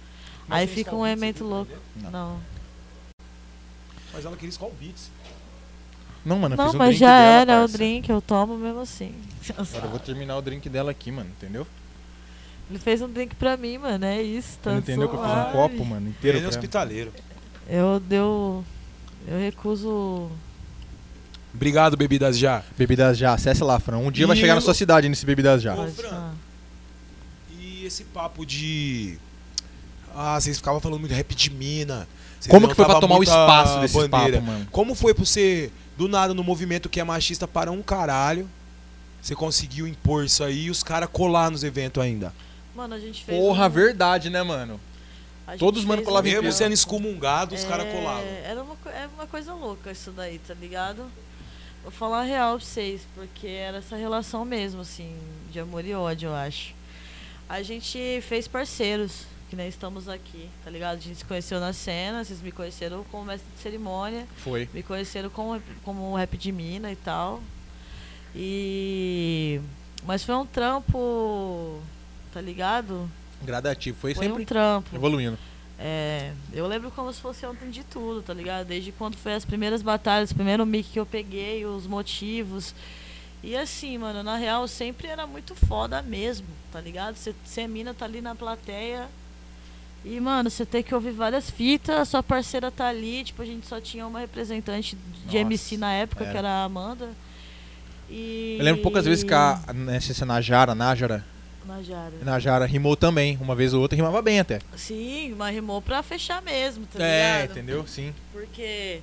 Mas 0.47 0.61
Aí 0.61 0.67
fica 0.67 0.95
um 0.95 1.07
evento 1.07 1.45
louco. 1.45 1.73
Não. 1.97 2.11
Não. 2.11 2.41
Mas 4.13 4.25
ela 4.25 4.37
queria 4.37 4.51
Skull 4.51 4.73
Beats. 4.81 5.11
Não, 6.25 6.39
mano, 6.39 6.55
eu 6.55 6.59
Não, 6.59 6.67
fiz 6.67 6.75
um 6.75 6.79
mas 6.79 6.89
drink 6.89 7.01
já 7.01 7.19
dela, 7.19 7.41
era 7.41 7.53
o 7.53 7.61
parça. 7.61 7.79
drink, 7.79 8.11
eu 8.11 8.21
tomo 8.21 8.57
mesmo 8.57 8.81
assim. 8.81 9.15
Agora 9.57 9.87
eu 9.87 9.91
vou 9.91 9.99
terminar 9.99 10.37
o 10.37 10.43
drink 10.43 10.69
dela 10.69 10.91
aqui, 10.91 11.11
mano, 11.11 11.31
entendeu? 11.31 11.67
Ele 12.69 12.79
fez 12.79 13.03
um 13.03 13.09
drink 13.09 13.35
pra 13.35 13.57
mim, 13.57 13.79
mano, 13.79 14.05
é 14.05 14.23
isso, 14.23 14.59
tá 14.63 14.75
entendeu 14.75 15.09
que 15.09 15.17
eu 15.17 15.23
fiz 15.23 15.33
um 15.33 15.53
copo, 15.53 15.85
mano, 15.85 16.09
inteiro 16.09 16.39
Ele 16.39 16.45
é 16.47 16.49
hospitaleiro. 16.49 17.13
Eu 17.69 17.99
deu. 17.99 18.65
Eu 19.27 19.39
recuso. 19.41 20.31
Obrigado, 21.55 21.97
bebidas 21.97 22.39
já. 22.39 22.63
Bebidas 22.79 23.19
já, 23.19 23.35
acesse 23.35 23.63
lá, 23.65 23.79
Fran. 23.81 23.99
Um 23.99 24.11
dia 24.11 24.27
vai 24.27 24.37
E 24.37 24.41
chegar 24.41 24.55
na 24.55 24.61
o- 24.61 24.63
sua 24.63 24.75
cidade 24.75 25.09
nesse 25.09 25.27
Bebidas 25.27 25.61
já. 25.63 25.75
Ô, 25.75 25.89
Fran. 25.89 26.33
E 27.59 27.85
esse 27.85 28.05
papo 28.05 28.45
de. 28.47 29.19
Ah, 30.15 30.41
vocês 30.41 30.57
ficavam 30.57 30.81
falando 30.81 31.01
muito 31.01 31.15
rap 31.15 31.35
de 31.35 31.51
mina. 31.51 32.07
Vocês 32.39 32.51
Como 32.51 32.69
que 32.69 32.75
foi 32.75 32.85
pra 32.85 33.01
tomar 33.01 33.19
o 33.19 33.23
espaço 33.23 33.81
desse 33.81 33.95
bandeira. 33.95 34.39
papo, 34.39 34.51
mano? 34.53 34.67
Como 34.71 34.95
foi 34.95 35.13
pra 35.15 35.25
você, 35.25 35.71
do 35.97 36.09
nada, 36.09 36.33
no 36.35 36.43
movimento 36.43 36.89
que 36.89 37.01
é 37.01 37.05
machista 37.05 37.47
para 37.47 37.71
um 37.71 37.83
caralho, 37.83 38.49
você 39.21 39.35
conseguiu 39.35 39.87
impor 39.87 40.25
isso 40.25 40.43
aí 40.43 40.65
e 40.67 40.71
os 40.71 40.83
caras 40.83 41.09
colar 41.13 41.51
nos 41.51 41.63
eventos 41.65 42.03
ainda? 42.03 42.33
Mano, 42.75 42.95
a 42.95 42.99
gente 42.99 43.25
fez. 43.25 43.39
Porra, 43.39 43.67
um- 43.67 43.71
verdade, 43.71 44.31
né, 44.31 44.43
mano? 44.43 44.81
todos 45.59 45.81
os 45.81 45.87
mano 45.87 46.03
colavam 46.03 46.31
em 46.31 46.35
Mesmo 46.35 46.53
sendo 46.53 46.73
excomungado, 46.73 47.57
os 47.57 47.65
caras 47.65 47.87
É, 47.87 47.91
colavam. 47.91 48.23
Era 48.45 48.63
uma, 48.63 48.77
co- 48.77 48.89
é 48.89 49.09
uma 49.17 49.27
coisa 49.27 49.53
louca 49.53 49.91
isso 49.91 50.13
daí, 50.13 50.39
tá 50.39 50.55
ligado? 50.55 51.05
Vou 51.83 51.91
falar 51.91 52.21
a 52.21 52.25
real 52.25 52.57
pra 52.59 52.65
vocês, 52.67 53.03
porque 53.15 53.47
era 53.47 53.79
essa 53.79 53.97
relação 53.97 54.45
mesmo, 54.45 54.83
assim, 54.83 55.17
de 55.51 55.59
amor 55.59 55.85
e 55.85 55.95
ódio, 55.95 56.29
eu 56.29 56.35
acho. 56.35 56.75
A 57.49 57.63
gente 57.63 58.21
fez 58.23 58.47
parceiros, 58.47 59.25
que 59.49 59.57
nem 59.57 59.67
estamos 59.69 60.09
aqui, 60.09 60.49
tá 60.63 60.71
ligado? 60.71 60.99
A 60.99 61.01
gente 61.01 61.17
se 61.17 61.25
conheceu 61.25 61.59
na 61.59 61.73
cena, 61.73 62.23
vocês 62.23 62.41
me 62.41 62.53
conheceram 62.53 63.03
como 63.05 63.25
mestre 63.25 63.49
de 63.57 63.61
cerimônia, 63.63 64.27
Foi. 64.37 64.69
me 64.73 64.83
conheceram 64.83 65.31
como, 65.31 65.61
como 65.83 66.15
rap 66.15 66.37
de 66.37 66.53
mina 66.53 66.93
e 66.93 66.97
tal. 66.97 67.43
E. 68.35 69.61
Mas 70.05 70.23
foi 70.23 70.35
um 70.35 70.47
trampo, 70.47 71.81
tá 72.33 72.41
ligado? 72.41 73.11
Gradativo. 73.43 73.97
Foi, 73.99 74.15
Foi 74.15 74.27
sempre 74.27 74.43
um 74.43 74.47
trampo. 74.47 74.95
evoluindo. 74.95 75.39
É, 75.83 76.33
eu 76.53 76.67
lembro 76.67 76.91
como 76.91 77.11
se 77.11 77.19
fosse 77.19 77.47
ontem 77.47 77.71
de 77.71 77.83
tudo, 77.83 78.21
tá 78.21 78.35
ligado? 78.35 78.67
Desde 78.67 78.93
quando 78.93 79.17
foi 79.17 79.33
as 79.33 79.47
primeiras 79.47 79.81
batalhas, 79.81 80.31
o 80.31 80.35
primeiro 80.35 80.67
mic 80.67 80.91
que 80.91 81.01
eu 81.01 81.07
peguei, 81.07 81.65
os 81.65 81.87
motivos. 81.87 82.75
E 83.43 83.57
assim, 83.57 83.97
mano, 83.97 84.23
na 84.23 84.37
real 84.37 84.69
sempre 84.69 85.09
era 85.09 85.27
muito 85.27 85.55
foda 85.55 86.03
mesmo, 86.03 86.47
tá 86.71 86.79
ligado? 86.83 87.17
Você 87.17 87.61
é 87.63 87.67
mina, 87.67 87.95
tá 87.95 88.05
ali 88.05 88.21
na 88.21 88.35
plateia. 88.35 89.09
E, 90.05 90.21
mano, 90.21 90.51
você 90.51 90.67
tem 90.67 90.83
que 90.83 90.95
ouvir 90.95 91.13
várias 91.13 91.51
fitas, 91.51 91.97
a 91.97 92.05
sua 92.05 92.23
parceira 92.23 92.71
tá 92.71 92.89
ali, 92.89 93.25
tipo, 93.25 93.41
a 93.41 93.45
gente 93.47 93.67
só 93.67 93.81
tinha 93.81 94.07
uma 94.07 94.21
representante 94.21 94.97
de 94.97 95.25
Nossa, 95.27 95.39
MC 95.39 95.77
na 95.79 95.93
época, 95.93 96.25
era. 96.25 96.33
que 96.33 96.39
era 96.39 96.49
a 96.49 96.65
Amanda. 96.65 97.11
E... 98.09 98.57
Eu 98.59 98.65
lembro 98.65 98.83
poucas 98.83 99.05
vezes 99.07 99.25
que 99.25 99.33
a 99.33 99.61
nessa 99.75 100.27
Najara, 100.27 100.75
Najara, 100.75 101.25
Najara. 101.67 102.13
Najara 102.23 102.67
rimou 102.67 102.97
também. 102.97 103.39
Uma 103.41 103.55
vez 103.55 103.75
ou 103.75 103.81
outra 103.81 103.97
rimava 103.97 104.21
bem 104.23 104.41
até. 104.41 104.61
Sim, 104.77 105.35
mas 105.37 105.55
rimou 105.55 105.81
pra 105.81 106.03
fechar 106.03 106.43
mesmo, 106.43 106.87
tá 106.87 107.03
é, 107.03 107.43
ligado? 107.43 107.51
entendeu? 107.51 107.87
Sim. 107.87 108.15
Porque 108.33 109.01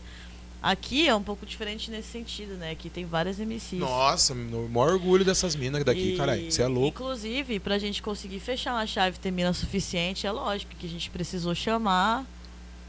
aqui 0.62 1.08
é 1.08 1.16
um 1.16 1.24
pouco 1.24 1.46
diferente 1.46 1.90
nesse 1.92 2.10
sentido, 2.10 2.56
né? 2.56 2.72
Aqui 2.72 2.90
tem 2.90 3.06
várias 3.06 3.40
MCs. 3.40 3.80
Nossa, 3.80 4.34
o 4.34 4.70
maior 4.70 4.94
orgulho 4.94 5.24
dessas 5.24 5.56
minas 5.56 5.84
daqui, 5.84 6.14
E, 6.14 6.18
caralho. 6.18 6.52
Você 6.52 6.62
é 6.62 6.68
louco. 6.68 7.02
Inclusive, 7.02 7.60
pra 7.60 7.78
gente 7.78 8.02
conseguir 8.02 8.40
fechar 8.40 8.74
uma 8.74 8.86
chave 8.86 9.18
e 9.18 9.20
ter 9.20 9.32
mina 9.32 9.54
suficiente, 9.54 10.26
é 10.28 10.32
lógico 10.32 10.76
que 10.78 10.86
a 10.86 10.90
gente 10.90 11.10
precisou 11.10 11.54
chamar 11.56 12.26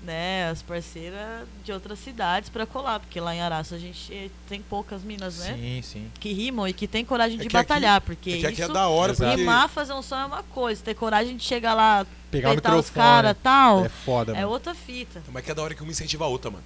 né, 0.04 0.48
as 0.50 0.62
parceiras 0.62 1.46
de 1.64 1.72
outras 1.72 1.98
cidades 1.98 2.48
pra 2.48 2.64
colar, 2.64 3.00
porque 3.00 3.20
lá 3.20 3.34
em 3.34 3.40
Araço 3.40 3.74
a 3.74 3.78
gente 3.78 4.30
tem 4.48 4.62
poucas 4.62 5.02
minas, 5.02 5.38
né? 5.38 5.54
Sim, 5.54 5.82
sim. 5.82 6.10
Que 6.20 6.32
rimam 6.32 6.66
e 6.68 6.72
que 6.72 6.86
tem 6.86 7.04
coragem 7.04 7.36
É 7.36 7.40
de 7.40 7.46
aqui- 7.48 7.52
batalhar, 7.52 8.00
porque 8.00 8.30
É 8.30 8.38
que 8.38 8.46
aqui 8.46 8.62
isso 8.62 8.70
é 8.70 8.74
da 8.74 8.88
hora, 8.88 9.12
porque... 9.14 9.34
rimar, 9.34 9.68
fazer 9.68 9.92
um 9.92 10.02
som 10.02 10.16
é 10.16 10.24
uma 10.24 10.42
coisa, 10.44 10.82
ter 10.82 10.94
coragem 10.94 11.36
de 11.36 11.42
chegar 11.44 11.74
lá, 11.74 12.06
Pegar 12.30 12.50
o 12.50 12.52
peitar 12.52 12.76
os 12.76 12.88
e 12.88 13.34
tal, 13.42 13.84
É 13.84 13.88
foda, 13.88 14.32
é 14.32 14.36
mano. 14.36 14.48
outra 14.50 14.74
fita. 14.74 15.22
Mas 15.32 15.44
que 15.44 15.50
é 15.50 15.54
da 15.54 15.62
hora 15.62 15.74
que 15.74 15.82
uma 15.82 15.90
incentiva 15.90 16.24
a 16.24 16.28
outra, 16.28 16.50
mano. 16.50 16.64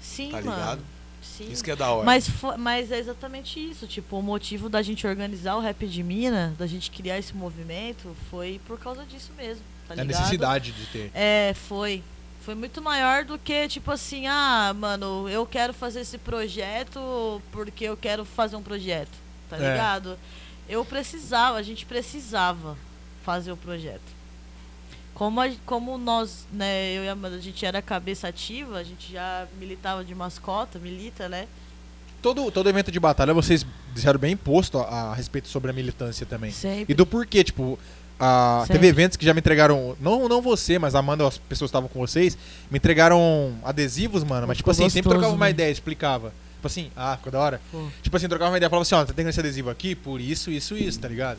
Sim, 0.00 0.30
Tá 0.30 0.40
mano. 0.42 0.50
ligado? 0.50 0.80
Sim. 1.22 1.50
Isso 1.52 1.62
que 1.62 1.70
é 1.70 1.76
da 1.76 1.90
hora. 1.92 2.04
Mas, 2.04 2.28
mas 2.58 2.90
é 2.90 2.98
exatamente 2.98 3.58
isso. 3.60 3.86
Tipo, 3.86 4.18
o 4.18 4.22
motivo 4.22 4.68
da 4.68 4.82
gente 4.82 5.06
organizar 5.06 5.54
o 5.56 5.60
Rap 5.60 5.86
de 5.86 6.02
Mina, 6.02 6.54
da 6.58 6.66
gente 6.66 6.90
criar 6.90 7.18
esse 7.18 7.34
movimento, 7.34 8.14
foi 8.30 8.60
por 8.66 8.78
causa 8.78 9.04
disso 9.04 9.30
mesmo. 9.36 9.62
Tá 9.86 9.94
É 9.94 10.00
a 10.00 10.02
ligado? 10.02 10.18
necessidade 10.18 10.72
de 10.72 10.86
ter. 10.86 11.10
É, 11.14 11.54
foi. 11.68 12.02
Foi 12.40 12.54
muito 12.54 12.80
maior 12.80 13.24
do 13.24 13.38
que, 13.38 13.68
tipo 13.68 13.90
assim, 13.90 14.26
ah, 14.26 14.74
mano, 14.74 15.28
eu 15.28 15.44
quero 15.44 15.74
fazer 15.74 16.00
esse 16.00 16.16
projeto 16.18 17.40
porque 17.52 17.84
eu 17.84 17.96
quero 17.96 18.24
fazer 18.24 18.56
um 18.56 18.62
projeto. 18.62 19.10
Tá 19.48 19.56
É. 19.56 19.72
ligado? 19.72 20.18
Eu 20.68 20.84
precisava, 20.84 21.58
a 21.58 21.62
gente 21.62 21.84
precisava 21.84 22.76
fazer 23.24 23.52
o 23.52 23.56
projeto. 23.56 24.00
Como, 25.14 25.38
a- 25.40 25.50
como 25.66 25.98
nós, 25.98 26.46
né, 26.50 26.92
eu 26.92 27.04
e 27.04 27.08
a 27.08 27.12
Amanda, 27.12 27.36
a 27.36 27.40
gente 27.40 27.64
era 27.66 27.82
cabeça 27.82 28.28
ativa, 28.28 28.78
a 28.78 28.84
gente 28.84 29.12
já 29.12 29.46
militava 29.58 30.02
de 30.02 30.14
mascota, 30.14 30.78
milita, 30.78 31.28
né? 31.28 31.46
Todo, 32.22 32.50
todo 32.50 32.68
evento 32.68 32.90
de 32.90 33.00
batalha 33.00 33.34
vocês 33.34 33.66
disseram 33.94 34.18
bem 34.18 34.32
imposto 34.32 34.78
a, 34.78 35.10
a 35.10 35.14
respeito 35.14 35.48
sobre 35.48 35.70
a 35.70 35.74
militância 35.74 36.24
também. 36.24 36.50
Sempre. 36.52 36.92
E 36.92 36.94
do 36.94 37.04
porquê, 37.04 37.42
tipo, 37.44 37.78
a, 38.20 38.64
Sempre. 38.66 38.74
teve 38.74 38.88
eventos 38.88 39.16
que 39.16 39.24
já 39.24 39.32
me 39.32 39.40
entregaram, 39.40 39.96
não, 39.98 40.28
não 40.28 40.42
você, 40.42 40.78
mas 40.78 40.94
a 40.94 40.98
Amanda, 40.98 41.26
as 41.26 41.38
pessoas 41.38 41.70
que 41.70 41.76
estavam 41.76 41.88
com 41.88 41.98
vocês, 41.98 42.36
me 42.70 42.76
entregaram 42.76 43.54
adesivos, 43.64 44.22
mano, 44.22 44.46
mas 44.46 44.58
tipo 44.58 44.70
assim, 44.70 44.90
sempre 44.90 45.08
gostoso, 45.08 45.20
trocava 45.20 45.34
uma 45.34 45.46
né? 45.46 45.50
ideia, 45.50 45.70
explicava. 45.70 46.30
Tipo 46.56 46.66
assim, 46.66 46.92
ah, 46.94 47.16
ficou 47.16 47.32
da 47.32 47.40
hora. 47.40 47.60
Pô. 47.72 47.88
Tipo 48.02 48.14
assim, 48.18 48.28
trocava 48.28 48.50
uma 48.50 48.58
ideia, 48.58 48.68
falava 48.68 48.82
assim, 48.82 48.94
ó, 48.94 49.02
tá 49.02 49.14
tendo 49.14 49.30
esse 49.30 49.40
adesivo 49.40 49.70
aqui 49.70 49.94
por 49.94 50.20
isso, 50.20 50.50
isso, 50.50 50.76
isso, 50.76 51.00
tá 51.00 51.08
ligado? 51.08 51.38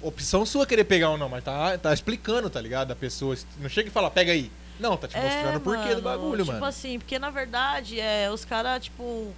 Opção 0.00 0.46
sua 0.46 0.64
querer 0.64 0.84
pegar 0.84 1.10
ou 1.10 1.18
não, 1.18 1.28
mas 1.28 1.42
tá, 1.42 1.76
tá 1.76 1.92
explicando, 1.92 2.48
tá 2.48 2.60
ligado? 2.60 2.92
A 2.92 2.96
pessoa. 2.96 3.36
Não 3.60 3.68
chega 3.68 3.88
e 3.88 3.92
fala, 3.92 4.08
pega 4.08 4.30
aí. 4.30 4.50
Não, 4.78 4.96
tá 4.96 5.08
te 5.08 5.16
mostrando 5.16 5.56
o 5.56 5.60
porquê 5.60 5.94
do 5.94 6.02
bagulho, 6.02 6.44
tipo 6.44 6.52
mano. 6.52 6.66
assim, 6.66 6.98
porque 6.98 7.18
na 7.18 7.30
verdade, 7.30 7.98
é, 7.98 8.30
os 8.30 8.44
caras, 8.44 8.84
tipo. 8.84 9.32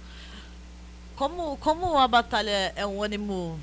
Como, 1.15 1.57
como 1.57 1.97
a 1.97 2.07
batalha 2.07 2.73
é 2.75 2.85
um 2.85 3.01
ânimo 3.01 3.59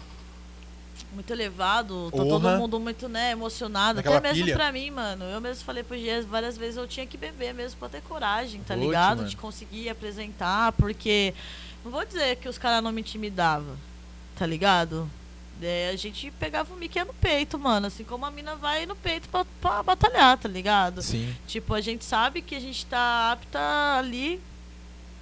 muito 1.13 1.31
elevado, 1.33 2.11
tá 2.11 2.17
todo 2.19 2.49
mundo 2.59 2.81
muito, 2.81 3.09
né, 3.09 3.33
emocionado. 3.33 3.97
Naquela 3.97 4.17
Até 4.19 4.29
mesmo 4.29 4.45
pilha. 4.45 4.57
pra 4.57 4.73
mim, 4.73 4.91
mano. 4.91 5.25
Eu 5.25 5.41
mesmo 5.41 5.65
falei 5.65 5.83
pro 5.83 5.97
Gias 5.97 6.25
várias 6.25 6.57
vezes, 6.57 6.77
eu 6.77 6.87
tinha 6.87 7.07
que 7.07 7.17
beber 7.17 7.53
mesmo 7.55 7.79
pra 7.79 7.89
ter 7.89 8.03
coragem, 8.03 8.61
tá 8.63 8.75
ligado? 8.75 9.19
mano. 9.19 9.29
De 9.29 9.37
conseguir 9.37 9.89
apresentar, 9.89 10.73
porque. 10.73 11.35
Não 11.85 11.91
vou 11.91 12.05
dizer 12.05 12.37
que 12.37 12.49
os 12.49 12.59
caras 12.59 12.83
não 12.83 12.93
me 12.93 13.01
intimidavam, 13.01 13.77
tá 14.39 14.47
ligado? 14.47 15.11
É, 15.61 15.91
a 15.93 15.97
gente 15.97 16.31
pegava 16.41 16.73
o 16.75 16.77
Mickey 16.77 17.05
no 17.05 17.15
peito, 17.15 17.59
mano. 17.59 17.87
Assim 17.87 18.03
como 18.05 18.25
a 18.27 18.31
mina 18.31 18.57
vai 18.57 18.85
no 18.87 18.97
peito 18.97 19.29
pra, 19.29 19.45
pra 19.61 19.83
batalhar, 19.83 20.37
tá 20.39 20.49
ligado? 20.49 21.03
Sim. 21.03 21.33
Tipo, 21.47 21.75
a 21.75 21.81
gente 21.81 22.05
sabe 22.05 22.43
que 22.43 22.55
a 22.57 22.61
gente 22.61 22.85
tá 22.87 23.33
apta 23.33 23.97
ali 23.99 24.41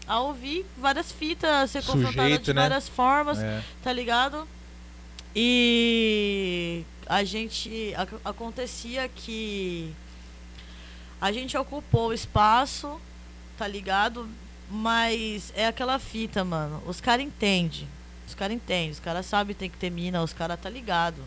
a 0.07 0.21
ouvir 0.21 0.65
várias 0.79 1.13
fitas, 1.13 1.51
a 1.51 1.67
ser 1.67 1.85
confrontada 1.85 2.39
de 2.39 2.53
né? 2.55 2.63
várias 2.63 2.89
formas, 2.89 3.39
É. 3.39 3.63
tá 3.83 3.93
ligado? 3.93 4.47
E 5.35 6.85
a 7.07 7.23
gente. 7.25 7.95
ac- 7.97 8.21
acontecia 8.25 9.09
que 9.09 9.93
a 11.21 11.31
gente 11.33 11.57
ocupou 11.57 12.09
o 12.09 12.13
espaço, 12.13 13.01
tá 13.57 13.67
ligado? 13.67 14.29
Mas 14.71 15.53
é 15.57 15.67
aquela 15.67 15.99
fita, 15.99 16.45
mano. 16.45 16.83
Os 16.87 17.01
caras 17.01 17.25
entendem. 17.25 17.89
Os 18.27 18.35
caras 18.35 18.55
entendem. 18.57 18.91
Os 18.91 19.01
caras 19.01 19.27
sabem 19.27 19.55
que 19.55 19.61
tem 19.61 19.71
que 19.71 19.77
ter 19.79 19.91
mina, 19.91 20.23
os 20.23 20.33
caras 20.33 20.59
tá 20.61 20.71
ligado. 20.71 21.23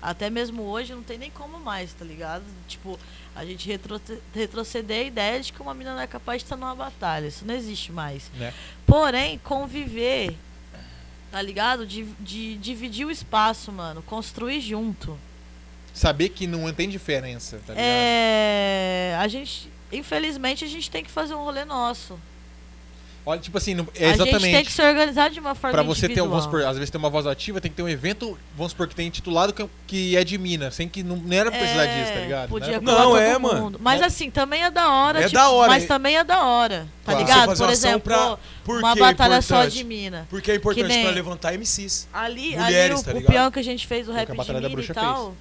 Até 0.00 0.28
mesmo 0.28 0.62
hoje 0.64 0.92
não 0.94 1.02
tem 1.02 1.16
nem 1.16 1.30
como 1.30 1.60
mais, 1.60 1.92
tá 1.94 2.04
ligado? 2.04 2.42
Tipo, 2.66 2.98
a 3.36 3.44
gente 3.44 3.68
retro 3.68 4.00
retroceder 4.34 5.00
a 5.04 5.04
ideia 5.06 5.40
de 5.40 5.52
que 5.52 5.62
uma 5.62 5.72
mina 5.74 5.94
não 5.94 6.00
é 6.00 6.06
capaz 6.08 6.40
de 6.42 6.46
estar 6.46 6.56
numa 6.56 6.74
batalha. 6.74 7.28
Isso 7.28 7.44
não 7.46 7.54
existe 7.54 7.92
mais. 7.92 8.28
Né? 8.34 8.52
Porém, 8.84 9.38
conviver, 9.38 10.36
tá 11.32 11.40
ligado? 11.40 11.86
De, 11.86 12.04
de 12.20 12.56
dividir 12.56 13.06
o 13.06 13.10
espaço, 13.10 13.72
mano. 13.72 14.02
Construir 14.02 14.60
junto. 14.60 15.18
Saber 15.94 16.28
que 16.28 16.46
não 16.46 16.72
tem 16.72 16.88
diferença, 16.88 17.56
tá 17.66 17.72
ligado? 17.72 17.84
É. 17.84 19.16
A 19.18 19.26
gente. 19.26 19.70
Infelizmente, 19.90 20.64
a 20.64 20.68
gente 20.68 20.90
tem 20.90 21.02
que 21.02 21.10
fazer 21.10 21.34
um 21.34 21.42
rolê 21.42 21.64
nosso. 21.64 22.18
Olha, 23.24 23.40
tipo 23.40 23.56
assim, 23.56 23.72
não- 23.74 23.86
é 23.94 24.06
A 24.06 24.08
gente 24.08 24.18
tem 24.18 24.28
exatamente. 24.30 24.66
que 24.66 24.72
se 24.72 24.82
organizar 24.82 25.30
de 25.30 25.38
uma 25.38 25.54
forma 25.54 25.72
Pra 25.74 25.82
você 25.84 26.00
ter, 26.00 26.06
um- 26.06 26.08
individual. 26.26 26.28
vamos 26.30 26.44
supor, 26.44 26.64
às 26.64 26.74
vezes 26.76 26.90
tem 26.90 26.98
uma 26.98 27.08
voz 27.08 27.24
ativa, 27.26 27.60
tem 27.60 27.70
que 27.70 27.76
ter 27.76 27.82
um 27.82 27.88
evento, 27.88 28.36
vamos 28.56 28.72
supor, 28.72 28.88
que 28.88 28.94
tem 28.96 29.06
intitulado 29.06 29.52
que, 29.52 29.64
que 29.86 30.16
é 30.16 30.24
de 30.24 30.36
mina, 30.38 30.70
sem 30.72 30.88
que 30.88 31.04
não, 31.04 31.14
não 31.16 31.36
era 31.36 31.48
pra 31.50 31.60
precisar 31.60 31.84
É, 31.84 32.00
disso, 32.00 32.12
tá 32.14 32.18
ligado? 32.20 32.48
Podia 32.48 32.80
Não, 32.80 32.84
colar 32.92 33.04
todo 33.04 33.16
é, 33.18 33.38
mano. 33.38 33.60
mundo. 33.62 33.78
Mas 33.80 34.00
É. 34.00 34.04
assim, 34.06 34.28
também 34.28 34.64
é 34.64 34.70
da 34.70 34.90
hora. 34.92 35.20
É 35.20 35.22
tipo, 35.22 35.34
da 35.34 35.50
hora, 35.50 35.70
Mas 35.70 35.84
é- 35.84 35.86
também 35.86 36.16
é 36.16 36.24
da 36.24 36.44
hora. 36.44 36.88
Tá 37.04 37.12
Claro. 37.12 37.18
ligado? 37.20 37.56
Por 37.56 37.70
exemplo, 37.70 38.00
pra- 38.00 38.38
Por 38.64 38.78
uma 38.80 38.92
é 38.92 38.94
batalha 38.96 39.40
só 39.40 39.54
importante? 39.56 39.76
de 39.76 39.84
mina. 39.84 40.26
Porque 40.28 40.50
é 40.50 40.54
importante 40.56 40.88
nem- 40.88 41.02
pra 41.04 41.12
levantar 41.12 41.54
MCs. 41.54 42.08
Ali, 42.12 42.56
Mulheres, 42.56 42.96
ali 42.96 43.04
tá 43.04 43.10
o, 43.10 43.14
o 43.14 43.18
ligado? 43.18 43.32
peão 43.32 43.50
que 43.52 43.58
a 43.60 43.64
gente 43.64 43.86
fez, 43.86 44.08
o 44.08 44.10
o 44.10 44.14
rap 44.14 44.28
de 44.30 44.36
Batalha 44.36 44.60
da 44.60 44.68
mina 44.68 44.72
e 44.80 44.84
Bruxa 44.84 44.94
tal. 44.94 45.34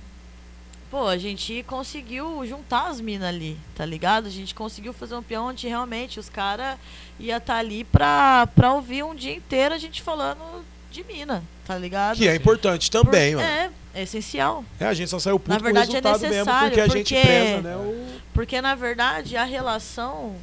Pô, 0.92 1.08
a 1.08 1.18
gente 1.18 1.64
conseguiu 1.68 2.46
juntar 2.46 2.90
as 2.90 3.00
minas 3.00 3.30
ali, 3.30 3.58
tá 3.74 3.86
ligado? 3.86 4.28
A 4.28 4.30
gente 4.30 4.54
conseguiu 4.54 4.92
fazer 4.92 5.16
um 5.16 5.24
peão 5.24 5.46
onde 5.48 5.66
realmente 5.66 6.20
os 6.20 6.28
caras 6.30 6.78
iam 7.18 7.38
estar 7.38 7.56
ali 7.56 7.86
pra, 7.86 8.46
pra 8.54 8.74
ouvir 8.74 9.02
um 9.04 9.16
dia 9.16 9.34
inteiro 9.34 9.74
a 9.74 9.78
gente 9.78 10.02
falando 10.02 10.66
de 10.92 11.02
mina, 11.06 11.42
tá 11.66 11.78
ligado? 11.78 12.18
Que 12.18 12.28
é 12.28 12.36
importante 12.36 12.92
também, 12.92 13.34
Por- 13.36 13.42
mano. 13.42 13.50
É, 13.54 13.72
é 13.94 14.04
essencial. 14.04 14.66
É, 14.78 14.86
a 14.86 14.94
gente 14.94 15.10
só 15.10 15.18
saiu 15.18 15.40
puto 15.40 15.52
Na 15.52 15.60
verdade, 15.60 15.88
com 15.88 15.94
o 15.94 15.98
é 15.98 16.02
resultado 16.02 16.22
mesmo, 16.22 16.36
necessário, 16.36 16.68
porque 16.72 16.82
a 16.82 16.88
gente 16.88 17.14
porque- 17.16 17.26
preza, 17.28 17.62
né? 17.62 17.76
O... 17.78 18.12
Porque, 18.34 18.62
na 18.62 18.76
verdade, 18.76 19.38
a 19.38 19.46
relação 19.46 20.36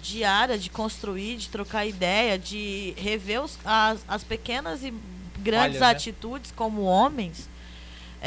diária 0.00 0.56
de 0.56 0.70
construir, 0.70 1.36
de 1.36 1.48
trocar 1.48 1.84
ideia, 1.84 2.38
de 2.38 2.94
rever 2.96 3.42
os- 3.42 3.58
as, 3.64 3.98
as 4.06 4.22
pequenas 4.22 4.84
e 4.84 4.94
grandes 5.40 5.80
né? 5.80 5.86
atitudes 5.90 6.52
como 6.54 6.82
homens, 6.82 7.48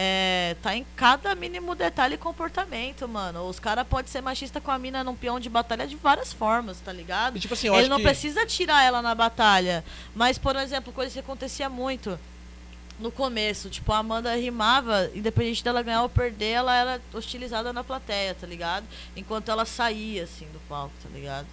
é, 0.02 0.56
tá 0.62 0.74
em 0.74 0.86
cada 0.95 1.36
mínimo 1.36 1.76
detalhe 1.76 2.16
e 2.16 2.18
comportamento, 2.18 3.06
mano. 3.06 3.50
Os 3.50 3.60
caras 3.60 3.86
podem 3.86 4.10
ser 4.10 4.22
machista 4.22 4.62
com 4.62 4.72
a 4.72 4.80
mina 4.80 5.04
num 5.04 5.14
peão 5.14 5.41
de 5.41 5.50
batalha 5.50 5.86
de 5.86 5.97
várias 5.97 6.32
formas, 6.32 6.80
tá 6.80 6.93
ligado? 6.93 7.36
E, 7.36 7.39
tipo 7.41 7.54
assim, 7.54 7.68
Ele 7.68 7.89
não 7.89 7.97
que... 7.97 8.04
precisa 8.04 8.45
tirar 8.45 8.82
ela 8.82 9.02
na 9.02 9.14
batalha. 9.14 9.84
Mas, 10.16 10.38
por 10.38 10.56
exemplo, 10.56 10.93
coisa 10.93 11.12
que 11.12 11.20
acontecia 11.20 11.68
muito 11.68 12.18
no 12.97 13.12
começo. 13.12 13.70
Tipo, 13.70 13.91
a 13.91 13.97
Amanda 13.97 14.34
rimava, 14.38 15.12
independente 15.14 15.62
dela 15.62 15.82
ganhar 15.82 16.04
ou 16.04 16.08
perder, 16.08 16.52
ela 16.52 16.74
era 16.74 17.02
hostilizada 17.14 17.74
na 17.74 17.84
plateia, 17.84 18.34
tá 18.34 18.47
ligado? 18.47 18.86
Enquanto 19.18 19.52
ela 19.52 19.66
saía, 19.66 20.24
assim, 20.24 20.45
do 20.54 20.60
palco, 20.70 20.93
tá 21.04 21.10
ligado? 21.14 21.47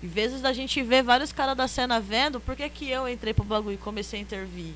E 0.00 0.06
vezes 0.06 0.40
da 0.40 0.52
gente 0.52 0.80
ver 0.84 1.02
vários 1.02 1.32
caras 1.32 1.56
da 1.56 1.66
cena 1.66 1.98
vendo, 1.98 2.38
por 2.38 2.54
que, 2.54 2.68
que 2.68 2.88
eu 2.88 3.08
entrei 3.08 3.34
pro 3.34 3.44
bagulho 3.44 3.74
e 3.74 3.78
comecei 3.78 4.20
a 4.20 4.22
intervir? 4.22 4.74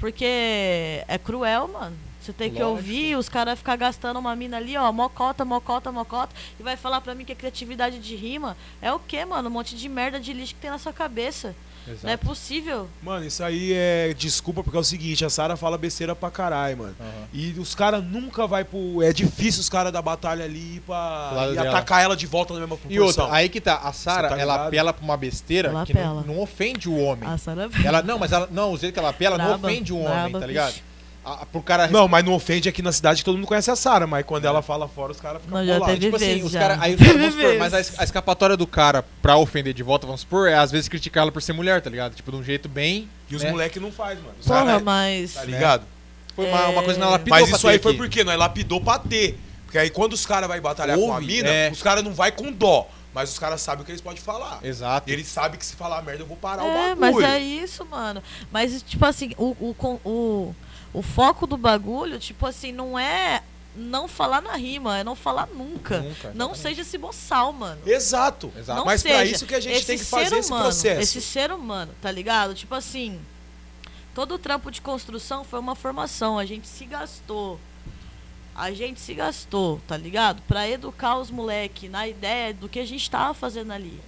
Porque 0.00 1.04
é 1.06 1.16
cruel, 1.22 1.68
mano. 1.68 1.96
Você 2.24 2.32
tem 2.32 2.50
que 2.50 2.62
Lógico. 2.62 2.70
ouvir 2.78 3.16
os 3.16 3.28
caras 3.28 3.58
ficar 3.58 3.76
gastando 3.76 4.18
uma 4.18 4.34
mina 4.34 4.56
ali, 4.56 4.76
ó, 4.78 4.90
mocota, 4.90 5.44
mocota, 5.44 5.92
mocota, 5.92 6.34
e 6.58 6.62
vai 6.62 6.74
falar 6.76 7.00
pra 7.02 7.14
mim 7.14 7.24
que 7.24 7.32
a 7.32 7.36
criatividade 7.36 7.98
de 7.98 8.16
rima 8.16 8.56
é 8.80 8.90
o 8.92 8.98
quê, 8.98 9.24
mano? 9.26 9.48
Um 9.48 9.52
monte 9.52 9.76
de 9.76 9.88
merda 9.88 10.18
de 10.18 10.32
lixo 10.32 10.54
que 10.54 10.60
tem 10.60 10.70
na 10.70 10.78
sua 10.78 10.92
cabeça. 10.92 11.54
Exato. 11.86 12.06
Não 12.06 12.12
é 12.14 12.16
possível. 12.16 12.88
Mano, 13.02 13.26
isso 13.26 13.44
aí 13.44 13.74
é 13.74 14.14
desculpa 14.16 14.62
porque 14.64 14.74
é 14.74 14.80
o 14.80 14.84
seguinte, 14.84 15.22
a 15.22 15.28
Sara 15.28 15.54
fala 15.54 15.76
besteira 15.76 16.16
pra 16.16 16.30
caralho, 16.30 16.78
mano. 16.78 16.96
Aham. 16.98 17.28
E 17.30 17.50
os 17.58 17.74
caras 17.74 18.02
nunca 18.02 18.46
vai 18.46 18.64
pro. 18.64 19.02
É 19.02 19.12
difícil 19.12 19.60
os 19.60 19.68
caras 19.68 19.92
da 19.92 20.00
batalha 20.00 20.46
ali 20.46 20.76
ir 20.76 20.80
pra. 20.80 21.50
E 21.52 21.58
atacar 21.58 22.02
ela 22.02 22.16
de 22.16 22.26
volta 22.26 22.54
na 22.54 22.60
mesma 22.60 22.76
E 22.76 22.78
proporção. 22.96 23.24
outra, 23.24 23.36
aí 23.36 23.50
que 23.50 23.60
tá, 23.60 23.76
a 23.76 23.92
Sara, 23.92 24.30
tá 24.30 24.38
ela 24.38 24.54
ligado? 24.54 24.68
apela 24.68 24.92
pra 24.94 25.04
uma 25.04 25.16
besteira 25.18 25.68
Ela 25.68 25.84
que 25.84 25.92
não, 25.92 26.22
não 26.22 26.40
ofende 26.40 26.88
o 26.88 26.96
homem. 26.96 27.28
A 27.28 27.36
Sara 27.36 27.68
Ela, 27.84 28.02
não, 28.02 28.18
mas 28.18 28.32
ela, 28.32 28.48
não, 28.50 28.72
o 28.72 28.78
jeito 28.78 28.94
que 28.94 28.98
ela 28.98 29.10
apela 29.10 29.36
não 29.36 29.44
Braba, 29.48 29.68
ofende 29.68 29.92
o 29.92 29.98
homem, 29.98 30.08
braba, 30.30 30.40
tá 30.40 30.46
ligado? 30.46 30.72
bicho. 30.72 30.93
A, 31.24 31.46
pro 31.46 31.62
cara 31.62 31.88
Não, 31.88 32.06
mas 32.06 32.22
não 32.24 32.34
ofende 32.34 32.68
aqui 32.68 32.82
na 32.82 32.92
cidade 32.92 33.18
que 33.20 33.24
todo 33.24 33.36
mundo 33.36 33.46
conhece 33.46 33.70
a 33.70 33.76
Sara, 33.76 34.06
mas 34.06 34.24
quando 34.26 34.44
ela 34.44 34.60
fala 34.60 34.86
fora, 34.86 35.12
os 35.12 35.20
caras 35.20 35.40
ficam 35.42 35.58
Não, 35.58 35.66
bolados. 35.78 35.98
Tipo 35.98 36.16
assim, 36.16 36.26
vezes 36.26 36.44
os 36.44 36.52
já. 36.52 36.60
cara, 36.60 36.78
aí 36.80 36.94
os 36.94 37.00
vamos 37.06 37.34
supor, 37.34 37.58
mas 37.58 37.72
a, 37.74 37.78
a 37.78 38.04
escapatória 38.04 38.56
do 38.56 38.66
cara 38.66 39.04
pra 39.22 39.36
ofender 39.36 39.72
de 39.72 39.82
volta, 39.82 40.06
vamos 40.06 40.20
supor, 40.22 40.48
é 40.48 40.54
às 40.54 40.70
vezes 40.70 40.88
criticar 40.88 41.22
ela 41.22 41.32
por 41.32 41.40
ser 41.40 41.52
mulher, 41.54 41.80
tá 41.80 41.88
ligado? 41.88 42.14
Tipo, 42.14 42.30
de 42.30 42.36
um 42.36 42.42
jeito 42.44 42.68
bem. 42.68 43.08
E 43.30 43.36
os 43.36 43.42
né? 43.42 43.50
moleques 43.50 43.80
não 43.80 43.90
faz, 43.90 44.18
mano. 44.18 44.34
Os 44.38 44.46
Porra, 44.46 44.64
cara- 44.64 44.80
mas. 44.80 45.32
Tá 45.34 45.44
ligado? 45.44 45.84
Foi 46.36 46.46
uma, 46.46 46.68
uma 46.68 46.82
coisa 46.82 46.98
que 46.98 47.02
ela 47.02 47.10
É. 47.10 47.12
lapidou 47.12 47.38
Mas 47.38 47.48
pra 47.48 47.56
isso 47.56 47.68
aí 47.68 47.78
ter 47.78 47.82
foi 47.82 47.92
aqui. 47.92 47.98
por 48.00 48.08
quê? 48.10 48.24
Nós 48.24 48.36
lapidou 48.38 48.80
pra 48.80 48.98
ter. 48.98 49.38
Porque 49.64 49.78
aí 49.78 49.88
quando 49.90 50.12
os 50.12 50.26
caras 50.26 50.48
vão 50.48 50.60
batalhar 50.60 50.98
com 50.98 51.10
a 51.10 51.14
Ouve, 51.16 51.26
mina, 51.26 51.48
é. 51.48 51.70
os 51.70 51.82
caras 51.82 52.04
não 52.04 52.12
vai 52.12 52.30
com 52.32 52.52
dó. 52.52 52.86
Mas 53.14 53.30
os 53.30 53.38
caras 53.38 53.60
sabem 53.60 53.82
o 53.82 53.84
que 53.84 53.92
eles 53.92 54.00
podem 54.00 54.20
falar. 54.20 54.58
Exato. 54.62 55.08
E 55.08 55.12
eles 55.12 55.28
sabem 55.28 55.56
que 55.56 55.64
se 55.64 55.76
falar 55.76 56.02
merda, 56.02 56.22
eu 56.22 56.26
vou 56.26 56.36
parar 56.36 56.64
o 56.64 56.66
É, 56.66 56.94
bagulho. 56.96 57.22
mas 57.22 57.34
é 57.34 57.38
isso, 57.38 57.84
mano. 57.86 58.20
Mas, 58.50 58.82
tipo 58.82 59.06
assim, 59.06 59.30
o, 59.38 59.50
o, 59.60 59.98
o, 60.04 60.54
o 60.94 61.02
foco 61.02 61.46
do 61.46 61.56
bagulho, 61.56 62.18
tipo 62.18 62.46
assim, 62.46 62.72
não 62.72 62.98
é 62.98 63.42
não 63.76 64.06
falar 64.06 64.40
na 64.40 64.54
rima, 64.54 64.98
é 64.98 65.04
não 65.04 65.16
falar 65.16 65.48
nunca. 65.48 65.98
Nunca, 65.98 66.28
não 66.32 66.52
exatamente. 66.52 66.58
seja 66.58 66.82
esse 66.82 66.96
boçal, 66.96 67.52
mano. 67.52 67.80
Exato. 67.84 68.52
Exato. 68.56 68.78
Não 68.78 68.86
Mas 68.86 69.02
seja. 69.02 69.14
pra 69.16 69.24
isso 69.24 69.46
que 69.46 69.54
a 69.54 69.60
gente 69.60 69.76
esse 69.76 69.86
tem 69.86 69.98
que 69.98 70.04
fazer 70.04 70.36
esse 70.36 70.48
humano, 70.48 70.64
processo. 70.64 71.00
Esse 71.00 71.20
ser 71.20 71.50
humano, 71.50 71.92
tá 72.00 72.10
ligado? 72.10 72.54
Tipo 72.54 72.76
assim, 72.76 73.20
todo 74.14 74.36
o 74.36 74.38
trampo 74.38 74.70
de 74.70 74.80
construção 74.80 75.42
foi 75.42 75.58
uma 75.58 75.74
formação. 75.74 76.38
A 76.38 76.44
gente 76.44 76.68
se 76.68 76.84
gastou. 76.86 77.58
A 78.54 78.70
gente 78.70 79.00
se 79.00 79.12
gastou, 79.14 79.80
tá 79.88 79.96
ligado? 79.96 80.40
Pra 80.42 80.68
educar 80.68 81.18
os 81.18 81.28
moleque 81.28 81.88
na 81.88 82.06
ideia 82.06 82.54
do 82.54 82.68
que 82.68 82.78
a 82.78 82.86
gente 82.86 83.10
tava 83.10 83.34
fazendo 83.34 83.72
ali. 83.72 84.00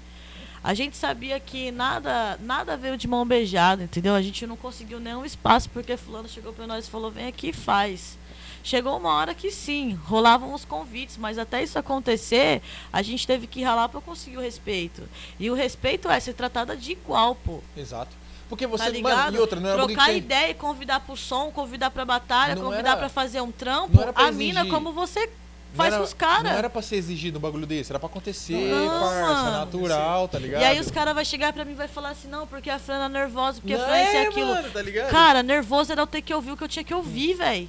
A 0.66 0.74
gente 0.74 0.96
sabia 0.96 1.38
que 1.38 1.70
nada, 1.70 2.36
nada 2.42 2.76
veio 2.76 2.96
de 2.96 3.06
mão 3.06 3.24
beijada, 3.24 3.84
entendeu? 3.84 4.16
A 4.16 4.20
gente 4.20 4.44
não 4.48 4.56
conseguiu 4.56 4.98
nenhum 4.98 5.24
espaço 5.24 5.70
porque 5.70 5.96
fulano 5.96 6.28
chegou 6.28 6.52
pra 6.52 6.66
nós 6.66 6.88
e 6.88 6.90
falou: 6.90 7.08
"Vem 7.08 7.28
aqui 7.28 7.50
e 7.50 7.52
faz". 7.52 8.18
Chegou 8.64 8.96
uma 8.98 9.10
hora 9.14 9.32
que 9.32 9.52
sim, 9.52 9.92
rolavam 9.94 10.52
os 10.52 10.64
convites, 10.64 11.16
mas 11.18 11.38
até 11.38 11.62
isso 11.62 11.78
acontecer, 11.78 12.60
a 12.92 13.00
gente 13.00 13.24
teve 13.24 13.46
que 13.46 13.62
ralar 13.62 13.88
pra 13.88 14.00
conseguir 14.00 14.38
o 14.38 14.40
respeito. 14.40 15.08
E 15.38 15.48
o 15.48 15.54
respeito 15.54 16.10
é 16.10 16.18
ser 16.18 16.32
tratada 16.34 16.76
de 16.76 16.90
igual, 16.90 17.36
pô. 17.36 17.60
Exato. 17.76 18.10
Porque 18.48 18.66
você, 18.66 18.86
Tá 18.86 18.90
mano, 18.90 18.96
ligado? 19.08 19.36
e 19.36 19.38
outra, 19.38 19.60
não 19.60 19.68
era 19.70 19.80
que 19.82 19.86
Trocar 19.94 20.12
ideia, 20.12 20.52
convidar 20.52 20.98
pro 20.98 21.16
som, 21.16 21.52
convidar 21.52 21.90
pra 21.92 22.04
batalha, 22.04 22.56
Não 22.56 22.62
convidar 22.62 22.90
era- 22.90 22.96
pra 22.96 23.08
fazer 23.08 23.40
um 23.40 23.52
trampo, 23.52 23.98
pra 23.98 24.12
a 24.26 24.32
mina 24.32 24.60
exigir. 24.62 24.72
como 24.74 24.92
você 24.92 25.30
faz 25.76 25.92
era- 25.92 25.98
com 25.98 26.04
os 26.04 26.14
caras. 26.14 26.42
Não 26.44 26.50
era 26.58 26.70
pra 26.70 26.82
ser 26.82 26.96
exigido 26.96 27.38
um 27.38 27.40
bagulho 27.40 27.66
desse, 27.66 27.92
era 27.92 27.98
pra 27.98 28.08
acontecer, 28.08 28.70
Não, 28.70 29.00
parça, 29.00 29.50
natural, 29.50 30.28
tá 30.28 30.38
ligado? 30.38 30.62
E 30.62 30.64
aí 30.64 30.80
os 30.80 30.90
caras 30.90 31.14
vão 31.14 31.24
chegar 31.24 31.52
pra 31.52 31.64
mim 31.64 31.72
e 31.72 31.74
vai 31.76 31.88
falar 31.88 32.10
assim, 32.10 32.28
não, 32.28 32.46
porque 32.46 32.68
a 32.70 32.78
Fran 32.78 33.04
é 33.04 33.08
nervosa, 33.08 33.60
porque 33.60 33.74
a 33.74 33.78
Não 33.78 33.84
Fran 33.84 33.94
é 33.96 34.16
é, 34.16 34.26
aquilo. 34.26 34.46
mano, 34.54 34.70
tá 34.70 34.82
ligado? 34.82 35.10
Cara, 35.10 35.42
nervoso 35.42 35.92
era 35.92 36.00
eu 36.02 36.06
ter 36.06 36.22
que 36.22 36.34
ouvir 36.34 36.52
o 36.52 36.56
que 36.56 36.64
eu 36.64 36.68
tinha 36.68 36.84
que 36.84 36.94
ouvir, 36.94 37.34
velho. 37.34 37.68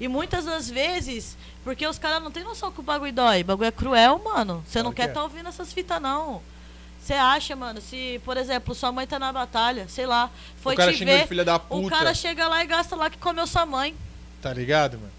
E 0.00 0.08
muitas 0.08 0.46
das 0.46 0.70
vezes, 0.70 1.36
porque 1.62 1.86
os 1.86 1.98
caras 1.98 2.22
não 2.22 2.30
tem 2.30 2.42
noção 2.42 2.72
que 2.72 2.80
o 2.80 2.82
bagulho 2.82 3.12
dói. 3.12 3.42
O 3.42 3.44
bagulho 3.44 3.68
é 3.68 3.70
cruel, 3.70 4.18
mano. 4.24 4.64
Você 4.66 4.78
não 4.82 4.84
Claro 4.92 4.96
que 4.96 5.02
quer 5.02 5.08
é. 5.10 5.12
tá 5.12 5.22
ouvindo 5.22 5.48
essas 5.50 5.72
fitas, 5.72 6.00
não. 6.00 6.40
Você 7.02 7.12
acha, 7.14 7.54
mano, 7.56 7.80
se, 7.80 8.20
por 8.24 8.36
exemplo, 8.36 8.74
sua 8.74 8.92
mãe 8.92 9.06
tá 9.06 9.18
na 9.18 9.32
batalha, 9.32 9.86
sei 9.88 10.06
lá, 10.06 10.30
foi 10.62 10.74
o 10.74 10.76
cara 10.76 10.92
te 10.92 11.04
ver, 11.04 11.26
filha 11.26 11.44
da 11.44 11.56
o 11.56 11.60
puta, 11.60 11.88
cara 11.90 12.14
chega 12.14 12.46
lá 12.46 12.62
e 12.62 12.66
gasta 12.66 12.94
lá 12.96 13.08
que 13.10 13.18
comeu 13.18 13.46
sua 13.46 13.64
mãe. 13.66 13.94
tá 14.40 14.52
ligado, 14.52 14.98
mano? 14.98 15.12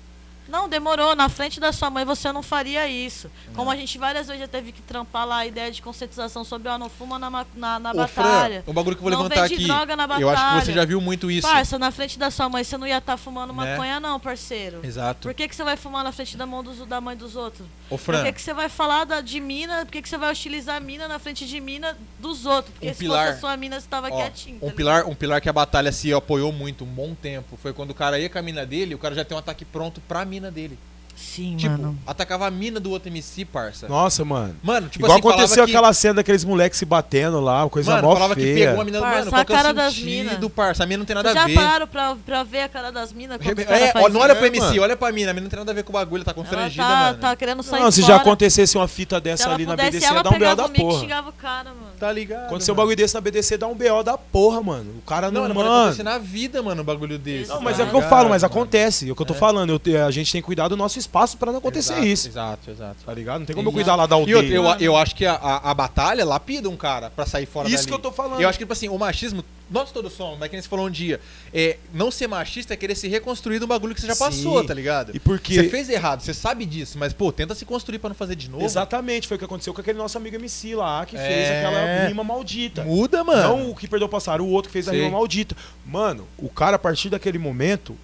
Não, 0.48 0.68
demorou. 0.68 1.16
Na 1.16 1.30
frente 1.30 1.60
da 1.60 1.72
sua 1.72 1.90
mãe 1.90 2.04
você 2.04 2.32
não 2.32 2.44
faria 2.44 2.88
isso. 2.88 3.30
Como 3.56 3.70
a 3.72 3.76
gente 3.76 3.98
várias 3.98 4.28
vezes 4.28 4.42
já 4.42 4.48
teve 4.48 4.72
que 4.72 4.82
trampar 4.82 5.26
lá 5.26 5.38
a 5.38 5.46
ideia 5.46 5.72
de 5.72 5.82
conscientização 5.82 6.44
sobre 6.44 6.68
ó, 6.70 6.78
não 6.78 6.90
fuma 6.90 7.18
na, 7.18 7.30
na, 7.56 7.80
na 7.80 7.92
Ô, 7.92 7.94
batalha. 7.96 8.62
Fran, 8.64 8.72
um 8.72 8.74
bagulho 8.74 8.96
que 8.96 9.00
eu 9.00 9.04
vou 9.04 9.12
Não 9.12 9.24
levantar 9.24 9.46
aqui. 9.46 9.66
droga 9.66 9.96
na 9.96 10.04
Eu 10.20 10.30
acho 10.30 10.42
que 10.44 10.50
você 10.50 10.56
batalha. 10.60 10.74
já 10.74 10.86
viu 10.86 11.00
muito 11.00 11.32
isso. 11.32 11.48
Parça, 11.48 11.80
na 11.80 11.92
frente 11.92 12.20
da 12.20 12.30
sua 12.30 12.50
mãe 12.50 12.64
você 12.64 12.78
não 12.78 12.86
ia 12.88 12.98
estar 12.98 13.16
fumando 13.18 13.54
Né? 13.54 13.72
maconha, 13.72 14.00
não, 14.00 14.20
parceiro. 14.20 14.80
Exato. 14.84 15.28
Por 15.28 15.34
que, 15.34 15.48
que 15.48 15.56
você 15.56 15.64
vai 15.64 15.78
fumar 15.78 16.04
na 16.04 16.12
frente 16.12 16.36
da 16.36 16.46
mão 16.46 16.64
dos, 16.64 16.86
da 16.86 17.00
mãe 17.00 17.16
dos 17.16 17.36
outros? 17.36 17.66
Ô, 17.90 17.98
Por 17.98 18.00
Fran, 18.00 18.24
que, 18.24 18.34
que 18.34 18.42
você 18.42 18.54
vai 18.54 18.68
falar 18.70 19.06
da, 19.06 19.22
de 19.22 19.40
mina? 19.40 19.86
Por 19.86 19.92
que, 19.92 20.02
que 20.02 20.10
você 20.10 20.18
vai 20.18 20.32
utilizar 20.32 20.76
a 20.78 20.80
mina 20.80 21.08
na 21.08 21.20
frente 21.20 21.48
de 21.48 21.60
mina 21.62 21.98
dos 22.20 22.46
outros? 22.46 22.74
Porque 22.74 22.90
Um 22.90 22.94
se 22.94 23.00
pilar. 23.00 23.26
fosse 23.28 23.38
a 23.38 23.40
sua 23.42 23.58
mina, 23.58 23.80
você 23.80 23.88
tava 23.88 24.08
ó, 24.12 24.16
quietinho. 24.18 24.60
tá 24.60 24.66
um 24.66 24.70
ligado? 24.70 24.76
pilar, 24.78 25.06
um 25.08 25.16
pilar 25.16 25.40
que 25.42 25.50
a 25.50 25.54
batalha 25.54 25.92
se 25.92 26.14
apoiou 26.14 26.52
muito 26.52 26.84
um 26.84 26.88
bom 26.88 27.14
tempo 27.16 27.58
foi 27.58 27.74
quando 27.74 27.92
o 27.92 27.96
cara 27.96 28.20
ia 28.20 28.30
com 28.30 28.38
a 28.38 28.42
mina 28.42 28.66
dele, 28.66 28.96
o 28.96 28.98
cara 28.98 29.16
já 29.16 29.24
tem 29.24 29.36
um 29.36 29.40
ataque 29.40 29.64
pronto 29.66 30.02
pra 30.02 30.26
mina 30.32 30.50
dele. 30.50 30.78
Sim, 31.22 31.56
Tipo, 31.56 31.72
mano. 31.74 31.98
atacava 32.06 32.48
a 32.48 32.52
mina 32.52 32.80
do 32.80 32.90
outro 32.92 33.08
MC, 33.10 33.46
parça. 33.46 33.88
Nossa, 33.88 34.26
mano. 34.26 34.56
Mano, 34.64 34.90
tipo 34.90 35.06
Igual 35.06 35.20
assim, 35.20 35.28
aconteceu 35.30 35.66
que- 35.66 35.72
aquela 35.72 35.94
cena 35.94 36.16
daqueles 36.16 36.44
moleques 36.44 36.80
se 36.80 36.86
batendo 36.86 37.40
lá, 37.40 37.70
coisa 37.70 37.92
Mano, 37.96 38.08
mó 38.08 38.14
falava 38.14 38.36
que 38.36 38.42
feia. 38.42 38.68
pegou 38.70 38.82
a 38.82 38.86
mina, 38.86 39.00
Parça, 39.00 39.20
mano, 39.20 39.32
qual 39.32 39.46
que 39.46 39.52
é 39.52 39.56
a 39.56 39.60
o 39.60 39.62
cara 39.64 39.74
das 39.74 39.94
sentido, 39.94 40.08
mina. 40.40 40.50
parça? 40.50 40.84
A 40.84 40.86
mina 40.86 40.98
não 40.98 41.06
tem 41.06 41.16
nada 41.16 41.30
Vocês 41.30 41.38
a 41.38 41.42
já 41.42 41.48
ver. 41.48 41.54
pararam 41.56 41.88
pra, 41.88 42.16
pra 42.26 42.44
ver 42.44 42.62
a 42.64 42.70
cara 42.70 42.92
das 42.92 43.14
minas 43.14 43.40
É, 43.40 44.10
não 44.10 44.20
olha 44.20 44.36
pro 44.36 44.46
MC, 44.48 44.80
olha 44.80 44.98
pra 44.98 45.12
mina. 45.12 45.32
A 45.32 45.34
mina 45.34 45.44
não 45.44 45.50
tem 45.50 45.60
nada 45.60 45.72
a 45.72 45.76
ver 45.76 45.84
com 45.84 45.92
o 45.92 45.94
bagulho, 45.94 46.24
tá 46.24 46.32
Ela 46.32 46.36
constrangida, 46.36 46.84
tá, 46.84 46.90
mano. 47.06 47.18
tá 47.20 47.36
querendo 47.36 47.64
sair 47.64 47.82
Não, 47.82 47.92
se 47.92 48.02
fora. 48.02 48.14
já 48.16 48.20
acontecesse 48.20 48.78
uma 48.78 48.88
fita 48.88 49.22
dessa 49.22 49.44
ela 49.46 49.54
ali 49.54 49.66
na 49.66 49.76
BDC, 49.76 50.06
ela 50.06 50.18
ia 50.18 50.24
dar 50.24 50.30
um 50.32 50.40
BO 50.40 50.56
da 50.56 50.66
o 50.66 50.70
porra. 50.70 51.00
xingava 51.00 51.30
o 51.30 51.34
cara, 51.34 51.70
mano. 51.70 51.92
Tá 52.00 52.12
ligado? 52.12 52.46
Aconteceu 52.48 52.74
um 52.74 52.78
bagulho 52.78 52.96
desse 52.96 53.14
na 53.14 53.22
BDC, 53.22 53.58
dá 53.58 53.68
um 53.68 53.76
BO 53.76 54.04
da 54.04 54.18
porra, 54.18 54.62
mano. 54.62 54.92
O 54.98 55.02
cara 55.02 55.30
Não, 55.30 55.48
não, 55.48 55.54
mano. 55.56 55.72
acontecer 55.72 56.04
na 56.04 56.18
vida, 56.18 56.62
mano, 56.64 56.82
um 56.82 56.86
bagulho 56.86 57.18
desse. 57.20 57.50
Não, 57.50 57.58
Não, 57.58 57.64
mas 57.64 57.78
tá 57.78 57.84
é 57.84 57.86
o 57.86 57.90
que 57.90 57.96
eu 57.96 58.02
falo, 58.04 58.30
mas 58.30 58.44
acontece. 58.44 59.08
É 59.08 59.12
o 59.12 59.16
que 59.16 59.22
eu 59.22 59.26
tô 59.26 59.34
É. 59.34 59.38
falando. 59.38 59.80
a 60.06 60.12
gente 60.12 60.32
tem 60.32 60.42
que 60.42 60.46
cuidar 60.46 60.68
do 60.68 60.76
nosso 60.78 60.98
espaço 60.98 61.11
pra 61.38 61.52
não 61.52 61.60
acontecer 61.60 61.94
Exato, 61.94 62.08
isso. 62.08 62.28
Exato, 62.30 62.72
exato. 62.72 62.98
Tá 63.06 63.14
ligado? 63.14 63.40
Não 63.40 63.46
tem 63.46 63.54
Exato. 63.54 63.66
como 63.66 63.70
eu 63.70 63.74
cuidar 63.74 63.96
lá 63.96 64.06
da 64.06 64.16
E 64.16 64.20
aldeia. 64.20 64.62
outra, 64.62 64.84
eu, 64.84 64.92
eu 64.92 64.96
acho 64.98 65.16
que 65.16 65.26
a, 65.26 65.34
a, 65.34 65.72
a 65.72 65.74
batalha 65.74 66.24
lapida 66.26 66.70
um 66.70 66.78
cara 66.78 67.10
pra 67.10 67.26
sair 67.26 67.46
fora 67.46 67.68
Isso 67.68 67.78
dali. 67.80 67.88
que 67.88 67.94
eu 67.94 68.00
tô 68.00 68.12
falando. 68.12 68.40
Eu 68.42 68.48
acho 68.48 68.58
que, 68.58 68.64
tipo 68.64 68.74
assim, 68.74 68.88
o 68.90 68.98
machismo, 68.98 69.44
nós 69.70 69.92
todos 69.92 70.14
somos, 70.14 70.38
mas 70.40 70.50
que 70.50 70.56
nem 70.56 70.62
você 70.62 70.68
falou 70.70 70.88
um 70.88 70.90
dia, 70.92 71.20
é, 71.54 71.78
não 71.94 72.12
ser 72.12 72.28
machista 72.28 72.74
é 72.74 72.78
querer 72.78 72.96
se 72.96 73.08
reconstruir 73.08 73.60
do 73.60 73.68
bagulho 73.68 73.94
que 73.96 74.02
você 74.02 74.08
já 74.08 74.16
Sim. 74.16 74.20
passou, 74.26 74.64
tá 74.66 74.74
ligado? 74.74 75.12
E 75.14 75.20
porque- 75.20 75.54
Você 75.56 75.70
fez 75.70 75.90
errado, 75.90 76.22
você 76.22 76.34
sabe 76.34 76.66
disso, 76.66 76.98
mas, 76.98 77.14
pô, 77.14 77.32
tenta 77.32 77.54
se 77.56 77.66
construir 77.66 78.00
pra 78.00 78.10
não 78.10 78.16
fazer 78.16 78.36
de 78.36 78.50
novo. 78.50 78.64
Exatamente, 78.64 79.28
foi 79.28 79.36
o 79.36 79.38
que 79.38 79.46
aconteceu 79.46 79.74
com 79.74 79.82
aquele 79.82 79.98
nosso 79.98 80.18
amigo 80.18 80.36
MC 80.36 80.76
lá, 80.76 81.06
que 81.06 81.16
É. 81.18 81.20
fez 81.28 81.50
aquela 81.50 82.08
rima 82.08 82.24
maldita. 82.24 82.84
Muda, 82.84 83.24
mano. 83.24 83.42
Não 83.42 83.72
o 83.72 83.76
que 83.76 83.88
perdeu 83.88 84.08
o 84.08 84.10
passar, 84.10 84.42
o 84.42 84.48
outro 84.48 84.70
que 84.70 84.74
fez 84.74 84.88
a 84.88 84.92
Sim. 84.92 84.98
rima 85.00 85.12
maldita. 85.12 85.56
Mano, 85.86 86.28
o 86.38 86.50
cara, 86.50 86.76
a 86.76 86.80
partir 86.80 87.10
daquele 87.10 87.38
momento, 87.38 87.96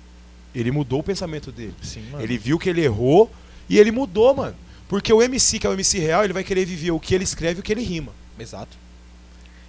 ele 0.54 0.72
mudou 0.72 1.00
o 1.00 1.04
pensamento 1.04 1.52
dele. 1.52 1.76
Sim, 1.82 2.02
mano. 2.12 2.24
Ele 2.24 2.38
viu 2.38 2.58
que 2.60 2.70
ele 2.70 2.82
errou 2.84 3.30
e 3.70 3.78
ele 3.78 3.92
mudou, 3.92 4.34
mano. 4.34 4.56
Porque 4.88 5.12
o 5.12 5.22
MC, 5.22 5.60
que 5.60 5.68
é 5.68 5.70
o 5.70 5.74
MC 5.74 6.00
real, 6.00 6.24
ele 6.24 6.34
vai 6.34 6.44
querer 6.44 6.66
viver 6.66 6.92
o 6.92 7.00
que 7.00 7.14
ele 7.14 7.24
escreve 7.24 7.60
e 7.60 7.62
o 7.62 7.64
que 7.64 7.72
ele 7.72 7.82
rima. 7.84 8.12
Exato. 8.40 8.78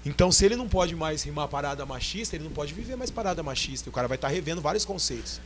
Então, 0.07 0.31
se 0.31 0.45
ele 0.45 0.57
não 0.57 0.69
pode 0.69 0.95
mais 0.95 1.23
rimar 1.23 1.49
parada 1.49 1.85
machista, 1.85 2.37
ele 2.37 2.45
não 2.45 2.53
pode 2.53 2.73
viver 2.73 2.97
mais 2.97 3.11
parada 3.11 3.43
machista. 3.43 3.91
O 3.91 3.93
cara 3.93 4.07
vai 4.09 4.17
estar 4.17 4.29
revendo 4.29 4.61
vários 4.61 4.85
conceitos. 4.85 5.41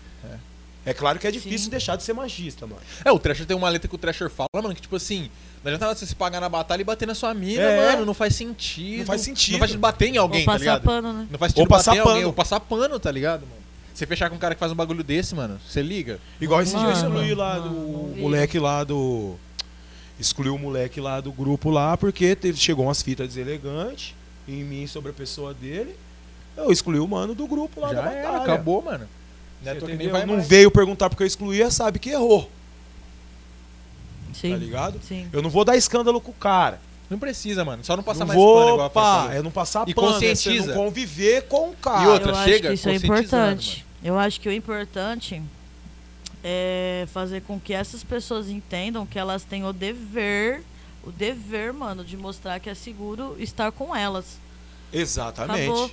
É. 0.84 0.92
claro 0.92 1.18
que 1.18 1.26
é 1.26 1.30
difícil 1.30 1.64
Sim. 1.66 1.70
deixar 1.70 1.96
de 1.96 2.02
ser 2.02 2.12
machista, 2.12 2.66
mano. 2.66 2.80
É, 3.04 3.10
o 3.10 3.18
Thrasher 3.18 3.46
tem 3.46 3.56
uma 3.56 3.68
letra 3.68 3.88
que 3.88 3.94
o 3.94 3.98
Thrasher 3.98 4.28
fala, 4.28 4.48
mano, 4.54 4.74
que 4.74 4.80
tipo 4.82 4.94
assim, 4.96 5.30
não 5.62 5.68
adianta 5.70 5.86
nada 5.86 5.98
você 5.98 6.06
se 6.06 6.14
pagar 6.14 6.40
na 6.40 6.48
batalha 6.48 6.80
e 6.80 6.84
bater 6.84 7.06
na 7.06 7.14
sua 7.14 7.32
mina, 7.32 7.62
É. 7.62 7.92
mano, 7.92 8.04
não 8.04 8.14
faz 8.14 8.34
sentido. 8.36 8.98
Não 8.98 9.06
faz 9.06 9.20
sentido. 9.22 9.52
Não 9.52 9.58
faz 9.60 9.70
sentido 9.70 9.80
bater 9.80 10.08
em 10.08 10.16
alguém, 10.18 10.40
Ou 10.40 10.46
tá 10.46 10.52
passar 10.52 10.58
ligado? 10.64 10.82
pano, 10.82 11.12
né? 11.12 11.28
Não 11.30 11.38
faz 11.38 11.52
sentido 11.52 11.62
Ou 11.62 11.68
passar 11.68 11.90
bater 11.92 11.96
em 11.98 12.00
alguém, 12.00 12.16
pano. 12.16 12.26
ou 12.28 12.32
passar 12.32 12.60
pano, 12.60 13.00
tá 13.00 13.10
ligado, 13.10 13.40
mano? 13.42 13.61
Você 13.94 14.06
fechar 14.06 14.30
com 14.30 14.36
um 14.36 14.38
cara 14.38 14.54
que 14.54 14.60
faz 14.60 14.72
um 14.72 14.74
bagulho 14.74 15.04
desse, 15.04 15.34
mano, 15.34 15.60
você 15.68 15.82
liga? 15.82 16.18
Igual 16.40 16.62
esse 16.62 16.76
dia 16.76 16.92
excluí 16.92 17.34
lá 17.34 17.58
do 17.58 17.70
moleque 18.16 18.58
lá 18.58 18.84
do. 18.84 19.36
Excluiu 20.18 20.54
o 20.54 20.58
moleque 20.58 21.00
lá 21.00 21.20
do 21.20 21.32
grupo 21.32 21.68
lá, 21.70 21.96
porque 21.96 22.34
teve, 22.36 22.58
chegou 22.58 22.86
umas 22.86 23.02
fitas 23.02 23.28
deselegantes 23.28 24.14
em 24.48 24.62
mim 24.64 24.86
sobre 24.86 25.10
a 25.10 25.14
pessoa 25.14 25.52
dele. 25.52 25.94
Eu 26.56 26.70
excluí 26.70 26.98
o 26.98 27.08
mano 27.08 27.34
do 27.34 27.46
grupo 27.46 27.80
lá 27.80 27.88
da 27.88 27.94
Já 27.94 28.02
batalha. 28.02 28.18
era, 28.18 28.36
acabou, 28.42 28.82
mano. 28.82 29.08
É 29.64 30.26
não 30.26 30.34
mais. 30.36 30.48
veio 30.48 30.70
perguntar 30.70 31.08
porque 31.08 31.22
eu 31.22 31.26
excluía, 31.26 31.70
sabe 31.70 31.98
que 32.00 32.10
errou, 32.10 32.50
Sim. 34.34 34.50
tá 34.50 34.56
ligado? 34.56 35.00
Sim. 35.06 35.28
Eu 35.32 35.40
não 35.40 35.50
vou 35.50 35.64
dar 35.64 35.76
escândalo 35.76 36.20
com 36.20 36.32
o 36.32 36.34
cara. 36.34 36.80
Não 37.12 37.18
precisa, 37.18 37.62
mano. 37.62 37.84
Só 37.84 37.94
não 37.94 38.02
passar 38.02 38.20
não 38.20 38.28
mais 38.28 38.38
pano 38.38 38.50
vou, 38.50 38.68
igual 38.70 38.86
a 38.86 38.90
pá, 38.90 39.28
é 39.34 39.42
não 39.42 39.50
passar 39.50 39.86
E 39.86 39.92
pano, 39.92 40.08
é 40.08 40.12
você 40.12 40.28
conscientiza. 40.30 40.74
não 40.74 40.84
conviver 40.84 41.42
com 41.42 41.68
o 41.68 41.76
cara. 41.76 42.04
E 42.04 42.06
outra, 42.06 42.30
eu 42.30 42.34
chega 42.36 42.54
acho 42.54 42.62
que 42.68 42.72
isso 42.72 42.88
é 42.88 42.94
importante. 42.94 43.86
Eu 44.02 44.18
acho 44.18 44.40
que 44.40 44.48
o 44.48 44.52
importante 44.52 45.42
é 46.42 47.06
fazer 47.12 47.42
com 47.42 47.60
que 47.60 47.74
essas 47.74 48.02
pessoas 48.02 48.48
entendam 48.48 49.04
que 49.04 49.18
elas 49.18 49.44
têm 49.44 49.62
o 49.62 49.74
dever, 49.74 50.62
o 51.04 51.12
dever, 51.12 51.74
mano, 51.74 52.02
de 52.02 52.16
mostrar 52.16 52.58
que 52.58 52.70
é 52.70 52.74
seguro 52.74 53.36
estar 53.38 53.70
com 53.72 53.94
elas. 53.94 54.38
Exatamente. 54.90 55.68
Acabou. 55.68 55.90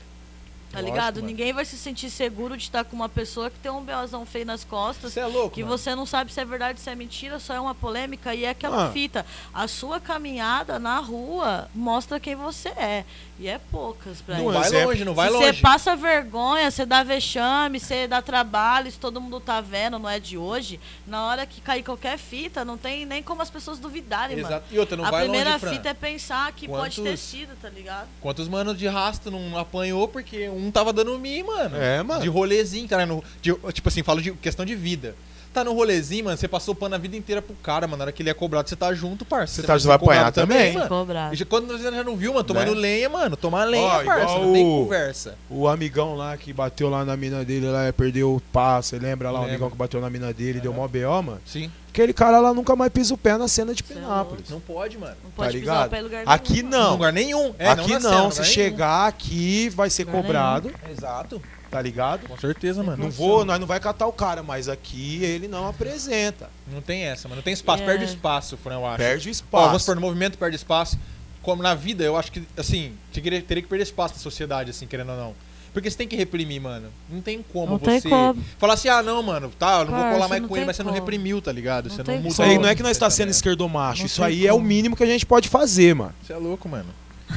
Tá 0.71 0.77
Lógico, 0.79 0.95
ligado? 0.95 1.15
mano. 1.15 1.27
Ninguém 1.27 1.51
vai 1.51 1.65
se 1.65 1.75
sentir 1.77 2.09
seguro 2.11 2.55
de 2.55 2.63
estar 2.63 2.83
com 2.85 2.95
uma 2.95 3.09
pessoa 3.09 3.49
que 3.49 3.57
tem 3.57 3.71
um 3.71 3.81
beozão 3.83 4.23
feio 4.25 4.45
nas 4.45 4.63
costas. 4.63 5.13
Você 5.13 5.19
é 5.19 5.25
louco, 5.25 5.49
Que 5.55 5.63
mano. 5.63 5.75
você 5.77 5.95
não 5.95 6.05
sabe 6.05 6.31
se 6.31 6.39
é 6.39 6.45
verdade, 6.45 6.79
se 6.79 6.89
é 6.89 6.95
mentira, 6.95 7.39
só 7.39 7.55
é 7.55 7.59
uma 7.59 7.73
polêmica 7.73 8.35
e 8.35 8.45
é 8.45 8.49
aquela 8.49 8.85
Ah. 8.87 8.91
fita. 8.91 9.25
A 9.51 9.67
sua 9.67 9.99
caminhada 9.99 10.77
na 10.77 10.99
rua 10.99 11.67
mostra 11.73 12.19
quem 12.19 12.35
você 12.35 12.69
é. 12.69 13.03
E 13.41 13.47
é 13.47 13.57
poucas 13.71 14.21
pra 14.21 14.37
Não 14.37 14.51
vai 14.51 14.67
exemplo. 14.67 14.87
longe, 14.89 15.05
não 15.05 15.13
vai 15.13 15.27
se 15.29 15.33
longe. 15.33 15.45
você 15.55 15.61
passa 15.61 15.95
vergonha, 15.95 16.69
você 16.69 16.85
dá 16.85 17.03
vexame, 17.03 17.79
você 17.79 18.05
dá 18.05 18.21
trabalho, 18.21 18.89
isso 18.89 18.99
todo 18.99 19.21
mundo 19.21 19.39
tá 19.39 19.61
vendo, 19.61 19.97
não 19.97 20.09
é 20.09 20.19
de 20.19 20.37
hoje. 20.37 20.77
Na 21.07 21.23
hora 21.25 21.45
que 21.45 21.61
cair 21.61 21.81
qualquer 21.81 22.17
fita, 22.17 22.65
não 22.65 22.77
tem 22.77 23.05
nem 23.05 23.23
como 23.23 23.41
as 23.41 23.49
pessoas 23.49 23.79
duvidarem, 23.79 24.35
mano. 24.35 24.47
Exato. 24.49 24.65
E 24.69 24.77
outra, 24.77 24.97
não 24.97 25.05
a 25.05 25.11
vai 25.11 25.21
primeira 25.23 25.51
longe, 25.51 25.61
Fran. 25.61 25.71
fita 25.71 25.87
é 25.89 25.93
pensar 25.93 26.51
que 26.51 26.67
pode 26.67 26.97
ter 26.97 27.01
Quantos- 27.11 27.19
sido, 27.21 27.55
tá 27.61 27.69
ligado? 27.69 28.09
Quantos 28.19 28.49
manos 28.49 28.77
de 28.77 28.87
rastro 28.87 29.31
não 29.31 29.57
apanhou 29.57 30.05
porque 30.09 30.49
um 30.49 30.69
tava 30.69 30.91
dando 30.91 31.17
mim, 31.17 31.41
mano? 31.43 31.77
É, 31.77 32.03
mano. 32.03 32.21
De 32.21 32.27
rolezinho, 32.27 32.89
cara. 32.89 33.05
No, 33.05 33.23
de- 33.41 33.55
tipo 33.71 33.87
assim, 33.87 34.03
falo 34.03 34.21
de 34.21 34.33
questão 34.33 34.65
de 34.65 34.75
vida. 34.75 35.15
Tá 35.59 35.63
no 35.65 35.73
rolezinho, 35.73 36.23
mano, 36.23 36.37
você 36.37 36.47
passou 36.47 36.73
pano 36.73 36.95
a 36.95 36.97
vida 36.97 37.17
inteira 37.17 37.41
pro 37.41 37.53
cara, 37.55 37.85
mano. 37.85 37.97
Na 37.97 38.03
hora 38.05 38.11
que 38.13 38.21
ele 38.23 38.29
é 38.29 38.33
cobrado, 38.33 38.69
você 38.69 38.77
tá 38.77 38.93
junto, 38.93 39.25
parça. 39.25 39.55
Você 39.55 39.67
tá- 39.67 39.73
vai 39.75 39.99
cobrado 39.99 40.03
apanhar 40.05 40.31
também. 40.31 40.73
mano. 40.73 40.87
Cobrado. 40.87 41.33
E 41.33 41.37
já- 41.37 41.45
quando 41.45 41.67
você 41.67 41.83
já 41.83 42.01
não 42.03 42.15
viu, 42.15 42.31
mano, 42.33 42.45
tomando 42.45 42.73
Né? 42.75 42.79
lenha, 42.79 43.09
mano. 43.09 43.35
Tomar 43.35 43.65
lenha, 43.65 43.83
Ó, 43.85 44.03
parça. 44.05 44.39
Não 44.39 44.53
tem 44.53 44.65
o- 44.65 44.83
conversa. 44.85 45.35
O 45.49 45.67
amigão 45.67 46.15
lá 46.15 46.37
que 46.37 46.53
bateu 46.53 46.89
lá 46.89 47.03
na 47.03 47.17
mina 47.17 47.43
dele, 47.43 47.65
lá 47.67 47.91
perdeu 47.91 48.35
o 48.35 48.39
passo. 48.53 48.89
Você 48.89 48.99
lembra 48.99 49.29
lá 49.31 49.39
o 49.39 49.41
Lembro. 49.41 49.55
amigão 49.55 49.69
que 49.71 49.75
bateu 49.75 49.99
na 49.99 50.09
mina 50.09 50.31
dele 50.33 50.59
e 50.59 50.61
deu 50.61 50.71
mó 50.73 50.87
BO, 50.87 51.21
mano? 51.21 51.41
Sim. 51.45 51.69
Aquele 51.89 52.13
cara 52.13 52.39
lá 52.39 52.53
nunca 52.53 52.73
mais 52.75 52.89
pisa 52.91 53.13
o 53.13 53.17
pé 53.17 53.35
na 53.37 53.47
cena 53.49 53.73
de 53.73 53.83
é 53.83 53.93
Penápolis. 53.95 54.49
Não 54.49 54.61
pode, 54.61 54.97
mano. 54.97 55.15
Não 55.23 55.31
pode 55.31 55.51
Tá 55.51 55.59
pisar 55.59 55.73
ligado? 55.73 55.87
o 55.87 55.89
pé 55.89 55.99
em 55.99 56.03
lugar 56.03 56.23
Aqui 56.25 56.53
nenhum, 56.63 56.69
não. 56.69 56.87
Em 56.87 56.91
lugar 56.93 57.13
nenhum. 57.13 57.55
É, 57.59 57.67
aqui 57.69 57.91
na 57.93 57.99
não, 57.99 58.09
cena, 58.11 58.31
se 58.31 58.37
lugar 58.39 58.45
chegar 58.45 59.07
aqui 59.07 59.69
vai 59.69 59.89
ser 59.89 60.05
Lugar 60.05 60.21
cobrado, 60.21 60.71
nenhum. 60.83 60.93
Exato. 60.97 61.41
Tá 61.69 61.81
ligado? 61.81 62.27
Com 62.27 62.37
certeza, 62.37 62.83
mano. 62.83 63.03
Não 63.03 63.11
vou, 63.11 63.45
nós 63.45 63.59
não 63.59 63.67
vai 63.67 63.79
catar 63.79 64.07
o 64.07 64.13
cara, 64.13 64.41
mas 64.43 64.67
aqui 64.67 65.23
ele 65.23 65.47
não 65.47 65.67
apresenta. 65.67 66.49
Não 66.71 66.81
tem 66.81 67.03
essa, 67.03 67.27
mano. 67.27 67.37
Não 67.37 67.43
tem 67.43 67.53
espaço. 67.53 67.83
É. 67.83 67.85
Perde 67.85 68.05
espaço, 68.05 68.57
Fran, 68.57 68.75
eu 68.75 68.85
acho. 68.85 68.97
Perde 68.97 69.29
Ó, 69.29 69.31
espaço. 69.31 69.65
vamos 69.67 69.81
supor, 69.83 69.95
no 69.95 70.01
movimento 70.01 70.37
perde 70.37 70.55
espaço. 70.55 70.97
Como 71.41 71.63
na 71.63 71.73
vida, 71.73 72.03
eu 72.03 72.17
acho 72.17 72.31
que, 72.31 72.43
assim, 72.57 72.93
teria 73.13 73.41
que 73.41 73.67
perder 73.67 73.83
espaço 73.83 74.15
na 74.15 74.19
sociedade, 74.19 74.71
assim, 74.71 74.85
querendo 74.85 75.11
ou 75.11 75.17
não. 75.17 75.35
Porque 75.71 75.89
você 75.89 75.97
tem 75.97 76.07
que 76.07 76.15
reprimir, 76.15 76.59
mano. 76.59 76.89
Não 77.09 77.21
tem 77.21 77.43
como 77.53 77.73
Não 77.73 77.77
você 77.77 78.01
tem 78.01 78.11
como. 78.11 78.43
falar 78.57 78.73
assim, 78.73 78.89
ah, 78.89 79.03
não, 79.03 79.21
mano, 79.21 79.51
tá, 79.57 79.79
eu 79.79 79.85
não 79.85 79.97
vou 79.97 80.11
colar 80.11 80.27
mais 80.27 80.45
com 80.45 80.57
ele, 80.57 80.65
mas 80.65 80.75
você 80.75 80.83
não 80.83 80.91
como. 80.91 80.99
reprimiu, 80.99 81.41
tá 81.41 81.51
ligado? 81.51 81.89
Não 81.89 81.95
você 81.95 82.03
não 82.03 82.15
mudou. 82.15 82.31
Isso 82.31 82.41
aí 82.41 82.57
não 82.57 82.67
é 82.67 82.75
que 82.75 82.81
nós 82.83 82.93
está 82.93 83.05
essa 83.05 83.15
sendo 83.17 83.29
esquerdomacho. 83.29 84.05
Isso 84.05 84.23
aí 84.23 84.47
é 84.47 84.51
o 84.51 84.55
como. 84.55 84.67
mínimo 84.67 84.95
que 84.95 85.03
a 85.03 85.07
gente 85.07 85.25
pode 85.25 85.47
fazer, 85.47 85.93
mano. 85.93 86.13
Você 86.23 86.33
é 86.33 86.37
louco, 86.37 86.67
mano. 86.67 86.87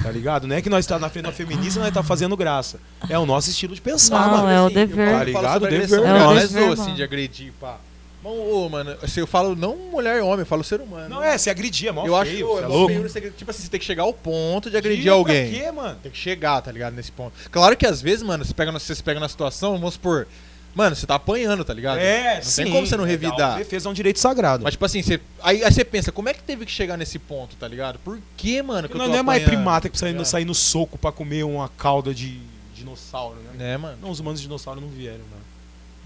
Tá 0.03 0.11
ligado? 0.11 0.47
Não 0.47 0.57
é 0.57 0.63
que 0.63 0.71
nós 0.71 0.85
está 0.85 0.99
na 0.99 1.09
frente 1.11 1.25
da 1.25 1.33
feminista 1.33 1.79
e 1.79 1.83
nós 1.83 1.93
tá 1.93 2.03
fazendo 2.03 2.37
graça. 2.37 2.79
É 3.09 3.19
o 3.19 3.27
nosso 3.27 3.51
estilo 3.51 3.75
de 3.75 3.81
pensar, 3.81 4.27
Não, 4.27 4.39
mano. 4.39 4.49
é 4.49 4.61
o 4.63 4.67
Assim, 4.67 4.75
dever. 4.75 5.13
Tá 5.19 5.25
ligado? 5.25 5.67
Dever 5.69 5.99
É 5.99 6.03
o 6.03 6.05
não 6.07 6.37
é 6.37 6.41
dever, 6.47 6.73
assim, 6.73 6.95
de 6.95 7.03
agredir, 7.03 7.53
pá. 7.61 7.77
Ô, 8.25 8.69
mano, 8.69 8.97
assim, 9.03 9.19
eu 9.19 9.27
falo 9.27 9.57
não 9.57 9.77
mulher 9.77 10.19
e 10.19 10.21
homem, 10.21 10.41
eu 10.41 10.47
falo 10.47 10.63
ser 10.63 10.81
humano. 10.81 11.09
Não 11.09 11.21
é, 11.23 11.37
se 11.37 11.51
agredir 11.51 11.89
é 11.89 11.93
mó 11.93 12.07
eu 12.07 12.15
acho 12.15 12.31
feio, 12.31 12.47
que 12.47 12.55
cê 12.55 12.61
é 12.61 12.63
é 12.63 12.67
louco. 12.69 12.87
feio 12.89 13.03
você- 13.03 13.21
tipo 13.33 13.51
assim, 13.51 13.63
você 13.65 13.69
tem 13.69 13.81
que 13.81 13.87
chegar 13.87 14.05
ao 14.05 14.15
ponto 14.15 14.71
de 14.71 14.77
agredir 14.77 15.03
Pra 15.05 15.13
alguém. 15.15 15.51
quê, 15.51 15.73
mano? 15.73 15.99
Tem 16.01 16.13
que 16.13 16.19
chegar, 16.19 16.61
tá 16.63 16.71
ligado? 16.71 16.95
Nesse 16.95 17.11
ponto. 17.11 17.33
Claro 17.51 17.77
que 17.77 17.85
às 17.85 18.01
vezes, 18.01 18.23
mano, 18.23 18.45
você, 18.45 18.55
pega, 18.55 18.71
você 18.71 18.95
se 18.95 19.03
pega 19.03 19.19
na 19.19 19.29
situação, 19.29 19.73
vamos 19.77 19.95
supor. 19.95 20.29
Mano, 20.75 20.97
você 20.97 21.07
tá 21.07 21.17
apanhando, 21.17 21.65
tá 21.65 21.75
ligado? 21.75 21.99
É, 21.99 22.37
Não 22.37 22.43
sim. 22.43 22.65
tem 22.65 22.73
como 22.73 22.87
você 22.87 22.97
não 22.97 23.05
legal. 23.05 23.21
revidar. 23.31 23.59
Defesa 23.59 23.89
é 23.89 23.91
um 23.91 23.95
direito 23.95 24.19
sagrado. 24.19 24.65
Mas, 24.65 24.73
tipo 24.73 24.85
assim, 24.85 25.03
você, 25.03 25.21
aí, 25.43 25.63
aí 25.63 25.71
você 25.73 25.85
pensa, 25.85 26.11
como 26.11 26.29
é 26.31 26.35
que 26.35 26.43
teve 26.43 26.65
que 26.65 26.73
chegar 26.73 26.97
nesse 26.97 27.19
ponto, 27.19 27.55
tá 27.57 27.69
ligado? 27.69 27.99
Por 27.99 28.19
que, 28.37 28.63
mano, 28.63 28.89
que 28.89 28.95
Porque 28.95 29.05
tô 29.07 29.11
não 29.13 29.19
é 29.19 29.23
mais 29.23 29.43
primata 29.43 29.89
que 29.89 29.95
tá 29.95 30.01
precisa 30.01 30.09
ligado? 30.11 30.25
sair 30.25 30.45
no 30.47 30.55
soco 30.55 30.97
pra 30.97 31.13
comer 31.13 31.45
uma 31.45 31.69
cauda 31.69 32.15
de 32.15 32.41
dinossauro, 32.75 33.37
né? 33.55 33.75
É, 33.75 33.77
mano. 33.77 33.99
Não, 34.01 34.11
os 34.11 34.19
humanos 34.21 34.41
de 34.41 34.47
dinossauro 34.47 34.81
não 34.81 34.89
vieram, 34.89 35.19
não. 35.31 35.43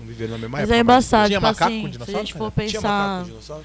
Não 0.00 0.06
viveram 0.06 0.32
na 0.32 0.38
mesma 0.38 0.50
Mas 0.58 0.62
época. 0.62 0.76
é 0.76 0.80
embaçado, 0.80 1.26
Tinha 1.28 1.38
tipo 1.38 1.46
macaco 1.48 1.64
assim, 1.72 1.80
com 1.80 1.86
se 1.86 1.88
a 1.88 1.92
dinossauro, 1.92 2.20
gente 2.26 2.32
for 2.34 2.52
cara? 2.52 2.68
Tinha 2.68 2.80
macaco 2.82 2.98
pensar... 2.98 3.18
com 3.22 3.28
dinossauro? 3.30 3.64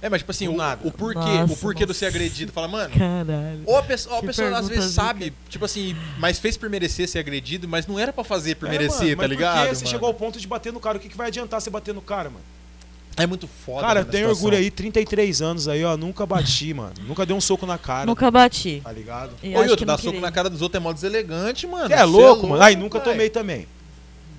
É, 0.00 0.08
mas, 0.08 0.20
tipo 0.20 0.30
assim, 0.30 0.46
o, 0.48 0.56
nada. 0.56 0.80
o 0.86 0.90
porquê, 0.92 1.18
Nossa, 1.18 1.52
o 1.52 1.56
porquê 1.56 1.84
do 1.84 1.92
ser 1.92 2.06
nossa. 2.06 2.16
agredido. 2.16 2.52
Fala, 2.52 2.68
mano, 2.68 2.94
Caralho. 2.96 3.62
ou 3.66 3.76
a 3.76 3.82
pessoa, 3.82 4.12
ou 4.14 4.18
a 4.18 4.20
Que 4.20 4.26
pessoa 4.28 4.56
às 4.56 4.68
vezes 4.68 4.94
sabe, 4.94 5.32
tipo 5.48 5.64
assim, 5.64 5.96
mas 6.18 6.38
fez 6.38 6.56
por 6.56 6.70
merecer 6.70 7.08
ser 7.08 7.18
agredido, 7.18 7.66
mas 7.66 7.86
não 7.86 7.98
era 7.98 8.12
pra 8.12 8.22
fazer 8.22 8.54
por 8.54 8.68
É, 8.68 8.70
merecer, 8.70 9.00
mano, 9.00 9.16
tá 9.16 9.22
mas 9.22 9.30
ligado? 9.30 9.56
Por 9.58 9.68
que 9.70 9.74
você 9.74 9.84
mano? 9.84 9.90
chegou 9.90 10.06
ao 10.06 10.14
ponto 10.14 10.38
de 10.38 10.46
bater 10.46 10.72
no 10.72 10.78
cara? 10.80 10.98
O 10.98 11.00
que, 11.00 11.08
que 11.08 11.16
vai 11.16 11.26
adiantar 11.28 11.60
você 11.60 11.68
bater 11.70 11.92
no 11.92 12.00
cara, 12.02 12.30
mano? 12.30 12.44
É 13.16 13.26
muito 13.26 13.48
foda. 13.48 13.80
cara, 13.84 14.04
tem 14.04 14.24
orgulho 14.24 14.56
aí, 14.56 14.70
33 14.70 15.42
anos 15.42 15.66
aí, 15.66 15.84
ó. 15.84 15.96
Nunca 15.96 16.24
bati, 16.24 16.72
mano. 16.74 16.92
Nunca 17.02 17.26
dei 17.26 17.34
um 17.34 17.40
soco 17.40 17.66
na 17.66 17.76
cara. 17.76 18.06
Nunca 18.06 18.30
bati. 18.30 18.80
Tá 18.84 18.92
ligado? 18.92 19.32
E 19.42 19.56
Ô, 19.56 19.76
que 19.76 19.84
dar 19.84 19.98
soco 19.98 20.20
na 20.20 20.30
cara 20.30 20.48
dos 20.48 20.62
outros 20.62 20.80
é 20.80 20.82
mó 20.84 20.92
deselegante, 20.92 21.66
mano. 21.66 21.88
Você 21.88 21.94
é 21.94 21.98
Cê 21.98 22.04
louco, 22.04 22.46
mano? 22.46 22.62
Ai, 22.62 22.76
nunca 22.76 23.00
velho. 23.00 23.10
tomei 23.10 23.28
também. 23.28 23.66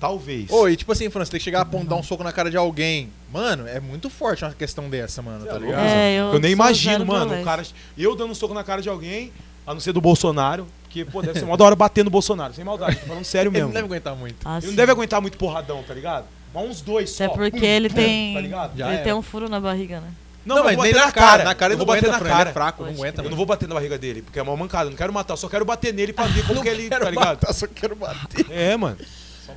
Talvez. 0.00 0.50
Ô, 0.50 0.66
e 0.68 0.76
tipo 0.76 0.90
assim, 0.92 1.10
Fran, 1.10 1.24
você 1.24 1.30
tem 1.32 1.38
que 1.38 1.44
chegar 1.44 1.60
a 1.60 1.64
ponto 1.64 1.86
dar 1.86 1.96
um 1.96 2.02
soco 2.02 2.24
na 2.24 2.32
cara 2.32 2.50
de 2.50 2.56
alguém. 2.56 3.10
Mano, 3.32 3.68
é 3.68 3.78
muito 3.78 4.08
forte 4.08 4.44
uma 4.44 4.52
questão 4.54 4.88
dessa, 4.88 5.20
mano, 5.20 5.44
tá 5.44 5.56
é 5.56 5.58
ligado? 5.58 5.84
É, 5.84 6.14
eu, 6.18 6.24
Eu 6.32 6.40
nem 6.40 6.52
imagino, 6.52 7.04
mano, 7.04 7.26
violência. 7.26 7.44
cara. 7.44 7.62
Eu 7.98 8.16
dando 8.16 8.30
um 8.30 8.34
soco 8.34 8.54
na 8.54 8.64
cara 8.64 8.80
de 8.80 8.88
alguém, 8.88 9.30
a 9.66 9.74
não 9.74 9.80
ser 9.80 9.92
do 9.92 10.00
Bolsonaro, 10.00 10.66
porque, 10.84 11.04
pô, 11.04 11.20
deve 11.22 11.38
ser 11.38 11.44
mó 11.44 11.56
da 11.56 11.64
hora 11.64 11.76
bater 11.76 12.02
no 12.02 12.10
Bolsonaro, 12.10 12.52
sem 12.54 12.64
maldade, 12.64 12.96
tô 12.96 13.06
falando 13.06 13.24
sério 13.24 13.50
Ele 13.52 13.58
mesmo. 13.58 13.68
não 13.68 13.74
deve 13.74 13.86
aguentar 13.86 14.16
muito. 14.16 14.36
Ah, 14.44 14.56
Ele 14.56 14.66
não 14.66 14.70
sim. 14.70 14.76
deve 14.76 14.90
aguentar 14.90 15.20
muito 15.20 15.36
porradão, 15.38 15.82
tá 15.82 15.92
ligado? 15.94 16.24
Mas 16.52 16.68
uns 16.68 16.80
dois 16.80 17.10
só. 17.10 17.24
Até 17.26 17.34
porque 17.34 17.60
Pum, 17.60 17.64
ele 17.66 17.88
pum, 17.90 17.94
tem. 17.94 18.34
Tá 18.34 18.40
ligado? 18.40 18.76
Já 18.78 18.86
ele 18.86 18.94
era. 18.96 19.04
tem 19.04 19.12
um 19.12 19.22
furo 19.22 19.48
na 19.48 19.60
barriga, 19.60 20.00
né? 20.00 20.08
Não, 20.44 20.56
Não, 20.56 20.64
mas 20.64 20.76
nem 20.78 20.92
na 20.94 21.12
cara. 21.12 21.44
Na 21.44 21.54
cara 21.54 21.74
eu 21.74 21.76
ele 21.76 21.84
vou 21.84 21.86
não 21.86 22.00
bater 22.00 22.10
na 22.10 22.18
Fran. 22.18 22.24
Ele 22.28 22.32
é 22.34 22.38
cara. 22.38 22.52
fraco, 22.52 22.82
não 22.82 22.90
aguenta. 22.90 23.18
Eu 23.20 23.24
mano. 23.24 23.30
não 23.30 23.36
vou 23.36 23.44
bater 23.46 23.68
na 23.68 23.74
barriga 23.74 23.98
dele, 23.98 24.22
porque 24.22 24.38
é 24.38 24.42
uma 24.42 24.56
mancada. 24.56 24.86
Eu 24.86 24.90
não 24.90 24.96
quero 24.96 25.12
matar, 25.12 25.36
só 25.36 25.48
quero 25.50 25.66
bater 25.66 25.92
nele 25.94 26.12
pra 26.14 26.24
ver 26.32 26.42
como 26.42 26.54
Não 26.54 26.62
que 26.62 26.68
ele. 26.70 26.88
quero 26.88 27.04
Tá 27.04 27.10
ligado? 27.10 27.26
matar, 27.26 27.52
só 27.52 27.66
quero 27.68 27.94
bater. 27.94 28.46
É, 28.50 28.74
mano. 28.76 28.96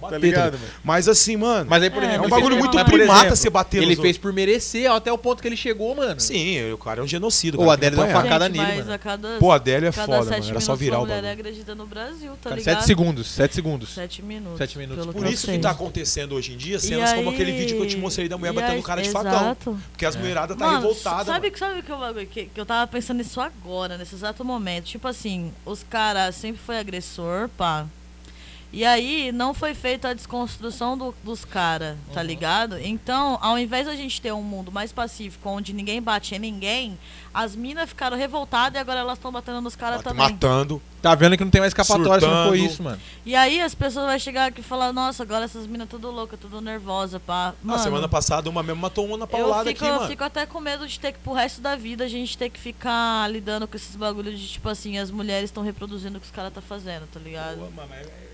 Tá 0.01 0.17
ligado, 0.17 0.51
tá 0.53 0.57
mano? 0.57 0.71
Mas 0.83 1.07
assim, 1.07 1.35
mano. 1.37 1.67
Mas 1.69 1.83
aí, 1.83 1.89
por 1.89 2.03
É, 2.03 2.05
exemplo, 2.07 2.23
é 2.23 2.27
um 2.27 2.29
bagulho 2.29 2.57
muito 2.57 2.75
mas, 2.75 2.83
primata 2.85 3.19
exemplo, 3.19 3.35
você 3.35 3.49
bater 3.49 3.83
Ele 3.83 3.95
fez 3.95 4.17
por 4.17 4.31
merecer 4.33 4.91
até 4.91 5.11
o 5.11 5.17
ponto 5.17 5.41
que 5.41 5.47
ele 5.47 5.57
chegou, 5.57 5.95
mano. 5.95 6.19
Sim, 6.19 6.71
o 6.71 6.77
cara 6.77 7.01
é 7.01 7.03
um 7.03 7.07
genocídio. 7.07 7.59
Ô, 7.59 7.63
cara, 7.63 7.71
a 7.71 7.73
Adélio 7.75 7.97
deu 7.97 8.05
uma 8.07 8.13
facada 8.13 8.49
nele, 8.49 8.63
mas 8.65 8.77
mano. 8.79 8.93
a 8.93 8.97
cada, 8.97 9.37
Pô, 9.39 9.51
a 9.51 9.55
Adélio 9.55 9.87
é 9.87 9.91
cada 9.91 10.05
foda, 10.05 10.31
mano. 10.31 10.49
Era 10.49 10.59
só 10.61 10.75
virar 10.75 10.97
uma 10.97 11.03
o 11.03 11.05
mulher 11.05 11.17
é 11.19 11.21
bagulho. 11.21 11.31
agredida 11.33 11.75
no 11.75 11.85
Brasil, 11.85 12.31
tá 12.41 12.49
Cara, 12.49 12.55
ligado? 12.55 12.75
sete 12.75 12.85
segundos, 12.85 13.27
sete 13.27 13.55
segundos. 13.55 13.89
Sete 13.93 14.21
minutos. 14.21 14.57
Sete 14.57 14.77
minutos. 14.77 15.05
Por 15.07 15.27
isso 15.27 15.47
que 15.47 15.59
tá 15.59 15.71
acontecendo 15.71 16.35
hoje 16.35 16.53
em 16.53 16.57
dia 16.57 16.79
cenas 16.79 17.13
como 17.13 17.29
aquele 17.29 17.51
vídeo 17.51 17.77
que 17.77 17.83
eu 17.83 17.87
te 17.87 17.97
mostrei 17.97 18.27
da 18.29 18.37
mulher 18.37 18.53
batendo 18.53 18.79
o 18.79 18.83
cara 18.83 19.01
de 19.01 19.09
facão. 19.09 19.55
Porque 19.91 20.05
as 20.05 20.15
mulheradas 20.15 20.57
tá 20.57 20.71
revoltadas. 20.71 21.25
Sabe, 21.27 21.51
sabe 21.57 21.81
que, 21.81 21.91
eu, 21.91 21.97
bagulho 21.97 22.27
que, 22.27 22.45
que 22.45 22.59
eu 22.59 22.65
tava 22.65 22.85
pensando 22.87 23.17
nisso 23.17 23.39
agora, 23.41 23.97
nesse 23.97 24.15
exato 24.15 24.43
momento? 24.43 24.85
Tipo 24.85 25.07
assim, 25.07 25.51
os 25.65 25.83
caras 25.83 26.35
sempre 26.35 26.61
foi 26.65 26.77
agressor, 26.77 27.49
pá. 27.57 27.85
E 28.75 28.83
aí 28.83 29.31
não 29.31 29.53
foi 29.53 29.75
feita 29.75 30.09
a 30.09 30.13
desconstrução 30.15 30.97
do- 30.97 31.13
dos 31.23 31.45
caras, 31.45 31.95
tá 32.11 32.21
Uhum. 32.21 32.25
ligado? 32.25 32.79
Então, 32.79 33.37
ao 33.39 33.57
invés 33.59 33.85
da 33.85 33.95
gente 33.95 34.19
ter 34.19 34.33
um 34.33 34.41
mundo 34.41 34.71
mais 34.71 34.91
pacífico, 34.91 35.47
onde 35.47 35.71
ninguém 35.73 36.01
bate 36.01 36.33
em 36.33 36.39
ninguém, 36.39 36.97
as 37.31 37.55
minas 37.55 37.87
ficaram 37.87 38.17
revoltadas 38.17 38.75
e 38.75 38.81
agora 38.81 39.01
elas 39.01 39.19
estão 39.19 39.31
batendo 39.31 39.61
nos 39.61 39.75
caras 39.75 40.01
também. 40.01 40.17
Matando. 40.27 40.81
Tá 41.03 41.13
vendo 41.13 41.37
que 41.37 41.43
não 41.43 41.51
tem 41.51 41.61
mais 41.61 41.69
escapatória 41.71 42.21
se 42.21 42.25
não 42.25 42.45
for 42.47 42.55
Surtando. 42.57 42.71
isso, 42.71 42.81
mano. 42.81 42.99
E 43.23 43.35
aí 43.35 43.61
as 43.61 43.75
pessoas 43.75 44.07
vão 44.07 44.17
chegar 44.17 44.47
aqui 44.47 44.61
e 44.61 44.63
falar, 44.63 44.91
nossa, 44.91 45.21
agora 45.21 45.45
essas 45.45 45.67
minas 45.67 45.87
tudo 45.87 46.09
louca, 46.09 46.35
tudo 46.35 46.59
nervosa, 46.59 47.19
pá. 47.19 47.53
Na 47.63 47.73
Mano, 47.73 47.83
semana 47.83 48.09
passada, 48.09 48.49
uma 48.49 48.63
mesmo 48.63 48.81
matou 48.81 49.05
uma 49.05 49.17
na 49.17 49.25
eu 49.25 49.27
paulada 49.27 49.69
fico, 49.69 49.83
aqui, 49.83 49.91
eu 49.93 49.97
mano. 49.97 50.09
fico 50.09 50.23
até 50.23 50.47
com 50.47 50.59
medo 50.59 50.87
de 50.87 50.99
ter 50.99 51.11
que, 51.11 51.19
pro 51.19 51.33
resto 51.33 51.61
da 51.61 51.75
vida, 51.75 52.05
a 52.05 52.07
gente 52.07 52.35
ter 52.35 52.49
que 52.49 52.59
ficar 52.59 53.29
lidando 53.29 53.67
com 53.67 53.75
esses 53.77 53.95
bagulhos 53.95 54.39
de, 54.39 54.47
tipo 54.47 54.67
assim, 54.67 54.97
as 54.97 55.11
mulheres 55.11 55.45
estão 55.51 55.61
reproduzindo 55.61 56.17
o 56.17 56.19
que 56.21 56.25
os 56.25 56.31
caras 56.31 56.51
tá 56.51 56.61
fazendo, 56.61 57.05
tá 57.13 57.19
ligado? 57.19 57.57
Pô, 57.59 57.69
mano, 57.69 57.93
é, 57.93 58.01
é 58.01 58.32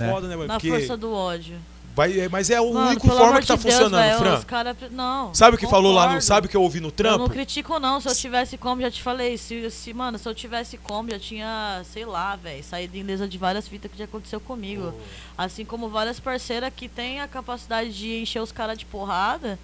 Né? 0.00 0.10
foda, 0.12 0.26
né, 0.28 0.36
mano? 0.36 0.48
Na 0.48 0.54
Porque 0.54 0.68
força 0.70 0.96
do 0.96 1.12
ódio. 1.12 1.56
vai, 1.94 2.18
é- 2.20 2.28
mas 2.28 2.48
é 2.50 2.60
o 2.60 2.72
Mano, 2.72 2.90
único 2.90 3.06
forma 3.08 3.40
que 3.40 3.46
tá 3.46 3.56
de 3.56 3.62
Deus, 3.62 3.74
funcionando, 3.74 4.02
velho, 4.02 4.18
Fran. 4.18 4.38
Os 4.38 4.44
cara, 4.44 4.76
não, 4.90 5.34
Sabe 5.34 5.56
o 5.56 5.58
que 5.58 5.66
falou 5.66 5.92
lá 5.92 6.02
no. 6.02 6.06
concordo. 6.08 6.24
Sabe 6.24 6.46
o 6.46 6.50
que 6.50 6.56
eu 6.56 6.62
ouvi 6.62 6.80
no 6.80 6.88
Eu 6.88 6.92
trampo? 6.92 7.18
não 7.18 7.28
critico, 7.28 7.78
não. 7.78 8.00
Se 8.00 8.08
eu 8.08 8.14
tivesse 8.14 8.56
como, 8.58 8.80
já 8.80 8.90
te 8.90 9.02
falei. 9.02 9.36
Se, 9.36 9.70
se 9.70 9.92
mano, 9.92 10.18
se 10.18 10.28
eu 10.28 10.34
tivesse 10.34 10.76
como, 10.78 11.10
já 11.10 11.18
tinha, 11.18 11.82
sei 11.84 12.04
lá, 12.04 12.36
velho, 12.36 12.62
saído 12.64 12.96
ilesa 12.96 13.26
de 13.28 13.36
várias 13.38 13.66
fitas 13.68 13.90
que 13.90 13.98
já 13.98 14.04
aconteceu 14.04 14.40
comigo. 14.40 14.92
Assim 15.36 15.64
como 15.64 15.88
várias 15.88 16.18
parceiras 16.20 16.72
que 16.74 16.88
têm 16.88 17.20
a 17.20 17.28
capacidade 17.28 17.92
de 17.96 18.20
encher 18.22 18.40
os 18.40 18.52
caras 18.52 18.78
de 18.78 18.84
porrada 18.86 19.58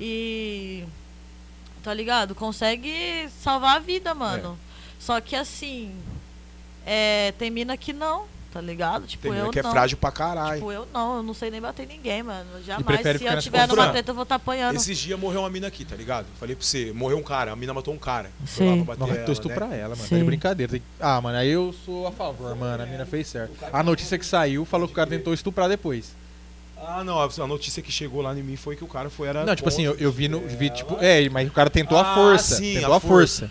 e. 0.00 0.84
Tá 1.82 1.94
ligado? 1.94 2.34
Consegue 2.34 3.28
salvar 3.40 3.76
a 3.76 3.78
vida, 3.78 4.14
mano. 4.14 4.58
Só 4.98 5.20
que 5.20 5.36
assim. 5.36 5.94
É, 6.90 7.32
tem 7.38 7.50
mina 7.50 7.76
que 7.76 7.92
não, 7.92 8.24
tá 8.52 8.60
ligado? 8.60 9.06
Tipo, 9.06 9.28
Tem 9.28 9.36
eu 9.38 9.50
que 9.50 9.58
é 9.58 9.62
não. 9.62 9.70
frágil 9.70 9.96
pra 9.98 10.10
caralho. 10.10 10.54
Tipo, 10.56 10.72
eu 10.72 10.88
não, 10.92 11.16
eu 11.18 11.22
não 11.22 11.34
sei 11.34 11.50
nem 11.50 11.60
bater 11.60 11.86
ninguém, 11.86 12.22
mano. 12.22 12.46
Jamais. 12.64 13.00
Se 13.18 13.24
eu 13.24 13.38
tiver 13.40 13.58
numa 13.58 13.68
confusão. 13.68 13.92
treta, 13.92 14.10
eu 14.10 14.14
vou 14.14 14.22
estar 14.22 14.34
apanhando. 14.36 14.76
Esses 14.76 14.96
dias 14.98 15.18
morreu 15.18 15.40
uma 15.40 15.50
mina 15.50 15.66
aqui, 15.66 15.84
tá 15.84 15.94
ligado? 15.94 16.26
Falei 16.40 16.56
pra 16.56 16.64
você, 16.64 16.92
morreu 16.92 17.18
um 17.18 17.22
cara, 17.22 17.52
a 17.52 17.56
mina 17.56 17.74
matou 17.74 17.92
um 17.94 17.98
cara. 17.98 18.30
Foi 18.46 18.66
lá 18.66 18.72
Sim. 18.72 18.84
pra 18.84 18.94
bater 18.94 19.00
Nossa, 19.00 19.12
ela, 19.14 19.22
tô 19.24 19.30
né? 19.30 19.32
estuprar 19.32 19.72
ela, 19.72 19.88
mano. 19.90 20.02
Tá 20.02 20.08
Sim. 20.08 20.18
de 20.18 20.24
brincadeira. 20.24 20.72
Tem- 20.72 20.82
Ah, 21.00 21.20
mano, 21.20 21.38
aí 21.38 21.48
eu 21.50 21.74
sou 21.84 22.06
a 22.06 22.12
favor, 22.12 22.54
mano. 22.56 22.82
A 22.82 22.86
mina 22.86 23.04
fez 23.06 23.26
certo. 23.28 23.52
A 23.72 23.82
notícia 23.82 24.18
que 24.18 24.24
saiu 24.26 24.64
falou 24.64 24.86
que 24.88 24.92
o 24.92 24.96
cara 24.96 25.08
tentou 25.10 25.32
estuprar 25.34 25.68
depois. 25.68 26.16
Ah, 26.80 27.02
não, 27.02 27.20
a 27.20 27.46
notícia 27.46 27.82
que 27.82 27.90
chegou 27.90 28.22
lá 28.22 28.32
em 28.38 28.42
mim 28.42 28.56
foi 28.56 28.76
que 28.76 28.84
o 28.84 28.86
cara 28.86 29.10
foi 29.10 29.26
era. 29.28 29.44
Não, 29.44 29.54
tipo 29.56 29.68
assim, 29.68 29.82
eu, 29.82 29.94
eu 29.96 30.12
vi 30.12 30.28
no. 30.28 30.38
ela. 30.38 30.46
Vi, 30.46 30.70
tipo, 30.70 30.96
é, 31.00 31.28
mas 31.28 31.48
o 31.48 31.50
cara 31.52 31.68
tentou 31.68 31.98
a 31.98 32.12
Ah, 32.12 32.14
força. 32.14 32.54
sim, 32.56 32.74
tentou 32.74 32.94
a 32.94 32.96
a 32.96 33.00
força. 33.00 33.50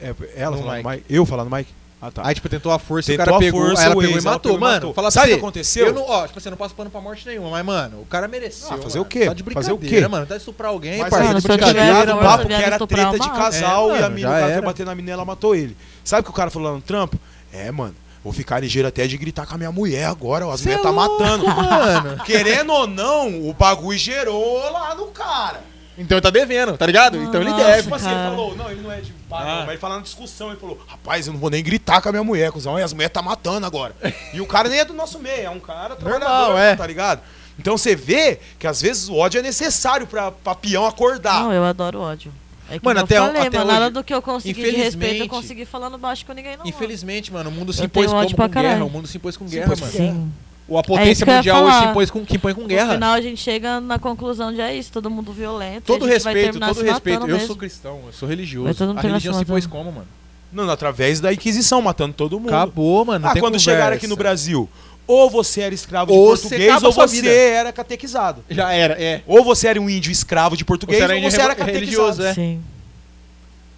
É, 0.00 0.14
ela 0.36 0.56
No 0.56 0.62
falando 0.62 0.76
Mike. 0.84 0.88
Mike. 0.88 1.04
Eu 1.10 1.26
falando 1.26 1.50
Mike? 1.54 1.72
Ah, 2.00 2.10
tá. 2.10 2.22
Aí, 2.26 2.34
tipo, 2.34 2.46
tentou 2.48 2.70
a 2.70 2.78
força 2.78 3.10
e 3.10 3.14
o 3.14 3.16
Tentou 3.16 3.32
cara 3.34 3.36
a 3.36 3.40
pegou. 3.40 3.66
força, 3.66 3.80
aí 3.80 3.86
ela 3.86 3.94
o 3.96 4.00
pegou 4.00 4.14
ex, 4.16 4.22
e 4.22 4.26
matou. 4.26 4.40
pegou 4.52 4.58
Mano, 4.60 4.74
matou. 4.74 4.94
fala 4.94 5.10
Sabe 5.10 5.26
o 5.26 5.34
que 5.34 5.38
aconteceu? 5.38 5.86
Eu 5.86 5.94
não, 5.94 6.02
ó, 6.02 6.26
tipo 6.26 6.38
assim, 6.38 6.48
eu 6.48 6.50
não 6.50 6.58
passo 6.58 6.74
pano 6.74 6.90
pra 6.90 7.00
morte 7.00 7.26
nenhuma, 7.26 7.48
mas, 7.50 7.64
mano, 7.64 8.00
o 8.02 8.04
cara 8.06 8.28
mereceu. 8.28 8.68
Ah, 8.70 8.76
fazer 8.76 8.98
mano. 8.98 9.02
o 9.02 9.04
quê? 9.06 9.26
Tá 9.26 9.32
de 9.32 9.42
Fazer 9.42 9.72
o 9.72 9.76
brincadeira, 9.78 10.06
quê? 10.06 10.12
mano. 10.12 10.26
Tá 10.26 10.36
estuprar 10.36 10.70
alguém, 10.70 10.98
Mas 10.98 11.08
parceiro. 11.10 11.26
Mano, 11.26 11.40
ligado 11.40 12.08
força, 12.08 12.14
o 12.14 12.20
papo 12.22 12.46
que 12.48 12.52
era 12.54 12.86
treta 12.86 13.18
de 13.18 13.26
uma. 13.28 13.36
casal 13.36 13.90
É, 13.96 14.00
e 14.00 14.02
a 14.04 14.08
mina, 14.10 14.28
já 14.28 14.36
o 14.36 14.40
cara 14.40 14.52
foi 14.52 14.62
bater 14.62 14.86
na 14.86 14.94
mina 14.94 15.08
e 15.08 15.12
ela 15.12 15.24
matou 15.24 15.54
ele. 15.54 15.74
Sabe 16.04 16.20
o 16.20 16.24
que 16.24 16.30
o 16.30 16.34
cara 16.34 16.50
falou 16.50 16.68
lá 16.68 16.74
no 16.74 16.82
trampo? 16.82 17.18
É, 17.50 17.70
mano, 17.72 17.94
vou 18.22 18.32
ficar 18.32 18.60
ligeiro 18.60 18.86
até 18.86 19.06
de 19.06 19.16
gritar 19.16 19.46
com 19.46 19.54
a 19.54 19.58
minha 19.58 19.72
mulher 19.72 20.04
agora, 20.04 20.46
ó, 20.46 20.52
as 20.52 20.60
mulheres 20.60 20.84
é 20.84 20.86
tá 20.86 20.92
matando. 20.92 21.46
mano. 21.46 22.24
Querendo 22.24 22.72
ou 22.74 22.86
não, 22.86 23.48
o 23.48 23.54
bagulho 23.54 23.98
gerou 23.98 24.70
lá 24.70 24.94
no 24.94 25.06
cara. 25.06 25.62
Então 25.98 26.16
ele 26.16 26.22
tá 26.22 26.30
devendo, 26.30 26.76
tá 26.76 26.84
ligado? 26.86 27.16
Então 27.22 27.40
ele 27.40 27.52
deve. 27.54 27.84
Tipo 27.84 27.94
assim, 27.94 28.06
ele 28.06 28.14
cara. 28.14 28.30
falou, 28.30 28.54
não, 28.56 28.70
ele 28.70 28.82
não 28.82 28.92
é 28.92 29.00
de 29.00 29.12
bagulho, 29.28 29.50
Ah. 29.50 29.56
mas 29.60 29.68
ele 29.70 29.78
falando 29.78 29.96
na 29.98 30.02
discussão, 30.04 30.48
ele 30.50 30.60
falou, 30.60 30.78
rapaz, 30.86 31.26
eu 31.26 31.32
não 31.32 31.40
vou 31.40 31.48
nem 31.50 31.62
gritar 31.64 32.00
com 32.02 32.08
a 32.08 32.12
minha 32.12 32.24
mulher, 32.24 32.52
cuzão, 32.52 32.78
e 32.78 32.82
as 32.82 32.92
mulheres 32.92 33.12
tá 33.12 33.22
matando 33.22 33.64
agora. 33.66 33.94
e 34.34 34.40
o 34.40 34.46
cara 34.46 34.68
nem 34.68 34.78
é 34.80 34.84
do 34.84 34.92
nosso 34.92 35.18
meio, 35.18 35.46
é 35.46 35.50
um 35.50 35.60
cara 35.60 35.96
trabalhador, 35.96 36.58
é. 36.58 36.76
tá 36.76 36.86
ligado? 36.86 37.20
Então 37.58 37.78
você 37.78 37.96
vê 37.96 38.38
que 38.58 38.66
às 38.66 38.82
vezes 38.82 39.08
o 39.08 39.14
ódio 39.16 39.38
é 39.38 39.42
necessário 39.42 40.06
pra, 40.06 40.30
pra 40.30 40.54
peão 40.54 40.86
acordar. 40.86 41.42
Não, 41.42 41.52
eu 41.52 41.64
adoro 41.64 42.00
ódio. 42.00 42.30
É 42.68 42.78
que 42.78 42.84
Mano, 42.84 43.00
até 43.00 43.16
falei, 43.16 43.42
até 43.42 43.58
mano, 43.58 43.70
hoje, 43.70 43.80
nada 43.80 43.90
do 43.92 44.02
que 44.04 44.12
eu 44.12 44.20
consegui 44.20 44.52
de 44.54 44.60
respeito, 44.60 44.82
eu 44.82 44.88
infelizmente- 44.88 45.28
consegui 45.28 45.64
falando 45.64 45.96
baixo 45.96 46.26
com 46.26 46.32
ninguém, 46.32 46.56
não. 46.56 46.66
Infelizmente, 46.66 47.32
mano, 47.32 47.48
o 47.48 47.52
mundo 47.52 47.72
se 47.72 47.80
Eu 47.80 47.86
impôs 47.86 48.06
tenho 48.06 48.10
como 48.10 48.22
ódio 48.24 48.36
pra 48.36 48.48
com 48.48 48.60
guerra. 48.60 48.84
O 48.84 48.90
mundo 48.90 49.06
se 49.06 49.16
impôs 49.16 49.36
com 49.36 49.46
guerra, 49.46 49.68
mano. 49.68 49.92
Sim. 49.92 50.32
Ou 50.68 50.76
a 50.76 50.80
É 50.80 50.82
potência 50.82 51.24
ia 51.24 51.36
mundial 51.36 51.64
hoje 51.64 51.78
se 51.78 51.84
impôs 51.84 52.10
com, 52.10 52.24
que 52.24 52.36
impõe 52.36 52.54
com 52.54 52.62
No 52.62 52.66
guerra. 52.66 52.94
final 52.94 53.14
a 53.14 53.20
gente 53.20 53.40
chega 53.40 53.80
na 53.80 53.98
conclusão 53.98 54.52
de 54.52 54.60
é 54.60 54.74
isso, 54.74 54.90
todo 54.90 55.08
mundo 55.08 55.32
violento. 55.32 55.84
Todo 55.84 56.04
a 56.06 56.08
gente 56.10 56.22
vai 56.22 56.34
respeito, 56.34 56.58
todo 56.58 56.74
se 56.74 56.84
respeito. 56.84 57.20
Eu 57.22 57.26
mesmo. 57.28 57.46
sou 57.46 57.56
cristão, 57.56 58.00
eu 58.06 58.12
sou 58.12 58.28
religioso. 58.28 58.74
todo 58.74 58.88
mundo 58.88 58.98
A 58.98 59.02
religião 59.02 59.34
se 59.34 59.42
impôs 59.42 59.66
como, 59.66 59.92
mano? 59.92 60.06
Não, 60.52 60.68
através 60.70 61.20
da 61.20 61.32
Inquisição, 61.32 61.80
matando 61.82 62.14
todo 62.14 62.38
mundo. 62.40 62.48
Acabou, 62.48 63.04
mano. 63.04 63.20
não 63.20 63.28
ah, 63.28 63.32
tem 63.32 63.40
quando 63.40 63.52
conversa. 63.54 63.70
chegaram 63.70 63.96
aqui 63.96 64.06
no 64.06 64.16
Brasil, 64.16 64.68
ou 65.06 65.28
você 65.30 65.60
era 65.60 65.74
escravo 65.74 66.10
de 66.12 66.18
Ou 66.18 66.28
você 66.36 66.42
português, 66.42 66.70
acaba 66.70 66.86
ou 66.86 66.92
você 66.92 67.16
vida. 67.20 67.30
era 67.30 67.72
catequizado. 67.72 68.44
Já 68.50 68.72
era, 68.72 68.94
é. 68.94 69.22
Ou 69.26 69.44
você 69.44 69.68
era 69.68 69.80
um 69.80 69.88
índio 69.88 70.10
escravo 70.10 70.56
de 70.56 70.64
português, 70.64 70.98
Você 70.98 71.04
era 71.04 71.14
ou 71.14 71.30
você 71.30 71.40
era 71.40 71.54
catequizado. 71.54 71.78
religioso, 71.78 72.22
é. 72.22 72.34
Sim. 72.34 72.60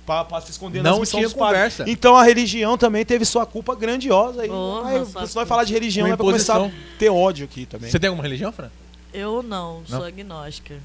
Pra, 0.08 0.24
pra 0.24 0.40
se 0.40 0.52
esconder 0.52 0.82
Não 0.82 0.92
nas 0.92 1.00
missões 1.00 1.30
tinha 1.30 1.38
conversa. 1.38 1.84
Então 1.86 2.16
a 2.16 2.22
religião 2.22 2.78
também 2.78 3.04
teve 3.04 3.26
sua 3.26 3.44
culpa 3.44 3.74
grandiosa. 3.74 4.40
aí. 4.40 4.48
Porra, 4.48 4.88
Aí, 4.88 5.04
se 5.04 5.36
nós 5.36 5.46
falar 5.46 5.64
de 5.64 5.74
religião, 5.74 6.08
vai 6.08 6.16
começar 6.16 6.64
a 6.64 6.70
ter 6.98 7.10
ódio 7.10 7.44
aqui 7.44 7.66
também. 7.66 7.90
Você 7.90 7.98
tem 7.98 8.08
alguma 8.08 8.22
religião, 8.22 8.50
Fran? 8.50 8.70
Eu 9.12 9.42
não, 9.42 9.82
Não? 9.86 9.98
sou 9.98 10.04
agnóstica. 10.06 10.76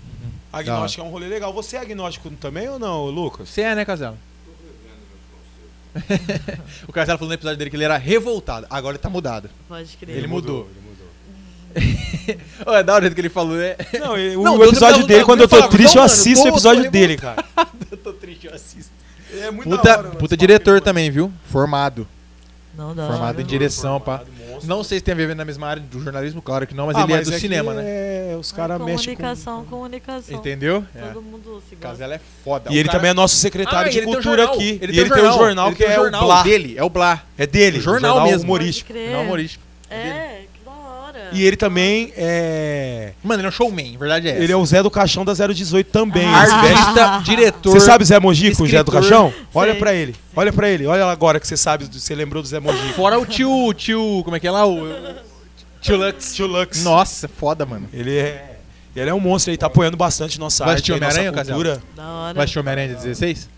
Agnóstico 0.51 1.05
é 1.05 1.07
um 1.07 1.09
rolê 1.09 1.27
legal. 1.29 1.53
Você 1.53 1.77
é 1.77 1.79
agnóstico 1.79 2.29
também 2.31 2.67
ou 2.67 2.77
não, 2.77 3.05
Lucas? 3.05 3.47
Você 3.47 3.61
é, 3.61 3.73
né, 3.73 3.85
Casela? 3.85 4.17
o 6.85 6.91
Casela 6.91 7.17
falou 7.17 7.29
no 7.29 7.35
episódio 7.35 7.57
dele 7.57 7.69
que 7.69 7.77
ele 7.77 7.85
era 7.85 7.95
revoltado. 7.95 8.67
Agora 8.69 8.95
ele 8.95 9.01
tá 9.01 9.09
mudado. 9.09 9.49
Pode 9.69 9.95
crer. 9.95 10.17
Ele 10.17 10.27
mudou. 10.27 10.67
ele 10.69 12.35
mudou. 12.35 12.45
Ô, 12.73 12.75
é 12.75 12.83
da 12.83 12.93
hora 12.95 13.09
que 13.09 13.21
ele 13.21 13.29
falou, 13.29 13.55
né? 13.55 13.77
Não, 14.01 14.15
o 14.15 14.43
Não, 14.43 14.63
episódio 14.65 15.07
dele, 15.07 15.23
quando 15.23 15.41
eu 15.41 15.47
tô 15.47 15.65
triste, 15.69 15.95
eu 15.95 16.03
assisto 16.03 16.43
o 16.43 16.49
episódio 16.49 16.91
dele, 16.91 17.15
cara. 17.15 17.41
eu 17.89 17.95
tô 17.97 18.11
triste, 18.11 18.47
eu 18.47 18.53
assisto. 18.53 19.02
É 19.41 19.51
muito 19.51 19.69
Puta, 19.69 19.83
da 19.83 19.91
hora, 19.93 20.03
mano, 20.03 20.15
puta 20.15 20.37
diretor 20.37 20.81
também, 20.81 21.09
viu? 21.11 21.31
Formado. 21.49 22.07
Não 22.75 22.95
dá. 22.95 23.05
Formado 23.07 23.39
em 23.39 23.45
direção, 23.45 23.99
pá. 24.01 24.21
monstro. 24.49 24.67
Não 24.67 24.83
sei 24.83 24.97
se 24.97 25.03
tem 25.03 25.13
a 25.13 25.17
ver 25.17 25.35
na 25.35 25.45
mesma 25.45 25.67
área 25.67 25.81
do 25.83 26.01
jornalismo, 26.01 26.41
claro 26.41 26.65
que 26.65 26.73
não, 26.73 26.87
mas 26.87 26.95
Ah, 26.97 27.01
ele 27.03 27.13
é 27.13 27.21
do 27.21 27.31
que 27.31 27.39
cinema, 27.39 27.73
né? 27.75 27.83
É, 27.85 28.35
os 28.39 28.51
caras 28.51 28.79
mexem 28.81 29.15
com... 29.15 29.21
Comunicação, 29.21 29.65
comunicação. 29.65 30.35
Entendeu? 30.35 30.83
É. 30.95 31.01
Todo 31.01 31.21
mundo 31.21 31.61
se 31.69 31.75
gosta. 31.75 31.89
Casela 31.89 32.15
é 32.15 32.21
foda. 32.43 32.71
E 32.71 32.75
O 32.75 32.79
ele 32.79 32.85
cara- 32.85 32.97
também 32.97 33.11
é 33.11 33.13
nosso 33.13 33.35
secretário 33.35 33.89
Ah, 33.89 33.91
de 33.91 34.01
cultura 34.01 34.23
jornal. 34.43 34.55
aqui. 34.55 34.79
Ele 34.81 34.91
e 34.91 34.95
tem 34.95 34.99
ele 35.01 35.09
tem 35.11 35.23
um 35.29 35.33
jornal 35.33 35.71
que 35.73 35.83
é 35.83 35.91
o 35.91 36.01
jornal 36.01 36.25
Blá. 36.25 36.41
dele, 36.43 36.73
é 36.77 36.83
o 36.83 36.89
Blá. 36.89 37.23
É 37.37 37.45
dele, 37.45 37.77
O 37.77 37.81
jornal 37.81 38.23
mesmo. 38.23 38.43
humorístico. 38.45 38.91
Jornal 38.91 39.21
humorístico. 39.23 39.63
É. 39.91 40.42
E 41.33 41.43
ele 41.45 41.57
também 41.57 42.13
é... 42.15 43.13
Mano, 43.23 43.41
ele 43.41 43.47
é 43.47 43.49
um 43.49 43.51
showman, 43.51 43.97
verdade 43.97 44.27
é 44.27 44.31
essa. 44.31 44.43
Ele 44.43 44.51
é 44.51 44.55
o 44.55 44.65
Zé 44.65 44.83
do 44.83 44.91
Caixão 44.91 45.25
da 45.25 45.33
018 45.33 45.89
também. 45.89 46.25
Ah. 46.25 46.41
Artista, 46.41 47.21
diretor. 47.25 47.71
Você 47.71 47.79
sabe 47.79 48.05
Zé 48.05 48.19
Mojico, 48.19 48.63
o 48.63 48.67
Zé 48.67 48.83
do. 48.83 48.91
Caixão? 48.91 49.33
Olha 49.53 49.75
pra 49.75 49.93
ele. 49.93 50.15
Olha 50.35 50.53
pra 50.53 50.69
ele. 50.69 50.85
Olha 50.85 51.05
lá 51.05 51.11
agora 51.11 51.39
que 51.39 51.47
você 51.47 51.57
sabe, 51.57 51.85
você 51.91 52.15
lembrou 52.15 52.41
do 52.41 52.47
Zé 52.47 52.59
Mojico. 52.59 52.93
Fora 52.93 53.19
o 53.19 53.25
tio, 53.25 53.73
tio, 53.73 54.21
como 54.23 54.35
é 54.35 54.39
que 54.39 54.47
é 54.47 54.51
lá? 54.51 54.65
O 54.65 54.87
tio 55.81 55.97
Lux. 55.97 56.35
Tio 56.35 56.47
Lux. 56.47 56.83
Nossa, 56.83 57.27
foda, 57.27 57.65
mano. 57.65 57.89
Ele 57.93 58.17
é... 58.17 58.49
Ele 58.95 59.09
é 59.09 59.13
um 59.13 59.19
monstro, 59.19 59.49
ele 59.49 59.57
tá 59.57 59.65
apoiando 59.65 59.97
bastante 59.97 60.39
nossa 60.39 60.63
Vai 60.63 60.75
arte, 60.75 60.91
assistir 60.91 60.93
aí, 60.93 60.99
nossa 60.99 61.19
Homem-Aranha, 61.19 61.45
cultura. 61.45 61.83
Da 61.95 62.11
hora. 62.11 62.33
Vai 62.35 62.43
assistir 62.43 62.59
Homem-Aranha 62.59 62.89
de 62.89 62.95
16? 62.95 63.49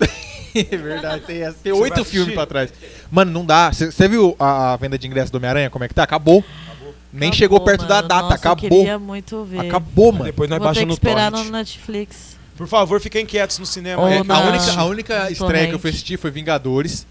É 0.70 0.76
verdade, 0.76 1.22
tem, 1.24 1.42
essa- 1.42 1.56
tem 1.62 1.72
oito 1.72 2.04
filmes 2.04 2.34
pra 2.34 2.46
trás. 2.46 2.72
Mano, 3.10 3.30
não 3.30 3.44
dá. 3.44 3.70
Você 3.72 4.08
viu 4.08 4.34
a, 4.38 4.72
a 4.72 4.76
venda 4.76 4.98
de 4.98 5.06
ingresso 5.06 5.30
do 5.32 5.36
Homem-Aranha? 5.36 5.70
Como 5.70 5.84
é 5.84 5.88
que 5.88 5.94
tá? 5.94 6.02
Acabou. 6.02 6.44
Nem 7.12 7.28
Acabou, 7.28 7.38
chegou 7.38 7.60
perto 7.60 7.86
da 7.86 7.96
mano. 7.96 8.08
data. 8.08 8.22
Nossa, 8.22 8.34
Eu 8.34 8.52
Acabou. 8.52 8.78
queria 8.80 8.98
muito 8.98 9.44
ver. 9.44 9.60
Acabou, 9.60 10.12
mano. 10.12 10.24
Depois 10.24 10.50
nós 10.50 10.58
Vou 10.58 10.68
ter 10.68 10.74
que 10.74 10.86
baixamos 10.86 10.88
no 10.88 11.08
esperar 11.08 11.30
torrent. 11.30 11.46
no 11.46 11.52
Netflix. 11.52 12.36
Por 12.56 12.66
favor, 12.66 13.00
fiquem 13.00 13.24
quietos 13.26 13.58
no 13.58 13.66
cinema. 13.66 14.02
É, 14.10 14.16
É, 14.16 14.18
a 14.18 14.40
única, 14.40 14.72
a 14.80 14.84
única 14.86 15.24
no 15.24 15.30
estreia 15.30 15.68
que 15.68 15.74
eu 15.74 15.78
fui 15.78 15.90
assistir 15.90 16.18
foi 16.18 16.30
Vingadores. 16.30 17.06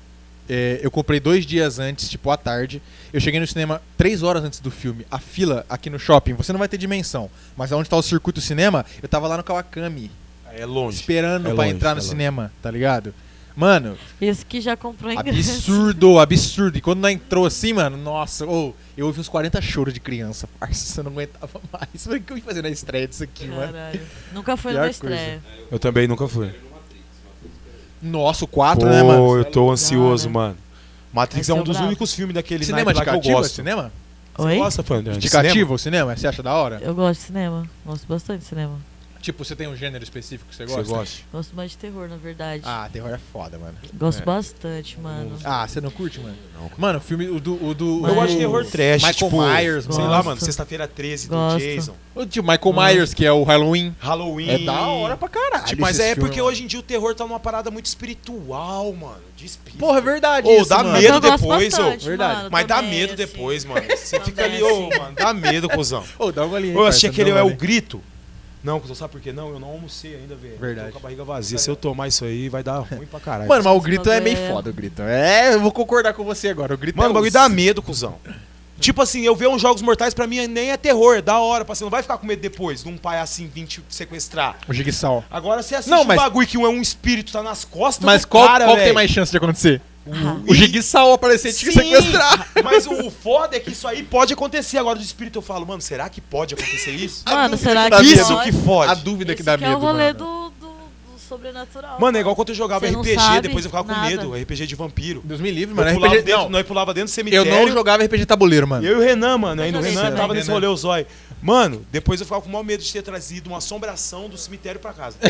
É, 0.47 0.79
eu 0.83 0.91
comprei 0.91 1.19
dois 1.19 1.43
dias 1.45 1.79
antes, 1.79 2.07
tipo 2.09 2.29
à 2.29 2.37
tarde. 2.37 2.79
Eu 3.11 3.19
cheguei 3.19 3.39
no 3.39 3.47
cinema 3.47 3.81
três 3.97 4.21
horas 4.21 4.43
antes 4.43 4.59
do 4.59 4.69
filme. 4.69 5.05
A 5.09 5.17
fila 5.17 5.65
aqui 5.69 5.89
no 5.89 5.97
shopping, 5.97 6.33
você 6.33 6.51
não 6.51 6.59
vai 6.59 6.67
ter 6.67 6.77
dimensão. 6.77 7.29
Mas 7.57 7.71
onde 7.71 7.89
tá 7.89 7.95
o 7.97 8.01
circuito 8.03 8.39
cinema, 8.41 8.85
eu 9.01 9.09
tava 9.09 9.27
lá 9.27 9.37
no 9.37 9.43
Kawakami, 9.43 10.11
É 10.53 10.63
longe. 10.65 10.97
esperando 10.99 11.47
É 11.49 11.53
pra 11.53 11.63
longe, 11.63 11.75
entrar 11.75 11.89
é 11.89 11.93
no 11.93 11.99
longe. 11.99 12.09
cinema, 12.09 12.51
tá 12.61 12.69
ligado? 12.69 13.11
Mano, 13.55 13.97
Esse 14.19 14.45
que 14.45 14.59
já 14.59 14.75
comprou 14.75 15.11
ingresso. 15.11 15.51
absurdo, 15.51 16.19
absurdo. 16.19 16.77
E 16.77 16.81
quando 16.81 16.99
nós 16.99 17.13
entrou 17.13 17.45
assim, 17.45 17.71
mano, 17.71 17.95
nossa, 17.95 18.45
ô, 18.45 18.73
eu 18.97 19.05
ouvi 19.07 19.21
uns 19.21 19.29
40 19.29 19.61
choros 19.61 19.93
de 19.93 19.99
criança, 20.01 20.47
parça. 20.59 20.99
Eu 20.99 21.05
não 21.05 21.11
aguentava 21.13 21.61
mais. 21.71 22.05
O 22.05 22.19
que 22.19 22.33
eu 22.33 22.37
ia 22.37 22.43
fazer 22.43 22.61
na 22.61 22.69
estreia 22.69 23.07
disso 23.07 23.23
aqui, 23.23 23.47
mano? 23.47 23.71
Caralho. 23.71 24.01
Nunca 24.33 24.57
foi 24.57 24.73
na 24.73 24.87
estreia. 24.89 25.41
Eu 25.71 25.79
também 25.79 26.05
nunca 26.07 26.27
fui. 26.27 26.51
Nossa, 28.01 28.43
o 28.45 28.47
4, 28.47 28.81
Pô, 28.81 28.85
né, 28.87 29.01
mano? 29.01 29.37
eu 29.37 29.45
tô 29.45 29.71
ansioso, 29.71 30.27
né? 30.27 30.33
mano. 30.33 30.57
Matrix 31.13 31.47
é 31.47 31.53
um 31.53 31.63
dos 31.63 31.77
brabo. 31.77 31.87
únicos 31.87 32.13
filmes 32.13 32.35
daquele 32.35 32.65
Cinema 32.65 32.91
de 32.93 32.99
lá 32.99 33.05
que 33.05 33.09
eu 33.29 33.33
gosto. 33.33 33.53
Cinema? 33.55 33.91
Você 34.35 34.47
Oi? 34.47 34.57
gosta, 34.57 34.83
Fandrão? 34.83 35.13
De 35.13 35.19
de 35.19 35.29
cinema? 35.29 35.47
cativo 35.47 35.73
o 35.75 35.77
cinema? 35.79 36.15
Você 36.15 36.27
acha 36.27 36.43
da 36.43 36.53
hora? 36.53 36.79
Eu 36.83 36.93
gosto 36.93 37.21
de 37.21 37.25
cinema. 37.27 37.65
Gosto 37.85 38.05
bastante 38.05 38.39
de 38.41 38.45
cinema. 38.47 38.77
Tipo, 39.25 39.43
você 39.43 39.55
tem 39.55 39.67
um 39.67 39.75
gênero 39.75 40.03
específico 40.03 40.47
que 40.51 40.55
você 40.55 40.67
Você 40.67 40.75
gosta? 40.83 40.93
gosta? 40.93 41.21
Gosto 41.33 41.55
mais 41.55 41.71
de 41.71 41.77
terror, 41.77 42.07
na 42.07 42.15
verdade. 42.15 42.61
Ah, 42.63 42.87
terror 42.93 43.09
é 43.09 43.17
foda, 43.33 43.57
mano. 43.57 43.75
Gosto 43.95 44.21
é. 44.21 44.23
bastante, 44.25 44.99
mano. 44.99 45.35
Ah, 45.43 45.67
você 45.67 45.81
não 45.81 45.89
curte, 45.89 46.19
mano? 46.19 46.35
Não. 46.53 46.69
Mano, 46.77 46.99
o 46.99 47.01
filme 47.01 47.27
o 47.27 47.39
do. 47.39 47.55
O 47.65 47.73
do 47.73 48.01
Mas- 48.01 48.11
Eu 48.11 48.15
gosto 48.15 48.31
de 48.33 48.37
terror 48.37 48.65
trash, 48.67 49.01
Michael 49.01 49.13
tipo, 49.15 49.41
Myers, 49.41 49.85
sei 49.85 49.93
mano. 49.95 50.09
lá, 50.11 50.17
Gosto. 50.17 50.27
mano, 50.27 50.41
sexta-feira 50.41 50.87
13 50.87 51.27
do 51.27 51.35
Gosto. 51.35 51.57
Jason, 51.59 51.95
O 52.13 52.25
tipo 52.27 52.47
Michael 52.47 52.73
Myers, 52.75 53.13
que 53.15 53.25
é 53.25 53.31
o 53.31 53.41
Halloween. 53.43 53.95
Halloween. 53.99 54.49
É 54.49 54.57
da 54.59 54.79
hora 54.89 55.17
pra 55.17 55.27
caralho. 55.27 55.65
Tipo, 55.65 55.81
mas 55.81 55.99
é 55.99 56.13
filmes, 56.13 56.19
porque 56.23 56.39
mano. 56.39 56.51
hoje 56.51 56.63
em 56.63 56.67
dia 56.67 56.79
o 56.79 56.83
terror 56.83 57.15
tá 57.15 57.23
numa 57.25 57.39
parada 57.39 57.71
muito 57.71 57.87
espiritual, 57.87 58.93
mano. 58.93 59.21
De 59.35 59.47
espírito. 59.47 59.79
Porra, 59.79 59.97
é 59.97 60.01
verdade. 60.01 60.47
Ô, 60.47 60.61
isso, 60.61 60.69
dá 60.69 60.83
mano. 60.83 61.01
Medo 61.01 61.19
gosto 61.19 61.37
depois, 61.41 61.73
ô. 61.73 61.77
bastante, 61.77 62.05
Verdade. 62.05 62.35
mano, 62.37 62.49
Mas 62.51 62.67
dá 62.67 62.81
medo 62.83 63.05
assim. 63.13 63.15
depois, 63.15 63.65
mano. 63.65 63.81
Você 63.97 64.19
fica 64.19 64.43
ali, 64.43 64.61
ô, 64.61 64.67
assim. 64.89 64.99
mano, 64.99 65.15
dá 65.15 65.33
medo, 65.33 65.67
cuzão. 65.67 66.03
Ô, 66.19 66.31
dá 66.31 66.45
uma 66.45 66.59
linha 66.59 66.73
aí, 66.73 66.77
Eu 66.77 66.85
achei 66.85 67.09
aquele 67.09 67.31
uma 67.31 67.39
é 67.39 67.43
o 67.43 67.55
grito. 67.55 68.01
Não, 68.65 68.79
cuzão, 68.79 68.95
sabe 68.95 69.11
por 69.11 69.21
quê? 69.21 69.31
Não, 69.31 69.49
eu 69.49 69.59
não 69.59 69.67
almocei 69.67 70.15
ainda, 70.15 70.35
velho. 70.35 70.57
Verdade. 70.57 70.87
Tô 70.87 70.93
com 70.93 70.97
a 70.97 71.01
barriga 71.01 71.23
vazia. 71.23 71.57
Se 71.59 71.69
eu 71.69 71.75
tomar 71.75 72.07
isso 72.07 72.25
aí, 72.25 72.49
vai 72.49 72.63
dar 72.63 72.79
ruim 72.79 73.05
pra 73.05 73.19
caralho. 73.19 73.47
Mano, 73.47 73.63
mas 73.63 73.77
o 73.77 73.79
grito 73.79 74.09
é 74.09 74.19
meio 74.19 74.37
foda, 74.49 74.71
o 74.71 74.73
grito. 74.73 75.03
É, 75.03 75.53
eu 75.53 75.61
vou 75.61 75.71
concordar 75.71 76.13
com 76.13 76.23
você 76.23 76.47
agora. 76.49 76.73
O 76.73 76.77
grito 76.77 76.97
Mano, 76.97 77.09
é 77.09 77.11
o 77.11 77.13
bagulho 77.13 77.31
dá 77.31 77.47
medo, 77.47 77.79
cuzão. 77.83 78.15
Tipo 78.79 79.03
assim, 79.03 79.21
eu 79.21 79.35
ver 79.35 79.47
uns 79.47 79.61
jogos 79.61 79.81
mortais 79.81 80.13
pra 80.15 80.25
mim 80.27 80.47
nem 80.47 80.71
é 80.71 80.77
terror, 80.77 81.15
é 81.15 81.21
da 81.21 81.39
hora, 81.39 81.63
pra 81.63 81.75
você 81.75 81.83
não 81.83 81.91
vai 81.91 82.01
ficar 82.01 82.17
com 82.17 82.25
medo 82.25 82.41
depois 82.41 82.83
de 82.83 82.89
um 82.89 82.97
pai 82.97 83.19
assim 83.19 83.47
vir 83.47 83.65
te 83.67 83.81
sequestrar. 83.87 84.57
O 84.67 84.73
Jigsaw. 84.73 85.23
Agora 85.31 85.61
você 85.63 85.75
assiste 85.75 85.89
Não, 85.91 86.01
um 86.01 86.05
mas- 86.05 86.17
bagulho 86.17 86.45
que 86.47 86.57
um 86.57 86.65
é 86.65 86.69
um 86.69 86.81
espírito, 86.81 87.31
tá 87.31 87.41
nas 87.43 87.63
costas 87.63 88.03
Mas 88.03 88.23
do 88.23 88.27
qual, 88.29 88.47
cara, 88.47 88.65
qual 88.65 88.75
que 88.77 88.83
tem 88.83 88.93
mais 88.93 89.09
chance 89.11 89.31
de 89.31 89.37
acontecer? 89.37 89.79
O- 90.05 90.51
O 90.51 90.53
Jigsaw 90.55 91.13
aparecer 91.13 91.49
e 91.49 91.53
te 91.53 91.65
Sim, 91.65 91.71
sequestrar. 91.71 92.47
Mas 92.63 92.85
o 92.85 93.09
foda 93.09 93.55
é 93.55 93.59
que 93.59 93.71
isso 93.71 93.87
aí 93.87 94.03
pode 94.03 94.33
acontecer. 94.33 94.77
Agora 94.77 94.97
do 94.99 95.03
espírito 95.03 95.37
eu 95.39 95.41
falo, 95.41 95.65
mano, 95.65 95.81
será 95.81 96.07
que 96.09 96.21
pode 96.21 96.53
acontecer 96.53 96.91
isso? 96.91 97.23
Mano, 97.25 97.57
será 97.57 97.89
que 97.89 97.97
que 97.97 98.03
isso 98.13 98.29
medo. 98.37 98.43
que 98.43 98.51
fode. 98.51 98.91
A 98.91 98.93
dúvida 98.93 99.33
que 99.33 99.41
Esse 99.41 99.45
dá 99.45 99.57
que 99.57 99.63
medo, 99.63 99.73
é 99.73 99.75
o 99.75 99.79
rolê 99.79 100.13
mano. 100.13 100.19
do, 100.19 100.49
do, 100.59 100.67
do 101.13 101.19
sobrenatural. 101.27 101.99
Mano, 101.99 102.17
é 102.17 102.21
igual 102.21 102.35
quando 102.35 102.49
eu 102.49 102.55
jogava 102.55 102.85
RPG, 102.85 103.41
depois 103.41 103.65
eu 103.65 103.71
ficava 103.71 103.83
com 103.83 103.91
nada. 103.91 104.07
medo. 104.07 104.33
RPG 104.35 104.67
de 104.67 104.75
vampiro. 104.75 105.21
Deus 105.23 105.41
me 105.41 105.49
livre, 105.49 105.73
mano. 105.73 105.91
pulava, 105.93 106.13
RPG... 106.13 106.25
dentro, 106.25 106.41
Não, 106.43 106.49
nós 106.49 106.65
pulava 106.67 106.93
dentro 106.93 107.07
do 107.07 107.11
eu 107.11 107.13
cemitério. 107.15 107.51
não 107.51 107.67
jogava 107.71 108.03
RPG 108.03 108.25
tabuleiro, 108.27 108.67
mano. 108.67 108.85
Eu 108.85 108.97
e 108.97 109.03
o 109.03 109.03
Renan, 109.03 109.37
mano, 109.39 109.61
ainda 109.63 109.79
o 109.79 109.81
joguei 109.81 109.97
Renan 109.97 110.15
tava 110.15 110.33
nesse 110.35 110.47
Renan. 110.47 110.53
rolê, 110.59 110.67
o 110.67 110.75
zóio. 110.77 111.07
Mano, 111.41 111.85
depois 111.91 112.19
eu 112.19 112.25
ficava 112.25 112.41
com 112.41 112.49
o 112.49 112.51
maior 112.51 112.63
medo 112.63 112.81
de 112.83 112.91
ter 112.91 113.01
trazido 113.03 113.47
uma 113.49 113.59
assombração 113.59 114.27
do 114.27 114.37
cemitério 114.37 114.79
pra 114.79 114.93
casa. 114.93 115.17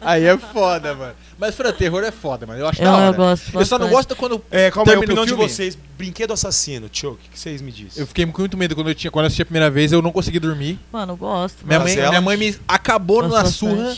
Aí 0.00 0.24
é 0.24 0.36
foda, 0.36 0.94
mano. 0.94 1.14
Mas, 1.38 1.54
Fran, 1.54 1.72
terror 1.72 2.02
é 2.02 2.10
foda, 2.10 2.46
mano. 2.46 2.58
Eu 2.58 2.66
acho 2.68 2.80
Eu- 2.80 2.84
da 2.86 2.92
hora. 2.96 3.06
eu 3.06 3.14
gosto 3.14 3.58
Eu 3.58 3.66
só 3.66 3.78
não 3.78 3.88
gosto 3.88 4.16
quando 4.16 4.42
É, 4.50 4.70
calma 4.70 4.90
aí, 4.92 4.96
a 4.96 5.00
opinião 5.00 5.24
de 5.26 5.34
vocês. 5.34 5.76
Brinquedo 5.96 6.32
assassino, 6.32 6.88
tio, 6.88 7.12
o 7.12 7.16
que, 7.16 7.28
que 7.30 7.38
vocês 7.38 7.62
me 7.62 7.70
dizem? 7.72 8.00
Eu 8.02 8.06
fiquei 8.06 8.26
com 8.26 8.38
muito 8.40 8.56
medo 8.56 8.74
quando 8.74 8.88
eu 8.88 8.94
tinha, 8.94 9.10
quando 9.10 9.24
eu 9.24 9.26
assisti 9.28 9.42
a 9.42 9.46
primeira 9.46 9.70
vez, 9.70 9.92
eu 9.92 10.02
não 10.02 10.12
consegui 10.12 10.38
dormir. 10.38 10.78
Mano, 10.92 11.12
eu 11.12 11.16
gosto. 11.16 11.66
Minha 11.66 11.80
mãe, 11.80 11.96
minha 11.96 12.20
mãe 12.20 12.36
me 12.36 12.56
acabou 12.68 13.22
Gosto 13.22 13.32
na 13.34 13.42
bastante. 13.42 13.58
surra. 13.58 13.96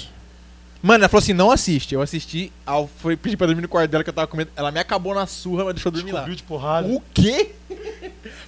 Mano, 0.81 1.03
ela 1.03 1.09
falou 1.09 1.23
assim: 1.23 1.33
não 1.33 1.51
assiste. 1.51 1.95
Eu 1.95 2.01
assisti, 2.03 2.53
ao, 2.65 2.89
foi 2.99 3.17
pedir 3.17 3.37
pra 3.37 3.47
dormir 3.47 3.63
no 3.63 3.69
quarto 3.69 3.91
dela 3.91 4.05
que 4.05 4.11
eu 4.11 4.15
tava 4.15 4.27
com 4.27 4.37
medo. 4.37 4.51
Ela 4.55 4.71
me 4.71 4.79
acabou 4.79 5.15
na 5.15 5.27
surra, 5.27 5.65
mas 5.65 5.75
deixou 5.75 5.91
eu 5.91 5.95
dormir 5.95 6.13
lá. 6.13 6.23
De 6.23 6.43
porrada. 6.43 6.87
O 6.89 7.03
quê? 7.13 7.51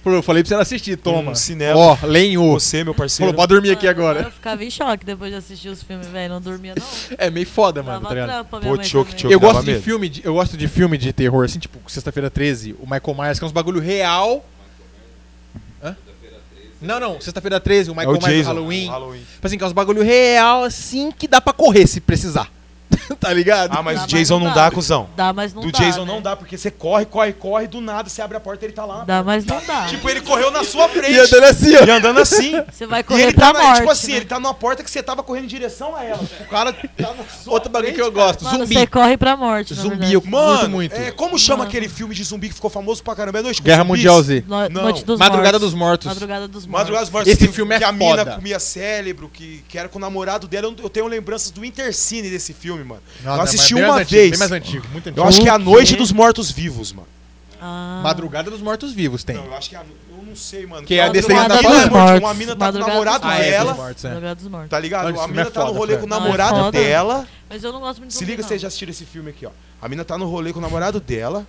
Falou, 0.03 0.19
eu 0.19 0.23
falei 0.23 0.41
pra 0.41 0.47
você 0.47 0.53
não 0.55 0.61
assistir, 0.61 0.95
toma. 0.97 1.31
Um 1.31 1.35
cinema. 1.35 1.77
Ó, 1.77 1.97
lenhou. 2.03 2.59
Você, 2.59 2.83
meu 2.83 2.93
parceiro. 2.95 3.31
Falou, 3.31 3.35
pode 3.35 3.53
dormir 3.53 3.71
aqui 3.71 3.85
Mano, 3.85 3.99
agora. 3.99 4.21
Eu 4.21 4.31
ficava 4.31 4.63
em 4.63 4.69
choque 4.69 5.05
depois 5.05 5.29
de 5.31 5.37
assistir 5.37 5.69
os 5.69 5.83
filmes, 5.83 6.07
velho. 6.07 6.33
Não 6.33 6.41
dormia, 6.41 6.73
não. 6.77 7.17
É 7.17 7.29
meio 7.29 7.45
foda, 7.45 7.83
mano, 7.83 7.99
Dava 8.01 8.07
tá 8.07 8.13
ligado? 8.13 8.29
trampa, 8.29 8.59
minha 8.59 8.71
Pô, 8.71 8.77
mãe 8.77 8.85
choque, 8.85 9.09
também. 9.11 9.21
choque. 9.21 9.33
Eu 9.33 9.39
gosto, 9.39 9.63
de 9.63 9.79
filme 9.79 10.09
de, 10.09 10.21
eu 10.25 10.33
gosto 10.33 10.57
de 10.57 10.67
filme 10.67 10.97
de 10.97 11.11
terror, 11.13 11.45
assim, 11.45 11.59
tipo, 11.59 11.79
Sexta-feira 11.91 12.29
13, 12.29 12.75
o 12.79 12.83
Michael 12.83 13.15
Myers, 13.17 13.39
que 13.39 13.45
é 13.45 13.47
uns 13.47 13.51
bagulho 13.51 13.79
real. 13.81 14.45
Não, 16.81 16.99
não, 16.99 17.21
Sexta-feira 17.21 17.59
13, 17.59 17.91
o 17.91 17.93
É 17.93 17.97
Michael 17.97 18.17
o 18.17 18.27
Myers. 18.27 18.47
Halloween. 18.47 18.87
Halloween. 18.87 19.19
Tipo 19.19 19.47
assim, 19.47 19.57
que 19.57 19.63
é 19.63 19.67
uns 19.67 19.73
bagulho 19.73 20.01
real, 20.03 20.63
assim, 20.63 21.11
que 21.11 21.27
dá 21.27 21.39
pra 21.39 21.53
correr 21.53 21.85
se 21.87 22.01
precisar. 22.01 22.49
tá 23.19 23.31
ligado? 23.33 23.75
Ah, 23.77 23.81
mas 23.81 23.99
Dá, 23.99 24.03
o 24.03 24.07
Jason 24.07 24.33
mas 24.35 24.41
não 24.43 24.47
não 24.49 24.55
dá, 24.55 24.69
dá. 24.69 24.75
cuzão. 24.75 25.09
Dá, 25.15 25.33
mas 25.33 25.53
não 25.53 25.61
do 25.61 25.71
dá. 25.71 25.79
Jason 25.79 26.05
né? 26.05 26.13
não 26.13 26.21
dá, 26.21 26.35
porque 26.35 26.57
você 26.57 26.71
corre, 26.71 27.05
corre, 27.05 27.33
corre, 27.33 27.67
do 27.67 27.79
nada 27.81 28.09
você 28.09 28.21
abre 28.21 28.37
a 28.37 28.39
porta 28.39 28.65
e 28.65 28.67
ele 28.67 28.73
tá 28.73 28.85
lá. 28.85 29.03
Dá, 29.03 29.23
mas 29.23 29.45
não 29.45 29.61
dá. 29.65 29.85
Tipo, 29.87 30.09
ele 30.09 30.21
correu 30.21 30.51
na 30.51 30.63
sua 30.63 30.87
frente. 30.89 31.11
E 31.11 31.19
andando 31.19 31.43
assim, 31.43 31.75
ó. 31.75 31.83
E 31.85 31.89
andando 31.91 32.19
assim. 32.19 32.51
Você 32.71 32.85
vai 32.87 33.01
E 33.01 33.03
correr 33.03 33.23
ele 33.23 33.33
pra 33.33 33.47
tá, 33.47 33.53
na- 33.59 33.65
morte, 33.65 33.77
tipo 33.79 33.91
assim, 33.91 34.11
né? 34.11 34.17
ele 34.17 34.25
tá 34.25 34.39
numa 34.39 34.53
porta 34.53 34.83
que 34.83 34.89
você 34.91 35.01
tava 35.03 35.23
correndo 35.23 35.45
em 35.45 35.47
direção 35.47 35.95
a 35.95 36.03
ela. 36.03 36.17
Tipo, 36.19 36.43
o 36.43 36.47
cara 36.47 36.73
tá 36.73 37.13
na 37.15 37.23
sua 37.25 37.53
Outro 37.53 37.69
bagulho 37.71 37.93
que 37.93 38.01
eu 38.01 38.11
gosto, 38.11 38.43
Mano, 38.43 38.59
zumbi. 38.59 38.73
você 38.75 38.87
corre 38.87 39.17
pra 39.17 39.35
morte, 39.35 39.73
Zumbi, 39.73 40.13
eu 40.13 40.21
Mano, 40.25 40.57
curto 40.57 40.69
muito. 40.69 40.95
é, 40.95 41.11
como 41.11 41.37
chama 41.37 41.59
Mano. 41.59 41.69
aquele 41.69 41.89
filme 41.89 42.15
de 42.15 42.23
zumbi 42.23 42.47
que 42.49 42.55
ficou 42.55 42.69
famoso 42.69 43.03
pra 43.03 43.15
caramba? 43.15 43.39
É 43.39 43.41
Noite 43.41 43.61
com 43.61 43.65
Guerra 43.65 43.83
Zumbis? 43.83 43.97
Mundial 43.97 44.21
Z. 44.23 44.43
No- 44.47 44.69
Não. 44.69 44.81
Noite 44.83 45.03
dos 45.05 45.19
Madrugada 45.19 45.51
Mortos. 45.59 45.61
dos 45.71 45.73
Mortos. 45.79 46.07
Madrugada 46.07 46.47
dos 46.47 46.65
Mortos. 46.65 46.79
Madrugada 46.79 47.05
dos 47.05 47.11
Mortos. 47.13 47.31
Esse 47.33 47.47
que- 47.47 47.53
filme 47.53 47.75
é 47.75 47.77
Que 47.79 47.83
a 47.83 47.91
mina 47.91 48.17
foda. 48.17 48.35
comia 48.35 48.59
cérebro, 48.59 49.29
que, 49.31 49.63
que 49.67 49.77
era 49.77 49.89
com 49.89 49.97
o 49.97 50.01
namorado 50.01 50.47
dela. 50.47 50.67
Eu- 50.67 50.75
Eu 50.81 50.89
tenho 50.89 51.07
lembranças 51.07 51.51
do 51.51 51.63
Intercine 51.65 52.29
desse 52.29 52.53
filme, 52.53 52.80
mano. 52.83 53.01
Não, 53.23 53.31
eu 53.31 53.37
não, 53.37 53.43
assisti 53.43 53.75
uma 53.75 53.95
antigo, 53.95 54.09
vez. 54.09 54.29
Bem 54.31 54.39
mais 54.39 54.51
antigo, 54.51 54.87
muito 54.91 55.07
antigo. 55.09 55.19
Eu 55.21 55.27
acho 55.27 55.41
que 55.41 55.47
é 55.47 55.51
a 55.51 55.59
Noite 55.59 55.93
quê? 55.93 55.99
dos 55.99 56.11
Mortos 56.11 56.51
Vivos, 56.51 56.91
mano. 56.93 57.07
Ah. 57.61 58.01
Madrugada 58.03 58.49
dos 58.49 58.61
Mortos 58.61 58.91
Vivos 58.91 59.23
tem. 59.23 59.35
Não, 59.35 59.45
eu 59.45 59.53
acho 59.53 59.69
que 59.69 59.75
é 59.75 59.79
a, 59.79 59.83
eu 59.83 60.23
não 60.25 60.35
sei, 60.35 60.65
mano. 60.65 60.85
Que 60.87 60.95
é 60.95 61.03
a 61.03 61.11
uma 61.11 61.47
tá 61.47 61.57
mina-? 61.57 61.85
Uma 61.85 62.19
Mortos. 62.19 62.37
mina 62.37 62.55
tá 62.55 62.71
com 62.71 62.77
o 62.77 62.81
namorado 62.81 63.19
dos 63.27 63.31
Ah, 63.31 63.37
é, 63.39 63.51
dela. 63.51 63.71
dos 63.73 63.81
Mortos, 63.81 64.05
é. 64.05 64.07
Madrugada 64.07 64.35
dos 64.35 64.47
Mortos. 64.47 64.69
Tá 64.69 64.79
ligado? 64.79 65.03
Não, 65.03 65.09
a 65.09 65.13
filme 65.23 65.37
mina 65.37 65.47
é 65.47 65.51
tá 65.51 65.65
no 65.65 65.71
rolê 65.71 65.93
Fran. 65.93 65.99
com 65.99 66.05
o 66.05 66.09
Não, 66.09 66.17
é 66.17 66.19
namorado 66.21 66.71
dela. 66.71 67.27
Mas 67.49 67.63
eu 67.63 67.71
não 67.71 67.79
gosto 67.79 67.99
muito 67.99 68.13
Se 68.13 68.25
liga 68.25 68.41
vocês 68.41 68.61
já 68.61 68.67
assistiram 68.67 68.91
esse 68.91 69.05
filme 69.05 69.29
aqui, 69.29 69.45
ó. 69.45 69.51
A 69.81 69.87
mina 69.87 70.03
tá 70.03 70.17
no 70.17 70.25
rolê 70.27 70.51
com 70.51 70.59
o 70.59 70.61
namorado 70.61 70.99
dela. 70.99 71.45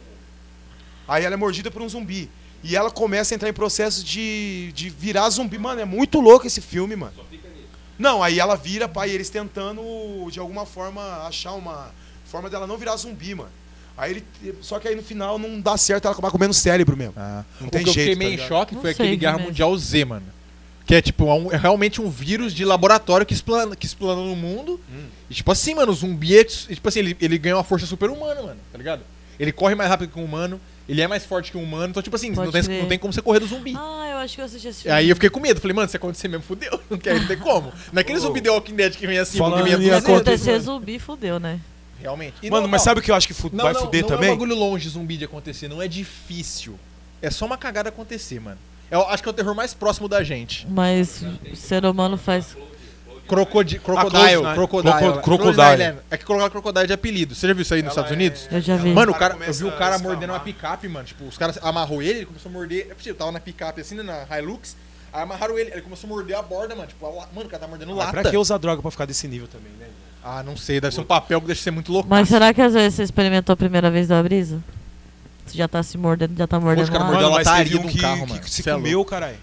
Aí 1.08 1.24
ela 1.24 1.34
é 1.34 1.36
mordida 1.36 1.70
por 1.70 1.80
um 1.82 1.88
zumbi. 1.88 2.30
E 2.62 2.76
ela 2.76 2.90
começa 2.90 3.34
a 3.34 3.34
entrar 3.34 3.48
em 3.48 3.52
processo 3.52 4.04
de, 4.04 4.70
de 4.72 4.88
virar 4.88 5.28
zumbi. 5.30 5.58
Mano, 5.58 5.80
é 5.80 5.84
muito 5.84 6.20
louco 6.20 6.46
esse 6.46 6.60
filme, 6.60 6.94
mano. 6.94 7.12
Não, 8.02 8.22
aí 8.22 8.40
ela 8.40 8.56
vira, 8.56 8.88
pai, 8.88 9.10
eles 9.10 9.30
tentando, 9.30 9.80
de 10.30 10.40
alguma 10.40 10.66
forma, 10.66 11.00
achar 11.26 11.52
uma 11.52 11.90
forma 12.26 12.50
dela 12.50 12.66
não 12.66 12.76
virar 12.76 12.96
zumbi, 12.96 13.34
mano. 13.34 13.50
Aí 13.96 14.10
ele. 14.10 14.54
Só 14.60 14.78
que 14.80 14.88
aí 14.88 14.96
no 14.96 15.02
final 15.02 15.38
não 15.38 15.60
dá 15.60 15.76
certo, 15.76 16.06
ela 16.06 16.12
acaba 16.12 16.30
comendo 16.30 16.52
cérebro 16.52 16.96
mesmo. 16.96 17.14
Ah, 17.16 17.44
Não 17.60 17.68
o 17.68 17.70
tem 17.70 17.84
que 17.84 17.90
eu 17.90 17.92
jeito, 17.92 18.08
fiquei 18.10 18.14
tá 18.14 18.18
meio 18.18 18.28
em 18.30 18.32
ligado? 18.32 18.48
choque 18.48 18.74
Não 18.74 18.82
foi 18.82 18.90
aquele 18.90 19.16
Guerra 19.16 19.34
mesmo. 19.34 19.48
Mundial 19.48 19.76
Z, 19.78 20.04
mano. 20.04 20.26
Que 20.84 20.96
é 20.96 21.00
tipo, 21.02 21.28
é, 21.28 21.34
um- 21.34 21.52
é 21.52 21.56
realmente 21.56 22.00
um 22.02 22.10
vírus 22.10 22.52
de 22.52 22.64
laboratório 22.64 23.24
que 23.24 23.32
explana, 23.32 23.76
que 23.76 23.86
explana 23.86 24.20
no 24.20 24.34
mundo. 24.34 24.80
Hum. 24.92 25.04
E 25.30 25.34
tipo 25.34 25.52
assim, 25.52 25.74
mano, 25.74 25.92
o 25.92 25.94
zumbi 25.94 26.36
é, 26.36 26.42
tipo 26.44 26.88
assim, 26.88 26.98
ele, 26.98 27.16
ele 27.20 27.38
ganha 27.38 27.54
uma 27.56 27.62
força 27.62 27.86
super 27.86 28.10
humana, 28.10 28.42
mano, 28.42 28.60
tá 28.72 28.78
ligado? 28.78 29.02
Ele 29.38 29.52
corre 29.52 29.74
mais 29.76 29.88
rápido 29.88 30.10
que 30.12 30.18
um 30.18 30.24
humano, 30.24 30.60
ele 30.88 31.00
é 31.00 31.06
mais 31.08 31.24
forte 31.24 31.50
que 31.52 31.56
um 31.58 31.62
humano, 31.62 31.88
então 31.90 32.02
tipo 32.02 32.14
assim, 32.16 32.30
não 32.30 32.50
tem, 32.50 32.62
não 32.80 32.86
tem 32.88 32.98
como 32.98 33.12
você 33.12 33.22
correr 33.22 33.40
do 33.40 33.46
zumbi. 33.46 33.74
Ah, 33.76 34.08
eu 34.12 34.16
acho 34.18 34.34
que 34.34 34.40
eu 34.40 34.44
assisti 34.44 34.68
esse 34.68 34.82
filme. 34.82 34.96
Aí 34.96 35.08
eu 35.08 35.16
fiquei 35.16 35.30
com 35.30 35.40
medo, 35.40 35.60
falei, 35.60 35.74
mano, 35.74 35.88
se 35.88 35.96
acontecer 35.96 36.28
mesmo, 36.28 36.42
fudeu. 36.44 36.78
Não 36.90 36.98
quer 36.98 37.18
não 37.18 37.26
tem 37.26 37.38
como. 37.38 37.72
Naquele 37.92 38.18
zumbi 38.18 38.40
The 38.40 38.50
Walking 38.50 38.74
Dead 38.76 38.94
que 38.96 39.06
vem 39.06 39.18
assim, 39.18 39.38
Falando 39.38 39.58
movimento 39.60 39.80
em 39.80 39.84
Se 39.84 39.90
das 39.90 39.98
acontecer- 40.04 40.14
outras, 40.18 40.40
acontecer 40.42 40.60
zumbi, 40.64 40.98
fudeu, 40.98 41.38
né? 41.40 41.60
Realmente. 42.00 42.34
E 42.42 42.50
Mano, 42.50 42.62
não- 42.62 42.70
mas 42.70 42.80
não. 42.80 42.84
sabe 42.84 43.00
o 43.00 43.02
que 43.02 43.10
eu 43.10 43.14
acho 43.14 43.26
que 43.28 43.34
fu- 43.34 43.50
Não, 43.52 43.64
vai 43.64 43.72
não, 43.72 43.80
fuder 43.82 44.02
não 44.02 44.08
também? 44.08 44.28
é 44.28 44.32
um 44.32 44.34
bagulho 44.34 44.56
longe 44.56 44.88
zumbi 44.88 45.16
de 45.16 45.24
acontecer, 45.24 45.68
não 45.68 45.80
é 45.80 45.86
difícil. 45.88 46.78
É 47.22 47.30
só 47.30 47.46
uma 47.46 47.56
cagada 47.56 47.88
acontecer, 47.90 48.40
mano. 48.40 48.58
Eu 48.90 49.06
acho 49.08 49.22
que 49.22 49.28
é 49.28 49.30
o 49.30 49.32
terror 49.32 49.54
mais 49.54 49.72
próximo 49.72 50.08
da 50.08 50.22
gente. 50.22 50.66
Mas 50.68 51.24
o 51.50 51.56
ser 51.56 51.84
humano 51.86 52.18
faz. 52.18 52.56
Crocodi 53.28 53.78
Crocodile, 53.78 54.20
Cloud9. 54.42 54.54
Crocodile. 54.54 54.94
Croco- 54.98 55.22
Crocodile. 55.22 55.54
Crocodile. 55.54 55.98
É 56.10 56.16
que 56.18 56.24
colocaram 56.24 56.50
Crocodile 56.50 56.86
de 56.86 56.92
apelido. 56.92 57.34
Você 57.34 57.46
já 57.46 57.54
viu 57.54 57.62
isso 57.62 57.72
aí 57.74 57.82
nos 57.82 57.92
Ela 57.92 58.00
Estados 58.06 58.12
Unidos? 58.12 58.48
Eu 58.50 58.60
já 58.60 58.76
vi. 58.76 58.92
Mano, 58.92 59.12
o 59.12 59.14
cara, 59.14 59.34
cara 59.34 59.50
eu 59.50 59.54
vi 59.54 59.64
o 59.64 59.72
cara 59.72 59.98
mordendo 59.98 60.30
uma 60.30 60.40
picape, 60.40 60.88
mano. 60.88 61.04
Tipo, 61.06 61.24
os 61.24 61.38
caras 61.38 61.58
amarrou 61.62 62.02
ele, 62.02 62.18
ele 62.20 62.26
começou 62.26 62.50
a 62.50 62.52
morder. 62.52 62.88
É 62.90 62.94
possível, 62.94 63.14
tava 63.14 63.32
na 63.32 63.40
picape 63.40 63.80
assim, 63.80 63.94
né, 63.96 64.02
na 64.02 64.38
Hilux. 64.38 64.76
Aí 65.12 65.22
amarraram 65.22 65.58
ele, 65.58 65.70
ele 65.70 65.82
começou 65.82 66.08
a 66.08 66.12
morder 66.12 66.36
a 66.36 66.42
borda, 66.42 66.74
mano. 66.74 66.88
Tipo, 66.88 67.06
a 67.06 67.10
mano, 67.34 67.46
o 67.46 67.48
cara 67.48 67.58
tá 67.60 67.68
mordendo 67.68 67.88
Mas 67.94 67.98
lata. 67.98 68.12
pra 68.22 68.30
que 68.30 68.36
usar 68.36 68.58
droga 68.58 68.80
pra 68.82 68.90
ficar 68.90 69.04
desse 69.06 69.28
nível 69.28 69.46
também, 69.46 69.70
né? 69.78 69.86
Ah, 70.24 70.42
não 70.42 70.56
sei, 70.56 70.80
deve 70.80 70.94
ser 70.94 71.00
um 71.00 71.04
papel 71.04 71.40
que 71.40 71.46
deixa 71.48 71.62
você 71.62 71.70
muito 71.70 71.92
louco. 71.92 72.08
Mas 72.08 72.28
será 72.28 72.54
que 72.54 72.62
às 72.62 72.72
vezes 72.74 72.94
você 72.94 73.02
experimentou 73.02 73.52
a 73.52 73.56
primeira 73.56 73.90
vez 73.90 74.08
da 74.08 74.22
brisa? 74.22 74.62
Você 75.44 75.58
já 75.58 75.66
tá 75.66 75.82
se 75.82 75.98
mordendo, 75.98 76.36
já 76.38 76.46
tá 76.46 76.58
mordendo 76.60 76.86
cara, 76.92 77.00
lá? 77.00 77.10
mordeu 77.10 77.30
Mano, 77.30 77.34
a 77.34 77.38
lataria 77.38 77.76
um 77.76 77.80
de 77.82 77.86
um 77.86 77.90
que, 77.90 77.98
carro, 78.00 78.24
que 78.26 78.32
mano. 78.32 78.48
se 78.48 78.62
Cê 78.62 78.70
é 78.70 78.72
comeu, 78.74 79.04
caralho. 79.04 79.36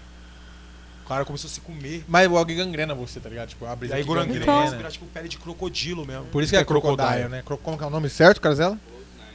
O 1.10 1.12
cara 1.12 1.24
começou 1.24 1.48
a 1.48 1.52
se 1.52 1.60
comer. 1.60 2.04
Mas 2.06 2.30
o 2.30 2.38
alguém 2.38 2.56
gangrena 2.56 2.94
você, 2.94 3.18
tá 3.18 3.28
ligado? 3.28 3.48
Tipo, 3.48 3.66
a 3.66 3.72
E 3.72 3.76
brisa 3.76 3.96
aí 3.96 4.04
que 4.04 4.14
gangrena, 4.14 4.42
Então- 4.44 4.70
vira 4.76 4.88
tipo 4.92 5.06
pele 5.06 5.28
de 5.28 5.38
crocodilo 5.38 6.06
mesmo. 6.06 6.26
Por 6.26 6.40
isso 6.40 6.52
que 6.52 6.56
é 6.56 6.64
Crocodile, 6.64 7.28
né? 7.28 7.42
Como 7.44 7.76
que 7.76 7.82
é 7.82 7.86
o 7.88 7.90
nome 7.90 8.08
certo, 8.08 8.40
Carzela? 8.40 8.78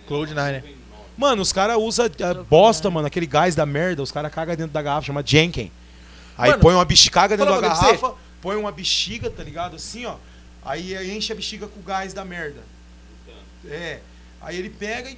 Cloud9. 0.08 0.64
Mano, 1.18 1.42
os 1.42 1.52
caras 1.52 1.76
usam 1.78 2.06
a 2.06 2.34
bosta, 2.46 2.90
mano, 2.90 3.08
aquele 3.08 3.26
gás 3.26 3.56
da 3.56 3.66
merda, 3.66 4.02
os 4.02 4.10
caras 4.10 4.34
cagam 4.34 4.56
dentro 4.56 4.72
da 4.72 4.82
garrafa, 4.82 5.08
chama 5.08 5.22
Jenken. 5.26 5.70
Aí 6.38 6.52
Mano, 6.52 6.62
põe 6.62 6.76
uma 6.76 6.86
bexiga 6.86 7.14
caga 7.14 7.36
dentro 7.36 7.54
da 7.54 7.60
garrafa, 7.60 8.14
põe 8.42 8.56
uma 8.56 8.72
bexiga, 8.72 9.30
tá 9.30 9.44
ligado? 9.44 9.76
Assim, 9.76 10.06
ó. 10.06 10.16
Aí 10.64 11.12
enche 11.14 11.34
a 11.34 11.36
bexiga 11.36 11.68
com 11.68 11.82
o 11.82 11.84
gás 11.84 12.14
da 12.14 12.24
merda. 12.24 12.62
É. 13.68 14.00
Aí 14.42 14.58
ele 14.58 14.70
pega 14.70 15.10
e. 15.10 15.18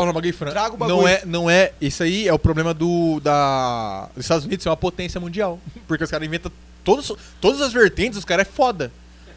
Fala, 0.00 0.12
bagulho 0.12 0.34
franco. 0.34 0.52
Traga 0.52 0.74
o 0.74 0.76
bagulho. 0.76 0.98
Não 0.98 1.08
é, 1.08 1.22
não 1.24 1.50
é. 1.50 1.72
Isso 1.80 2.02
aí 2.02 2.28
é 2.28 2.32
o 2.32 2.38
problema 2.38 2.72
do 2.74 3.20
da 3.20 4.08
dos 4.14 4.24
Estados 4.24 4.44
Unidos 4.44 4.62
ser 4.62 4.68
uma 4.68 4.76
potência 4.76 5.20
mundial, 5.20 5.58
porque 5.88 6.04
os 6.04 6.10
caras 6.10 6.26
inventam 6.26 6.50
todos, 6.84 7.12
todas 7.40 7.60
as 7.60 7.72
vertentes, 7.72 8.18
os 8.18 8.24
caras 8.24 8.46
é 8.46 8.50
foda. 8.50 8.90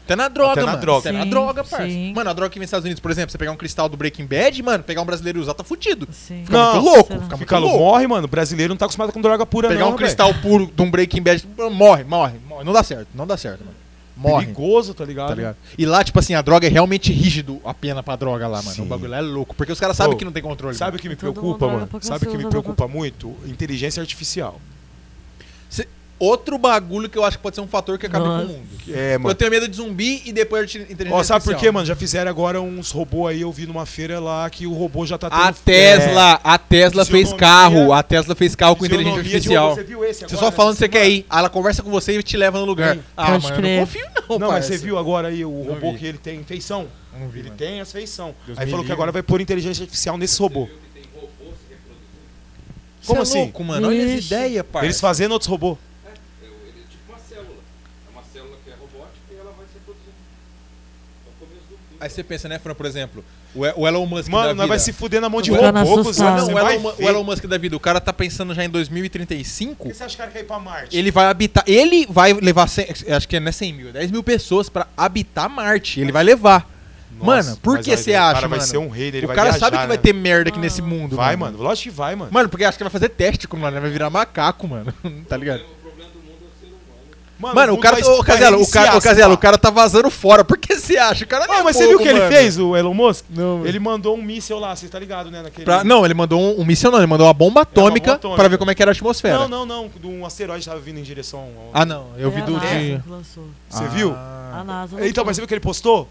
Até 0.04 0.16
na 0.16 0.26
droga, 0.26 0.52
Até 0.52 0.60
na 0.62 0.66
mano. 0.72 0.80
droga. 0.80 1.08
Até 1.08 1.12
na 1.18 1.22
Sim, 1.24 1.30
droga, 1.30 1.62
parça. 1.64 1.86
sim. 1.86 2.12
Mano, 2.12 2.30
a 2.30 2.32
droga 2.32 2.50
que 2.50 2.58
vem 2.58 2.64
nos 2.64 2.68
Estados 2.68 2.84
Unidos, 2.84 3.00
por 3.00 3.12
exemplo, 3.12 3.30
você 3.30 3.38
pegar 3.38 3.52
um 3.52 3.56
cristal 3.56 3.88
do 3.88 3.96
Breaking 3.96 4.26
Bad, 4.26 4.60
mano, 4.60 4.82
pegar 4.82 5.02
um 5.02 5.04
brasileiro 5.04 5.38
e 5.38 5.42
usar, 5.42 5.54
tá 5.54 5.62
fudido. 5.62 6.08
Sim. 6.10 6.42
Fica 6.44 6.56
Não, 6.58 6.72
muito 6.72 6.84
louco, 6.84 7.02
fica 7.12 7.18
muito 7.26 7.38
Fica 7.38 7.58
louco. 7.58 7.78
morre, 7.78 8.06
mano. 8.08 8.24
O 8.24 8.28
brasileiro 8.28 8.72
não 8.72 8.76
tá 8.76 8.86
acostumado 8.86 9.12
com 9.12 9.20
droga 9.20 9.46
pura, 9.46 9.68
Pegar 9.68 9.80
não. 9.82 9.88
um 9.88 9.90
velho. 9.92 9.98
cristal 9.98 10.34
puro 10.42 10.66
de 10.66 10.82
um 10.82 10.90
Breaking 10.90 11.22
Bad, 11.22 11.46
morre, 11.72 12.02
morre, 12.02 12.34
morre. 12.48 12.64
Não 12.64 12.72
dá 12.72 12.82
certo, 12.82 13.06
não 13.14 13.24
dá 13.24 13.36
certo, 13.36 13.60
mano. 13.60 13.76
Morre. 14.20 14.46
Perigoso, 14.46 14.92
tá 14.92 15.02
ligado? 15.04 15.28
Tá 15.28 15.34
ligado? 15.34 15.56
E 15.78 15.86
lá, 15.86 16.04
tipo 16.04 16.18
assim, 16.18 16.34
a 16.34 16.42
droga 16.42 16.66
é 16.66 16.70
realmente 16.70 17.10
rígido, 17.10 17.58
a 17.64 17.72
pena 17.72 18.02
pra 18.02 18.16
droga 18.16 18.46
lá, 18.46 18.58
mano. 18.60 18.76
Sim. 18.76 18.82
O 18.82 18.84
bagulho 18.84 19.10
lá 19.10 19.16
é 19.16 19.22
louco. 19.22 19.54
Porque 19.56 19.72
os 19.72 19.80
caras 19.80 19.96
sabem 19.96 20.16
que 20.16 20.24
não 20.26 20.32
tem 20.32 20.42
controle. 20.42 20.76
Sabe 20.76 20.98
o 20.98 21.00
que 21.00 21.08
me 21.08 21.16
Todo 21.16 21.32
preocupa, 21.32 21.66
mundo 21.66 21.74
mano? 21.76 21.86
pra 21.86 22.00
Sabe 22.02 22.26
o 22.26 22.30
que 22.30 22.36
me 22.36 22.46
preocupa 22.46 22.86
muito? 22.86 23.34
Inteligência 23.46 24.00
artificial. 24.02 24.60
Outro 26.20 26.58
bagulho 26.58 27.08
que 27.08 27.16
eu 27.16 27.24
acho 27.24 27.38
que 27.38 27.42
pode 27.42 27.56
ser 27.56 27.62
um 27.62 27.66
fator 27.66 27.98
que 27.98 28.04
acabe 28.04 28.24
com 28.26 28.30
Nossa. 28.30 28.44
o 28.44 28.48
mundo. 28.48 28.68
É, 28.90 29.16
Eu 29.24 29.34
tenho 29.34 29.50
medo 29.50 29.66
de 29.66 29.74
zumbi 29.76 30.20
e 30.26 30.32
depois 30.32 30.70
de 30.70 30.78
inteligência 30.82 31.14
Ó, 31.16 31.22
sabe 31.24 31.42
por 31.46 31.54
quê, 31.56 31.70
mano? 31.70 31.86
Já 31.86 31.96
fizeram 31.96 32.30
agora 32.30 32.60
uns 32.60 32.90
robôs 32.90 33.30
aí, 33.34 33.40
eu 33.40 33.50
vi 33.50 33.66
numa 33.66 33.86
feira 33.86 34.20
lá 34.20 34.48
que 34.50 34.66
o 34.66 34.72
robô 34.74 35.06
já 35.06 35.16
tá 35.16 35.30
tendo... 35.30 35.40
A 35.40 35.52
Tesla, 35.54 36.40
a 36.44 36.58
Tesla 36.58 37.04
fez 37.06 37.32
carro, 37.32 37.92
a 37.94 38.02
Tesla 38.02 38.34
fez 38.34 38.54
carro 38.54 38.76
com 38.76 38.84
inteligência 38.84 39.18
artificial. 39.18 39.74
Você 39.74 39.82
viu 39.82 40.04
esse 40.04 40.20
Você 40.20 40.24
agora, 40.26 40.38
só 40.38 40.44
nessa 40.44 40.56
fala 40.56 40.70
onde 40.70 40.78
você 40.78 40.88
quer 40.90 41.08
ir. 41.08 41.24
Aí 41.30 41.38
ela 41.38 41.48
conversa 41.48 41.82
com 41.82 41.90
você 41.90 42.18
e 42.18 42.22
te 42.22 42.36
leva 42.36 42.58
no 42.58 42.66
lugar. 42.66 42.96
Sim. 42.96 43.02
Ah, 43.16 43.30
Pode 43.32 43.44
mano, 43.44 43.56
crer. 43.56 43.70
eu 43.70 43.76
não 43.80 43.86
confio 43.86 44.06
não, 44.28 44.38
Não, 44.38 44.48
mas 44.48 44.50
parça. 44.66 44.68
você 44.68 44.78
viu 44.84 44.98
agora 44.98 45.28
aí 45.28 45.42
o 45.44 45.50
Não 45.50 45.74
robô 45.74 45.92
vi. 45.92 45.98
que 46.00 46.06
ele 46.06 46.18
tem 46.18 46.44
feição? 46.44 46.86
Não 47.18 47.28
vi, 47.30 47.38
Ele 47.38 47.48
mano. 47.48 47.58
tem 47.58 47.80
as 47.80 47.90
feição. 47.90 48.34
Deus 48.46 48.58
aí 48.58 48.66
falou 48.66 48.80
que 48.80 48.82
livre. 48.84 48.92
agora 48.92 49.10
vai 49.10 49.22
pôr 49.22 49.40
inteligência 49.40 49.82
artificial 49.82 50.18
nesse 50.18 50.38
robô. 50.38 50.68
Como 53.06 53.18
é 53.18 53.22
assim? 53.22 53.38
louco, 53.38 53.64
mano. 53.64 53.88
Olha 53.88 54.04
as 54.04 54.10
Ixi. 54.18 54.34
ideias, 54.34 54.66
parça. 54.70 54.86
Eles 54.86 55.00
fazendo 55.00 55.32
outros 55.32 55.48
robôs. 55.48 55.78
Ele 56.42 56.52
é 56.52 56.82
tipo 56.90 57.10
uma 57.10 57.18
célula. 57.18 57.56
É 58.06 58.10
uma 58.12 58.22
célula 58.30 58.56
que 58.62 58.70
é 58.70 58.74
robótica 58.74 59.18
e 59.32 59.34
ela 59.36 59.52
vai 59.56 59.66
se 59.66 59.72
reproduzindo. 59.74 60.14
É 61.26 61.30
o 61.30 61.46
começo 61.46 61.66
do 61.70 61.76
fim. 61.88 61.89
Aí 62.00 62.08
você 62.08 62.24
pensa, 62.24 62.48
né, 62.48 62.58
Fran, 62.58 62.74
por 62.74 62.86
exemplo, 62.86 63.22
o 63.54 63.60
o 63.60 63.86
Elon 63.86 64.06
Musk 64.06 64.24
da 64.26 64.30
Mano, 64.30 64.48
vida. 64.48 64.54
nós 64.54 64.68
vai 64.68 64.78
se 64.78 64.90
fuder 64.92 65.20
na 65.20 65.28
mão 65.28 65.42
de 65.42 65.50
robô, 65.50 66.02
cuzão. 66.02 66.34
Não, 66.36 66.48
o 66.48 66.52
vai 66.52 66.76
Elon, 66.76 66.92
o 66.98 67.02
Elon 67.08 67.24
Musk 67.24 67.44
da 67.46 67.58
vida, 67.58 67.76
o 67.76 67.80
cara 67.80 68.00
tá 68.00 68.12
pensando 68.12 68.54
já 68.54 68.64
em 68.64 68.70
2035. 68.70 69.76
Por 69.84 69.88
que 69.88 69.94
você 69.94 70.04
acha 70.04 70.16
que 70.16 70.22
o 70.22 70.24
cara 70.24 70.30
quer 70.30 70.40
ir 70.40 70.44
pra 70.46 70.58
Marte? 70.58 70.96
Ele 70.96 71.10
vai 71.10 71.26
habitar. 71.26 71.62
Ele 71.66 72.06
vai 72.08 72.32
levar. 72.32 72.66
100, 72.68 72.86
acho 73.14 73.28
que 73.28 73.38
não 73.38 73.48
é 73.48 73.52
100 73.52 73.72
mil, 73.74 73.88
é 73.90 73.92
10 73.92 74.10
mil 74.10 74.22
pessoas 74.22 74.68
pra 74.70 74.86
habitar 74.96 75.48
Marte. 75.50 76.00
Ele 76.00 76.10
vai 76.10 76.24
levar. 76.24 76.68
Nossa, 77.18 77.50
mano, 77.50 77.56
por 77.62 77.78
que 77.80 77.90
vai- 77.90 77.96
você 77.98 78.12
o 78.12 78.18
acha, 78.22 78.34
cara 78.34 78.48
vai 78.48 78.58
mano? 78.60 78.70
ser 78.70 78.78
um 78.78 78.88
rei, 78.88 79.08
ele 79.08 79.24
o 79.24 79.26
vai 79.26 79.36
cara 79.36 79.50
viajar, 79.50 79.66
sabe 79.66 79.76
que 79.78 79.86
vai 79.88 79.96
né? 79.98 80.02
ter 80.02 80.12
merda 80.14 80.48
aqui 80.48 80.58
Ah. 80.58 80.62
nesse 80.62 80.80
mundo. 80.80 81.16
Vai, 81.16 81.36
mano. 81.36 81.58
Lógico 81.62 81.90
que 81.90 81.94
vai, 81.94 82.16
mano. 82.16 82.32
Mano, 82.32 82.48
porque 82.48 82.64
acho 82.64 82.78
que 82.78 82.84
vai 82.84 82.90
fazer 82.90 83.10
teste 83.10 83.46
com 83.46 83.58
né? 83.58 83.78
Vai 83.78 83.90
virar 83.90 84.08
macaco, 84.08 84.66
mano. 84.66 84.90
tá 85.28 85.36
ligado? 85.36 85.60
O 85.60 85.82
problema 85.82 86.10
do 86.12 86.18
mundo 86.20 86.38
é 86.40 86.46
o 86.46 86.60
ser 86.66 86.72
humano. 87.40 87.54
Mano, 87.54 87.72
o 87.74 87.78
cara. 87.78 87.96
vai- 87.96 88.04
vai 88.04 88.24
Caselo, 88.24 88.62
o 88.62 88.70
cara, 88.70 88.96
ô, 88.96 89.00
se 89.00 89.08
Caselo, 89.08 89.34
o 89.34 89.38
cara 89.38 89.58
tá 89.58 89.70
vazando 89.70 90.08
fora. 90.10 90.44
Por 90.44 90.56
que 90.56 90.76
você 90.76 90.96
acha? 90.96 91.24
O 91.24 91.26
cara 91.26 91.46
não 91.46 91.54
Ah, 91.54 91.58
é 91.58 91.62
mas 91.62 91.76
você 91.76 91.86
viu 91.88 91.96
o 91.98 92.00
que 92.00 92.06
ele 92.08 92.20
mano. 92.20 92.32
fez, 92.32 92.58
o 92.58 92.76
Elon 92.76 92.94
Musk? 92.94 93.24
Não, 93.30 93.66
Ele 93.66 93.78
mandou 93.80 94.16
um 94.16 94.22
míssel 94.22 94.58
lá, 94.58 94.76
você 94.76 94.86
tá 94.88 94.98
ligado, 94.98 95.30
né? 95.30 95.42
Naquele... 95.42 95.64
Pra- 95.64 95.82
não, 95.82 96.04
ele 96.04 96.14
mandou 96.14 96.40
um, 96.40 96.60
um 96.60 96.64
míssil, 96.64 96.90
não, 96.90 96.98
ele 96.98 97.06
mandou 97.08 97.26
uma 97.26 97.34
bomba 97.34 97.62
atômica, 97.62 98.14
atômica. 98.14 98.40
pra 98.40 98.48
ver 98.48 98.58
como 98.58 98.70
é 98.70 98.74
que 98.74 98.82
era 98.82 98.90
a 98.90 98.94
atmosfera. 98.94 99.38
não, 99.40 99.48
não, 99.48 99.66
não. 99.66 99.88
De 100.00 100.06
um 100.06 100.24
asteroide 100.24 100.64
tava 100.64 100.78
vindo 100.80 100.98
em 100.98 101.02
direção 101.02 101.40
ao... 101.40 101.70
Ah, 101.74 101.84
não, 101.84 102.06
eu 102.16 102.30
vi 102.30 102.40
É 102.40 102.42
a 102.42 102.46
do 102.46 102.52
NASA 102.52 102.66
de. 102.68 103.02
lançou. 103.08 103.44
Você 103.68 103.84
Ah. 103.84 103.88
viu? 103.88 104.10
A 104.14 104.64
NASA 104.64 104.94
Então, 104.96 105.06
lançou. 105.06 105.24
mas 105.24 105.36
você 105.36 105.40
viu 105.40 105.44
o 105.44 105.48
que 105.48 105.54
ele 105.54 105.60
postou? 105.60 106.08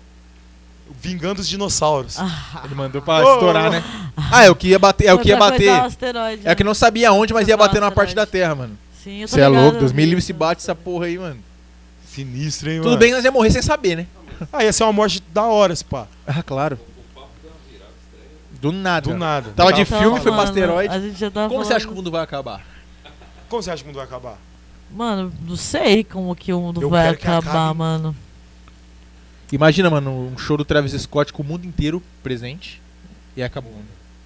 Vingando 1.02 1.40
os 1.40 1.48
dinossauros. 1.48 2.18
Ah, 2.18 2.62
Ele 2.66 2.74
mandou 2.74 3.00
pra 3.02 3.18
Ô, 3.24 3.34
estourar, 3.36 3.70
né? 3.70 3.84
Ah, 4.32 4.44
é 4.44 4.50
o 4.50 4.56
que 4.56 4.70
ia 4.70 4.80
bater, 4.80 5.06
é 5.08 5.14
o 5.14 5.20
que 5.20 5.30
ia 5.30 5.38
bater. 5.38 5.70
o 5.72 6.18
É 6.46 6.52
o 6.52 6.56
que 6.56 6.64
né? 6.64 6.68
não 6.68 6.74
sabia 6.74 7.12
onde, 7.14 7.32
mas 7.34 7.48
ia 7.48 7.56
bater 7.56 7.80
na 7.80 7.92
parte 7.92 8.16
da. 8.16 8.26
Terra, 8.26 8.56
mano. 8.56 8.78
Sim, 9.04 9.22
eu 9.22 9.28
Você 9.28 9.40
é 9.42 9.48
louco, 9.48 9.78
eu 9.78 9.80
Deus 9.82 9.92
me 9.92 9.98
vi 10.02 10.06
livre 10.06 10.20
isso. 10.20 10.28
se 10.28 10.34
bate 10.34 10.62
essa 10.62 10.76
porra 10.76 11.06
aí, 11.06 11.18
mano. 11.18 11.40
Sinistro, 12.08 12.70
hein, 12.70 12.78
Tudo 12.80 12.88
mano? 12.90 12.98
bem, 13.00 13.12
nós 13.14 13.24
ia 13.24 13.32
morrer 13.32 13.52
sem 13.52 13.62
saber, 13.62 13.96
né? 13.96 14.08
Ah, 14.52 14.64
ia 14.64 14.74
ser 14.74 14.84
uma 14.84 14.94
morte 14.94 15.22
da 15.34 15.44
hora, 15.46 15.74
esse 15.74 15.84
pá. 15.86 16.08
Ah, 16.26 16.42
claro. 16.44 16.80
Do 18.62 18.72
nada. 18.72 19.10
Do 19.10 19.18
nada. 19.18 19.52
Tava 19.56 19.72
de 19.72 19.86
Tava 19.86 20.02
filme, 20.02 20.18
foi 20.20 20.32
pra 20.32 20.42
falando, 20.42 20.48
asteroide. 20.50 20.94
A 20.94 21.00
gente 21.00 21.18
já 21.18 21.32
tava 21.32 21.48
Como 21.50 21.64
você 21.64 21.74
acha 21.74 21.86
que 21.86 21.92
o 21.94 21.96
mundo 21.96 22.12
vai 22.12 22.22
acabar? 22.22 22.62
Como 23.48 23.62
você 23.64 23.72
acha 23.72 23.82
que 23.84 23.88
o 23.88 23.88
mundo 23.88 23.96
vai 23.98 24.06
acabar? 24.06 24.38
Mano, 24.92 25.32
não 25.48 25.56
sei 25.56 26.04
como 26.04 26.36
que 26.36 26.52
o 26.52 26.60
mundo 26.60 26.82
Eu 26.82 26.90
vai 26.90 27.06
quero 27.08 27.18
que 27.18 27.28
acabar, 27.28 27.66
acabe. 27.66 27.78
mano. 27.80 28.16
Imagina, 29.52 29.90
mano, 29.90 30.12
um 30.34 30.38
show 30.38 30.58
do 30.58 30.66
Travis 30.66 30.92
Scott 31.02 31.32
com 31.32 31.42
o 31.42 31.46
mundo 31.46 31.66
inteiro 31.66 32.04
presente 32.22 32.82
e 33.36 33.42
acabou. 33.42 33.72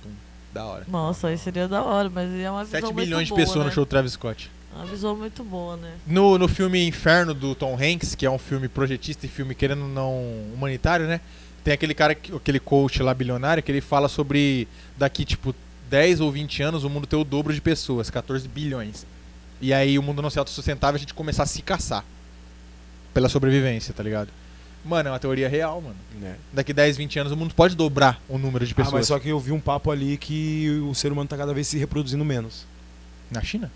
Pum, 0.02 0.10
Da 0.54 0.66
hora. 0.66 0.86
Nossa, 0.88 1.28
aí 1.28 1.38
seria 1.38 1.68
da 1.68 1.84
hora, 1.84 2.10
mas 2.10 2.30
é 2.34 2.50
uma 2.50 2.64
visão 2.64 2.80
7 2.82 2.84
muito 2.94 3.06
milhões 3.06 3.28
de 3.28 3.34
boa, 3.34 3.40
pessoas 3.42 3.60
né? 3.60 3.66
no 3.66 3.72
show 3.72 3.86
do 3.86 3.88
Travis 3.90 4.14
Scott. 4.14 4.50
Uma 4.76 4.86
visão 4.86 5.16
muito 5.16 5.44
boa, 5.44 5.78
né? 5.78 5.92
No, 6.08 6.38
no 6.38 6.48
filme 6.48 6.88
Inferno 6.88 7.34
do 7.34 7.54
Tom 7.56 7.78
Hanks, 7.80 8.16
que 8.16 8.26
é 8.26 8.30
um 8.30 8.38
filme 8.40 8.68
projetista 8.68 9.26
e 9.26 9.30
filme 9.30 9.54
querendo 9.54 9.86
não 9.88 10.20
humanitário, 10.54 11.06
né? 11.08 11.20
Tem 11.64 11.74
aquele 11.74 11.94
cara, 11.94 12.16
que- 12.16 12.36
aquele 12.36 12.60
coach 12.60 13.02
lá 13.02 13.14
bilionário, 13.14 13.62
que 13.64 13.72
ele 13.72 13.82
fala 13.82 14.10
sobre 14.10 14.68
daqui, 14.98 15.24
tipo, 15.24 15.54
10 15.90 16.20
ou 16.22 16.32
20 16.32 16.62
anos 16.64 16.84
o 16.84 16.90
mundo 16.90 17.06
ter 17.08 17.16
o 17.16 17.24
dobro 17.24 17.54
de 17.54 17.62
pessoas, 17.62 18.10
14 18.10 18.48
bilhões. 18.48 19.06
E 19.62 19.74
aí 19.74 19.98
o 19.98 20.04
mundo 20.04 20.22
não 20.22 20.30
ser 20.30 20.40
autossustentável, 20.40 20.96
a 20.96 21.00
gente 21.00 21.14
começar 21.14 21.44
a 21.44 21.46
se 21.46 21.62
caçar. 21.62 22.04
Pela 23.14 23.30
sobrevivência, 23.30 23.94
tá 23.94 24.02
ligado? 24.02 24.30
Mano, 24.84 25.08
é 25.08 25.12
uma 25.12 25.20
teoria 25.20 25.48
real, 25.48 25.80
mano. 25.80 25.96
Né? 26.20 26.36
Daqui 26.52 26.74
10, 26.74 26.98
20 26.98 27.20
anos 27.20 27.32
o 27.32 27.38
mundo 27.38 27.54
pode 27.54 27.76
dobrar 27.76 28.20
o 28.28 28.38
número 28.38 28.66
de 28.66 28.74
Ah, 28.74 28.76
pessoas. 28.76 28.94
mas 28.94 29.08
só 29.08 29.20
que 29.20 29.30
eu 29.30 29.40
vi 29.40 29.52
um 29.52 29.60
papo 29.60 29.92
ali 29.92 30.18
que 30.18 30.68
o 30.90 30.94
ser 30.96 31.12
humano 31.12 31.30
tá 31.30 31.38
cada 31.38 31.54
vez 31.54 31.68
se 31.68 31.78
reproduzindo 31.78 32.26
menos. 32.26 32.66
Na 33.32 33.42
China? 33.42 33.72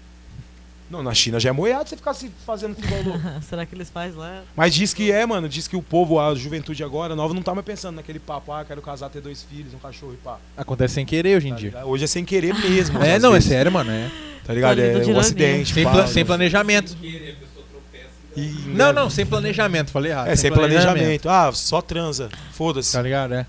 Não, 0.89 1.03
na 1.03 1.13
China 1.13 1.37
já 1.39 1.49
é 1.49 1.51
moiado 1.51 1.89
você 1.89 1.97
ficar 1.97 2.13
se 2.13 2.31
fazendo 2.45 2.77
igual 2.81 3.01
louco. 3.03 3.19
Será 3.49 3.65
que 3.65 3.75
eles 3.75 3.89
fazem 3.89 4.17
lá? 4.17 4.41
Mas 4.55 4.73
diz 4.73 4.93
que 4.93 5.11
é, 5.11 5.25
mano. 5.25 5.49
Diz 5.49 5.67
que 5.67 5.75
o 5.75 5.81
povo, 5.81 6.19
a 6.19 6.33
juventude 6.33 6.81
agora, 6.83 7.13
nova, 7.15 7.33
não 7.33 7.41
tá 7.41 7.53
mais 7.53 7.65
pensando 7.65 7.95
naquele 7.97 8.19
papo, 8.19 8.53
ah, 8.53 8.63
quero 8.63 8.81
casar, 8.81 9.09
ter 9.09 9.19
dois 9.21 9.43
filhos, 9.43 9.73
um 9.73 9.79
cachorro 9.79 10.13
e 10.13 10.17
pá. 10.17 10.37
Acontece 10.55 10.93
sem 10.93 11.05
querer 11.05 11.35
hoje 11.37 11.47
em 11.47 11.51
Tá 11.51 11.57
dia. 11.57 11.69
ligado? 11.69 11.87
Hoje 11.89 12.03
é 12.05 12.07
sem 12.07 12.23
querer 12.23 12.53
mesmo. 12.53 12.99
É, 13.03 13.19
não, 13.19 13.31
é 13.31 13.33
vezes. 13.33 13.49
sério, 13.49 13.71
mano. 13.71 13.91
É. 13.91 14.09
Tá 14.45 14.53
ligado? 14.53 14.77
Tá 14.77 14.81
É 14.83 15.05
um 15.05 15.19
acidente. 15.19 15.73
Sem, 15.73 15.83
pá, 15.83 15.91
pla- 15.91 16.07
sem 16.07 16.23
planejamento. 16.25 16.95
Querer, 16.95 17.31
a 17.31 17.45
pessoa 17.45 17.65
tropeça. 17.69 18.09
E- 18.37 18.69
Não, 18.69 18.93
não, 18.93 19.09
sem 19.09 19.25
planejamento, 19.25 19.91
falei 19.91 20.11
errado. 20.13 20.27
É, 20.29 20.35
sem 20.37 20.49
planejamento. 20.51 21.27
Ah, 21.27 21.51
só 21.51 21.81
transa. 21.81 22.29
Foda-se. 22.53 22.93
Tá 22.93 23.01
ligado? 23.01 23.33
É. 23.33 23.45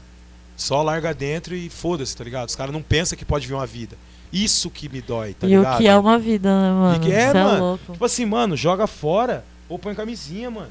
Só 0.57 0.83
larga 0.83 1.15
dentro 1.15 1.55
e 1.55 1.69
foda-se, 1.71 2.17
tá 2.17 2.25
ligado? 2.25 2.49
Os 2.49 2.57
caras 2.57 2.73
não 2.73 2.83
pensam 2.83 3.17
que 3.17 3.25
pode 3.25 3.47
vir 3.47 3.55
uma 3.55 3.65
vida. 3.67 3.97
Isso 4.33 4.71
que 4.71 4.89
me 4.89 5.01
dói, 5.01 5.35
tá 5.35 5.47
e 5.47 5.51
ligado? 5.51 5.75
o 5.75 5.79
que 5.79 5.89
é 5.89 5.97
uma 5.97 6.19
vida, 6.19 6.49
né, 6.49 6.71
mano? 6.73 7.01
que 7.01 7.13
é, 7.13 7.31
Cê 7.33 7.43
mano? 7.43 7.61
louco. 7.65 7.93
Tipo 7.93 8.05
assim, 8.05 8.25
mano, 8.27 8.57
joga 8.57 8.87
fora 8.87 9.45
ou 9.69 9.79
põe 9.79 9.95
camisinha, 9.95 10.51
mano. 10.51 10.69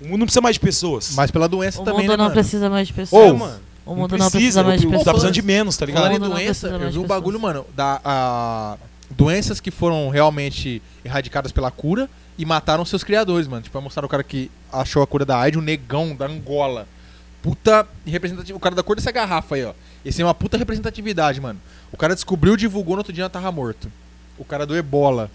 O 0.00 0.04
mundo 0.06 0.18
não 0.20 0.26
precisa 0.26 0.40
mais 0.40 0.56
de 0.56 0.60
pessoas. 0.60 1.12
Mas 1.14 1.30
pela 1.30 1.48
doença 1.48 1.80
O 1.80 1.84
também, 1.84 2.00
mundo 2.02 2.10
né, 2.10 2.16
não 2.16 2.24
mano? 2.24 2.34
precisa 2.34 2.68
mais 2.68 2.88
de 2.88 2.92
É, 2.92 2.96
pessoas. 2.96 3.38
mano. 3.38 3.60
o 3.86 3.94
mundo 3.94 4.16
não 4.18 4.30
precisa, 4.30 4.62
mais 4.64 4.80
de 4.80 4.86
Tá 4.86 4.90
pessoas. 4.92 5.08
precisando 5.12 5.32
de 5.34 5.42
menos, 5.42 5.76
tá 5.76 5.86
ligado? 5.86 6.02
Falando 6.04 6.16
em 6.16 6.20
não 6.20 6.30
doença, 6.30 6.68
precisa 6.68 6.84
eu 6.86 6.90
vi 6.92 6.98
um 6.98 7.06
bagulho, 7.06 7.38
mano, 7.38 7.64
da, 7.76 8.00
a- 8.04 8.76
doenças 9.10 9.60
que 9.60 9.70
foram 9.70 10.08
realmente 10.08 10.82
erradicadas 11.04 11.52
pela 11.52 11.70
cura 11.70 12.08
e 12.36 12.44
mataram 12.44 12.84
seus 12.84 13.04
criadores, 13.04 13.46
mano. 13.46 13.62
Tipo, 13.62 13.80
mostrar 13.80 14.04
o 14.04 14.08
cara 14.08 14.24
que 14.24 14.50
achou 14.72 15.02
a 15.02 15.06
cura 15.06 15.24
da 15.24 15.38
AIDS, 15.38 15.60
o 15.60 15.62
negão 15.62 16.16
da 16.16 16.26
Angola. 16.26 16.88
Puta 17.42 17.86
representativo. 18.06 18.56
O 18.56 18.60
cara 18.60 18.74
da 18.74 18.82
cor 18.82 18.96
dessa 18.96 19.12
garrafa 19.12 19.54
aí, 19.54 19.64
ó. 19.64 19.72
Esse 20.04 20.20
é 20.20 20.24
uma 20.24 20.34
puta 20.34 20.56
representatividade, 20.56 21.40
mano. 21.40 21.60
O 21.90 21.96
cara 21.96 22.14
descobriu, 22.14 22.56
divulgou, 22.56 22.94
no 22.94 23.00
outro 23.00 23.12
dia 23.12 23.28
tava 23.28 23.50
morto. 23.50 23.90
O 24.36 24.44
cara 24.44 24.66
do 24.66 24.76
ebola, 24.76 25.30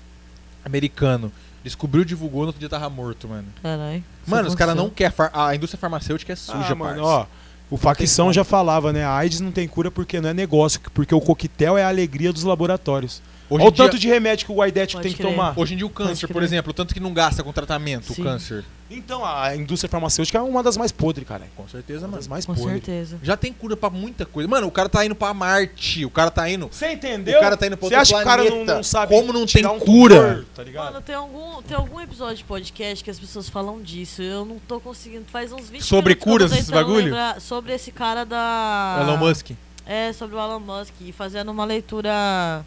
americano, 0.64 1.32
descobriu, 1.64 2.06
divulgou, 2.06 2.42
no 2.42 2.48
outro 2.48 2.60
dia 2.60 2.70
tava 2.70 2.90
morto, 2.90 3.28
mano. 3.28 3.48
Caralho. 3.62 4.04
Mano, 4.28 4.48
os 4.48 4.56
caras 4.56 4.76
não 4.76 4.90
querem. 4.90 5.14
A 5.34 5.56
indústria 5.56 5.80
farmacêutica 5.80 6.34
é 6.34 6.36
suja, 6.36 6.74
ah, 6.74 6.76
mano, 6.76 7.04
ó. 7.04 7.26
O 7.72 7.78
Facção 7.78 8.34
já 8.34 8.44
falava, 8.44 8.92
né? 8.92 9.04
A 9.04 9.16
AIDS 9.16 9.40
não 9.40 9.52
tem 9.52 9.68
cura 9.68 9.92
porque 9.92 10.20
não 10.20 10.30
é 10.30 10.34
negócio, 10.34 10.82
porque 10.94 11.14
o 11.14 11.22
coquetel 11.22 11.78
é 11.78 11.84
a 11.84 11.88
alegria 11.88 12.34
dos 12.34 12.44
laboratórios. 12.44 13.22
Hoje 13.50 13.64
Olha 13.64 13.70
o 13.70 13.72
tanto 13.72 13.92
dia- 13.92 14.00
de 14.02 14.08
remédio 14.08 14.46
que 14.46 14.52
o 14.52 14.56
Pode 14.56 14.72
tem 14.72 14.94
que 15.12 15.14
crer. 15.16 15.32
tomar. 15.32 15.54
Hoje 15.58 15.74
em 15.74 15.78
dia 15.78 15.86
o 15.86 15.90
câncer, 15.90 16.28
por 16.28 16.44
exemplo, 16.44 16.70
o 16.70 16.74
tanto 16.74 16.94
que 16.94 17.00
não 17.00 17.12
gasta 17.14 17.44
com 17.44 17.52
tratamento, 17.52 18.14
Sim. 18.14 18.22
o 18.22 18.26
câncer. 18.26 18.64
Então, 18.92 19.24
a 19.24 19.56
indústria 19.56 19.88
farmacêutica 19.90 20.40
é 20.40 20.42
uma 20.42 20.64
das 20.64 20.76
mais 20.76 20.92
podres, 20.92 21.28
cara. 21.28 21.44
Com 21.56 21.68
certeza, 21.68 22.08
Uma 22.08 22.18
das 22.18 22.28
mais 22.28 22.44
Com 22.46 22.56
podres. 22.56 22.74
certeza. 22.84 23.20
Já 23.22 23.38
tem 23.38 23.54
cura 23.54 23.78
pra 23.78 23.90
muita 23.90 24.26
coisa. 24.26 24.50
Mano, 24.50 24.66
o 24.68 24.72
cara 24.72 24.90
tá 24.90 25.06
indo 25.06 25.14
pra 25.14 25.32
Marte, 25.34 26.06
o 26.06 26.10
cara 26.10 26.32
tá 26.32 26.50
indo. 26.50 26.70
Você 26.72 26.92
entendeu? 26.94 27.38
O 27.38 27.42
cara 27.42 27.56
tá 27.56 27.68
indo 27.68 27.78
pra 27.78 27.88
Você 27.88 27.96
outro 27.96 28.02
acha 28.02 28.16
que 28.16 28.22
o 28.22 28.24
cara 28.26 28.44
não, 28.50 28.66
não 28.66 28.84
sabe 28.84 29.14
Como 29.16 29.32
não 29.32 29.46
tirar 29.46 29.70
tem 29.70 29.78
um 29.78 29.80
cura? 29.80 30.16
tumor, 30.16 30.46
tá 30.56 30.64
ligado? 30.64 30.86
Mano, 30.86 31.02
tem 31.02 31.16
algum, 31.16 31.62
tem 31.62 31.78
algum 31.78 32.00
episódio 32.02 32.38
de 32.38 32.44
podcast 32.44 33.04
que 33.04 33.12
as 33.12 33.20
pessoas 33.20 33.48
falam 33.48 33.80
disso. 33.82 34.24
Eu 34.24 34.44
não 34.44 34.58
tô 34.58 34.80
conseguindo. 34.80 35.26
Faz 35.32 35.52
uns 35.52 35.70
20 35.70 35.84
Sobre 35.84 36.16
curas, 36.16 36.52
esses 36.52 36.66
tentando 36.66 36.84
bagulho? 36.84 37.06
lembrar 37.06 37.40
Sobre 37.42 37.74
esse 37.74 37.92
cara 37.92 38.24
da. 38.24 39.00
Elon 39.04 39.18
Musk. 39.18 39.52
É, 39.86 40.12
sobre 40.14 40.36
o 40.36 40.40
Elon 40.40 40.60
Musk. 40.60 40.94
E 41.02 41.12
fazendo 41.12 41.52
uma 41.52 41.66
leitura. 41.66 42.66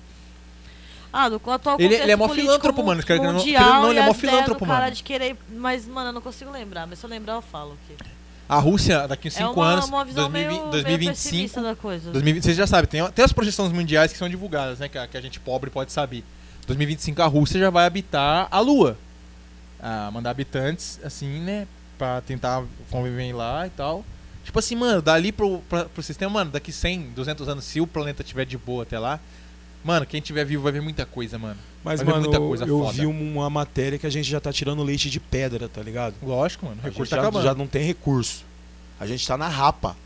Ah, 1.12 1.28
do 1.28 1.40
atual 1.50 1.76
Ele- 1.78 1.94
ele 1.94 2.10
é 2.10 2.16
mó 2.16 2.28
filântropo, 2.28 2.82
mano, 2.82 3.02
querendo- 3.02 3.34
mundial 3.34 3.62
querendo 3.64 3.82
não, 3.82 3.90
ele 3.90 3.98
é 4.00 4.06
mó 4.06 4.14
filântropo, 4.14 4.64
do 4.64 4.68
cara 4.68 4.84
mano. 4.84 4.96
de 4.96 5.02
querer... 5.02 5.36
Mas, 5.50 5.86
mano, 5.86 6.08
eu 6.08 6.12
não 6.12 6.22
consigo 6.22 6.50
lembrar. 6.50 6.86
Mas 6.86 6.98
se 7.00 7.04
eu 7.04 7.10
lembrar, 7.10 7.34
eu 7.34 7.42
falo 7.42 7.72
aqui. 7.74 8.02
A 8.48 8.58
Rússia, 8.58 9.06
daqui 9.06 9.28
a 9.28 9.30
é 9.30 9.30
5 9.30 9.52
uma, 9.52 9.66
anos, 9.66 9.88
uma 9.88 10.04
visão 10.04 10.30
2020, 10.30 10.48
meio, 10.50 10.60
meio 10.60 10.70
2025, 10.72 11.30
pessimista 11.30 11.62
da 11.62 11.76
coisa. 11.76 12.10
2020, 12.10 12.44
vocês 12.44 12.56
já 12.56 12.66
sabem, 12.66 12.86
tem, 12.88 13.10
tem 13.12 13.24
as 13.24 13.32
projeções 13.32 13.72
mundiais 13.72 14.12
que 14.12 14.18
são 14.18 14.28
divulgadas, 14.28 14.78
né? 14.78 14.88
Que 14.88 14.98
a, 14.98 15.06
que 15.06 15.16
a 15.16 15.20
gente 15.20 15.38
pobre 15.38 15.70
pode 15.70 15.92
saber. 15.92 16.24
2025 16.66 17.22
a 17.22 17.26
Rússia 17.26 17.60
já 17.60 17.70
vai 17.70 17.86
habitar 17.86 18.48
a 18.50 18.60
Lua. 18.60 18.96
Ah, 19.80 20.10
mandar 20.12 20.30
habitantes, 20.30 20.98
assim, 21.04 21.40
né? 21.40 21.66
Pra 21.98 22.20
tentar 22.22 22.62
conviver 22.90 23.32
lá 23.34 23.66
e 23.66 23.70
tal. 23.70 24.04
Tipo 24.44 24.58
assim, 24.58 24.74
mano, 24.76 25.00
dali 25.00 25.30
pro, 25.32 25.58
pra, 25.68 25.84
pro 25.86 26.02
sistema, 26.02 26.32
mano, 26.32 26.50
daqui 26.50 26.72
100, 26.72 27.12
200 27.14 27.48
anos, 27.48 27.64
se 27.64 27.80
o 27.80 27.86
planeta 27.86 28.24
tiver 28.24 28.44
de 28.44 28.58
boa 28.58 28.82
até 28.82 28.98
lá, 28.98 29.20
mano, 29.84 30.06
quem 30.06 30.20
tiver 30.20 30.44
vivo 30.44 30.62
vai 30.62 30.72
ver 30.72 30.80
muita 30.82 31.04
coisa, 31.06 31.38
mano. 31.38 31.58
Mas, 31.84 31.98
Vai 32.00 32.06
ver 32.06 32.12
mano, 32.12 32.22
muita 32.24 32.36
eu- 32.38 32.48
coisa 32.48 32.64
eu 32.64 32.88
vi 32.90 33.06
uma 33.06 33.50
matéria 33.50 33.98
que 33.98 34.06
a 34.06 34.10
gente 34.10 34.28
já 34.30 34.40
tá 34.40 34.52
tirando 34.52 34.82
leite 34.84 35.10
de 35.10 35.18
pedra, 35.18 35.68
tá 35.68 35.82
ligado? 35.82 36.14
Lógico, 36.22 36.66
mano, 36.66 36.78
o 36.78 36.80
A 36.80 36.84
recurso 36.88 37.04
gente 37.04 37.10
tá 37.10 37.16
já, 37.16 37.22
acabando. 37.22 37.44
já 37.44 37.54
não 37.54 37.66
tem 37.66 37.82
recurso. 37.82 38.44
A 39.00 39.06
gente 39.06 39.26
tá 39.26 39.36
na 39.36 39.48
rapa. 39.48 39.96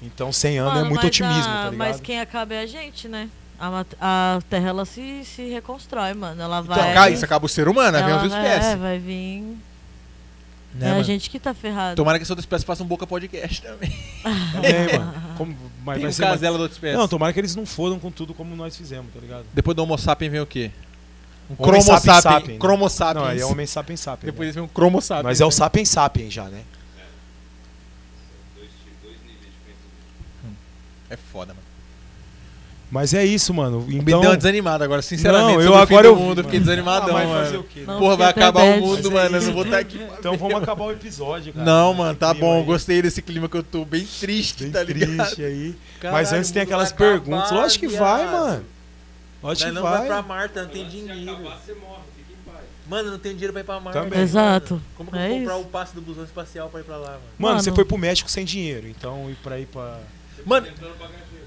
Então 0.00 0.30
100 0.32 0.58
anos 0.58 0.74
Mano, 0.74 0.86
é 0.86 0.88
muito 0.88 1.06
otimismo, 1.06 1.36
a- 1.40 1.42
tá 1.44 1.70
ligado? 1.70 1.76
Mas 1.76 2.00
quem 2.00 2.20
acaba 2.20 2.54
é 2.54 2.60
a 2.62 2.66
gente, 2.66 3.08
né? 3.08 3.28
A, 3.58 3.70
mat- 3.70 3.94
a 4.00 4.38
Terra, 4.50 4.68
ela 4.68 4.84
se, 4.84 5.24
se 5.24 5.48
reconstrói, 5.48 6.12
mano. 6.14 6.40
Ela 6.40 6.60
Então, 6.60 6.76
vai... 6.76 6.92
cara, 6.94 7.10
isso 7.10 7.24
acaba 7.24 7.46
o 7.46 7.48
ser 7.48 7.66
humano, 7.66 7.92
né? 7.92 8.02
Vem 8.04 8.12
ela 8.12 8.22
outra 8.22 8.38
vai- 8.38 8.46
espécie. 8.46 8.72
É, 8.72 8.76
vai 8.76 8.98
vir... 8.98 9.56
né, 10.78 10.86
é 10.86 10.90
a 10.90 10.92
mano? 10.92 11.04
gente 11.04 11.28
que 11.30 11.38
tá 11.38 11.52
ferrado. 11.54 11.96
Tomara 11.96 12.18
que 12.18 12.22
essa 12.22 12.32
outra 12.32 12.42
espécie 12.42 12.64
faça 12.64 12.82
um 12.82 12.86
boca 12.86 13.06
podcast 13.06 13.62
também. 13.62 13.90
Também, 14.52 14.98
mano. 14.98 15.14
Como- 15.36 15.56
mas 15.84 15.94
Tem 15.96 16.02
vai 16.02 16.10
um 16.10 16.12
ser 16.12 16.22
mais- 16.22 16.34
casela 16.34 16.56
da 16.58 16.62
outra 16.64 16.76
espécie. 16.76 16.96
Não, 16.96 17.06
tomara 17.08 17.32
que 17.32 17.38
eles 17.40 17.54
não 17.56 17.64
fodam 17.66 17.98
com 17.98 18.10
tudo 18.10 18.34
como 18.34 18.54
nós 18.56 18.76
fizemos, 18.76 19.12
tá 19.14 19.20
ligado? 19.20 19.44
Depois 19.54 19.76
do 19.76 19.82
Homo 19.82 19.96
sapiens 19.96 20.30
vem 20.32 20.40
o 20.40 20.46
quê? 20.46 20.70
Um 21.48 21.54
Homem 21.62 21.66
Cromo 21.80 21.82
sapiens 21.82 22.02
sapiens. 22.02 22.22
sapiens, 22.22 22.48
né? 22.54 22.58
Cromo 22.58 22.88
sapiens. 22.90 23.22
Não, 23.24 23.30
aí 23.30 23.40
é 23.40 23.44
homem 23.46 23.66
sapiens 23.66 24.00
sapiens. 24.00 24.32
Depois 24.32 24.48
né? 24.48 24.52
vem 24.54 24.62
um 24.64 24.68
Cromo 24.68 25.00
sapiens. 25.00 25.24
Mas 25.24 25.40
é 25.40 25.44
o 25.46 25.50
sapiens 25.52 25.88
sapiens 25.88 26.32
já, 26.34 26.44
né? 26.48 26.62
Dois, 28.56 28.68
ti- 28.68 28.90
dois 29.02 29.16
níveis 29.22 29.38
de 29.40 29.72
pensamento. 29.72 30.58
É 31.10 31.16
foda, 31.16 31.54
mano. 31.54 31.65
Mas 32.88 33.12
é 33.12 33.24
isso, 33.24 33.52
mano. 33.52 33.80
Me 33.82 33.96
Então, 33.96 34.20
deu 34.20 34.30
uma 34.30 34.36
desanimada 34.36 34.84
agora, 34.84 35.02
sinceramente. 35.02 35.54
Não, 35.54 35.60
eu 35.60 35.66
sobre 35.72 35.82
o 35.82 35.86
fim 35.88 35.94
agora 35.94 36.08
do 36.08 36.14
eu- 36.14 36.16
mundo, 36.16 36.38
eu 36.40 36.44
fiquei 36.44 36.60
desanimadão, 36.60 37.16
Ah, 37.16 37.24
mas 37.24 37.28
fazer 37.30 37.50
mano. 37.56 37.60
o 37.60 37.64
quê? 37.64 37.82
Não, 37.84 37.98
Porra, 37.98 38.16
vai 38.16 38.30
acabar 38.30 38.62
o 38.62 38.80
mundo, 38.80 38.96
Mas 38.96 39.06
é 39.06 39.10
mano. 39.24 39.36
Eu 39.36 39.42
não 39.42 39.52
vou 39.54 39.64
estar 39.64 39.78
aqui. 39.78 39.98
pra 39.98 40.16
Então 40.20 40.32
ver, 40.32 40.38
vamos 40.38 40.62
acabar 40.62 40.84
o 40.84 40.92
episódio, 40.92 41.52
cara. 41.52 41.64
Não, 41.66 41.94
mano, 41.94 42.16
tá 42.16 42.32
bom. 42.32 42.58
aí. 42.60 42.64
Gostei 42.64 43.02
desse 43.02 43.20
clima 43.20 43.48
que 43.48 43.56
eu 43.56 43.62
tô 43.64 43.84
bem 43.84 44.06
triste, 44.20 44.62
Bem 44.64 44.72
tá 44.72 44.82
ligado? 44.84 45.16
triste 45.16 45.44
aí. 45.44 45.74
Caralho, 46.00 46.16
Mas 46.22 46.32
antes 46.32 46.50
tem 46.52 46.62
aquelas 46.62 46.92
perguntas. 46.92 47.46
acabar, 47.46 47.60
Lógico 47.62 47.88
que 47.88 47.96
vai, 47.96 48.22
viado. 48.22 48.32
mano. 48.32 48.64
Lógico 49.42 49.68
que 49.68 49.74
não 49.74 49.82
vai 49.82 49.98
vai. 49.98 50.06
pra 50.06 50.22
Marta, 50.22 50.62
não 50.62 50.70
tem 50.70 50.84
Se 50.84 50.90
dinheiro. 50.90 51.32
acabar, 51.32 51.58
você 51.64 51.74
morre, 51.74 52.00
fica 52.16 52.32
em 52.32 52.52
paz. 52.52 52.64
Mano, 52.88 53.10
não 53.10 53.18
tenho 53.18 53.34
dinheiro 53.34 53.52
pra 53.52 53.62
ir 53.62 53.64
pra 53.64 53.80
Marta. 53.80 54.00
Também. 54.00 54.20
Exato. 54.20 54.80
Como 54.96 55.10
que 55.10 55.16
eu 55.16 55.20
É 55.20 55.28
vou 55.28 55.38
comprar 55.40 55.54
isso. 55.58 55.62
o 55.66 55.70
passe 55.70 55.94
do 55.94 56.00
busão 56.00 56.22
espacial 56.24 56.68
pra 56.68 56.78
ir 56.80 56.84
pra 56.84 56.96
lá, 56.96 57.08
mano? 57.08 57.20
Mano, 57.36 57.54
Mano. 57.54 57.62
você 57.64 57.72
foi 57.72 57.84
pro 57.84 57.98
México 57.98 58.30
sem 58.30 58.44
dinheiro. 58.44 58.86
Então, 58.86 59.28
ir 59.28 59.34
pra 59.42 59.58
ir 59.58 59.66
pra. 59.66 59.98
Mano. 60.44 60.68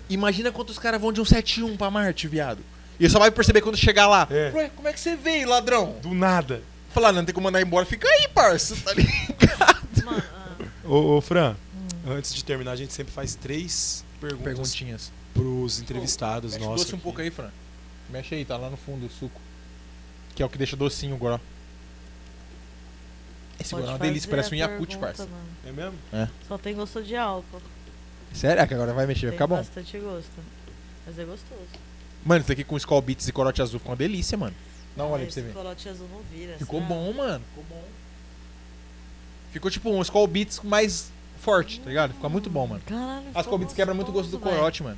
Imagina 0.09 0.51
quantos 0.51 0.77
caras 0.79 0.99
vão 0.99 1.11
de 1.13 1.21
um 1.21 1.25
71 1.25 1.77
pra 1.77 1.89
Marte, 1.91 2.27
viado. 2.27 2.59
E 2.99 3.09
só 3.09 3.19
vai 3.19 3.31
perceber 3.31 3.61
quando 3.61 3.77
chegar 3.77 4.07
lá. 4.07 4.27
É. 4.29 4.51
Ué, 4.53 4.71
como 4.75 4.87
é 4.87 4.93
que 4.93 4.99
você 4.99 5.15
veio, 5.15 5.47
ladrão? 5.47 5.95
Do 6.01 6.13
nada. 6.13 6.61
Falar, 6.93 7.11
não 7.13 7.23
tem 7.23 7.33
como 7.33 7.45
mandar 7.45 7.61
embora. 7.61 7.85
Fica 7.85 8.07
aí, 8.07 8.27
parça, 8.27 8.75
tá 8.75 8.91
ligado? 8.95 10.05
Mano, 10.05 10.23
ah, 10.33 10.65
Ô, 10.87 11.17
ô 11.17 11.21
Fran, 11.21 11.55
Hum. 12.05 12.11
antes 12.13 12.33
de 12.33 12.43
terminar, 12.43 12.71
a 12.71 12.75
gente 12.75 12.91
sempre 12.93 13.13
faz 13.13 13.35
três 13.35 14.03
perguntas 14.19 14.43
Perguntinhas. 14.43 15.11
pros 15.33 15.79
entrevistados 15.79 16.53
Mexe 16.53 16.65
nossos. 16.65 16.85
doce 16.85 16.95
um 16.95 16.99
pouco 16.99 17.21
aí, 17.21 17.29
Fran. 17.29 17.49
Mexe 18.09 18.35
aí, 18.35 18.43
tá 18.43 18.57
lá 18.57 18.69
no 18.69 18.75
fundo 18.77 19.05
o 19.05 19.09
suco. 19.09 19.39
Que 20.35 20.41
é 20.43 20.45
o 20.45 20.49
que 20.49 20.57
deixa 20.57 20.75
docinho 20.75 21.15
o 21.15 21.17
goró. 21.17 21.39
Esse 23.59 23.71
pode 23.71 23.81
goró 23.83 23.91
é 23.93 23.95
uma 23.95 23.99
delícia, 23.99 24.29
parece 24.29 24.53
um 24.55 24.57
pergunta, 24.57 24.97
parça. 24.97 25.23
mano. 25.25 25.35
É 25.65 25.71
mesmo? 25.71 25.97
Só 26.47 26.57
tem 26.57 26.73
gosto 26.75 27.03
de 27.03 27.15
álcool. 27.15 27.61
Sério? 28.33 28.61
É 28.61 28.67
que 28.67 28.73
agora 28.73 28.93
vai 28.93 29.05
mexer, 29.07 29.27
vai 29.27 29.33
ficar 29.33 29.47
bom. 29.47 29.57
bastante 29.57 29.97
gosto. 29.99 30.29
Mas 31.05 31.17
é 31.19 31.23
gostoso. 31.23 31.61
Mano, 32.25 32.41
isso 32.41 32.51
aqui 32.51 32.63
com 32.63 32.77
Skull 32.77 33.01
Beats 33.01 33.27
e 33.27 33.31
corote 33.31 33.61
azul 33.61 33.79
ficou 33.79 33.91
uma 33.91 33.97
delícia, 33.97 34.37
mano. 34.37 34.55
Dá 34.95 35.03
uma 35.03 35.15
olhada 35.15 35.25
pra 35.25 35.29
Esse 35.29 35.41
você 35.41 35.47
ver. 35.47 35.53
corote 35.53 35.89
azul 35.89 36.07
não 36.11 36.21
vira. 36.31 36.57
Ficou 36.57 36.79
será? 36.79 36.89
bom, 36.93 37.13
mano. 37.13 37.43
Ficou 37.49 37.65
bom. 37.69 37.83
Ficou 39.51 39.71
tipo 39.71 39.89
um 39.89 40.01
Skull 40.01 40.27
Beats 40.27 40.59
mais 40.63 41.11
forte, 41.39 41.79
tá 41.79 41.89
ligado? 41.89 42.13
Ficou 42.13 42.29
muito 42.29 42.49
bom, 42.49 42.67
mano. 42.67 42.81
Caralho, 42.85 43.19
As 43.19 43.23
ficou 43.29 43.41
Skull 43.41 43.57
Beats 43.59 43.73
quebra 43.73 43.93
muito 43.93 44.09
o 44.09 44.11
gosto 44.11 44.29
do 44.29 44.37
gostoso, 44.37 44.55
corote, 44.57 44.83
mano. 44.83 44.97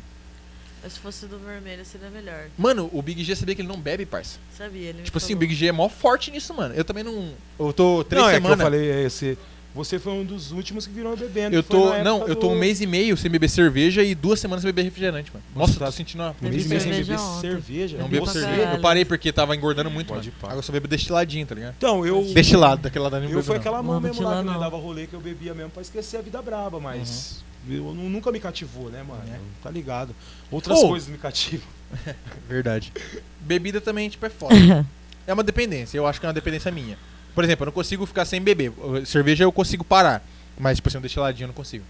Se 0.90 0.99
fosse 0.99 1.28
do 1.28 1.38
vermelho, 1.38 1.86
seria 1.86 2.10
melhor. 2.10 2.48
Mano, 2.58 2.90
o 2.91 3.02
Big 3.03 3.24
G 3.24 3.36
sabia 3.36 3.53
que 3.53 3.62
ele 3.62 3.68
não 3.68 3.80
bebe, 3.80 4.03
parça. 4.03 4.40
Sabia? 4.58 4.90
Ele 4.90 4.98
me 4.98 5.03
Tipo 5.03 5.20
assim, 5.20 5.28
o 5.34 5.36
falou. 5.36 5.40
Big 5.41 5.53
G 5.53 5.68
é 5.68 5.72
mó 5.72 5.88
forte 5.88 6.32
nisso, 6.32 6.53
mano. 6.56 6.74
Eu 6.74 6.84
também 6.84 7.03
não. 7.03 7.34
Eu 7.60 7.72
tô 7.72 8.03
três 8.03 8.20
não, 8.20 8.30
é 8.30 8.34
que 8.34 8.38
semanas. 8.41 8.60
eu 8.60 8.66
falei, 8.66 8.90
é, 9.06 9.08
você, 9.08 9.38
você 9.73 9.98
foi 9.99 10.11
um 10.14 10.23
dos 10.26 10.52
últimos 10.52 10.85
que 10.85 10.93
virou 10.93 11.15
bebendo. 11.15 11.56
Eu 11.56 11.64
tô. 11.64 11.98
Não, 12.03 12.27
eu 12.27 12.35
tô 12.35 12.48
do- 12.48 12.53
um 12.53 12.56
mês 12.60 12.81
e 12.81 12.85
meio 12.88 13.15
sem 13.15 13.31
beber 13.31 13.49
cerveja 13.49 14.03
e 14.03 14.14
duas 14.14 14.39
semanas 14.39 14.61
sem 14.64 14.69
beber 14.69 14.84
refrigerante, 14.84 15.31
mano. 15.34 15.43
Nossa, 15.56 15.80
tá- 15.80 15.85
tô 15.85 15.91
sentindo 15.93 16.22
uma. 16.23 16.35
Um 16.41 16.49
mês 16.49 16.65
e 16.65 16.69
meio 16.69 16.81
sem 16.81 16.91
beber 16.91 17.18
ontem. 17.19 17.41
cerveja. 17.41 17.98
Não 17.98 18.06
Eu 18.06 18.10
bebo 18.10 18.27
cerveja. 18.27 18.56
caralho. 18.57 18.77
Eu 18.77 18.81
parei 18.81 19.06
porque 19.06 19.31
tava 19.31 19.56
engordando 19.56 19.89
muito, 19.89 20.07
Pode 20.10 20.27
mano. 20.30 20.38
Agora 20.43 20.57
eu 20.57 20.64
só 20.64 20.72
bebo 20.72 20.88
destiladinho, 20.88 21.45
tá 21.45 21.56
ligado? 21.56 21.76
Então, 21.77 22.06
eu. 22.06 22.23
Destilado, 22.34 22.81
daquele 22.81 23.03
lá 23.03 23.10
da 23.10 23.19
Eu 23.19 23.41
fui 23.43 23.56
aquela 23.56 23.81
mão 23.81 23.93
Não, 23.95 24.02
mesmo 24.02 24.23
lá 24.23 24.34
que 24.34 24.48
eu 24.48 24.53
não. 24.53 24.60
dava 24.60 24.77
rolê 24.77 25.07
que 25.07 25.14
eu 25.14 25.22
bebia 25.22 25.53
mesmo 25.53 25.69
pra 25.72 25.81
esquecer 25.81 26.18
a 26.18 26.22
vida 26.22 26.41
braba, 26.41 26.80
mas 26.80 27.43
eu 27.69 27.93
nu- 27.93 28.10
nunca 28.10 28.31
me 28.31 28.39
cativou, 28.39 28.89
né, 28.89 29.03
mano? 29.03 29.22
É. 29.31 29.38
Tá 29.64 29.69
ligado? 29.72 30.15
Outras 30.49 30.80
Ô. 30.80 30.89
coisas 30.89 31.07
me 31.07 31.18
cativam. 31.18 31.68
Verdade. 32.48 32.91
Bebida 33.39 33.80
também, 33.81 34.10
tipo, 34.10 34.26
é 34.26 34.30
foda. 34.30 34.53
é 35.27 35.34
uma 35.34 35.43
dependência. 35.43 35.98
Eu 35.98 36.06
acho 36.07 36.19
que 36.19 36.26
é 36.26 36.30
uma 36.30 36.34
dependência 36.34 36.72
minha. 36.72 36.98
Por 37.34 37.44
exemplo, 37.44 37.64
eu 37.64 37.68
não 37.68 37.74
consigo 37.74 38.06
ficar 38.06 38.26
sem 38.26 38.41
beber. 38.41 38.74
Cerveja 39.06 39.44
eu 39.44 39.52
consigo 39.52 39.84
parar. 39.84 40.24
Mas, 40.60 40.78
tipo 40.78 40.90
assim, 40.90 40.98
um 40.98 41.02
destiladinho 41.02 41.45
eu 41.45 41.48
não 41.48 41.53
consigo. 41.53 41.86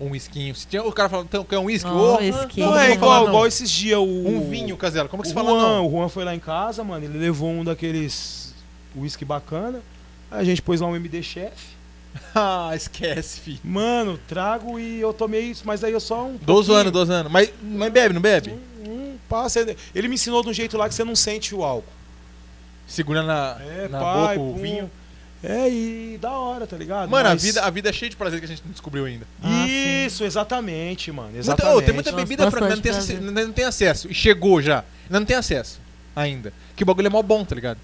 Um 0.00 0.10
whiskinho. 0.10 0.54
Se 0.54 0.66
tinha, 0.66 0.82
o 0.82 0.92
cara 0.92 1.08
fala, 1.08 1.22
então, 1.22 1.44
quer 1.44 1.58
um 1.58 1.64
whisky? 1.64 1.88
Ô, 1.88 2.16
whisky. 2.16 2.60
como 2.60 2.72
Não, 2.72 2.78
é 2.78 2.92
igual, 2.92 3.20
não? 3.22 3.28
igual 3.28 3.46
esses 3.46 3.70
dias 3.70 3.98
o. 3.98 4.02
Um 4.02 4.50
vinho, 4.50 4.76
Casela. 4.76 5.08
Como 5.08 5.22
que 5.22 5.28
o 5.28 5.32
você 5.32 5.38
Juan, 5.38 5.44
fala 5.46 5.62
não? 5.62 5.86
O 5.86 5.90
Juan 5.90 6.08
foi 6.08 6.24
lá 6.24 6.34
em 6.34 6.40
casa, 6.40 6.82
mano, 6.82 7.04
ele 7.04 7.16
levou 7.16 7.50
um 7.50 7.64
daqueles 7.64 8.52
whisky 8.96 9.24
bacana. 9.24 9.80
Aí 10.30 10.40
a 10.40 10.44
gente 10.44 10.60
pôs 10.60 10.80
lá 10.80 10.88
um 10.88 10.96
MD 10.96 11.22
Chef. 11.22 11.74
ah, 12.34 12.72
esquece, 12.74 13.40
fi. 13.40 13.60
Mano, 13.62 14.18
trago 14.28 14.78
e 14.78 15.00
eu 15.00 15.12
tomei 15.12 15.42
isso, 15.42 15.62
mas 15.64 15.84
aí 15.84 15.92
eu 15.92 16.00
só 16.00 16.26
um. 16.26 16.36
12 16.36 16.42
pouquinho. 16.42 16.74
anos, 16.76 16.92
12 16.92 17.12
anos. 17.12 17.32
Mas, 17.32 17.52
mas 17.62 17.92
bebe, 17.92 18.14
não 18.14 18.20
bebe? 18.20 18.50
Um, 18.84 18.90
um 18.90 19.16
passa. 19.28 19.64
Ele 19.94 20.08
me 20.08 20.14
ensinou 20.14 20.42
de 20.42 20.48
um 20.48 20.52
jeito 20.52 20.76
lá 20.76 20.88
que 20.88 20.94
você 20.94 21.04
não 21.04 21.14
sente 21.14 21.54
o 21.54 21.62
álcool. 21.62 21.92
Segura 22.86 23.22
na, 23.22 23.56
É, 23.60 23.88
na 23.88 23.98
pai, 24.00 24.36
boca 24.38 24.50
o 24.50 24.54
pum. 24.54 24.62
vinho. 24.62 24.90
É, 25.42 25.68
e 25.68 26.18
da 26.22 26.30
hora, 26.32 26.66
tá 26.66 26.74
ligado? 26.76 27.10
Mano, 27.10 27.28
a, 27.28 27.32
Mas- 27.32 27.42
vida, 27.42 27.62
a 27.62 27.68
vida 27.68 27.90
é 27.90 27.92
cheia 27.92 28.08
de 28.08 28.16
prazer 28.16 28.38
que 28.40 28.46
a 28.46 28.48
gente 28.48 28.62
não 28.64 28.72
descobriu 28.72 29.04
ainda. 29.04 29.26
Ah, 29.42 29.64
sim. 29.66 30.06
Isso, 30.06 30.24
exatamente, 30.24 31.12
mano. 31.12 31.28
Muita, 31.28 31.40
Exatamente. 31.40 31.76
ô, 31.76 31.82
tem 31.82 31.94
muita 31.94 32.10
Nossa, 32.12 32.24
bebida, 32.24 32.50
Frank, 32.50 32.70
não 32.74 32.80
tem, 33.34 33.44
não 33.46 33.52
tem 33.52 33.64
acesso. 33.66 34.10
E 34.10 34.14
chegou 34.14 34.62
já. 34.62 34.84
Ainda 35.04 35.20
não 35.20 35.26
tem 35.26 35.36
acesso. 35.36 35.80
Ainda. 36.16 36.50
Que 36.74 36.82
o 36.82 36.86
bagulho 36.86 37.08
é 37.08 37.10
mó 37.10 37.20
bom, 37.20 37.44
tá 37.44 37.54
ligado? 37.54 37.78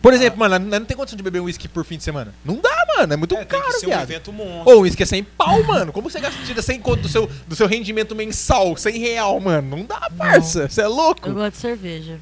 Por 0.00 0.14
exemplo, 0.14 0.38
mano, 0.38 0.58
não 0.58 0.84
tem 0.84 0.96
condição 0.96 1.16
de 1.16 1.22
beber 1.22 1.40
um 1.40 1.44
uísque 1.44 1.66
por 1.68 1.84
fim 1.84 1.96
de 1.98 2.04
semana. 2.04 2.32
Não 2.44 2.56
dá, 2.56 2.86
mano. 2.96 3.12
É 3.12 3.16
muito 3.16 3.34
É, 3.34 3.38
tem 3.38 3.46
caro, 3.48 3.64
que 3.72 3.80
ser 3.80 3.86
um 3.86 3.88
viado. 3.90 4.02
evento 4.10 4.32
monstro. 4.32 4.72
Ô, 4.74 4.78
o 4.78 4.80
uísque 4.82 5.02
é 5.02 5.06
100 5.06 5.24
pau, 5.24 5.62
mano. 5.64 5.92
Como 5.92 6.08
você 6.08 6.20
gasta 6.20 6.40
tira 6.44 6.62
100 6.62 6.80
conto 6.80 7.02
do 7.02 7.08
seu, 7.08 7.26
do 7.46 7.56
seu 7.56 7.66
rendimento 7.66 8.14
mensal? 8.14 8.76
100 8.76 8.98
real, 8.98 9.38
mano. 9.40 9.76
Não 9.76 9.84
dá, 9.84 10.08
parça. 10.16 10.68
Você 10.68 10.80
é 10.82 10.86
louco? 10.86 11.28
Eu 11.28 11.34
gosto 11.34 11.52
de 11.52 11.58
cerveja. 11.58 12.18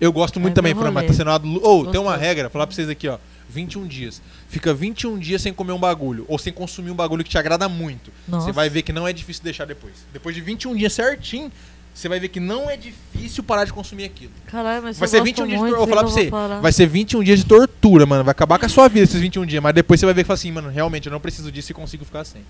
Eu 0.00 0.12
gosto 0.12 0.40
muito 0.40 0.52
É 0.52 0.56
também, 0.56 0.74
Fran, 0.74 0.90
mas 0.90 1.06
tá 1.06 1.12
sendo 1.12 1.30
uma... 1.30 1.66
Ô, 1.66 1.86
tem 1.86 2.00
uma 2.00 2.16
regra, 2.16 2.50
falar 2.50 2.66
pra 2.66 2.74
vocês 2.74 2.88
aqui, 2.88 3.08
ó. 3.08 3.18
21 3.48 3.86
dias. 3.86 4.20
Fica 4.48 4.74
21 4.74 5.18
dias 5.18 5.40
sem 5.42 5.52
comer 5.52 5.72
um 5.72 5.78
bagulho. 5.78 6.24
Ou 6.28 6.38
sem 6.38 6.52
consumir 6.52 6.90
um 6.90 6.94
bagulho 6.94 7.22
que 7.22 7.30
te 7.30 7.38
agrada 7.38 7.68
muito. 7.68 8.10
Você 8.28 8.52
vai 8.52 8.68
ver 8.68 8.82
que 8.82 8.92
não 8.92 9.06
é 9.06 9.12
difícil 9.12 9.44
deixar 9.44 9.64
depois. 9.66 9.94
Depois 10.12 10.34
de 10.34 10.40
21 10.40 10.74
dias 10.74 10.92
certinho, 10.92 11.52
você 11.94 12.08
vai 12.08 12.18
ver 12.18 12.28
que 12.28 12.40
não 12.40 12.68
é 12.68 12.76
difícil 12.76 13.44
parar 13.44 13.64
de 13.64 13.72
consumir 13.72 14.04
aquilo. 14.04 14.32
Caralho, 14.46 14.82
mas 14.82 14.98
Vai 14.98 15.08
ser 15.08 15.18
gosto 15.18 15.26
21 15.26 15.46
dias 15.46 15.60
de 15.60 15.66
tortura. 15.68 15.78
Vou 15.78 15.88
falar 15.88 16.02
pra 16.02 16.10
você. 16.10 16.30
parar. 16.30 16.60
Vai 16.60 16.72
ser 16.72 16.86
21 16.86 17.22
dias 17.22 17.38
de 17.38 17.44
tortura, 17.46 18.06
mano. 18.06 18.24
Vai 18.24 18.32
acabar 18.32 18.58
com 18.58 18.66
a 18.66 18.68
sua 18.68 18.88
vida 18.88 19.04
esses 19.04 19.20
21 19.20 19.46
dias. 19.46 19.62
Mas 19.62 19.74
depois 19.74 20.00
você 20.00 20.06
vai 20.06 20.14
ver 20.14 20.22
que 20.24 20.26
fala 20.26 20.34
assim, 20.34 20.50
mano, 20.50 20.68
realmente 20.70 21.06
eu 21.06 21.12
não 21.12 21.20
preciso 21.20 21.52
disso 21.52 21.70
e 21.70 21.74
consigo 21.74 22.04
ficar 22.04 22.24
sem. 22.24 22.42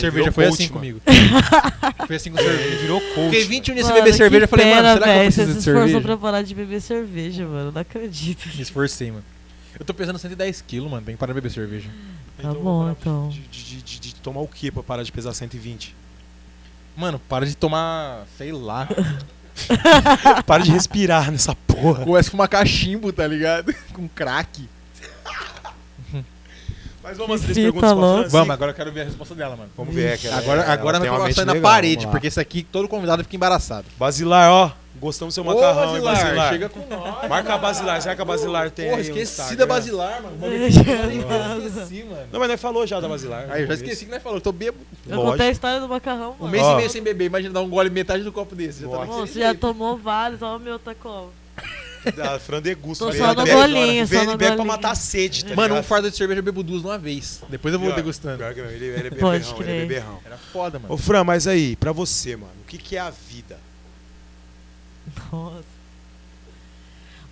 Cerveja 0.00 0.32
foi 0.32 0.44
coach, 0.44 0.54
assim 0.54 0.62
mano. 0.64 0.74
comigo. 0.74 1.00
foi 2.06 2.16
assim 2.16 2.30
com 2.30 2.38
cerveja. 2.38 2.78
Virou 2.78 3.00
coach. 3.00 3.24
Fiquei 3.30 3.44
21 3.44 3.74
dias 3.74 3.86
sem 3.86 3.94
beber 3.96 4.14
cerveja. 4.14 4.46
Falei, 4.48 4.66
mano, 4.74 4.88
será 4.94 5.04
que 5.04 5.10
eu 5.10 5.14
preciso 5.22 5.34
Você 5.34 5.46
de 5.46 5.52
se 5.52 5.58
esforçou 5.58 5.86
cerveja? 5.88 6.00
pra 6.00 6.16
parar 6.16 6.42
de 6.42 6.54
beber 6.54 6.80
cerveja, 6.80 7.46
mano. 7.46 7.72
Não 7.72 7.80
acredito. 7.80 8.48
Me 8.54 8.62
esforcei, 8.62 9.10
mano. 9.10 9.24
Eu 9.78 9.84
tô 9.84 9.94
pesando 9.94 10.18
110 10.18 10.62
quilos, 10.62 10.90
mano. 10.90 11.04
Tem 11.04 11.14
que 11.14 11.18
parar 11.18 11.32
de 11.32 11.40
beber 11.40 11.50
cerveja. 11.52 11.88
Tá 12.40 12.48
eu 12.48 12.54
bom, 12.60 12.90
então. 12.90 13.28
De, 13.28 13.40
de- 13.40 13.82
de- 13.82 13.98
de 14.00 14.14
tomar 14.16 14.40
o 14.40 14.48
que 14.48 14.70
pra 14.70 14.82
parar 14.82 15.02
de 15.02 15.12
pesar 15.12 15.32
120? 15.32 15.94
Mano, 16.96 17.18
para 17.28 17.46
de 17.46 17.56
tomar, 17.56 18.26
sei 18.36 18.52
lá. 18.52 18.86
Para 20.46 20.62
de 20.64 20.70
respirar 20.70 21.30
nessa 21.30 21.54
porra. 21.54 22.04
Começa 22.04 22.30
com 22.30 22.36
uma 22.38 22.48
cachimbo, 22.48 23.12
tá 23.12 23.26
ligado? 23.26 23.74
Com 23.92 24.08
crack. 24.08 24.66
Mas 27.02 27.16
vamos 27.18 27.34
às 27.34 27.40
Que 27.40 27.46
três 27.52 27.56
fita 27.58 27.72
perguntas 27.72 27.92
pra 27.92 28.00
louca. 28.06 28.28
Vamos, 28.28 28.50
agora 28.50 28.70
eu 28.70 28.74
quero 28.74 28.92
ver 28.92 29.00
a 29.00 29.04
resposta 29.04 29.34
dela, 29.34 29.56
mano. 29.56 29.70
Vamos 29.76 29.94
ver 29.94 30.18
ela- 30.24 30.36
Agora, 30.38 30.62
ela 30.62 30.72
agora 30.72 31.00
tem 31.00 31.08
vai 31.08 31.10
uma 31.10 31.16
colocar 31.24 31.24
mente 31.26 31.44
na 31.46 31.52
legal, 31.52 31.70
parede, 31.72 31.94
vamos 31.96 32.04
lá. 32.06 32.10
porque 32.12 32.26
esse 32.28 32.40
aqui 32.40 32.62
todo 32.62 32.86
convidado 32.88 33.22
fica 33.24 33.36
embaraçado. 33.36 33.86
Basilar, 33.98 34.50
ó. 34.50 34.70
Gostamos 35.00 35.32
do 35.32 35.36
seu 35.36 35.42
macarrão, 35.42 35.96
hein, 35.96 36.02
Basilar. 36.02 36.52
chega 36.52 36.68
com 36.68 36.78
nós. 36.88 37.28
Marca 37.28 37.54
a 37.54 37.58
Basilar. 37.58 38.00
Será 38.02 38.14
que 38.14 38.22
a 38.22 38.24
Basilar 38.24 38.70
tem 38.70 38.84
Porra, 38.90 38.98
aí 38.98 39.02
um 39.02 39.08
esqueci 39.08 39.32
Instagram? 39.42 39.56
da 39.56 39.66
Basilar, 39.66 40.22
mano. 40.22 40.36
Mano, 40.38 40.52
eu 40.54 40.68
esqueci, 40.68 42.04
mano. 42.04 42.26
Não, 42.30 42.38
mas 42.38 42.48
nós 42.50 42.60
falou 42.60 42.86
já 42.86 43.00
da 43.00 43.08
Basilar. 43.08 43.46
Aí 43.50 43.62
eu 43.62 43.66
já 43.68 43.74
esqueci 43.74 44.04
que 44.04 44.10
nós 44.12 44.22
falou, 44.22 44.38
eu 44.38 44.42
tô 44.42 44.52
bêbado. 44.52 44.84
Eu 45.08 45.16
Lógico. 45.16 45.32
contei 45.32 45.48
a 45.48 45.50
história 45.50 45.80
do 45.80 45.88
macarrão, 45.88 46.36
Um 46.38 46.42
mano. 46.42 46.52
mês 46.52 46.62
Ó. 46.62 46.74
e 46.74 46.76
meio 46.76 46.90
sem 46.90 47.02
beber, 47.02 47.24
imagina 47.24 47.52
dar 47.54 47.62
um 47.62 47.68
gole 47.68 47.90
metade 47.90 48.22
do 48.22 48.30
copo 48.30 48.54
desse. 48.54 48.82
Já 48.82 48.88
tá 48.88 48.92
Nossa. 48.98 49.06
Pô, 49.06 49.12
naquele 49.14 49.32
você 49.32 49.40
já 49.40 49.46
jeito. 49.46 49.60
tomou 49.60 49.96
vários, 49.96 50.40
olha 50.42 50.56
o 50.56 50.60
meu 50.60 50.78
tá 50.78 50.94
como. 50.94 51.30
Da 52.16 52.38
Fran 52.40 52.60
degusta. 52.60 53.04
Tô 53.06 53.12
só 53.12 53.28
no 53.28 53.44
bebe- 53.44 53.52
golinho, 53.52 54.06
só 54.06 54.24
no 54.24 54.36
Bebe 54.36 54.56
pra 54.56 54.64
matar 54.64 54.90
a 54.90 54.94
sede, 54.94 55.44
tá 55.44 55.54
Mano, 55.54 55.76
um 55.76 55.82
fardo 55.82 56.10
de 56.10 56.16
cerveja 56.16 56.40
eu 56.40 56.42
bebo 56.44 56.62
duas 56.62 56.80
de 56.82 56.86
uma 56.88 56.98
vez. 56.98 57.42
Depois 57.48 57.72
eu 57.72 57.78
vou 57.80 57.88
Pior- 57.88 57.96
degustando. 57.96 58.38
pior 58.38 58.54
que 58.54 58.62
não, 58.62 58.70
Ele, 58.70 58.84
ele 58.86 59.08
é 59.08 59.10
Pode 59.10 59.44
beberrão, 59.44 59.60
ele 59.60 59.62
é 59.62 59.64
crer. 59.64 59.80
beberrão. 59.88 60.20
Era 60.24 60.36
foda, 60.36 60.78
mano. 60.78 60.92
Ô, 60.94 60.96
Fran, 60.96 61.24
mas 61.24 61.46
aí, 61.46 61.76
pra 61.76 61.92
você, 61.92 62.34
mano, 62.36 62.52
o 62.62 62.66
que, 62.66 62.78
que 62.78 62.96
é 62.96 63.00
a 63.00 63.10
vida? 63.10 63.58
Nossa. 65.32 65.64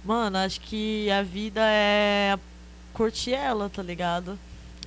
Mano, 0.05 0.39
acho 0.39 0.61
que 0.61 1.11
a 1.11 1.23
vida 1.23 1.61
é 1.63 2.39
curtir 2.93 3.33
ela, 3.35 3.69
tá 3.69 3.83
ligado? 3.83 4.39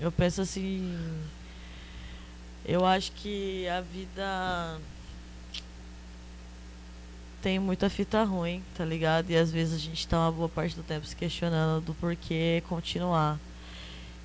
Eu 0.01 0.11
penso 0.11 0.41
assim. 0.41 0.97
Eu 2.65 2.85
acho 2.85 3.11
que 3.11 3.67
a 3.67 3.81
vida 3.81 4.77
tem 7.43 7.59
muita 7.59 7.89
fita 7.89 8.23
ruim, 8.23 8.63
tá 8.73 8.85
ligado? 8.85 9.29
E 9.29 9.35
às 9.35 9.51
vezes 9.51 9.75
a 9.75 9.77
gente 9.77 10.07
tá 10.07 10.17
uma 10.17 10.31
boa 10.31 10.47
parte 10.47 10.73
do 10.77 10.81
tempo 10.81 11.05
se 11.05 11.13
questionando 11.13 11.83
do 11.83 11.93
porquê 11.93 12.63
continuar. 12.69 13.37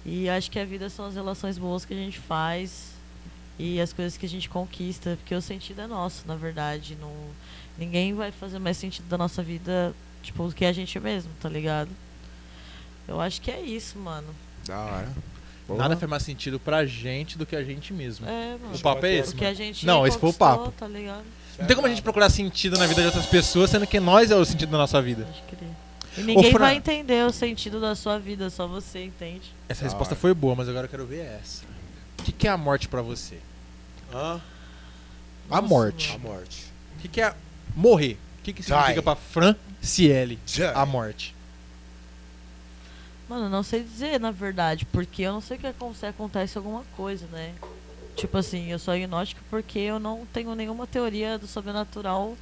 E 0.06 0.30
acho 0.30 0.48
que 0.48 0.58
a 0.58 0.64
vida 0.64 0.88
são 0.88 1.04
as 1.04 1.16
relações 1.16 1.58
boas 1.58 1.84
que 1.84 1.92
a 1.92 1.96
gente 1.96 2.16
faz 2.16 2.92
e 3.58 3.80
as 3.80 3.92
coisas 3.92 4.16
que 4.16 4.24
a 4.24 4.28
gente 4.28 4.48
conquista, 4.48 5.18
porque 5.20 5.34
o 5.34 5.42
sentido 5.42 5.80
é 5.82 5.86
nosso, 5.88 6.22
na 6.28 6.36
verdade. 6.36 6.96
Não, 7.00 7.12
ninguém 7.76 8.14
vai 8.14 8.30
fazer 8.30 8.60
mais 8.60 8.76
sentido 8.76 9.08
da 9.08 9.18
nossa 9.18 9.42
vida, 9.42 9.92
tipo, 10.22 10.46
do 10.46 10.54
que 10.54 10.64
a 10.64 10.72
gente 10.72 10.98
mesmo, 11.00 11.32
tá 11.40 11.48
ligado? 11.48 11.90
Eu 13.08 13.20
acho 13.20 13.42
que 13.42 13.50
é 13.50 13.60
isso, 13.60 13.98
mano. 13.98 14.32
Da 14.64 14.78
hora. 14.78 15.08
Nada 15.70 15.96
faz 15.96 16.08
mais 16.08 16.22
sentido 16.22 16.60
pra 16.60 16.86
gente 16.86 17.36
do 17.36 17.44
que 17.44 17.56
a 17.56 17.64
gente 17.64 17.92
mesmo. 17.92 18.26
É, 18.28 18.56
mano. 18.62 18.76
O 18.76 18.78
papo 18.78 19.04
é 19.04 19.16
esse, 19.16 19.34
O 19.34 19.36
que 19.36 19.44
a 19.44 19.48
mano. 19.48 19.56
gente 19.56 19.84
Não, 19.84 20.06
esse 20.06 20.16
foi 20.16 20.30
o 20.30 20.32
papo. 20.32 20.70
Tá 20.70 20.86
ligado? 20.86 21.24
Não 21.58 21.66
tem 21.66 21.74
como 21.74 21.86
a 21.86 21.90
gente 21.90 22.02
procurar 22.02 22.30
sentido 22.30 22.78
na 22.78 22.86
vida 22.86 23.00
de 23.00 23.06
outras 23.08 23.26
pessoas, 23.26 23.70
sendo 23.70 23.86
que 23.86 23.98
nós 23.98 24.30
é 24.30 24.36
o 24.36 24.44
sentido 24.44 24.70
da 24.70 24.78
nossa 24.78 25.00
vida. 25.02 25.24
Pode 25.24 25.42
crer. 25.56 25.70
E 26.16 26.22
ninguém 26.22 26.50
Fran. 26.52 26.60
vai 26.60 26.76
entender 26.76 27.24
o 27.24 27.32
sentido 27.32 27.80
da 27.80 27.94
sua 27.94 28.18
vida, 28.18 28.48
só 28.50 28.66
você 28.66 29.04
entende. 29.04 29.52
Essa 29.68 29.84
resposta 29.84 30.14
foi 30.16 30.32
boa, 30.34 30.54
mas 30.54 30.68
agora 30.68 30.86
eu 30.86 30.90
quero 30.90 31.06
ver 31.06 31.24
essa. 31.40 31.64
O 32.18 32.22
que, 32.22 32.32
que 32.32 32.48
é 32.48 32.50
a 32.50 32.56
morte 32.56 32.88
pra 32.88 33.02
você? 33.02 33.38
Hã? 34.12 34.40
A 35.50 35.56
Nossa, 35.56 35.62
morte. 35.68 36.12
A 36.14 36.18
morte. 36.18 36.64
O 36.96 37.00
que, 37.02 37.08
que 37.08 37.20
é 37.20 37.34
morrer? 37.74 38.18
O 38.40 38.42
que, 38.42 38.52
que 38.52 38.62
significa 38.62 38.94
Die. 38.94 39.02
pra 39.02 39.14
Fran 39.16 39.54
Cieli 39.80 40.38
Já. 40.46 40.72
a 40.72 40.84
morte? 40.86 41.34
Mano, 43.28 43.44
eu 43.44 43.50
não 43.50 43.62
sei 43.62 43.82
dizer, 43.82 44.18
na 44.18 44.30
verdade, 44.30 44.86
porque 44.86 45.22
eu 45.22 45.32
não 45.32 45.40
sei 45.40 45.56
o 45.56 45.60
que 45.60 45.66
acon- 45.66 45.92
se 45.94 46.06
acontece 46.06 46.56
alguma 46.56 46.82
coisa, 46.96 47.26
né? 47.30 47.52
Tipo 48.18 48.38
assim, 48.38 48.70
eu 48.72 48.78
sou 48.78 48.92
agnóstico 48.92 49.40
porque 49.48 49.78
eu 49.78 50.00
não 50.00 50.26
tenho 50.32 50.54
nenhuma 50.54 50.86
teoria 50.86 51.38
do 51.38 51.46
sobrenatural 51.46 52.36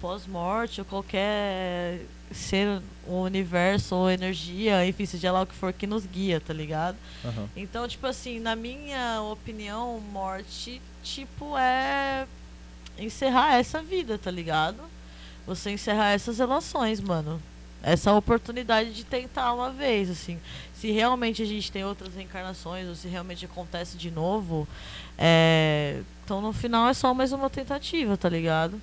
pós-morte 0.00 0.82
ou 0.82 0.84
qualquer 0.84 2.00
ser, 2.30 2.82
o 3.06 3.22
universo 3.22 3.94
ou 3.94 4.10
energia, 4.10 4.86
enfim, 4.86 5.06
seja 5.06 5.32
lá 5.32 5.42
o 5.42 5.46
que 5.46 5.54
for 5.54 5.72
que 5.72 5.86
nos 5.86 6.04
guia, 6.04 6.40
tá 6.40 6.52
ligado? 6.52 6.96
Aham. 7.24 7.48
Então, 7.56 7.88
tipo 7.88 8.06
assim, 8.06 8.38
na 8.38 8.54
minha 8.54 9.22
opinião, 9.22 9.98
morte, 10.12 10.82
tipo, 11.02 11.56
é 11.56 12.26
encerrar 12.98 13.54
essa 13.54 13.82
vida, 13.82 14.18
tá 14.18 14.30
ligado? 14.30 14.78
Você 15.46 15.70
encerrar 15.70 16.10
essas 16.10 16.38
relações, 16.38 17.00
mano. 17.00 17.40
Essa 17.82 18.12
oportunidade 18.14 18.94
de 18.94 19.04
tentar 19.04 19.52
uma 19.52 19.70
vez, 19.70 20.10
assim. 20.10 20.38
Se 20.74 20.90
realmente 20.90 21.42
a 21.42 21.46
gente 21.46 21.70
tem 21.70 21.84
outras 21.84 22.14
reencarnações, 22.14 22.88
ou 22.88 22.94
se 22.94 23.08
realmente 23.08 23.44
acontece 23.44 23.98
de 23.98 24.10
novo, 24.10 24.66
é... 25.18 26.00
então 26.24 26.40
no 26.40 26.52
final 26.52 26.88
é 26.88 26.94
só 26.94 27.12
mais 27.14 27.32
uma 27.32 27.48
tentativa, 27.50 28.16
tá 28.16 28.28
ligado? 28.28 28.80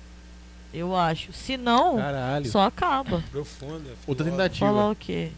Eu 0.72 0.96
acho. 0.96 1.32
Se 1.32 1.56
não, 1.56 1.96
Caralho. 1.98 2.50
só 2.50 2.62
acaba. 2.66 3.22
Profunda. 3.30 3.90
Outra 4.06 4.24
filósofa. 4.24 4.24
tentativa. 4.48 4.66
Falar 4.66 4.90
o 4.90 4.96
quê? 4.96 5.30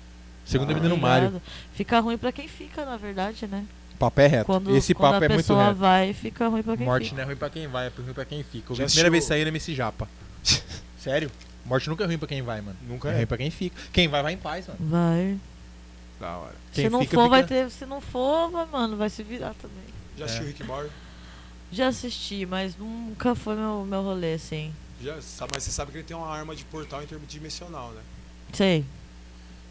Segunda 0.44 0.72
Ah, 0.72 0.74
vida 0.74 0.88
no 0.88 0.96
Mário. 0.96 1.26
ligado? 1.28 1.42
Fica 1.74 1.98
ruim 2.00 2.16
pra 2.18 2.30
quem 2.30 2.46
fica, 2.46 2.84
na 2.84 2.96
verdade, 2.96 3.46
né? 3.46 3.64
O 3.94 3.96
papo 3.96 4.20
é 4.20 4.26
reto. 4.26 4.44
Quando, 4.46 4.76
Esse 4.76 4.94
quando 4.94 5.12
papo 5.12 5.22
a 5.22 5.26
é 5.26 5.28
muito 5.28 5.38
pessoa 5.40 5.64
reto. 5.66 5.76
vai, 5.76 6.12
fica 6.12 6.48
ruim 6.48 6.62
pra 6.62 6.76
quem 6.76 6.86
Morte 6.86 7.04
fica. 7.04 7.16
não 7.16 7.22
é 7.22 7.26
ruim 7.26 7.36
pra 7.36 7.50
quem 7.50 7.66
vai, 7.66 7.86
é 7.86 7.92
ruim 7.96 8.12
pra 8.12 8.24
quem 8.24 8.42
fica. 8.42 8.72
Eu 8.72 8.76
vi 8.76 8.82
a 8.82 8.86
primeira 8.86 9.10
vez 9.10 9.24
sair 9.24 9.46
MC 9.46 9.74
Japa. 9.74 10.08
Sério? 10.98 11.30
Morte 11.64 11.88
nunca 11.88 12.04
é 12.04 12.06
ruim 12.06 12.18
pra 12.18 12.28
quem 12.28 12.42
vai, 12.42 12.60
mano. 12.60 12.76
Nunca 12.86 13.08
É 13.08 13.12
é. 13.12 13.16
ruim 13.16 13.26
pra 13.26 13.36
quem 13.38 13.50
fica. 13.50 13.76
Quem 13.92 14.06
vai, 14.06 14.22
vai 14.22 14.32
em 14.34 14.36
paz, 14.36 14.66
mano. 14.68 14.78
Vai. 14.82 15.38
Da 16.20 16.36
hora. 16.36 16.54
Quem 16.72 16.84
se 16.84 16.90
não 16.90 17.00
fica, 17.00 17.16
for, 17.16 17.28
vai 17.28 17.42
fica- 17.42 17.54
ter. 17.54 17.70
Se 17.70 17.86
não 17.86 18.00
for, 18.00 18.50
vai, 18.50 18.66
mano, 18.66 18.96
vai 18.96 19.08
se 19.10 19.22
virar 19.22 19.54
também. 19.60 19.93
Já 20.16 20.24
assistiu 20.26 20.46
Rick 20.46 20.64
Morty? 20.64 20.92
Já 21.72 21.88
assisti, 21.88 22.46
mas 22.46 22.76
nunca 22.76 23.34
foi 23.34 23.56
meu, 23.56 23.84
meu 23.84 24.02
rolê, 24.02 24.34
assim. 24.34 24.72
Já, 25.02 25.16
mas 25.52 25.64
você 25.64 25.70
sabe 25.70 25.90
que 25.90 25.98
ele 25.98 26.04
tem 26.04 26.16
uma 26.16 26.28
arma 26.28 26.54
de 26.54 26.64
portal 26.64 27.02
interdimensional, 27.02 27.90
né? 27.90 28.02
Sei. 28.52 28.84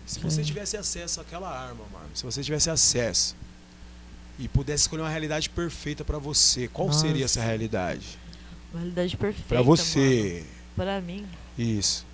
Se 0.06 0.20
você 0.20 0.44
tivesse 0.44 0.76
acesso 0.76 1.22
àquela 1.22 1.50
arma, 1.50 1.86
mano, 1.92 2.10
se 2.14 2.24
você 2.24 2.44
tivesse 2.44 2.70
acesso 2.70 3.36
e 4.38 4.50
pudesse 4.50 4.82
escolher 4.84 5.04
uma 5.04 5.10
realidade 5.10 5.50
perfeita 5.50 6.04
pra 6.04 6.18
você, 6.18 6.68
qual 6.68 6.88
Nossa. 6.88 7.00
seria 7.00 7.24
essa 7.24 7.42
realidade? 7.42 8.20
Uma 8.74 8.80
realidade 8.82 9.16
perfeita. 9.16 9.48
Pra 9.48 9.62
você. 9.62 10.46
Pra 10.76 11.00
mim. 11.00 11.26
Isso. 11.58 12.06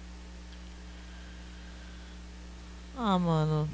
Ah, 2.96 3.18
mano. 3.18 3.68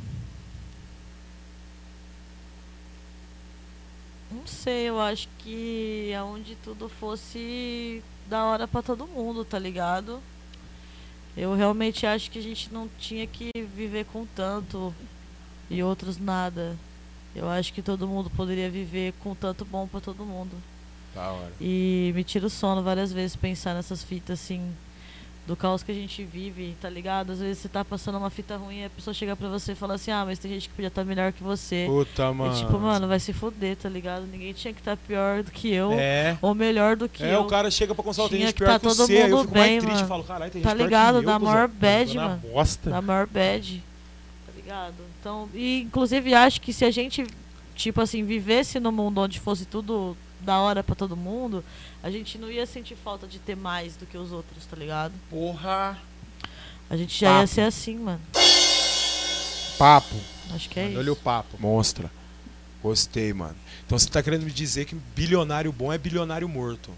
Não 4.35 4.45
sei, 4.45 4.89
eu 4.89 4.99
acho 4.99 5.29
que 5.39 6.13
aonde 6.13 6.55
tudo 6.57 6.89
fosse 6.89 8.03
da 8.27 8.43
hora 8.43 8.67
pra 8.67 8.81
todo 8.81 9.07
mundo, 9.07 9.45
tá 9.45 9.57
ligado? 9.57 10.19
Eu 11.37 11.55
realmente 11.55 12.05
acho 12.05 12.29
que 12.29 12.39
a 12.39 12.41
gente 12.41 12.71
não 12.73 12.89
tinha 12.99 13.25
que 13.25 13.49
viver 13.75 14.05
com 14.05 14.25
tanto 14.25 14.93
e 15.69 15.81
outros 15.81 16.17
nada. 16.17 16.75
Eu 17.33 17.49
acho 17.49 17.73
que 17.73 17.81
todo 17.81 18.07
mundo 18.07 18.29
poderia 18.29 18.69
viver 18.69 19.13
com 19.19 19.33
tanto 19.33 19.63
bom 19.63 19.87
pra 19.87 20.01
todo 20.01 20.25
mundo. 20.25 20.55
Da 21.13 21.31
hora. 21.31 21.53
E 21.59 22.11
me 22.13 22.23
tira 22.23 22.47
o 22.47 22.49
sono 22.49 22.83
várias 22.83 23.11
vezes 23.11 23.35
pensar 23.35 23.73
nessas 23.73 24.03
fitas 24.03 24.39
assim, 24.41 24.75
do 25.47 25.55
caos 25.55 25.83
que 25.83 25.91
a 25.91 25.95
gente 25.95 26.23
vive, 26.23 26.75
tá 26.81 26.89
ligado? 26.89 27.31
Às 27.31 27.39
vezes 27.39 27.59
você 27.59 27.69
tá 27.69 27.85
passando 27.85 28.17
uma 28.17 28.31
fita 28.31 28.57
ruim 28.57 28.79
e 28.79 28.85
a 28.85 28.89
pessoa 28.89 29.13
chega 29.13 29.35
pra 29.35 29.47
você 29.47 29.73
e 29.73 29.75
fala 29.75 29.93
assim: 29.93 30.09
ah, 30.09 30.25
mas 30.25 30.39
tem 30.39 30.49
gente 30.51 30.67
que 30.69 30.73
podia 30.75 30.87
estar 30.87 31.03
melhor 31.05 31.31
que 31.31 31.43
você. 31.43 31.85
Puta, 31.87 32.33
mano. 32.33 32.51
E 32.55 32.57
tipo, 32.59 32.79
mano, 32.79 33.07
vai 33.07 33.19
se 33.19 33.31
fuder, 33.31 33.75
tá 33.77 33.87
ligado? 33.87 34.25
Ninguém 34.25 34.53
tinha 34.53 34.73
que 34.73 34.81
estar 34.81 34.97
pior 34.97 35.43
do 35.43 35.51
que 35.51 35.71
eu 35.71 35.91
É. 35.93 36.35
ou 36.41 36.55
melhor 36.55 36.95
do 36.95 37.07
que 37.07 37.23
É, 37.23 37.35
eu. 37.35 37.41
o 37.41 37.45
cara 37.47 37.69
chega 37.69 37.93
pra 37.93 38.03
consultar, 38.03 38.29
tem 38.29 38.37
Tinha 38.39 38.47
gente 38.47 38.55
que 38.55 38.63
pior 38.63 38.71
tá 38.73 38.79
que 38.79 38.87
todo 38.87 38.95
você, 39.05 39.17
aí 39.17 39.21
eu 39.21 39.29
mundo 39.29 39.41
fico 39.41 39.53
bem, 39.53 39.63
mais 39.63 39.83
triste, 39.83 39.95
mano. 39.97 40.07
falo, 40.07 40.23
caralho, 40.23 40.51
tem 40.51 40.61
Tá 40.63 40.69
gente 40.69 40.77
pior 40.77 40.85
ligado? 40.85 41.13
que 41.13 41.19
eu, 41.19 41.23
Da 41.27 41.39
cuzão." 41.39 41.53
maior 41.53 41.67
bad, 41.67 42.15
mano. 42.17 42.41
bosta. 42.51 42.89
Da 42.89 43.01
maior 43.03 43.27
bad. 43.27 43.83
Tá 44.47 44.51
ligado? 44.55 44.95
Então, 45.19 45.49
e 45.53 45.81
inclusive 45.81 46.33
acho 46.33 46.59
que 46.59 46.73
se 46.73 46.83
a 46.85 46.89
gente, 46.89 47.23
tipo 47.75 48.01
assim, 48.01 48.23
vivesse 48.23 48.79
num 48.79 48.91
mundo 48.91 49.21
onde 49.21 49.39
fosse 49.39 49.65
tudo 49.65 50.17
da 50.41 50.59
hora 50.59 50.83
pra 50.83 50.95
todo 50.95 51.15
mundo, 51.15 51.63
a 52.03 52.09
gente 52.09 52.37
não 52.37 52.49
ia 52.49 52.65
sentir 52.65 52.95
falta 52.95 53.25
de 53.27 53.39
ter 53.39 53.55
mais 53.55 53.95
do 53.95 54.05
que 54.05 54.17
os 54.17 54.31
outros, 54.31 54.65
tá 54.65 54.75
ligado? 54.75 55.13
Porra. 55.29 55.97
A 56.89 56.95
gente 56.95 57.19
já 57.19 57.27
ia 57.27 57.33
Papo. 57.41 57.47
ser 57.47 57.61
assim, 57.61 57.97
mano. 57.97 58.21
Papo. 59.77 60.15
Acho 60.53 60.69
que 60.69 60.79
é 60.79 60.93
Olha 60.97 61.11
o 61.11 61.13
isso. 61.13 61.21
papo. 61.21 61.57
Monstra. 61.59 62.11
Gostei, 62.81 63.33
mano. 63.33 63.55
Então 63.85 63.97
você 63.97 64.07
tá 64.07 64.21
querendo 64.21 64.43
me 64.43 64.51
dizer 64.51 64.85
que 64.85 64.95
bilionário 65.15 65.71
bom 65.71 65.91
é 65.91 65.97
bilionário 65.97 66.47
morto. 66.47 66.91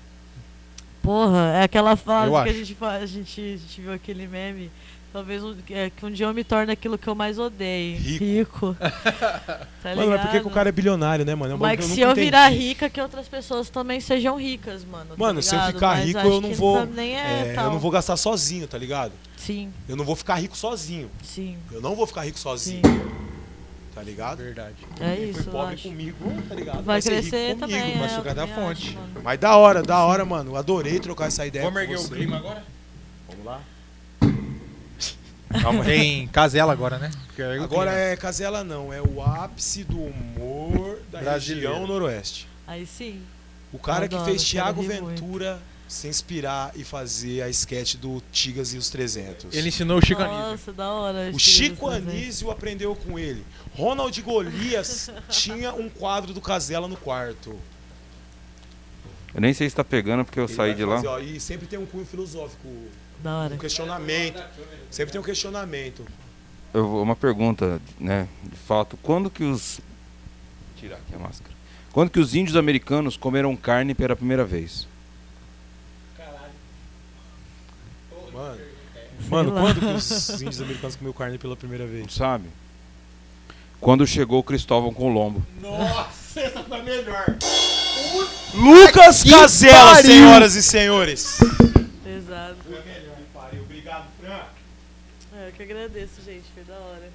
Porra, 1.01 1.53
é 1.55 1.63
aquela 1.63 1.95
frase 1.95 2.31
que 2.31 2.49
a 2.49 2.53
gente, 2.53 2.75
faz, 2.75 3.03
a 3.03 3.05
gente 3.05 3.39
a 3.39 3.57
gente 3.57 3.81
viu 3.81 3.93
aquele 3.93 4.27
meme. 4.27 4.69
Talvez 5.13 5.41
um, 5.43 5.55
é, 5.71 5.89
que 5.89 6.05
um 6.05 6.11
dia 6.11 6.25
eu 6.25 6.33
me 6.33 6.43
torne 6.43 6.71
aquilo 6.71 6.97
que 6.97 7.07
eu 7.07 7.15
mais 7.15 7.39
odeio. 7.39 7.97
Rico. 7.97 8.75
tá 9.81 9.95
mano, 9.95 10.11
mas 10.11 10.21
por 10.21 10.29
que, 10.31 10.39
que 10.41 10.47
o 10.47 10.51
cara 10.51 10.69
é 10.69 10.71
bilionário, 10.71 11.25
né, 11.25 11.33
mano? 11.33 11.53
É 11.53 11.55
um 11.55 11.57
Mas 11.59 11.79
que 11.79 11.85
se 11.85 12.01
eu 12.01 12.09
nunca 12.09 12.21
virar 12.21 12.51
entendi. 12.51 12.67
rica, 12.67 12.89
que 12.89 13.01
outras 13.01 13.27
pessoas 13.27 13.69
também 13.69 13.99
sejam 13.99 14.37
ricas, 14.37 14.83
mano. 14.83 15.11
tá 15.11 15.15
Mano, 15.17 15.41
se 15.41 15.55
eu 15.55 15.61
ficar 15.61 15.95
Mas 15.95 16.05
rico, 16.05 16.19
acho 16.19 16.27
eu 16.27 16.41
não 16.41 16.53
vou- 16.53 16.85
Nem 16.85 17.15
é, 17.17 17.47
É, 17.49 17.53
tal. 17.55 17.65
eu 17.65 17.71
não 17.71 17.79
vou 17.79 17.89
gastar 17.89 18.17
sozinho, 18.17 18.67
tá 18.67 18.77
ligado? 18.77 19.13
Sim, 19.37 19.71
Eu 19.87 19.95
não 19.95 20.03
vou 20.03 20.15
ficar 20.15 20.35
rico 20.35 20.57
sozinho. 20.57 21.09
sim, 21.23 21.57
Eu 21.71 21.79
não 21.81 21.95
vou 21.95 22.05
ficar 22.05 22.23
rico 22.25 22.37
sozinho, 22.37 22.81
sim. 22.85 23.01
tá 23.95 24.03
ligado? 24.03 24.39
Verdade. 24.39 24.75
É 24.99 25.15
Quem 25.15 25.29
isso, 25.29 25.43
foi 25.43 25.51
pobre 25.53 25.75
acho. 25.75 25.87
comigo, 25.87 26.43
tá 26.49 26.53
ligado? 26.55 26.83
Vai 26.83 27.01
ser 27.01 27.21
rico 27.21 27.29
crescer 27.29 27.55
comigo, 27.55 27.79
também, 27.79 27.97
vai 27.97 28.05
é, 28.07 28.09
sugar 28.09 28.35
da 28.35 28.43
acho, 28.43 28.53
fonte. 28.53 28.93
mano. 28.95 29.21
Mas 29.23 29.39
da 29.39 29.55
hora, 29.55 29.81
da 29.81 30.03
hora, 30.03 30.25
mano. 30.25 30.51
Eu 30.51 30.55
adorei 30.57 30.99
trocar 30.99 31.27
essa 31.27 31.45
ideia 31.45 31.63
Vamos 31.63 31.81
erguer 31.81 31.97
o 31.97 32.09
clima 32.09 32.37
agora? 32.37 32.63
Vamos 33.29 33.45
lá? 33.45 33.61
Calma. 35.61 35.83
Tem 35.83 36.27
Casela 36.27 36.73
agora, 36.73 36.97
né? 36.97 37.11
Eu 37.37 37.63
Agora 37.63 37.91
né? 37.91 38.13
é 38.13 38.17
Casela 38.17 38.63
não, 38.63 38.91
é 38.91 39.01
o 39.01 39.21
ápice 39.21 39.83
do 39.83 39.97
humor 39.97 40.99
da 41.11 41.19
Brasileiro. 41.19 41.69
região 41.71 41.87
noroeste. 41.87 42.47
Aí 42.65 42.85
sim. 42.85 43.21
O 43.71 43.79
cara 43.79 44.05
Adoro, 44.05 44.23
que 44.23 44.29
fez 44.29 44.43
Thiago 44.43 44.81
rir 44.81 45.01
muito. 45.01 45.21
Ventura 45.21 45.59
se 45.87 46.07
inspirar 46.07 46.71
e 46.75 46.83
fazer 46.83 47.41
a 47.41 47.49
sketch 47.49 47.95
do 47.95 48.21
Tigas 48.31 48.73
e 48.73 48.77
os 48.77 48.89
300. 48.89 49.55
Ele 49.55 49.69
ensinou 49.69 49.99
o 49.99 50.05
Chico 50.05 50.21
Anísio. 50.21 50.51
Nossa, 50.51 50.73
da 50.73 50.89
hora. 50.89 51.31
O 51.33 51.39
Chico 51.39 51.87
Anísio. 51.87 52.51
Aprendeu 52.51 52.93
com 52.95 53.17
ele. 53.17 53.45
Ronald 53.73 54.21
Golias 54.21 55.09
tinha 55.29 55.73
um 55.73 55.87
quadro 55.89 56.33
do 56.33 56.41
Casela 56.41 56.87
no 56.87 56.97
quarto. 56.97 57.57
Eu 59.33 59.41
nem 59.41 59.53
sei 59.53 59.69
se 59.69 59.75
tá 59.75 59.83
pegando 59.83 60.25
porque 60.25 60.39
eu 60.39 60.45
Ele 60.45 60.53
saí 60.53 60.73
de 60.73 60.83
lá. 60.83 60.95
fazer, 60.95 61.07
ó, 61.07 61.19
e 61.19 61.39
sempre 61.39 61.67
tem 61.67 61.77
um 61.77 61.85
cunho 61.85 62.05
filosófico, 62.05 62.67
Da 63.23 63.35
hora. 63.37 63.55
um 63.55 63.57
questionamento. 63.57 64.41
Sempre 64.91 65.11
tem 65.11 65.19
um 65.21 65.23
questionamento. 65.23 66.05
Eu 66.73 66.87
vou- 66.87 67.01
uma 67.03 67.15
pergunta, 67.15 67.81
né? 67.99 68.27
De 68.43 68.55
fato, 68.57 68.97
quando 69.01 69.29
que 69.29 69.43
os. 69.43 69.79
Vou 69.79 70.79
tirar 70.81 70.97
aqui 70.97 71.15
a 71.15 71.19
máscara. 71.19 71.55
Quando 71.91 72.09
que 72.11 72.19
os 72.19 72.35
índios 72.35 72.55
americanos 72.55 73.17
comeram 73.17 73.55
carne 73.55 73.95
pela 73.95 74.15
primeira 74.15 74.45
vez? 74.45 74.87
Mano, 78.33 78.55
Sei 79.19 79.29
mano 79.29 79.53
lá. 79.53 79.61
quando 79.61 79.79
que 79.79 79.85
os 79.85 80.29
índios 80.41 80.61
americanos 80.61 80.95
comeu 80.95 81.13
carne 81.13 81.37
pela 81.39 81.55
primeira 81.55 81.85
Não 81.85 81.91
vez? 81.91 82.13
sabe? 82.13 82.45
Quando 83.79 84.05
chegou 84.05 84.43
Cristóvão 84.43 84.93
Colombo. 84.93 85.43
Nossa, 85.61 86.39
essa 86.39 86.63
foi 86.63 86.79
a 86.79 86.83
melhor. 86.83 87.25
Lucas 88.53 89.23
Casella, 89.23 89.95
senhoras 89.95 90.55
e 90.55 90.63
senhores. 90.63 91.37
Pesado. 92.03 92.55
Foi 92.67 92.77
a 92.77 92.81
melhor. 92.81 93.17
Obrigado, 93.63 94.05
Fran. 94.19 94.39
É, 95.35 95.41
eu 95.41 95.45
que 95.57 95.63
agradeço, 95.63 96.21
gente. 96.21 96.45
Foi 96.53 96.63
da 96.63 96.77
hora. 96.77 97.09